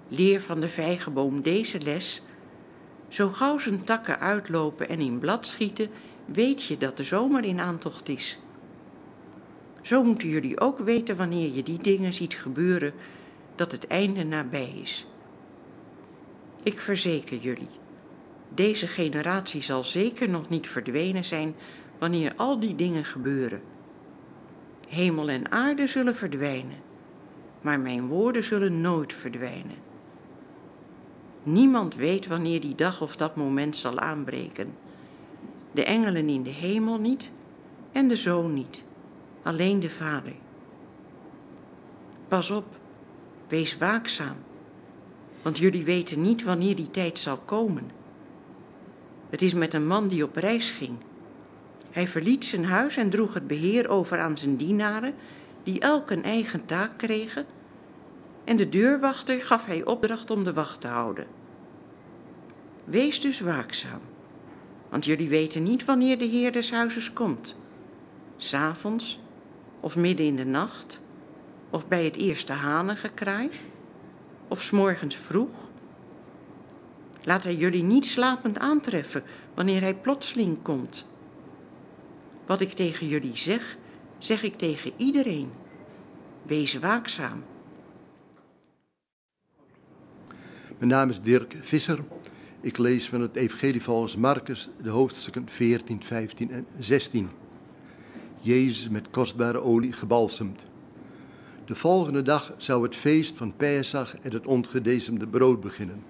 Leer 0.08 0.42
van 0.42 0.60
de 0.60 0.70
vijgenboom 0.70 1.42
deze 1.42 1.82
les. 1.82 2.24
Zo 3.08 3.30
gauw 3.30 3.58
zijn 3.58 3.84
takken 3.84 4.20
uitlopen 4.20 4.90
en 4.90 5.00
in 5.00 5.20
blad 5.20 5.48
schieten, 5.48 5.90
weet 6.26 6.64
je 6.64 6.78
dat 6.78 6.98
de 6.98 7.04
zomer 7.04 7.44
in 7.44 7.60
aantocht 7.60 8.10
is. 8.10 8.40
Zo 9.82 10.04
moeten 10.04 10.28
jullie 10.28 10.60
ook 10.60 10.80
weten 10.80 11.18
wanneer 11.18 11.54
je 11.54 11.64
die 11.64 11.82
dingen 11.82 12.14
ziet 12.14 12.34
gebeuren, 12.34 12.94
dat 13.56 13.72
het 13.72 13.88
einde 13.88 14.24
nabij 14.24 14.74
is. 14.82 15.09
Ik 16.70 16.80
verzeker 16.80 17.38
jullie, 17.38 17.70
deze 18.50 18.88
generatie 18.88 19.62
zal 19.62 19.84
zeker 19.84 20.30
nog 20.30 20.50
niet 20.50 20.68
verdwenen 20.68 21.24
zijn 21.24 21.56
wanneer 22.00 22.34
al 22.36 22.60
die 22.60 22.76
dingen 22.76 23.06
gebeuren. 23.06 23.62
Hemel 24.88 25.30
en 25.30 25.52
aarde 25.52 25.88
zullen 25.88 26.16
verdwijnen, 26.16 26.78
maar 27.62 27.80
mijn 27.80 28.08
woorden 28.08 28.44
zullen 28.44 28.82
nooit 28.82 29.14
verdwijnen. 29.14 29.78
Niemand 31.44 31.96
weet 31.96 32.28
wanneer 32.28 32.62
die 32.62 32.76
dag 32.76 33.02
of 33.02 33.16
dat 33.16 33.36
moment 33.36 33.76
zal 33.76 34.00
aanbreken. 34.00 34.76
De 35.72 35.84
engelen 35.84 36.30
in 36.30 36.44
de 36.44 36.50
hemel 36.50 36.98
niet 36.98 37.32
en 37.92 38.08
de 38.08 38.16
zoon 38.16 38.54
niet, 38.54 38.84
alleen 39.44 39.80
de 39.80 39.90
Vader. 39.90 40.36
Pas 42.28 42.52
op, 42.52 42.66
wees 43.48 43.78
waakzaam, 43.78 44.38
want 45.50 45.62
jullie 45.62 45.84
weten 45.84 46.22
niet 46.22 46.44
wanneer 46.44 46.76
die 46.76 46.92
tijd 46.92 47.20
zal 47.20 47.38
komen. 47.38 47.92
Het 49.30 49.42
is 49.42 49.54
met 49.54 49.74
een 49.74 49.88
man 49.88 50.08
die 50.08 50.24
op 50.24 50.36
reis 50.36 50.72
ging. 50.72 50.98
Hij 51.92 52.08
verliet 52.08 52.46
zijn 52.46 52.66
huis 52.66 52.98
en 52.98 53.10
droeg 53.10 53.34
het 53.34 53.48
beheer 53.48 53.88
over 53.88 54.20
aan 54.20 54.38
zijn 54.38 54.56
dienaren, 54.56 55.14
die 55.64 55.80
elk 55.80 56.12
een 56.12 56.24
eigen 56.24 56.66
taak 56.66 56.98
kregen 56.98 57.46
en 58.44 58.58
de 58.58 58.70
deurwachter 58.70 59.42
gaf 59.42 59.66
hij 59.66 59.86
opdracht 59.86 60.32
om 60.32 60.44
de 60.44 60.54
wacht 60.54 60.82
te 60.82 60.88
houden. 60.88 61.28
Wees 62.86 63.20
dus 63.22 63.40
waakzaam, 63.40 64.02
want 64.90 65.06
jullie 65.06 65.30
weten 65.30 65.64
niet 65.64 65.86
wanneer 65.86 66.18
de 66.18 66.26
Heer 66.26 66.52
des 66.52 66.72
huizes 66.72 67.14
komt. 67.14 67.56
S'avonds, 68.38 69.20
of 69.80 69.96
midden 69.96 70.26
in 70.26 70.36
de 70.36 70.46
nacht, 70.46 71.00
of 71.70 71.88
bij 71.88 72.04
het 72.04 72.18
eerste 72.18 72.54
hanengekraai, 72.54 73.50
of 74.50 74.62
s 74.62 74.70
morgens 74.70 75.16
vroeg. 75.16 75.70
Laat 77.24 77.44
hij 77.44 77.56
jullie 77.56 77.84
niet 77.84 78.06
slapend 78.06 78.58
aantreffen 78.58 79.24
wanneer 79.54 79.82
hij 79.82 79.96
plotseling 79.96 80.62
komt. 80.62 81.06
Wat 82.46 82.62
ik 82.62 82.74
tegen 82.74 83.08
jullie 83.08 83.36
zeg, 83.36 83.78
zeg 84.18 84.44
ik 84.44 84.58
tegen 84.58 84.92
iedereen. 84.98 85.52
Wees 86.44 86.74
waakzaam. 86.74 87.44
Mijn 90.78 90.92
naam 90.92 91.10
is 91.10 91.22
Dirk 91.22 91.56
Visser. 91.62 92.00
Ik 92.62 92.78
lees 92.78 93.10
van 93.10 93.22
het 93.22 93.36
Evangelie 93.36 93.82
volgens 93.82 94.16
Marcus, 94.16 94.70
de 94.82 94.90
hoofdstukken 94.90 95.50
14, 95.50 96.04
15 96.04 96.52
en 96.52 96.66
16. 96.80 97.30
Jezus 98.42 98.90
met 98.90 99.10
kostbare 99.10 99.62
olie 99.62 99.94
gebalsemd. 99.94 100.69
De 101.70 101.76
volgende 101.76 102.22
dag 102.22 102.54
zou 102.58 102.84
het 102.84 102.96
feest 102.96 103.38
van 103.38 103.56
Pesach 103.56 104.16
en 104.22 104.34
het 104.34 104.46
ongedezemde 104.46 105.28
brood 105.28 105.62
beginnen. 105.62 106.04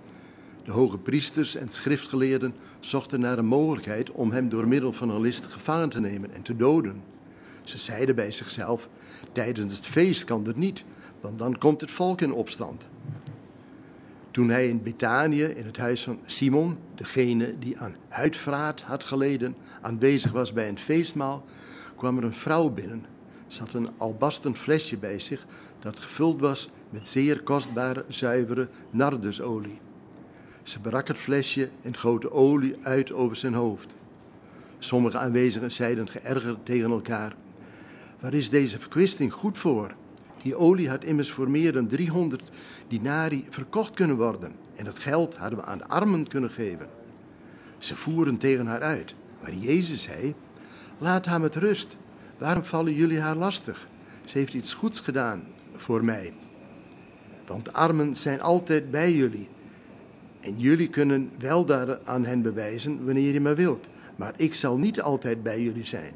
De 0.64 0.72
hoge 0.72 0.98
priesters 0.98 1.56
en 1.56 1.70
schriftgeleerden 1.70 2.56
zochten 2.80 3.20
naar 3.20 3.38
een 3.38 3.46
mogelijkheid 3.46 4.12
om 4.12 4.32
hem 4.32 4.50
door 4.50 4.68
middel 4.68 4.94
van 4.94 5.10
een 5.10 5.22
list 5.22 5.46
gevangen 5.46 5.90
te 5.90 6.00
nemen 6.00 6.34
en 6.34 6.42
te 6.42 6.56
doden. 6.56 7.04
Ze 7.64 7.78
zeiden 7.78 8.16
bij 8.16 8.32
zichzelf: 8.32 8.90
Tijdens 9.32 9.74
het 9.76 9.86
feest 9.86 10.24
kan 10.24 10.44
dat 10.44 10.56
niet, 10.56 10.86
want 11.22 11.40
dan 11.40 11.58
komt 11.58 11.82
het 11.82 11.92
volk 11.92 12.22
in 12.22 12.34
opstand. 12.34 12.86
Toen 14.32 14.50
hij 14.50 14.68
in 14.68 14.84
Betanië, 14.84 15.44
in 15.44 15.66
het 15.66 15.78
huis 15.78 16.04
van 16.04 16.20
Simon, 16.26 16.78
degene 16.96 17.60
die 17.60 17.80
aan 17.80 17.96
huidvraat 18.08 18.82
had 18.82 19.04
geleden, 19.04 19.56
aanwezig 19.82 20.32
was 20.32 20.54
bij 20.54 20.70
een 20.70 20.80
feestmaal, 20.80 21.46
kwam 21.96 22.18
er 22.18 22.24
een 22.24 22.34
vrouw 22.34 22.70
binnen. 22.70 23.18
Had 23.58 23.74
een 23.74 23.90
albasten 23.98 24.56
flesje 24.56 24.98
bij 24.98 25.20
zich 25.20 25.46
dat 25.80 26.00
gevuld 26.00 26.40
was 26.40 26.70
met 26.90 27.08
zeer 27.08 27.42
kostbare, 27.42 28.06
zuivere 28.08 28.68
nardusolie. 28.90 29.80
Ze 30.64 30.80
brak 30.80 31.08
het 31.08 31.18
flesje 31.18 31.70
en 31.82 31.98
goot 31.98 32.22
de 32.22 32.32
olie 32.32 32.76
uit 32.82 33.12
over 33.12 33.36
zijn 33.36 33.54
hoofd. 33.54 33.94
Sommige 34.80 35.18
aanwezigen 35.18 35.72
zeiden 35.72 36.08
geërgerd 36.08 36.66
tegen 36.66 36.92
elkaar: 36.92 37.36
Waar 38.20 38.34
is 38.34 38.50
deze 38.50 38.80
verkwisting 38.80 39.34
goed 39.34 39.58
voor? 39.58 39.96
Die 40.42 40.56
olie 40.56 40.90
had 40.90 41.04
immers 41.04 41.32
voor 41.32 41.50
meer 41.50 41.74
dan 41.74 41.88
300 41.88 42.50
dinari 42.88 43.46
verkocht 43.50 43.94
kunnen 43.94 44.18
worden 44.18 44.52
en 44.76 44.86
dat 44.86 45.00
geld 45.00 45.36
hadden 45.36 45.60
we 45.60 45.66
aan 45.66 45.78
de 45.78 45.88
armen 45.88 46.28
kunnen 46.28 46.50
geven. 46.50 46.90
Ze 47.78 47.96
voeren 47.96 48.38
tegen 48.38 48.68
haar 48.68 48.82
uit, 48.82 49.16
maar 49.42 49.54
Jezus 49.54 50.04
zei: 50.04 50.36
Laat 50.98 51.26
haar 51.26 51.42
met 51.42 51.56
rust. 51.56 51.98
Waarom 52.40 52.64
vallen 52.64 52.94
jullie 52.94 53.20
haar 53.20 53.36
lastig? 53.36 53.88
Ze 54.26 54.38
heeft 54.38 54.54
iets 54.54 54.74
goeds 54.74 55.00
gedaan 55.00 55.44
voor 55.76 56.06
mij. 56.06 56.34
Want 57.46 57.74
armen 57.74 58.16
zijn 58.16 58.42
altijd 58.42 58.92
bij 58.92 59.14
jullie. 59.14 59.48
En 60.40 60.60
jullie 60.60 60.88
kunnen 60.88 61.32
wel 61.38 61.66
daar 61.66 62.00
aan 62.06 62.26
hen 62.26 62.42
bewijzen 62.42 63.06
wanneer 63.06 63.34
je 63.34 63.42
maar 63.42 63.56
wilt. 63.56 63.88
Maar 64.16 64.34
ik 64.38 64.54
zal 64.54 64.78
niet 64.78 65.02
altijd 65.02 65.44
bij 65.44 65.62
jullie 65.62 65.86
zijn. 65.86 66.14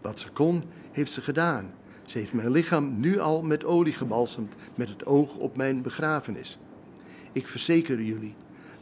Wat 0.00 0.18
ze 0.18 0.30
kon, 0.30 0.62
heeft 0.92 1.12
ze 1.12 1.22
gedaan. 1.22 1.70
Ze 2.04 2.18
heeft 2.18 2.32
mijn 2.32 2.50
lichaam 2.50 3.00
nu 3.00 3.18
al 3.18 3.42
met 3.42 3.64
olie 3.64 3.92
gebalsemd, 3.92 4.54
met 4.74 4.88
het 4.88 5.06
oog 5.06 5.36
op 5.36 5.56
mijn 5.56 5.82
begrafenis. 5.82 6.58
Ik 7.32 7.46
verzeker 7.46 8.02
jullie, 8.02 8.34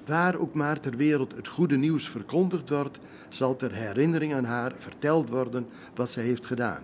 waar 0.06 0.38
ook 0.38 0.54
maar 0.54 0.80
ter 0.80 0.96
wereld 0.96 1.36
het 1.36 1.48
goede 1.48 1.76
nieuws 1.76 2.08
verkondigd 2.08 2.68
wordt, 2.68 2.98
zal 3.28 3.56
ter 3.56 3.72
herinnering 3.72 4.34
aan 4.34 4.44
haar 4.44 4.72
verteld 4.78 5.28
worden 5.28 5.66
wat 5.94 6.10
zij 6.10 6.24
heeft 6.24 6.46
gedaan. 6.46 6.82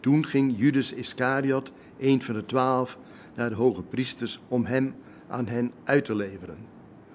Toen 0.00 0.26
ging 0.26 0.54
Judas 0.58 0.92
Iscariot, 0.92 1.72
een 1.98 2.22
van 2.22 2.34
de 2.34 2.46
twaalf, 2.46 2.98
naar 3.34 3.48
de 3.48 3.54
hoge 3.54 3.82
priesters 3.82 4.40
om 4.48 4.64
hem 4.64 4.94
aan 5.28 5.46
hen 5.46 5.72
uit 5.84 6.04
te 6.04 6.14
leveren. 6.14 6.56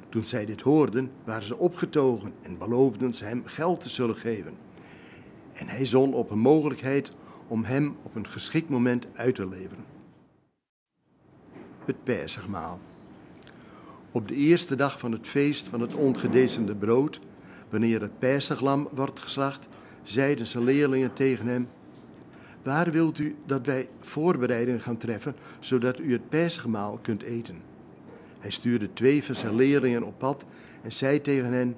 Toen 0.09 0.25
zij 0.25 0.45
dit 0.45 0.61
hoorden, 0.61 1.11
waren 1.23 1.43
ze 1.43 1.57
opgetogen 1.57 2.33
en 2.41 2.57
beloofden 2.57 3.13
ze 3.13 3.25
hem 3.25 3.45
geld 3.45 3.81
te 3.81 3.89
zullen 3.89 4.15
geven. 4.15 4.53
En 5.53 5.67
hij 5.67 5.85
zon 5.85 6.13
op 6.13 6.29
een 6.29 6.39
mogelijkheid 6.39 7.11
om 7.47 7.63
hem 7.63 7.95
op 8.03 8.15
een 8.15 8.27
geschikt 8.27 8.69
moment 8.69 9.07
uit 9.13 9.35
te 9.35 9.47
leveren. 9.47 9.85
Het 11.85 12.03
Perzigmaal. 12.03 12.79
Op 14.13 14.27
de 14.27 14.35
eerste 14.35 14.75
dag 14.75 14.99
van 14.99 15.11
het 15.11 15.27
feest 15.27 15.67
van 15.67 15.81
het 15.81 15.93
ongedecemde 15.93 16.75
brood, 16.75 17.19
wanneer 17.69 18.01
het 18.01 18.19
Perziglam 18.19 18.87
wordt 18.91 19.19
geslacht, 19.19 19.67
zeiden 20.03 20.45
zijn 20.45 20.63
leerlingen 20.63 21.13
tegen 21.13 21.47
hem: 21.47 21.67
Waar 22.63 22.91
wilt 22.91 23.19
u 23.19 23.35
dat 23.45 23.65
wij 23.65 23.89
voorbereidingen 23.99 24.81
gaan 24.81 24.97
treffen, 24.97 25.35
zodat 25.59 25.99
u 25.99 26.11
het 26.11 26.29
Perzigmaal 26.29 26.99
kunt 27.01 27.21
eten? 27.21 27.61
Hij 28.39 28.51
stuurde 28.51 28.93
twee 28.93 29.23
van 29.23 29.35
zijn 29.35 29.55
leerlingen 29.55 30.03
op 30.03 30.19
pad 30.19 30.45
en 30.81 30.91
zei 30.91 31.21
tegen 31.21 31.53
hen: 31.53 31.75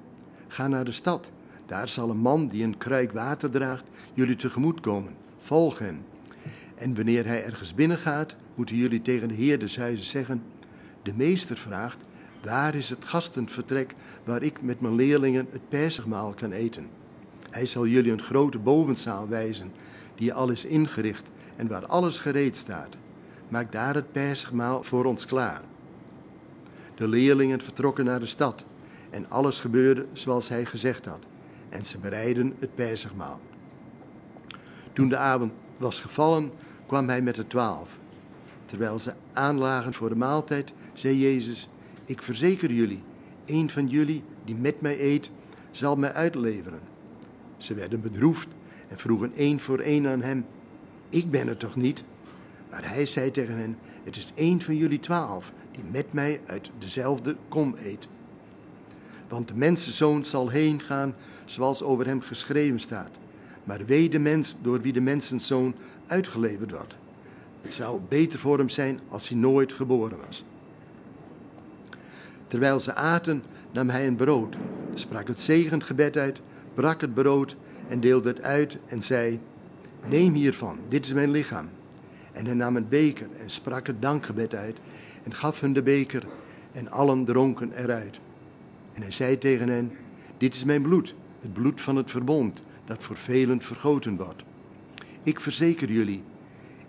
Ga 0.48 0.68
naar 0.68 0.84
de 0.84 0.92
stad. 0.92 1.30
Daar 1.66 1.88
zal 1.88 2.10
een 2.10 2.16
man 2.16 2.48
die 2.48 2.64
een 2.64 2.78
kruik 2.78 3.12
water 3.12 3.50
draagt 3.50 3.84
jullie 4.14 4.36
tegemoet 4.36 4.80
komen. 4.80 5.12
Volg 5.38 5.78
hem. 5.78 6.04
En 6.74 6.94
wanneer 6.94 7.26
hij 7.26 7.44
ergens 7.44 7.74
binnengaat, 7.74 8.36
moeten 8.54 8.76
jullie 8.76 9.02
tegen 9.02 9.28
de 9.28 9.34
heer 9.34 9.58
des 9.58 9.76
huizes 9.76 10.10
zeggen: 10.10 10.42
De 11.02 11.12
meester 11.14 11.56
vraagt: 11.56 12.04
Waar 12.46 12.74
is 12.74 12.90
het 12.90 13.04
gastenvertrek 13.04 13.94
waar 14.24 14.42
ik 14.42 14.62
met 14.62 14.80
mijn 14.80 14.94
leerlingen 14.94 15.46
het 15.50 15.68
Perzigmaal 15.68 16.32
kan 16.32 16.52
eten? 16.52 16.88
Hij 17.50 17.66
zal 17.66 17.86
jullie 17.86 18.12
een 18.12 18.22
grote 18.22 18.58
bovenzaal 18.58 19.28
wijzen, 19.28 19.72
die 20.14 20.34
al 20.34 20.50
is 20.50 20.64
ingericht 20.64 21.24
en 21.56 21.68
waar 21.68 21.86
alles 21.86 22.20
gereed 22.20 22.56
staat. 22.56 22.96
Maak 23.48 23.72
daar 23.72 23.94
het 23.94 24.12
Perzigmaal 24.12 24.82
voor 24.82 25.04
ons 25.04 25.26
klaar. 25.26 25.60
De 26.94 27.08
leerlingen 27.08 27.60
vertrokken 27.60 28.04
naar 28.04 28.20
de 28.20 28.26
stad 28.26 28.64
en 29.10 29.30
alles 29.30 29.60
gebeurde 29.60 30.06
zoals 30.12 30.48
hij 30.48 30.64
gezegd 30.64 31.04
had. 31.04 31.20
En 31.68 31.84
ze 31.84 31.98
bereidden 31.98 32.54
het 32.58 32.74
Perzigmaal. 32.74 33.40
Toen 34.92 35.08
de 35.08 35.16
avond 35.16 35.52
was 35.76 36.00
gevallen, 36.00 36.50
kwam 36.86 37.08
hij 37.08 37.22
met 37.22 37.34
de 37.34 37.46
twaalf. 37.46 37.98
Terwijl 38.64 38.98
ze 38.98 39.12
aanlagen 39.32 39.94
voor 39.94 40.08
de 40.08 40.16
maaltijd, 40.16 40.72
zei 40.92 41.18
Jezus: 41.18 41.68
Ik 42.06 42.22
verzeker 42.22 42.72
jullie, 42.72 43.02
een 43.44 43.70
van 43.70 43.88
jullie 43.88 44.22
die 44.44 44.54
met 44.54 44.80
mij 44.80 45.00
eet, 45.00 45.30
zal 45.70 45.96
mij 45.96 46.12
uitleveren. 46.12 46.80
Ze 47.56 47.74
werden 47.74 48.00
bedroefd 48.00 48.48
en 48.88 48.98
vroegen 48.98 49.32
één 49.34 49.60
voor 49.60 49.78
één 49.78 50.06
aan 50.06 50.22
hem: 50.22 50.46
Ik 51.08 51.30
ben 51.30 51.48
het 51.48 51.58
toch 51.58 51.76
niet? 51.76 52.04
Maar 52.70 52.88
hij 52.88 53.06
zei 53.06 53.30
tegen 53.30 53.56
hen: 53.56 53.78
Het 54.04 54.16
is 54.16 54.32
één 54.34 54.62
van 54.62 54.76
jullie 54.76 55.00
twaalf 55.00 55.52
die 55.70 55.84
met 55.90 56.12
mij 56.12 56.40
uit 56.46 56.70
dezelfde 56.78 57.36
kom 57.48 57.74
eet. 57.84 58.08
Want 59.28 59.48
de 59.48 59.54
mensenzoon 59.54 60.24
zal 60.24 60.48
heen 60.48 60.80
gaan 60.80 61.14
zoals 61.44 61.82
over 61.82 62.06
hem 62.06 62.20
geschreven 62.20 62.80
staat. 62.80 63.10
Maar 63.64 63.86
wee 63.86 64.08
de 64.08 64.18
mens 64.18 64.56
door 64.62 64.80
wie 64.80 64.92
de 64.92 65.00
mensenzoon 65.00 65.74
uitgeleverd 66.06 66.70
wordt. 66.70 66.96
Het 67.60 67.72
zou 67.72 68.00
beter 68.08 68.38
voor 68.38 68.58
hem 68.58 68.68
zijn 68.68 69.00
als 69.08 69.28
hij 69.28 69.38
nooit 69.38 69.72
geboren 69.72 70.18
was. 70.26 70.44
Terwijl 72.46 72.80
ze 72.80 72.94
aten, 72.94 73.42
nam 73.70 73.88
hij 73.88 74.06
een 74.06 74.16
brood, 74.16 74.56
sprak 74.94 75.28
het 75.28 75.40
zegengebed 75.40 76.16
uit, 76.16 76.40
brak 76.74 77.00
het 77.00 77.14
brood 77.14 77.56
en 77.88 78.00
deelde 78.00 78.28
het 78.28 78.42
uit 78.42 78.78
en 78.86 79.02
zei: 79.02 79.40
Neem 80.08 80.34
hiervan, 80.34 80.78
dit 80.88 81.04
is 81.04 81.12
mijn 81.12 81.30
lichaam. 81.30 81.68
En 82.32 82.44
hij 82.44 82.54
nam 82.54 82.76
een 82.76 82.88
beker 82.88 83.26
en 83.42 83.50
sprak 83.50 83.86
het 83.86 84.02
dankgebed 84.02 84.54
uit 84.54 84.78
en 85.22 85.34
gaf 85.34 85.60
hun 85.60 85.72
de 85.72 85.82
beker 85.82 86.26
en 86.72 86.90
allen 86.90 87.24
dronken 87.24 87.72
eruit. 87.76 88.20
En 88.92 89.02
hij 89.02 89.10
zei 89.10 89.38
tegen 89.38 89.68
hen: 89.68 89.92
Dit 90.38 90.54
is 90.54 90.64
mijn 90.64 90.82
bloed, 90.82 91.14
het 91.40 91.52
bloed 91.52 91.80
van 91.80 91.96
het 91.96 92.10
verbond, 92.10 92.62
dat 92.84 93.02
voor 93.02 93.16
velen 93.16 93.62
vergoten 93.62 94.16
wordt. 94.16 94.42
Ik 95.22 95.40
verzeker 95.40 95.92
jullie, 95.92 96.22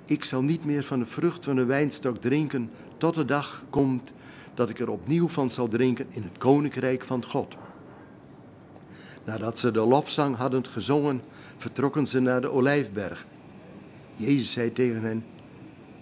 ik 0.06 0.24
zal 0.24 0.42
niet 0.42 0.66
meer 0.66 0.84
van 0.84 1.00
de 1.00 1.06
vrucht 1.06 1.46
van 1.46 1.56
de 1.56 1.66
wijnstok 1.66 2.18
drinken 2.18 2.70
tot 2.98 3.16
de 3.16 3.26
dag 3.26 3.64
komt 3.70 4.14
dat 4.58 4.70
ik 4.70 4.80
er 4.80 4.90
opnieuw 4.90 5.28
van 5.28 5.50
zal 5.50 5.68
drinken 5.68 6.06
in 6.10 6.24
het 6.24 6.38
koninkrijk 6.38 7.04
van 7.04 7.26
God. 7.26 7.56
Nadat 9.24 9.60
ze 9.60 9.72
de 9.72 9.80
lofzang 9.80 10.36
hadden 10.36 10.66
gezongen, 10.66 11.22
vertrokken 11.58 12.08
ze 12.08 12.20
naar 12.20 12.42
de 12.42 12.52
olijfberg. 12.52 13.26
Jezus 14.16 14.52
zei 14.52 14.74
tegen 14.74 15.04
hen: 15.04 15.26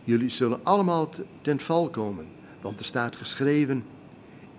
Jullie 0.04 0.30
zullen 0.30 0.60
allemaal 0.64 1.10
ten 1.42 1.60
val 1.60 1.90
komen, 1.90 2.26
want 2.62 2.80
er 2.80 2.86
staat 2.86 3.16
geschreven: 3.16 3.84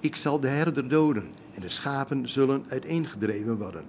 Ik 0.00 0.16
zal 0.16 0.40
de 0.40 0.48
herder 0.48 0.88
doden 0.88 1.30
en 1.54 1.60
de 1.60 1.68
schapen 1.68 2.28
zullen 2.28 2.64
uiteengedreven 2.68 3.58
worden. 3.58 3.84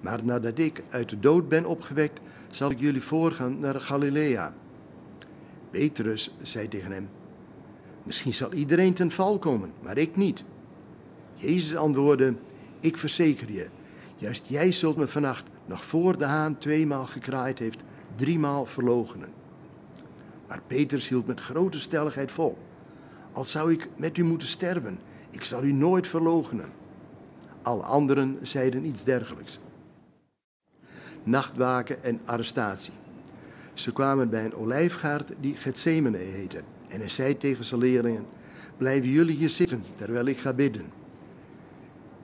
Maar 0.00 0.24
nadat 0.24 0.58
ik 0.58 0.82
uit 0.90 1.08
de 1.08 1.20
dood 1.20 1.48
ben 1.48 1.64
opgewekt, 1.64 2.20
zal 2.50 2.70
ik 2.70 2.80
jullie 2.80 3.02
voorgaan 3.02 3.58
naar 3.58 3.80
Galilea. 3.80 4.54
Petrus 5.70 6.34
zei 6.42 6.68
tegen 6.68 6.92
hem: 6.92 7.08
Misschien 8.06 8.34
zal 8.34 8.52
iedereen 8.52 8.94
ten 8.94 9.10
val 9.10 9.38
komen, 9.38 9.72
maar 9.82 9.98
ik 9.98 10.16
niet. 10.16 10.44
Jezus 11.34 11.76
antwoordde: 11.76 12.34
Ik 12.80 12.96
verzeker 12.96 13.52
je, 13.52 13.66
juist 14.16 14.46
jij 14.48 14.72
zult 14.72 14.96
me 14.96 15.06
vannacht, 15.06 15.44
nog 15.64 15.84
voor 15.84 16.18
de 16.18 16.24
haan 16.24 16.58
tweemaal 16.58 17.06
gekraaid 17.06 17.58
heeft, 17.58 17.80
driemaal 18.16 18.64
verloochenen. 18.64 19.28
Maar 20.48 20.60
Petrus 20.66 21.08
hield 21.08 21.26
met 21.26 21.40
grote 21.40 21.80
stelligheid 21.80 22.30
vol. 22.30 22.58
Al 23.32 23.44
zou 23.44 23.72
ik 23.72 23.88
met 23.96 24.16
u 24.16 24.24
moeten 24.24 24.48
sterven, 24.48 24.98
ik 25.30 25.44
zal 25.44 25.62
u 25.62 25.72
nooit 25.72 26.06
verloochenen. 26.06 26.72
Alle 27.62 27.82
anderen 27.82 28.38
zeiden 28.42 28.84
iets 28.84 29.04
dergelijks. 29.04 29.58
Nachtwaken 31.22 32.04
en 32.04 32.20
arrestatie. 32.24 32.92
Ze 33.74 33.92
kwamen 33.92 34.30
bij 34.30 34.44
een 34.44 34.54
olijfgaard 34.54 35.32
die 35.40 35.54
Gethsemane 35.54 36.18
heette. 36.18 36.62
En 36.88 36.98
hij 36.98 37.08
zei 37.08 37.36
tegen 37.36 37.64
zijn 37.64 37.80
leerlingen: 37.80 38.26
Blijven 38.76 39.08
jullie 39.08 39.36
hier 39.36 39.48
zitten 39.48 39.82
terwijl 39.96 40.26
ik 40.26 40.38
ga 40.38 40.52
bidden. 40.52 40.84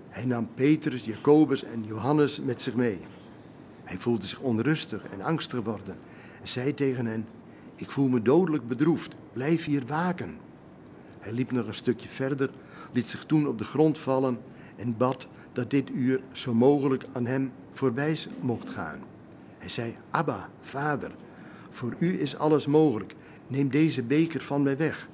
Hij 0.08 0.24
nam 0.24 0.48
Petrus, 0.54 1.04
Jacobus 1.04 1.64
en 1.64 1.84
Johannes 1.84 2.40
met 2.40 2.60
zich 2.60 2.74
mee. 2.74 2.98
Hij 3.84 3.98
voelde 3.98 4.26
zich 4.26 4.40
onrustig 4.40 5.04
en 5.12 5.20
angstig 5.20 5.60
worden 5.62 5.96
en 6.40 6.48
zei 6.48 6.74
tegen 6.74 7.06
hen: 7.06 7.26
Ik 7.76 7.90
voel 7.90 8.08
me 8.08 8.22
dodelijk 8.22 8.68
bedroefd, 8.68 9.14
blijf 9.32 9.64
hier 9.64 9.86
waken. 9.86 10.36
Hij 11.20 11.32
liep 11.32 11.50
nog 11.50 11.66
een 11.66 11.74
stukje 11.74 12.08
verder, 12.08 12.50
liet 12.92 13.06
zich 13.06 13.24
toen 13.24 13.48
op 13.48 13.58
de 13.58 13.64
grond 13.64 13.98
vallen 13.98 14.38
en 14.76 14.96
bad 14.96 15.26
dat 15.52 15.70
dit 15.70 15.90
uur 15.90 16.20
zo 16.32 16.54
mogelijk 16.54 17.04
aan 17.12 17.26
hem 17.26 17.52
voorbij 17.72 18.18
mocht 18.40 18.68
gaan. 18.68 19.00
Hij 19.58 19.68
zei, 19.68 19.96
Abba, 20.10 20.48
vader, 20.60 21.10
voor 21.70 21.94
u 21.98 22.20
is 22.20 22.36
alles 22.36 22.66
mogelijk. 22.66 23.14
Neem 23.46 23.70
deze 23.70 24.02
beker 24.02 24.40
van 24.40 24.62
mij 24.62 24.76
weg. 24.76 25.08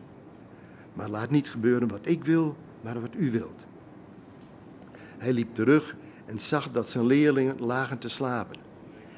Maar 0.92 1.08
laat 1.08 1.30
niet 1.30 1.50
gebeuren 1.50 1.88
wat 1.88 2.00
ik 2.02 2.24
wil, 2.24 2.56
maar 2.80 3.00
wat 3.00 3.14
u 3.16 3.30
wilt. 3.30 3.66
Hij 5.18 5.32
liep 5.32 5.54
terug 5.54 5.96
en 6.24 6.40
zag 6.40 6.70
dat 6.70 6.88
zijn 6.88 7.06
leerlingen 7.06 7.60
lagen 7.60 7.98
te 7.98 8.08
slapen. 8.08 8.56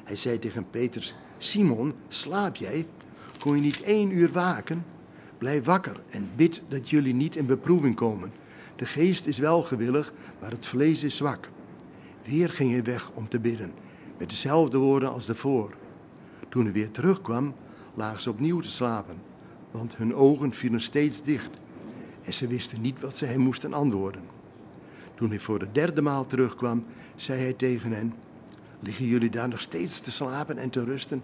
Hij 0.03 0.15
zei 0.15 0.39
tegen 0.39 0.69
Petrus: 0.69 1.15
Simon, 1.37 1.93
slaap 2.07 2.55
jij? 2.55 2.87
Kon 3.39 3.55
je 3.55 3.61
niet 3.61 3.81
één 3.81 4.11
uur 4.11 4.31
waken? 4.31 4.85
Blijf 5.37 5.65
wakker 5.65 6.01
en 6.09 6.29
bid 6.35 6.61
dat 6.67 6.89
jullie 6.89 7.13
niet 7.13 7.35
in 7.35 7.45
beproeving 7.45 7.95
komen. 7.95 8.31
De 8.75 8.85
geest 8.85 9.27
is 9.27 9.37
wel 9.37 9.61
gewillig, 9.61 10.13
maar 10.39 10.51
het 10.51 10.65
vlees 10.65 11.03
is 11.03 11.15
zwak. 11.15 11.49
Weer 12.25 12.49
ging 12.49 12.71
hij 12.71 12.83
weg 12.83 13.09
om 13.13 13.27
te 13.27 13.39
bidden, 13.39 13.71
met 14.17 14.29
dezelfde 14.29 14.77
woorden 14.77 15.11
als 15.11 15.25
daarvoor. 15.25 15.73
Toen 16.49 16.63
hij 16.63 16.73
weer 16.73 16.91
terugkwam, 16.91 17.53
lagen 17.93 18.21
ze 18.21 18.29
opnieuw 18.29 18.59
te 18.59 18.69
slapen, 18.69 19.15
want 19.71 19.97
hun 19.97 20.15
ogen 20.15 20.53
vielen 20.53 20.81
steeds 20.81 21.23
dicht 21.23 21.59
en 22.21 22.33
ze 22.33 22.47
wisten 22.47 22.81
niet 22.81 22.99
wat 22.99 23.17
ze 23.17 23.25
hem 23.25 23.39
moesten 23.39 23.73
antwoorden. 23.73 24.21
Toen 25.15 25.29
hij 25.29 25.39
voor 25.39 25.59
de 25.59 25.71
derde 25.71 26.01
maal 26.01 26.25
terugkwam, 26.25 26.85
zei 27.15 27.41
hij 27.41 27.53
tegen 27.53 27.91
hen: 27.91 28.13
Liggen 28.79 29.05
jullie 29.05 29.29
daar 29.29 29.47
nog 29.47 29.61
steeds 29.61 29.99
te 29.99 30.11
slapen 30.11 30.57
en 30.57 30.69
te 30.69 30.83
rusten? 30.83 31.23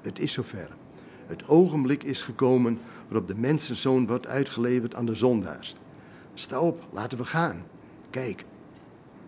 Het 0.00 0.18
is 0.18 0.32
zover. 0.32 0.68
Het 1.26 1.48
ogenblik 1.48 2.02
is 2.02 2.22
gekomen 2.22 2.78
waarop 3.08 3.28
de 3.28 3.34
mensenzoon 3.34 4.06
wordt 4.06 4.26
uitgeleverd 4.26 4.94
aan 4.94 5.06
de 5.06 5.14
zondaars. 5.14 5.74
Sta 6.34 6.60
op, 6.60 6.84
laten 6.92 7.18
we 7.18 7.24
gaan. 7.24 7.62
Kijk, 8.10 8.44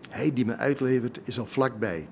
hij 0.09 0.33
die 0.33 0.45
me 0.45 0.55
uitlevert 0.55 1.19
is 1.23 1.39
al 1.39 1.45
vlakbij. 1.45 2.07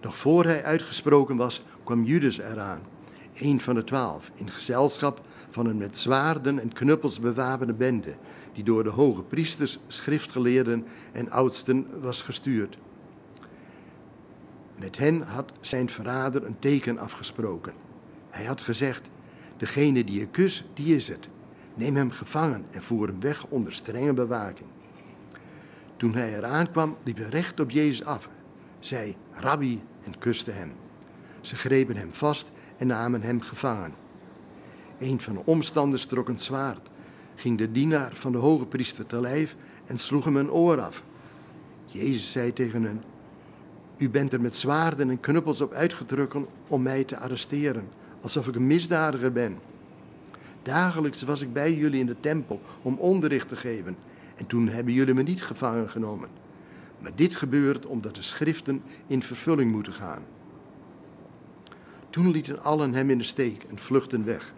Nog 0.00 0.16
voor 0.16 0.44
hij 0.44 0.64
uitgesproken 0.64 1.36
was, 1.36 1.62
kwam 1.84 2.04
Judas 2.04 2.38
eraan, 2.38 2.80
een 3.40 3.60
van 3.60 3.74
de 3.74 3.84
twaalf, 3.84 4.30
in 4.34 4.50
gezelschap 4.50 5.20
van 5.50 5.66
een 5.66 5.76
met 5.76 5.96
zwaarden 5.96 6.60
en 6.60 6.72
knuppels 6.72 7.20
bewapende 7.20 7.72
bende, 7.72 8.14
die 8.52 8.64
door 8.64 8.82
de 8.82 8.90
hoge 8.90 9.22
priesters, 9.22 9.78
schriftgeleerden 9.86 10.86
en 11.12 11.30
oudsten 11.30 12.00
was 12.00 12.22
gestuurd. 12.22 12.78
Met 14.78 14.98
hen 14.98 15.22
had 15.22 15.52
zijn 15.60 15.88
verrader 15.88 16.44
een 16.44 16.58
teken 16.58 16.98
afgesproken. 16.98 17.72
Hij 18.30 18.44
had 18.44 18.60
gezegd: 18.60 19.08
Degene 19.56 20.04
die 20.04 20.18
je 20.18 20.26
kus, 20.26 20.64
die 20.74 20.94
is 20.94 21.08
het. 21.08 21.28
Neem 21.74 21.96
hem 21.96 22.10
gevangen 22.10 22.64
en 22.70 22.82
voer 22.82 23.06
hem 23.06 23.20
weg 23.20 23.46
onder 23.46 23.72
strenge 23.72 24.12
bewaking. 24.12 24.68
Toen 25.96 26.14
hij 26.14 26.36
eraan 26.36 26.70
kwam, 26.70 26.96
liep 27.02 27.16
hij 27.16 27.28
recht 27.28 27.60
op 27.60 27.70
Jezus 27.70 28.04
af, 28.04 28.28
zei: 28.78 29.16
Rabbi, 29.32 29.82
en 30.04 30.18
kuste 30.18 30.50
hem. 30.50 30.72
Ze 31.40 31.56
grepen 31.56 31.96
hem 31.96 32.12
vast 32.12 32.50
en 32.76 32.86
namen 32.86 33.22
hem 33.22 33.40
gevangen. 33.40 33.94
Een 34.98 35.20
van 35.20 35.34
de 35.34 35.42
omstanders 35.44 36.04
trok 36.04 36.28
een 36.28 36.38
zwaard, 36.38 36.88
ging 37.34 37.58
de 37.58 37.72
dienaar 37.72 38.14
van 38.14 38.32
de 38.32 38.38
hoge 38.38 38.66
priester 38.66 39.06
te 39.06 39.20
lijf 39.20 39.56
en 39.86 39.98
sloeg 39.98 40.24
hem 40.24 40.36
een 40.36 40.50
oor 40.50 40.80
af. 40.80 41.04
Jezus 41.86 42.32
zei 42.32 42.52
tegen 42.52 42.82
hen: 42.82 43.02
U 43.98 44.10
bent 44.10 44.32
er 44.32 44.40
met 44.40 44.56
zwaarden 44.56 45.10
en 45.10 45.20
knuppels 45.20 45.60
op 45.60 45.72
uitgetrokken 45.72 46.46
om 46.68 46.82
mij 46.82 47.04
te 47.04 47.18
arresteren, 47.18 47.88
alsof 48.20 48.48
ik 48.48 48.54
een 48.54 48.66
misdadiger 48.66 49.32
ben. 49.32 49.58
Dagelijks 50.62 51.22
was 51.22 51.42
ik 51.42 51.52
bij 51.52 51.74
jullie 51.74 52.00
in 52.00 52.06
de 52.06 52.20
tempel 52.20 52.60
om 52.82 52.96
onderricht 52.98 53.48
te 53.48 53.56
geven, 53.56 53.96
en 54.36 54.46
toen 54.46 54.68
hebben 54.68 54.92
jullie 54.92 55.14
me 55.14 55.22
niet 55.22 55.42
gevangen 55.42 55.90
genomen. 55.90 56.28
Maar 56.98 57.12
dit 57.14 57.36
gebeurt 57.36 57.86
omdat 57.86 58.14
de 58.14 58.22
schriften 58.22 58.82
in 59.06 59.22
vervulling 59.22 59.72
moeten 59.72 59.92
gaan. 59.92 60.22
Toen 62.16 62.30
lieten 62.30 62.62
allen 62.62 62.94
hem 62.94 63.10
in 63.10 63.18
de 63.18 63.24
steek 63.24 63.62
en 63.62 63.78
vluchtten 63.78 64.24
weg. 64.24 64.52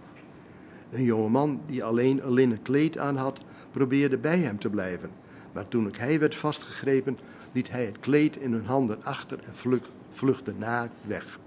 Een 0.91 1.03
jongeman 1.03 1.61
die 1.67 1.85
alleen 1.85 2.27
een 2.27 2.33
linnen 2.33 2.63
kleed 2.63 2.99
aan 2.99 3.17
had, 3.17 3.41
probeerde 3.71 4.19
bij 4.19 4.39
hem 4.39 4.59
te 4.59 4.71
blijven. 4.71 5.11
Maar 5.53 5.69
toen 5.69 5.93
hij 5.99 6.19
werd 6.19 6.35
vastgegrepen, 6.35 7.19
liet 7.53 7.71
hij 7.71 7.85
het 7.85 8.01
kleed 8.01 8.37
in 8.37 8.53
hun 8.53 8.65
handen 8.67 9.05
achter 9.05 9.39
en 9.39 9.81
vluchtte 10.11 10.53
naakt 10.59 10.95
weg. 11.07 11.39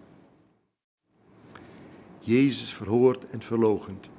Jezus 2.19 2.73
verhoord 2.73 3.29
en 3.29 3.41
verlogend. 3.41 4.09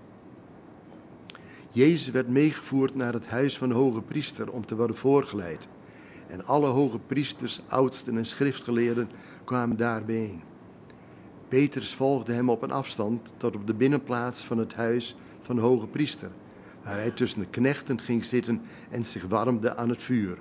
Jezus 1.70 2.10
werd 2.10 2.28
meegevoerd 2.28 2.94
naar 2.94 3.12
het 3.12 3.26
huis 3.26 3.58
van 3.58 3.68
de 3.68 3.74
hoge 3.74 4.02
priester 4.02 4.52
om 4.52 4.66
te 4.66 4.76
worden 4.76 4.96
voorgeleid. 4.96 5.68
En 6.26 6.44
alle 6.46 6.68
hoge 6.68 6.98
priesters, 6.98 7.60
oudsten 7.68 8.16
en 8.16 8.26
schriftgeleerden 8.26 9.10
kwamen 9.44 9.76
daar 9.76 10.04
bijeen. 10.04 10.50
Petrus 11.52 11.94
volgde 11.94 12.32
hem 12.32 12.50
op 12.50 12.62
een 12.62 12.70
afstand 12.70 13.32
tot 13.36 13.54
op 13.54 13.66
de 13.66 13.74
binnenplaats 13.74 14.44
van 14.44 14.58
het 14.58 14.74
huis 14.74 15.16
van 15.42 15.56
de 15.56 15.62
hoge 15.62 15.86
priester, 15.86 16.30
waar 16.84 16.96
hij 16.96 17.10
tussen 17.10 17.40
de 17.40 17.46
knechten 17.46 18.00
ging 18.00 18.24
zitten 18.24 18.62
en 18.90 19.04
zich 19.04 19.24
warmde 19.26 19.76
aan 19.76 19.88
het 19.88 20.02
vuur. 20.02 20.38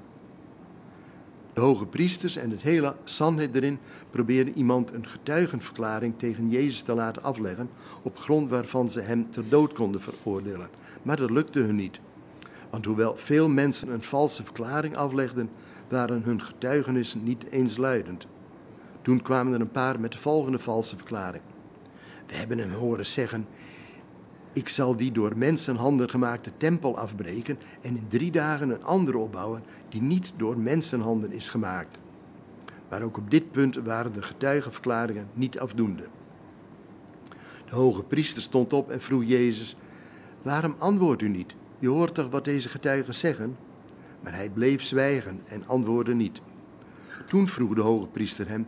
De 1.53 1.61
hoge 1.61 1.85
priesters 1.85 2.35
en 2.35 2.49
het 2.49 2.61
hele 2.61 2.95
Sanhedrin 3.03 3.79
probeerden 4.09 4.57
iemand 4.57 4.93
een 4.93 5.07
getuigenverklaring 5.07 6.13
tegen 6.17 6.49
Jezus 6.49 6.81
te 6.81 6.93
laten 6.93 7.23
afleggen, 7.23 7.69
op 8.01 8.17
grond 8.17 8.49
waarvan 8.49 8.89
ze 8.89 9.01
hem 9.01 9.29
ter 9.29 9.49
dood 9.49 9.73
konden 9.73 10.01
veroordelen. 10.01 10.69
Maar 11.01 11.17
dat 11.17 11.31
lukte 11.31 11.59
hun 11.59 11.75
niet. 11.75 11.99
Want 12.69 12.85
hoewel 12.85 13.15
veel 13.15 13.49
mensen 13.49 13.89
een 13.89 14.03
valse 14.03 14.43
verklaring 14.43 14.95
aflegden, 14.95 15.49
waren 15.87 16.23
hun 16.23 16.41
getuigenissen 16.41 17.23
niet 17.23 17.45
eensluidend. 17.49 18.27
Toen 19.01 19.21
kwamen 19.21 19.53
er 19.53 19.61
een 19.61 19.71
paar 19.71 19.99
met 19.99 20.11
de 20.11 20.17
volgende 20.17 20.59
valse 20.59 20.95
verklaring. 20.95 21.43
We 22.27 22.35
hebben 22.35 22.57
hem 22.57 22.71
horen 22.71 23.05
zeggen: 23.05 23.47
Ik 24.53 24.69
zal 24.69 24.95
die 24.95 25.11
door 25.11 25.37
mensenhanden 25.37 26.09
gemaakte 26.09 26.51
tempel 26.57 26.97
afbreken 26.97 27.59
en 27.81 27.97
in 27.97 28.07
drie 28.07 28.31
dagen 28.31 28.69
een 28.69 28.83
andere 28.83 29.17
opbouwen 29.17 29.63
die 29.89 30.01
niet 30.01 30.33
door 30.37 30.57
mensenhanden 30.57 31.31
is 31.31 31.49
gemaakt. 31.49 31.97
Maar 32.89 33.01
ook 33.01 33.17
op 33.17 33.31
dit 33.31 33.51
punt 33.51 33.75
waren 33.75 34.13
de 34.13 34.21
getuigenverklaringen 34.21 35.27
niet 35.33 35.59
afdoende. 35.59 36.03
De 37.65 37.75
hoge 37.75 38.03
priester 38.03 38.41
stond 38.41 38.73
op 38.73 38.91
en 38.91 39.01
vroeg 39.01 39.23
Jezus: 39.23 39.75
Waarom 40.41 40.75
antwoordt 40.77 41.21
u 41.21 41.27
niet? 41.27 41.55
Je 41.79 41.87
hoort 41.87 42.13
toch 42.13 42.29
wat 42.29 42.45
deze 42.45 42.69
getuigen 42.69 43.13
zeggen? 43.13 43.57
Maar 44.23 44.33
hij 44.33 44.49
bleef 44.49 44.83
zwijgen 44.83 45.41
en 45.47 45.67
antwoordde 45.67 46.13
niet. 46.13 46.41
Toen 47.27 47.47
vroeg 47.47 47.73
de 47.73 47.81
hoge 47.81 48.07
priester 48.07 48.47
hem: 48.49 48.67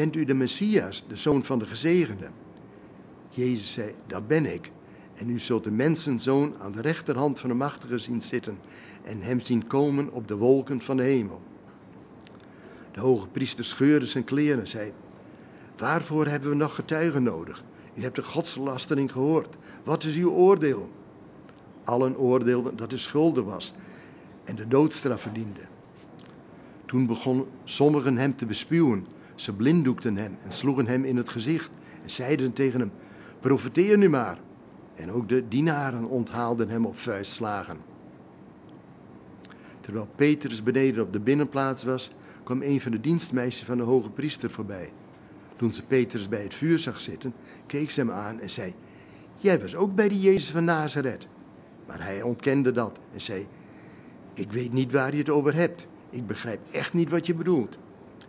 Bent 0.00 0.16
u 0.16 0.24
de 0.24 0.34
Messias, 0.34 1.04
de 1.08 1.16
zoon 1.16 1.44
van 1.44 1.58
de 1.58 1.66
gezegende? 1.66 2.28
Jezus 3.28 3.72
zei: 3.72 3.94
Dat 4.06 4.26
ben 4.26 4.52
ik. 4.52 4.70
En 5.14 5.30
u 5.30 5.38
zult 5.38 5.64
de 5.64 5.70
mensenzoon 5.70 6.54
aan 6.60 6.72
de 6.72 6.80
rechterhand 6.80 7.38
van 7.38 7.48
de 7.48 7.54
machtige 7.54 7.98
zien 7.98 8.20
zitten 8.20 8.58
en 9.02 9.22
hem 9.22 9.40
zien 9.40 9.66
komen 9.66 10.12
op 10.12 10.28
de 10.28 10.36
wolken 10.36 10.80
van 10.80 10.96
de 10.96 11.02
hemel. 11.02 11.40
De 12.92 13.00
hoge 13.00 13.28
priester 13.28 13.64
scheurde 13.64 14.06
zijn 14.06 14.24
kleren 14.24 14.60
en 14.60 14.68
zei: 14.68 14.92
Waarvoor 15.76 16.26
hebben 16.26 16.48
we 16.50 16.56
nog 16.56 16.74
getuigen 16.74 17.22
nodig? 17.22 17.64
U 17.94 18.02
hebt 18.02 18.16
de 18.16 18.22
godslastering 18.22 19.12
gehoord. 19.12 19.56
Wat 19.84 20.04
is 20.04 20.16
uw 20.16 20.30
oordeel? 20.30 20.90
Allen 21.84 22.18
oordeelden 22.18 22.76
dat 22.76 22.90
hij 22.90 23.00
schuldig 23.00 23.44
was 23.44 23.74
en 24.44 24.56
de 24.56 24.68
doodstraf 24.68 25.22
verdiende. 25.22 25.62
Toen 26.86 27.06
begonnen 27.06 27.46
sommigen 27.64 28.16
hem 28.16 28.36
te 28.36 28.46
bespuwen. 28.46 29.06
Ze 29.40 29.52
blinddoekten 29.52 30.16
hem 30.16 30.36
en 30.44 30.52
sloegen 30.52 30.86
hem 30.86 31.04
in 31.04 31.16
het 31.16 31.28
gezicht 31.28 31.70
en 32.02 32.10
zeiden 32.10 32.52
tegen 32.52 32.80
hem: 32.80 32.92
Profeteer 33.40 33.98
nu 33.98 34.08
maar. 34.08 34.38
En 34.94 35.12
ook 35.12 35.28
de 35.28 35.48
dienaren 35.48 36.04
onthaalden 36.04 36.68
hem 36.68 36.86
op 36.86 36.96
vuistslagen. 36.96 37.78
Terwijl 39.80 40.08
Petrus 40.14 40.62
beneden 40.62 41.02
op 41.02 41.12
de 41.12 41.20
binnenplaats 41.20 41.84
was, 41.84 42.10
kwam 42.42 42.62
een 42.62 42.80
van 42.80 42.92
de 42.92 43.00
dienstmeisjes 43.00 43.64
van 43.64 43.76
de 43.76 43.82
hoge 43.82 44.10
priester 44.10 44.50
voorbij. 44.50 44.92
Toen 45.56 45.72
ze 45.72 45.82
Petrus 45.82 46.28
bij 46.28 46.42
het 46.42 46.54
vuur 46.54 46.78
zag 46.78 47.00
zitten, 47.00 47.34
keek 47.66 47.90
ze 47.90 48.00
hem 48.00 48.10
aan 48.10 48.40
en 48.40 48.50
zei: 48.50 48.74
Jij 49.36 49.60
was 49.60 49.74
ook 49.74 49.94
bij 49.94 50.08
die 50.08 50.20
Jezus 50.20 50.50
van 50.50 50.64
Nazareth. 50.64 51.28
Maar 51.86 52.02
hij 52.02 52.22
ontkende 52.22 52.72
dat 52.72 52.98
en 53.12 53.20
zei: 53.20 53.46
Ik 54.34 54.52
weet 54.52 54.72
niet 54.72 54.92
waar 54.92 55.12
je 55.12 55.18
het 55.18 55.30
over 55.30 55.54
hebt. 55.54 55.86
Ik 56.10 56.26
begrijp 56.26 56.60
echt 56.70 56.92
niet 56.92 57.10
wat 57.10 57.26
je 57.26 57.34
bedoelt. 57.34 57.78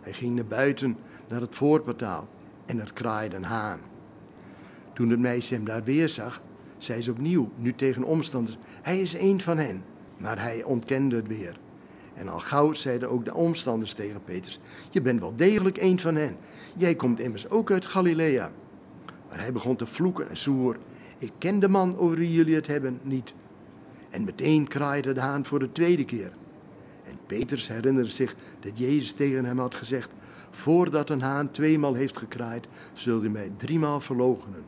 Hij 0.02 0.12
ging 0.12 0.34
naar 0.34 0.44
buiten, 0.44 0.96
naar 1.28 1.40
het 1.40 1.54
voorportaal, 1.54 2.28
en 2.66 2.80
er 2.80 2.92
kraaide 2.92 3.36
een 3.36 3.44
haan. 3.44 3.80
Toen 4.92 5.10
het 5.10 5.20
meisje 5.20 5.54
hem 5.54 5.64
daar 5.64 5.84
weer 5.84 6.08
zag, 6.08 6.42
zei 6.78 7.02
ze 7.02 7.10
opnieuw, 7.10 7.50
nu 7.56 7.74
tegen 7.74 8.04
omstanders: 8.04 8.58
Hij 8.82 9.00
is 9.00 9.14
een 9.14 9.40
van 9.40 9.58
hen. 9.58 9.84
Maar 10.16 10.42
hij 10.42 10.62
ontkende 10.62 11.16
het 11.16 11.26
weer. 11.26 11.58
En 12.14 12.28
al 12.28 12.38
gauw 12.38 12.72
zeiden 12.72 13.10
ook 13.10 13.24
de 13.24 13.34
omstanders 13.34 13.92
tegen 13.92 14.24
Petrus: 14.24 14.60
Je 14.90 15.02
bent 15.02 15.20
wel 15.20 15.36
degelijk 15.36 15.76
een 15.76 16.00
van 16.00 16.14
hen. 16.14 16.36
Jij 16.74 16.94
komt 16.94 17.20
immers 17.20 17.50
ook 17.50 17.70
uit 17.70 17.86
Galilea. 17.86 18.52
Maar 19.28 19.40
hij 19.40 19.52
begon 19.52 19.76
te 19.76 19.86
vloeken 19.86 20.28
en 20.28 20.36
zwoer: 20.36 20.76
Ik 21.18 21.32
ken 21.38 21.60
de 21.60 21.68
man 21.68 21.96
over 21.96 22.16
wie 22.16 22.32
jullie 22.32 22.54
het 22.54 22.66
hebben 22.66 23.00
niet. 23.02 23.34
En 24.10 24.24
meteen 24.24 24.68
kraaide 24.68 25.12
de 25.12 25.20
haan 25.20 25.46
voor 25.46 25.58
de 25.58 25.72
tweede 25.72 26.04
keer. 26.04 26.32
En 27.12 27.18
Petrus 27.26 27.68
herinnerde 27.68 28.10
zich 28.10 28.34
dat 28.60 28.78
Jezus 28.78 29.12
tegen 29.12 29.44
hem 29.44 29.58
had 29.58 29.74
gezegd: 29.74 30.10
Voordat 30.50 31.10
een 31.10 31.22
haan 31.22 31.50
tweemaal 31.50 31.94
heeft 31.94 32.18
gekraaid, 32.18 32.66
zul 32.92 33.22
je 33.22 33.30
mij 33.30 33.52
driemaal 33.56 34.00
verloochenen. 34.00 34.64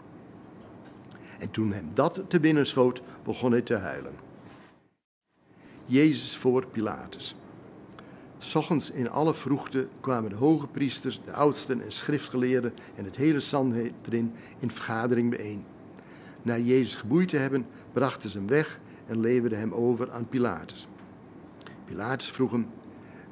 En 1.39 1.51
toen 1.51 1.73
hem 1.73 1.91
dat 1.95 2.21
te 2.29 2.41
binnen 2.41 2.67
schoot, 2.67 3.03
begon 3.23 3.53
hij 3.53 3.63
te 3.63 3.75
huilen. 3.75 4.13
Jezus 5.87 6.37
voor 6.37 6.67
Pilatus. 6.67 7.37
Ochtends 8.55 8.91
in 8.91 9.11
alle 9.11 9.35
vroegte 9.35 9.89
kwamen 10.01 10.31
de 10.31 10.37
hoge 10.37 10.67
priesters, 10.67 11.21
de 11.25 11.33
oudsten 11.33 11.83
en 11.83 11.93
schriftgeleerden 11.93 12.75
en 12.95 13.05
het 13.05 13.17
hele 13.17 13.41
Sanhedrin 13.41 14.33
in 14.59 14.71
vergadering 14.71 15.31
bijeen. 15.31 15.65
Na 16.43 16.59
Jezus 16.59 16.97
geboeid 16.97 17.29
te 17.29 17.37
hebben, 17.37 17.67
brachten 17.93 18.31
ze 18.31 18.39
hem 18.39 18.47
weg 18.47 18.81
en 19.07 19.21
leverden 19.21 19.59
hem 19.59 19.73
over 19.73 20.11
aan 20.11 20.29
Pilatus. 20.29 20.89
Pilatus 21.85 22.31
vroeg 22.31 22.51
hem: 22.51 22.67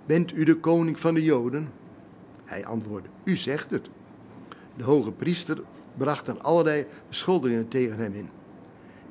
Bent 0.06 0.32
u 0.32 0.44
de 0.44 0.56
koning 0.56 0.98
van 1.00 1.14
de 1.14 1.22
Joden? 1.22 1.72
Hij 2.44 2.66
antwoordde: 2.66 3.08
U 3.24 3.36
zegt 3.36 3.70
het. 3.70 3.90
De 4.76 4.84
hoge 4.84 5.12
priester 5.12 5.62
bracht 5.96 6.26
dan 6.26 6.42
allerlei 6.42 6.86
beschuldigingen 7.08 7.68
tegen 7.68 7.98
hem 7.98 8.14
in. 8.14 8.28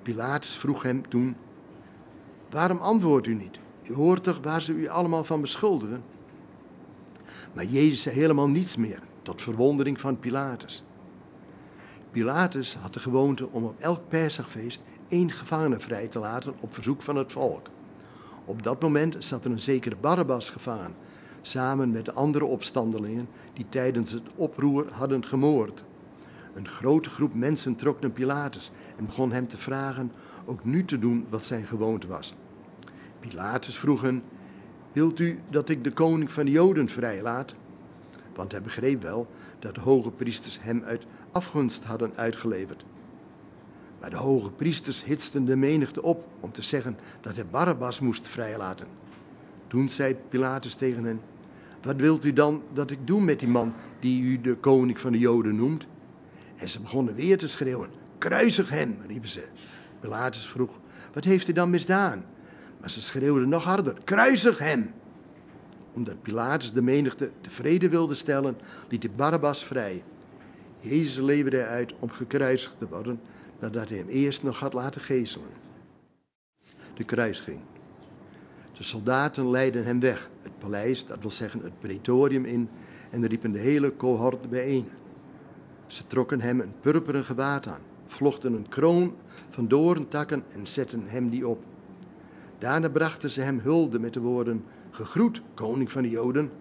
Pilatus 0.01 0.55
vroeg 0.55 0.83
hem 0.83 1.09
toen: 1.09 1.35
Waarom 2.49 2.77
antwoordt 2.77 3.27
u 3.27 3.33
niet? 3.33 3.59
U 3.89 3.93
hoort 3.93 4.23
toch 4.23 4.39
waar 4.41 4.61
ze 4.61 4.73
u 4.73 4.87
allemaal 4.87 5.23
van 5.23 5.41
beschuldigen? 5.41 6.03
Maar 7.53 7.65
Jezus 7.65 8.01
zei 8.01 8.15
helemaal 8.15 8.49
niets 8.49 8.75
meer, 8.75 8.99
tot 9.21 9.41
verwondering 9.41 9.99
van 9.99 10.19
Pilatus. 10.19 10.83
Pilatus 12.11 12.75
had 12.75 12.93
de 12.93 12.99
gewoonte 12.99 13.47
om 13.51 13.63
op 13.63 13.79
elk 13.79 14.07
Pesachfeest 14.07 14.83
één 15.07 15.31
gevangene 15.31 15.79
vrij 15.79 16.07
te 16.07 16.19
laten 16.19 16.53
op 16.59 16.73
verzoek 16.73 17.01
van 17.01 17.15
het 17.15 17.31
volk. 17.31 17.67
Op 18.51 18.63
dat 18.63 18.81
moment 18.81 19.15
zat 19.19 19.45
er 19.45 19.51
een 19.51 19.59
zekere 19.59 19.95
Barabbas 19.95 20.49
gevangen, 20.49 20.93
samen 21.41 21.91
met 21.91 22.05
de 22.05 22.13
andere 22.13 22.45
opstandelingen 22.45 23.27
die 23.53 23.65
tijdens 23.69 24.11
het 24.11 24.23
oproer 24.35 24.87
hadden 24.91 25.25
gemoord. 25.25 25.83
Een 26.55 26.67
grote 26.67 27.09
groep 27.09 27.33
mensen 27.33 27.75
trok 27.75 28.01
naar 28.01 28.09
Pilatus 28.09 28.71
en 28.97 29.05
begon 29.05 29.31
hem 29.31 29.47
te 29.47 29.57
vragen 29.57 30.11
ook 30.45 30.63
nu 30.63 30.85
te 30.85 30.99
doen 30.99 31.25
wat 31.29 31.43
zijn 31.43 31.65
gewoonte 31.65 32.07
was. 32.07 32.33
Pilatus 33.19 33.77
vroeg 33.77 34.01
hen: 34.01 34.23
Wilt 34.91 35.19
u 35.19 35.39
dat 35.49 35.69
ik 35.69 35.83
de 35.83 35.91
koning 35.91 36.31
van 36.31 36.45
de 36.45 36.51
Joden 36.51 36.89
vrijlaat? 36.89 37.55
Want 38.35 38.51
hij 38.51 38.61
begreep 38.61 39.01
wel 39.01 39.27
dat 39.59 39.75
de 39.75 39.81
hoge 39.81 40.11
priesters 40.11 40.59
hem 40.61 40.83
uit 40.83 41.05
afgunst 41.31 41.83
hadden 41.83 42.11
uitgeleverd. 42.15 42.83
Maar 44.01 44.09
de 44.09 44.15
hoge 44.15 44.49
priesters 44.49 45.03
hitsten 45.03 45.45
de 45.45 45.55
menigte 45.55 46.01
op 46.01 46.27
om 46.39 46.51
te 46.51 46.61
zeggen 46.61 46.97
dat 47.21 47.35
hij 47.35 47.45
Barabbas 47.45 47.99
moest 47.99 48.27
vrijlaten. 48.27 48.87
Toen 49.67 49.89
zei 49.89 50.15
Pilatus 50.29 50.73
tegen 50.73 51.03
hen: 51.03 51.21
Wat 51.81 51.95
wilt 51.95 52.25
u 52.25 52.33
dan 52.33 52.63
dat 52.73 52.91
ik 52.91 53.07
doe 53.07 53.21
met 53.21 53.39
die 53.39 53.47
man 53.47 53.73
die 53.99 54.21
u 54.21 54.41
de 54.41 54.55
koning 54.55 54.99
van 54.99 55.11
de 55.11 55.19
Joden 55.19 55.55
noemt? 55.55 55.85
En 56.55 56.69
ze 56.69 56.81
begonnen 56.81 57.15
weer 57.15 57.37
te 57.37 57.47
schreeuwen: 57.47 57.89
Kruisig 58.17 58.69
hem, 58.69 58.97
riepen 59.07 59.29
ze. 59.29 59.43
Pilatus 59.99 60.47
vroeg: 60.47 60.71
Wat 61.13 61.23
heeft 61.23 61.45
hij 61.45 61.53
dan 61.53 61.69
misdaan? 61.69 62.25
Maar 62.79 62.89
ze 62.89 63.01
schreeuwden 63.01 63.49
nog 63.49 63.63
harder: 63.63 63.95
Kruisig 64.03 64.57
hem! 64.59 64.91
Omdat 65.93 66.21
Pilatus 66.21 66.71
de 66.71 66.81
menigte 66.81 67.31
tevreden 67.41 67.89
wilde 67.89 68.13
stellen, 68.13 68.57
liet 68.89 69.03
hij 69.03 69.11
Barabbas 69.15 69.63
vrij. 69.63 70.03
Jezus 70.79 71.17
leverde 71.17 71.65
uit 71.65 71.93
om 71.99 72.09
gekruisigd 72.09 72.75
te 72.79 72.87
worden, 72.87 73.19
nadat 73.61 73.89
hij 73.89 73.97
hem 73.97 74.07
eerst 74.07 74.43
nog 74.43 74.59
had 74.59 74.73
laten 74.73 75.01
geeselen. 75.01 75.49
De 76.93 77.03
kruising. 77.03 77.59
De 78.77 78.83
soldaten 78.83 79.49
leidden 79.49 79.85
hem 79.85 79.99
weg, 79.99 80.29
het 80.41 80.59
paleis, 80.59 81.05
dat 81.05 81.21
wil 81.21 81.31
zeggen 81.31 81.63
het 81.63 81.79
praetorium 81.79 82.45
in, 82.45 82.69
en 83.09 83.27
riepen 83.27 83.51
de 83.51 83.59
hele 83.59 83.95
cohort 83.95 84.49
bijeen. 84.49 84.85
Ze 85.87 86.07
trokken 86.07 86.41
hem 86.41 86.59
een 86.59 86.73
purperen 86.81 87.25
gewaad 87.25 87.67
aan, 87.67 87.81
vlochten 88.05 88.53
een 88.53 88.69
kroon 88.69 89.15
van 89.49 89.67
doorntakken 89.67 90.43
en 90.53 90.67
zetten 90.67 91.03
hem 91.05 91.29
die 91.29 91.47
op. 91.47 91.63
Daarna 92.57 92.89
brachten 92.89 93.29
ze 93.29 93.41
hem 93.41 93.59
hulde 93.59 93.99
met 93.99 94.13
de 94.13 94.19
woorden: 94.19 94.63
Gegroet, 94.89 95.41
koning 95.53 95.91
van 95.91 96.01
de 96.01 96.09
Joden. 96.09 96.51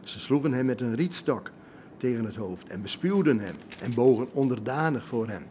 Ze 0.00 0.20
sloegen 0.20 0.52
hem 0.52 0.66
met 0.66 0.80
een 0.80 0.94
rietstok 0.94 1.50
tegen 1.96 2.24
het 2.24 2.36
hoofd 2.36 2.68
en 2.68 2.82
bespuwden 2.82 3.38
hem 3.38 3.56
en 3.82 3.94
bogen 3.94 4.28
onderdanig 4.32 5.06
voor 5.06 5.28
hem. 5.28 5.42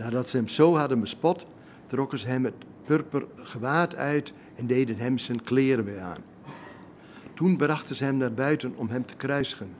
Nadat 0.00 0.28
ze 0.28 0.36
hem 0.36 0.48
zo 0.48 0.76
hadden 0.76 1.00
bespot, 1.00 1.46
trokken 1.86 2.18
ze 2.18 2.26
hem 2.26 2.44
het 2.44 2.54
purper 2.84 3.26
gewaad 3.34 3.94
uit 3.94 4.32
en 4.54 4.66
deden 4.66 4.96
hem 4.96 5.18
zijn 5.18 5.42
kleren 5.42 5.84
weer 5.84 6.00
aan. 6.00 6.22
Toen 7.34 7.56
brachten 7.56 7.96
ze 7.96 8.04
hem 8.04 8.16
naar 8.16 8.32
buiten 8.32 8.76
om 8.76 8.88
hem 8.88 9.06
te 9.06 9.14
kruisigen. 9.14 9.70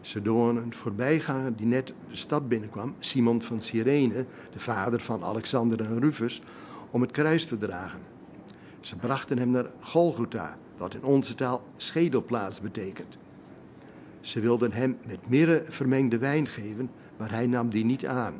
Ze 0.00 0.22
door 0.22 0.48
een 0.48 0.74
voorbijganger 0.74 1.56
die 1.56 1.66
net 1.66 1.92
de 2.10 2.16
stad 2.16 2.48
binnenkwam, 2.48 2.94
Simon 2.98 3.42
van 3.42 3.60
Cyrene, 3.60 4.26
de 4.52 4.58
vader 4.58 5.00
van 5.00 5.24
Alexander 5.24 5.80
en 5.80 6.00
Rufus, 6.00 6.42
om 6.90 7.00
het 7.00 7.10
kruis 7.10 7.46
te 7.46 7.58
dragen. 7.58 8.00
Ze 8.80 8.96
brachten 8.96 9.38
hem 9.38 9.50
naar 9.50 9.70
Golgotha, 9.80 10.58
wat 10.76 10.94
in 10.94 11.04
onze 11.04 11.34
taal 11.34 11.62
schedelplaats 11.76 12.60
betekent. 12.60 13.18
Ze 14.20 14.40
wilden 14.40 14.72
hem 14.72 14.98
met 15.06 15.28
mirre 15.28 15.64
vermengde 15.68 16.18
wijn 16.18 16.46
geven, 16.46 16.90
maar 17.16 17.30
hij 17.30 17.46
nam 17.46 17.68
die 17.68 17.84
niet 17.84 18.06
aan. 18.06 18.34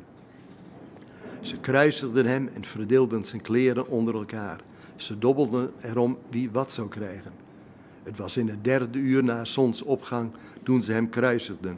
Ze 1.41 1.59
kruisigden 1.59 2.25
hem 2.25 2.49
en 2.53 2.63
verdeelden 2.65 3.25
zijn 3.25 3.41
kleren 3.41 3.87
onder 3.87 4.15
elkaar. 4.15 4.61
Ze 4.95 5.17
dobbelden 5.17 5.71
erom 5.81 6.17
wie 6.29 6.51
wat 6.51 6.71
zou 6.71 6.87
krijgen. 6.87 7.31
Het 8.03 8.17
was 8.17 8.37
in 8.37 8.49
het 8.49 8.63
derde 8.63 8.99
uur 8.99 9.23
na 9.23 9.45
zonsopgang 9.45 10.31
toen 10.63 10.81
ze 10.81 10.91
hem 10.91 11.09
kruisigden. 11.09 11.77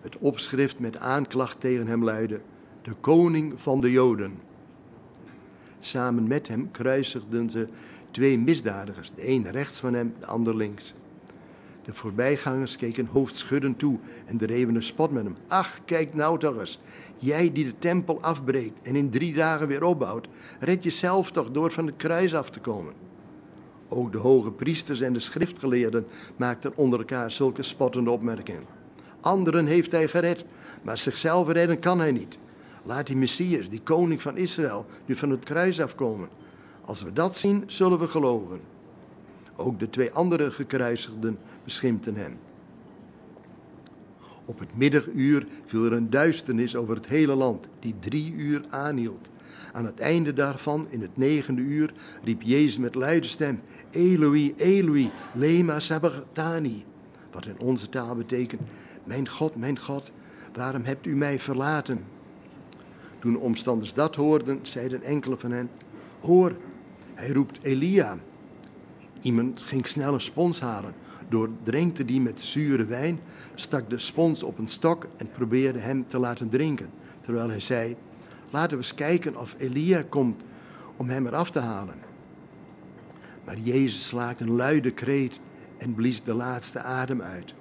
Het 0.00 0.16
opschrift 0.18 0.78
met 0.78 0.96
aanklacht 0.96 1.60
tegen 1.60 1.86
hem 1.86 2.04
luidde: 2.04 2.40
De 2.82 2.94
koning 3.00 3.60
van 3.60 3.80
de 3.80 3.90
Joden. 3.90 4.38
Samen 5.80 6.26
met 6.26 6.48
hem 6.48 6.70
kruisigden 6.70 7.50
ze 7.50 7.68
twee 8.10 8.38
misdadigers, 8.38 9.10
de 9.14 9.28
een 9.28 9.50
rechts 9.50 9.80
van 9.80 9.94
hem, 9.94 10.14
de 10.20 10.26
ander 10.26 10.56
links. 10.56 10.94
De 11.84 11.92
voorbijgangers 11.92 12.76
keken 12.76 13.06
hoofdschuddend 13.06 13.78
toe 13.78 13.98
en 14.26 14.36
dreven 14.36 14.74
een 14.74 14.82
spot 14.82 15.10
met 15.10 15.24
hem. 15.24 15.36
Ach, 15.48 15.78
kijk 15.84 16.14
nou 16.14 16.38
toch 16.38 16.58
eens. 16.58 16.80
Jij 17.16 17.52
die 17.52 17.64
de 17.64 17.78
tempel 17.78 18.22
afbreekt 18.22 18.78
en 18.82 18.96
in 18.96 19.10
drie 19.10 19.34
dagen 19.34 19.68
weer 19.68 19.84
opbouwt, 19.84 20.28
red 20.60 20.84
jezelf 20.84 21.30
toch 21.30 21.50
door 21.50 21.72
van 21.72 21.86
het 21.86 21.96
kruis 21.96 22.34
af 22.34 22.50
te 22.50 22.60
komen. 22.60 22.92
Ook 23.88 24.12
de 24.12 24.18
hoge 24.18 24.50
priesters 24.50 25.00
en 25.00 25.12
de 25.12 25.20
schriftgeleerden 25.20 26.06
maakten 26.36 26.76
onder 26.76 26.98
elkaar 26.98 27.30
zulke 27.30 27.62
spottende 27.62 28.10
opmerkingen. 28.10 28.64
Anderen 29.20 29.66
heeft 29.66 29.92
hij 29.92 30.08
gered, 30.08 30.44
maar 30.82 30.98
zichzelf 30.98 31.52
redden 31.52 31.78
kan 31.78 31.98
hij 31.98 32.12
niet. 32.12 32.38
Laat 32.82 33.06
die 33.06 33.16
Messias, 33.16 33.68
die 33.68 33.80
koning 33.80 34.22
van 34.22 34.36
Israël, 34.36 34.86
nu 35.06 35.14
van 35.14 35.30
het 35.30 35.44
kruis 35.44 35.80
afkomen. 35.80 36.28
Als 36.84 37.02
we 37.02 37.12
dat 37.12 37.36
zien, 37.36 37.62
zullen 37.66 37.98
we 37.98 38.08
geloven. 38.08 38.60
Ook 39.56 39.78
de 39.78 39.90
twee 39.90 40.10
andere 40.10 40.50
gekruisigden 40.50 41.38
beschimpten 41.64 42.16
hem. 42.16 42.38
Op 44.44 44.58
het 44.58 44.76
middaguur 44.76 45.46
viel 45.64 45.84
er 45.84 45.92
een 45.92 46.10
duisternis 46.10 46.76
over 46.76 46.94
het 46.94 47.06
hele 47.06 47.34
land, 47.34 47.66
die 47.80 47.94
drie 47.98 48.32
uur 48.32 48.64
aanhield. 48.70 49.28
Aan 49.72 49.84
het 49.84 49.98
einde 49.98 50.32
daarvan, 50.32 50.86
in 50.90 51.00
het 51.00 51.16
negende 51.16 51.60
uur, 51.60 51.92
riep 52.24 52.42
Jezus 52.42 52.78
met 52.78 52.94
luide 52.94 53.26
stem: 53.26 53.60
Eloi, 53.90 54.54
Eloi, 54.56 55.10
lema 55.32 55.80
sabachthani. 55.80 56.84
Wat 57.32 57.46
in 57.46 57.58
onze 57.58 57.88
taal 57.88 58.14
betekent: 58.14 58.62
Mijn 59.04 59.28
God, 59.28 59.56
mijn 59.56 59.78
God, 59.78 60.10
waarom 60.52 60.84
hebt 60.84 61.06
u 61.06 61.16
mij 61.16 61.40
verlaten? 61.40 62.04
Toen 63.18 63.32
de 63.32 63.38
omstanders 63.38 63.94
dat 63.94 64.16
hoorden, 64.16 64.58
zeiden 64.62 65.02
enkele 65.02 65.36
van 65.36 65.50
hen: 65.50 65.70
Hoor, 66.20 66.56
hij 67.14 67.28
roept 67.28 67.58
Elia. 67.62 68.18
Iemand 69.24 69.60
ging 69.60 69.86
snel 69.86 70.14
een 70.14 70.20
spons 70.20 70.60
halen, 70.60 70.94
doordrenkte 71.28 72.04
die 72.04 72.20
met 72.20 72.40
zure 72.40 72.84
wijn, 72.84 73.20
stak 73.54 73.90
de 73.90 73.98
spons 73.98 74.42
op 74.42 74.58
een 74.58 74.68
stok 74.68 75.06
en 75.16 75.30
probeerde 75.30 75.78
hem 75.78 76.06
te 76.06 76.18
laten 76.18 76.48
drinken, 76.48 76.90
terwijl 77.20 77.48
hij 77.48 77.60
zei: 77.60 77.96
Laten 78.50 78.70
we 78.70 78.76
eens 78.76 78.94
kijken 78.94 79.36
of 79.36 79.54
Elia 79.58 80.04
komt 80.08 80.42
om 80.96 81.08
hem 81.08 81.26
eraf 81.26 81.50
te 81.50 81.58
halen. 81.58 81.94
Maar 83.44 83.58
Jezus 83.58 84.06
slaakte 84.06 84.44
een 84.44 84.56
luide 84.56 84.90
kreet 84.90 85.40
en 85.78 85.94
blies 85.94 86.22
de 86.22 86.34
laatste 86.34 86.80
adem 86.80 87.22
uit. 87.22 87.54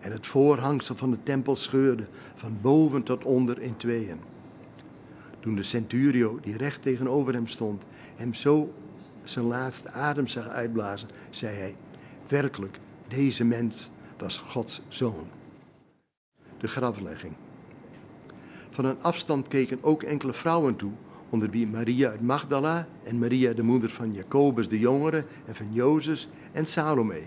En 0.00 0.12
het 0.12 0.26
voorhangsel 0.26 0.96
van 0.96 1.10
de 1.10 1.22
tempel 1.22 1.56
scheurde 1.56 2.06
van 2.34 2.58
boven 2.60 3.02
tot 3.02 3.24
onder 3.24 3.60
in 3.60 3.76
tweeën. 3.76 4.20
Toen 5.40 5.54
de 5.54 5.62
centurio, 5.62 6.38
die 6.42 6.56
recht 6.56 6.82
tegenover 6.82 7.32
hem 7.32 7.46
stond, 7.46 7.82
hem 8.16 8.34
zo 8.34 8.72
zijn 9.24 9.44
laatste 9.44 9.90
adem 9.90 10.26
zag 10.26 10.48
uitblazen, 10.48 11.08
zei 11.30 11.56
hij: 11.56 11.76
Werkelijk, 12.28 12.78
deze 13.08 13.44
mens 13.44 13.90
was 14.18 14.38
Gods 14.38 14.80
zoon. 14.88 15.28
De 16.58 16.68
graflegging. 16.68 17.32
Van 18.70 18.84
een 18.84 19.02
afstand 19.02 19.48
keken 19.48 19.78
ook 19.80 20.02
enkele 20.02 20.32
vrouwen 20.32 20.76
toe, 20.76 20.92
onder 21.28 21.50
wie 21.50 21.66
Maria 21.66 22.10
uit 22.10 22.20
Magdala 22.20 22.86
en 23.04 23.18
Maria 23.18 23.52
de 23.52 23.62
moeder 23.62 23.90
van 23.90 24.12
Jacobus 24.12 24.68
de 24.68 24.78
Jongere 24.78 25.24
en 25.46 25.54
van 25.54 25.72
Jozef 25.72 26.26
en 26.52 26.66
Salome. 26.66 27.22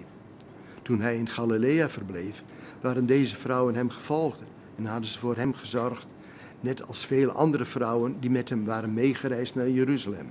Toen 0.81 1.01
hij 1.01 1.17
in 1.17 1.29
Galilea 1.29 1.89
verbleef, 1.89 2.43
waren 2.81 3.05
deze 3.05 3.35
vrouwen 3.35 3.75
hem 3.75 3.89
gevolgd 3.89 4.41
en 4.75 4.85
hadden 4.85 5.09
ze 5.09 5.19
voor 5.19 5.35
hem 5.35 5.53
gezorgd, 5.53 6.07
net 6.59 6.87
als 6.87 7.05
vele 7.05 7.31
andere 7.31 7.65
vrouwen 7.65 8.19
die 8.19 8.29
met 8.29 8.49
hem 8.49 8.65
waren 8.65 8.93
meegereisd 8.93 9.55
naar 9.55 9.69
Jeruzalem. 9.69 10.29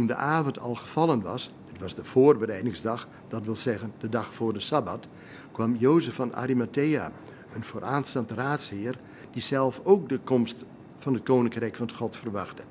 Toen 0.00 0.08
de 0.08 0.14
avond 0.14 0.58
al 0.58 0.74
gevallen 0.74 1.22
was, 1.22 1.50
het 1.68 1.80
was 1.80 1.94
de 1.94 2.04
voorbereidingsdag, 2.04 3.08
dat 3.28 3.44
wil 3.44 3.56
zeggen 3.56 3.92
de 3.98 4.08
dag 4.08 4.34
voor 4.34 4.52
de 4.52 4.60
Sabbat, 4.60 5.06
kwam 5.52 5.76
Jozef 5.76 6.14
van 6.14 6.34
Arimathea, 6.34 7.12
een 7.54 7.64
vooraanstaand 7.64 8.30
raadsheer, 8.30 8.98
die 9.30 9.42
zelf 9.42 9.80
ook 9.84 10.08
de 10.08 10.18
komst 10.18 10.64
van 10.98 11.14
het 11.14 11.22
koninkrijk 11.22 11.76
van 11.76 11.92
God 11.92 12.16
verwachtte. 12.16 12.62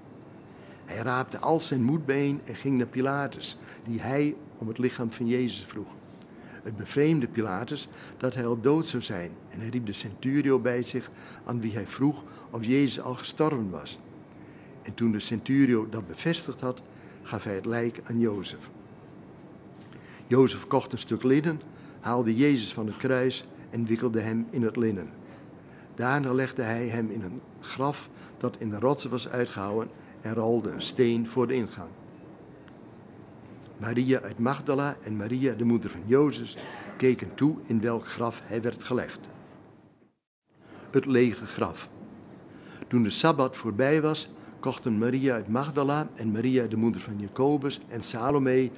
Hij 0.85 0.97
raapte 0.97 1.37
al 1.37 1.59
zijn 1.59 1.83
moed 1.83 2.05
bijeen 2.05 2.41
en 2.45 2.55
ging 2.55 2.77
naar 2.77 2.87
Pilatus, 2.87 3.57
die 3.83 4.01
hij 4.01 4.35
om 4.57 4.67
het 4.67 4.77
lichaam 4.77 5.11
van 5.11 5.27
Jezus 5.27 5.63
vroeg. 5.63 5.89
Het 6.63 6.77
bevreemde 6.77 7.27
Pilatus 7.27 7.87
dat 8.17 8.35
hij 8.35 8.45
al 8.45 8.61
dood 8.61 8.85
zou 8.85 9.03
zijn 9.03 9.31
en 9.49 9.59
hij 9.59 9.69
riep 9.69 9.85
de 9.85 9.93
centurio 9.93 10.59
bij 10.59 10.81
zich 10.81 11.09
aan 11.45 11.61
wie 11.61 11.73
hij 11.73 11.87
vroeg 11.87 12.23
of 12.49 12.65
Jezus 12.65 13.01
al 13.01 13.13
gestorven 13.13 13.69
was. 13.69 13.99
En 14.81 14.93
toen 14.93 15.11
de 15.11 15.19
centurio 15.19 15.89
dat 15.89 16.07
bevestigd 16.07 16.61
had, 16.61 16.81
gaf 17.29 17.43
hij 17.43 17.55
het 17.55 17.65
lijk 17.65 18.01
aan 18.03 18.19
Jozef. 18.19 18.69
Jozef 20.27 20.67
kocht 20.67 20.91
een 20.91 20.97
stuk 20.97 21.23
linnen, 21.23 21.61
haalde 21.99 22.35
Jezus 22.35 22.73
van 22.73 22.87
het 22.87 22.97
kruis 22.97 23.45
en 23.69 23.85
wikkelde 23.85 24.19
hem 24.19 24.47
in 24.49 24.63
het 24.63 24.75
linnen. 24.75 25.09
Daarna 25.95 26.33
legde 26.33 26.61
hij 26.61 26.87
hem 26.87 27.09
in 27.09 27.21
een 27.21 27.41
graf 27.59 28.09
dat 28.37 28.55
in 28.57 28.69
de 28.69 28.79
rotsen 28.79 29.09
was 29.09 29.27
uitgehouwen 29.27 29.87
en 30.21 30.33
rolde 30.33 30.69
een 30.69 30.81
steen 30.81 31.27
voor 31.27 31.47
de 31.47 31.53
ingang. 31.53 31.89
Maria 33.77 34.21
uit 34.21 34.39
Magdala 34.39 34.97
en 35.03 35.17
Maria, 35.17 35.53
de 35.53 35.63
moeder 35.63 35.89
van 35.89 36.03
Jozef, 36.05 36.53
keken 36.97 37.35
toe 37.35 37.57
in 37.65 37.81
welk 37.81 38.05
graf 38.05 38.41
hij 38.45 38.61
werd 38.61 38.83
gelegd. 38.83 39.19
Het 40.91 41.05
lege 41.05 41.45
graf. 41.45 41.89
Toen 42.87 43.03
de 43.03 43.09
Sabbat 43.09 43.57
voorbij 43.57 44.01
was, 44.01 44.29
kochten 44.59 44.97
Maria 44.97 45.33
uit 45.33 45.47
Magdala 45.47 46.09
en 46.15 46.31
Maria, 46.31 46.67
de 46.67 46.75
moeder 46.75 47.01
van 47.01 47.19
Jacobus 47.19 47.79
en 47.87 48.03
Salome, 48.03 48.69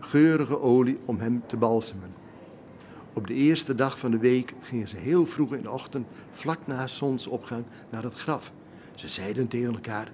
geurige 0.00 0.60
olie 0.60 0.98
om 1.04 1.18
hem 1.18 1.42
te 1.46 1.56
balsemen. 1.56 2.14
Op 3.12 3.26
de 3.26 3.34
eerste 3.34 3.74
dag 3.74 3.98
van 3.98 4.10
de 4.10 4.18
week 4.18 4.54
gingen 4.60 4.88
ze 4.88 4.96
heel 4.96 5.26
vroeg 5.26 5.54
in 5.54 5.62
de 5.62 5.70
ochtend, 5.70 6.06
vlak 6.30 6.66
na 6.66 6.86
zonsopgang, 6.86 7.64
naar 7.90 8.02
het 8.02 8.14
graf. 8.14 8.52
Ze 8.94 9.08
zeiden 9.08 9.48
tegen 9.48 9.74
elkaar: 9.74 10.10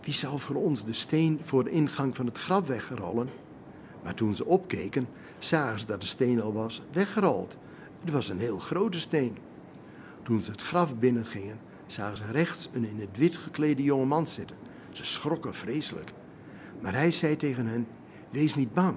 Wie 0.00 0.14
zal 0.14 0.38
voor 0.38 0.56
ons 0.56 0.84
de 0.84 0.92
steen 0.92 1.38
voor 1.42 1.64
de 1.64 1.70
ingang 1.70 2.16
van 2.16 2.26
het 2.26 2.38
graf 2.38 2.66
wegrollen? 2.66 3.28
Maar 4.02 4.14
toen 4.14 4.34
ze 4.34 4.44
opkeken, 4.44 5.08
zagen 5.38 5.80
ze 5.80 5.86
dat 5.86 6.00
de 6.00 6.06
steen 6.06 6.42
al 6.42 6.52
was 6.52 6.82
weggerold. 6.92 7.56
Het 8.00 8.10
was 8.12 8.28
een 8.28 8.40
heel 8.40 8.58
grote 8.58 9.00
steen. 9.00 9.36
Toen 10.22 10.40
ze 10.40 10.50
het 10.50 10.62
graf 10.62 10.96
binnengingen, 10.96 11.58
zagen 11.86 12.16
ze 12.16 12.24
rechts 12.30 12.68
een 12.72 12.84
in 12.84 13.00
het 13.00 13.16
wit 13.16 13.36
geklede 13.36 13.82
jonge 13.82 14.04
man 14.04 14.26
zitten. 14.26 14.56
Ze 14.92 15.04
schrokken 15.04 15.54
vreselijk. 15.54 16.12
Maar 16.80 16.94
hij 16.94 17.10
zei 17.10 17.36
tegen 17.36 17.66
hen: 17.66 17.86
Wees 18.30 18.54
niet 18.54 18.74
bang. 18.74 18.96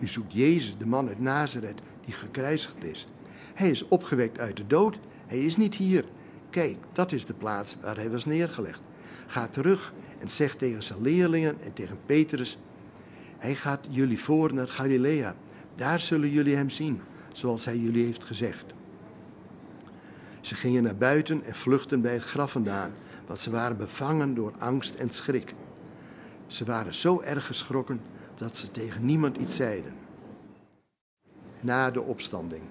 U 0.00 0.06
zoekt 0.06 0.32
Jezus, 0.32 0.76
de 0.76 0.86
man 0.86 1.08
uit 1.08 1.20
Nazareth, 1.20 1.80
die 2.04 2.14
gekruisigd 2.14 2.84
is. 2.84 3.06
Hij 3.54 3.70
is 3.70 3.88
opgewekt 3.88 4.38
uit 4.38 4.56
de 4.56 4.66
dood. 4.66 4.98
Hij 5.26 5.44
is 5.44 5.56
niet 5.56 5.74
hier. 5.74 6.04
Kijk, 6.50 6.76
dat 6.92 7.12
is 7.12 7.24
de 7.24 7.34
plaats 7.34 7.76
waar 7.80 7.96
hij 7.96 8.10
was 8.10 8.24
neergelegd. 8.24 8.80
Ga 9.26 9.48
terug 9.48 9.92
en 10.18 10.30
zeg 10.30 10.56
tegen 10.56 10.82
zijn 10.82 11.02
leerlingen 11.02 11.56
en 11.62 11.72
tegen 11.72 11.98
Petrus: 12.06 12.58
Hij 13.38 13.54
gaat 13.54 13.86
jullie 13.90 14.20
voor 14.20 14.54
naar 14.54 14.68
Galilea. 14.68 15.36
Daar 15.74 16.00
zullen 16.00 16.30
jullie 16.30 16.56
hem 16.56 16.70
zien, 16.70 17.00
zoals 17.32 17.64
hij 17.64 17.76
jullie 17.76 18.04
heeft 18.04 18.24
gezegd. 18.24 18.74
Ze 20.40 20.54
gingen 20.54 20.82
naar 20.82 20.96
buiten 20.96 21.44
en 21.44 21.54
vluchtten 21.54 22.00
bij 22.00 22.12
het 22.12 22.22
graf 22.22 22.52
vandaan, 22.52 22.92
want 23.26 23.38
ze 23.38 23.50
waren 23.50 23.76
bevangen 23.76 24.34
door 24.34 24.52
angst 24.58 24.94
en 24.94 25.10
schrik. 25.10 25.54
Ze 26.46 26.64
waren 26.64 26.94
zo 26.94 27.20
erg 27.20 27.46
geschrokken 27.46 28.00
dat 28.34 28.56
ze 28.56 28.70
tegen 28.70 29.04
niemand 29.04 29.36
iets 29.36 29.56
zeiden. 29.56 29.92
Na 31.60 31.90
de 31.90 32.02
opstanding. 32.02 32.62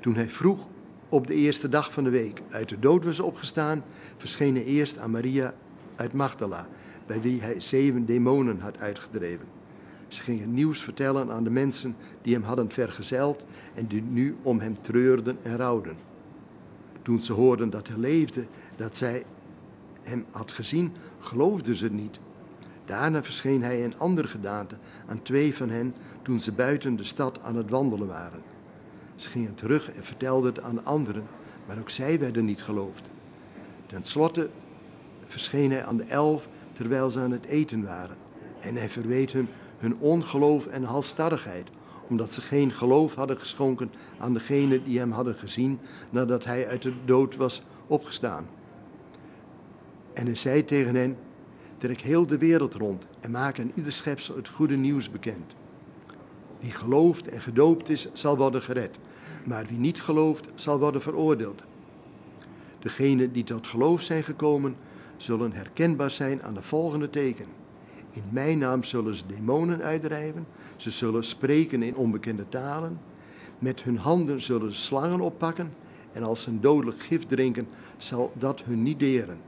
Toen 0.00 0.14
hij 0.14 0.28
vroeg 0.28 0.66
op 1.08 1.26
de 1.26 1.34
eerste 1.34 1.68
dag 1.68 1.92
van 1.92 2.04
de 2.04 2.10
week 2.10 2.42
uit 2.50 2.68
de 2.68 2.78
dood 2.78 3.04
was 3.04 3.20
opgestaan, 3.20 3.84
verscheen 4.16 4.54
hij 4.54 4.64
eerst 4.64 4.98
aan 4.98 5.10
Maria 5.10 5.54
uit 5.96 6.12
Magdala, 6.12 6.68
bij 7.06 7.20
wie 7.20 7.40
hij 7.40 7.60
zeven 7.60 8.06
demonen 8.06 8.60
had 8.60 8.78
uitgedreven. 8.78 9.46
Ze 10.08 10.22
gingen 10.22 10.54
nieuws 10.54 10.82
vertellen 10.82 11.30
aan 11.30 11.44
de 11.44 11.50
mensen 11.50 11.96
die 12.22 12.34
hem 12.34 12.42
hadden 12.42 12.70
vergezeld 12.70 13.44
en 13.74 13.86
die 13.86 14.02
nu 14.02 14.36
om 14.42 14.60
hem 14.60 14.82
treurden 14.82 15.38
en 15.42 15.56
rouwden. 15.56 15.96
Toen 17.04 17.20
ze 17.20 17.32
hoorden 17.32 17.70
dat 17.70 17.88
hij 17.88 17.96
leefde, 17.96 18.46
dat 18.76 18.96
zij 18.96 19.24
hem 20.02 20.24
had 20.30 20.52
gezien, 20.52 20.92
geloofden 21.18 21.74
ze 21.74 21.90
niet. 21.90 22.18
Daarna 22.84 23.22
verscheen 23.22 23.62
hij 23.62 23.80
in 23.80 23.98
andere 23.98 24.28
gedaante 24.28 24.76
aan 25.06 25.22
twee 25.22 25.54
van 25.54 25.70
hen 25.70 25.94
toen 26.22 26.40
ze 26.40 26.52
buiten 26.52 26.96
de 26.96 27.04
stad 27.04 27.38
aan 27.42 27.56
het 27.56 27.70
wandelen 27.70 28.06
waren. 28.06 28.42
Ze 29.16 29.28
gingen 29.28 29.54
terug 29.54 29.92
en 29.92 30.04
vertelden 30.04 30.54
het 30.54 30.64
aan 30.64 30.74
de 30.74 30.82
anderen, 30.82 31.24
maar 31.66 31.78
ook 31.78 31.90
zij 31.90 32.18
werden 32.18 32.44
niet 32.44 32.62
geloofd. 32.62 33.08
Ten 33.86 34.04
slotte 34.04 34.48
verscheen 35.26 35.70
hij 35.70 35.84
aan 35.84 35.96
de 35.96 36.04
elf 36.04 36.48
terwijl 36.72 37.10
ze 37.10 37.20
aan 37.20 37.32
het 37.32 37.44
eten 37.44 37.84
waren. 37.84 38.16
En 38.60 38.76
hij 38.76 38.88
verweet 38.88 39.32
hun 39.32 39.48
hun 39.84 39.96
ongeloof 39.98 40.66
en 40.66 40.84
halstarrigheid, 40.84 41.68
omdat 42.08 42.32
ze 42.32 42.40
geen 42.40 42.70
geloof 42.70 43.14
hadden 43.14 43.38
geschonken 43.38 43.90
aan 44.18 44.32
degene 44.32 44.82
die 44.82 44.98
hem 44.98 45.12
hadden 45.12 45.34
gezien 45.34 45.78
nadat 46.10 46.44
hij 46.44 46.68
uit 46.68 46.82
de 46.82 46.92
dood 47.04 47.36
was 47.36 47.62
opgestaan. 47.86 48.46
En 50.12 50.26
hij 50.26 50.34
zei 50.34 50.64
tegen 50.64 50.94
hen: 50.94 51.16
Trek 51.78 52.00
heel 52.00 52.26
de 52.26 52.38
wereld 52.38 52.74
rond 52.74 53.06
en 53.20 53.30
maak 53.30 53.58
aan 53.58 53.72
ieder 53.74 53.92
schepsel 53.92 54.36
het 54.36 54.48
goede 54.48 54.76
nieuws 54.76 55.10
bekend. 55.10 55.54
Wie 56.60 56.70
gelooft 56.70 57.28
en 57.28 57.40
gedoopt 57.40 57.88
is, 57.88 58.08
zal 58.12 58.36
worden 58.36 58.62
gered, 58.62 58.98
maar 59.44 59.66
wie 59.66 59.78
niet 59.78 60.02
gelooft, 60.02 60.48
zal 60.54 60.78
worden 60.78 61.02
veroordeeld. 61.02 61.62
Degenen 62.78 63.32
die 63.32 63.44
tot 63.44 63.66
geloof 63.66 64.02
zijn 64.02 64.24
gekomen, 64.24 64.76
zullen 65.16 65.52
herkenbaar 65.52 66.10
zijn 66.10 66.42
aan 66.42 66.54
de 66.54 66.62
volgende 66.62 67.10
teken. 67.10 67.63
In 68.14 68.22
mijn 68.30 68.58
naam 68.58 68.82
zullen 68.82 69.14
ze 69.14 69.26
demonen 69.26 69.82
uitdrijven, 69.82 70.46
ze 70.76 70.90
zullen 70.90 71.24
spreken 71.24 71.82
in 71.82 71.96
onbekende 71.96 72.48
talen, 72.48 73.00
met 73.58 73.82
hun 73.82 73.98
handen 73.98 74.40
zullen 74.40 74.72
ze 74.72 74.80
slangen 74.80 75.20
oppakken 75.20 75.72
en 76.12 76.22
als 76.22 76.42
ze 76.42 76.50
een 76.50 76.60
dodelijk 76.60 77.02
gif 77.02 77.26
drinken, 77.26 77.68
zal 77.96 78.32
dat 78.38 78.62
hun 78.62 78.82
niet 78.82 78.98
deren. 78.98 79.38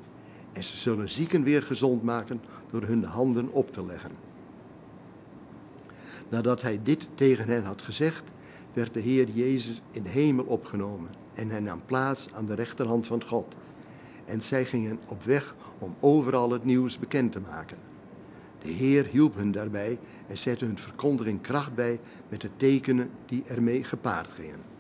En 0.53 0.65
ze 0.65 0.77
zullen 0.77 1.09
zieken 1.09 1.43
weer 1.43 1.63
gezond 1.63 2.03
maken 2.03 2.41
door 2.71 2.83
hun 2.83 3.05
handen 3.05 3.53
op 3.53 3.73
te 3.73 3.87
leggen. 3.87 4.11
Nadat 6.29 6.63
hij 6.63 6.81
dit 6.83 7.09
tegen 7.15 7.49
hen 7.49 7.65
had 7.65 7.83
gezegd, 7.83 8.23
werd 8.73 8.95
de 8.95 9.01
Heer 9.01 9.29
Jezus 9.31 9.83
in 9.91 10.03
de 10.03 10.09
hemel 10.09 10.45
opgenomen 10.45 11.09
en 11.35 11.51
hij 11.51 11.61
nam 11.61 11.83
plaats 11.87 12.29
aan 12.33 12.47
de 12.47 12.55
rechterhand 12.55 13.07
van 13.07 13.25
God. 13.25 13.55
En 14.25 14.43
zij 14.43 14.65
gingen 14.65 14.99
op 15.09 15.23
weg 15.23 15.55
om 15.79 15.95
overal 16.01 16.51
het 16.51 16.65
nieuws 16.65 16.99
bekend 16.99 17.33
te 17.33 17.41
maken. 17.41 17.86
De 18.63 18.69
Heer 18.71 19.07
hielp 19.07 19.35
hen 19.35 19.53
daarbij 19.53 19.99
en 20.29 20.39
zette 20.39 20.65
hun 20.65 20.79
verkondiging 20.79 21.41
kracht 21.41 21.75
bij 21.75 21.99
met 22.29 22.41
de 22.41 22.51
tekenen 22.57 23.11
die 23.27 23.43
ermee 23.49 23.85
gepaard 23.85 24.29
gingen. 24.33 24.76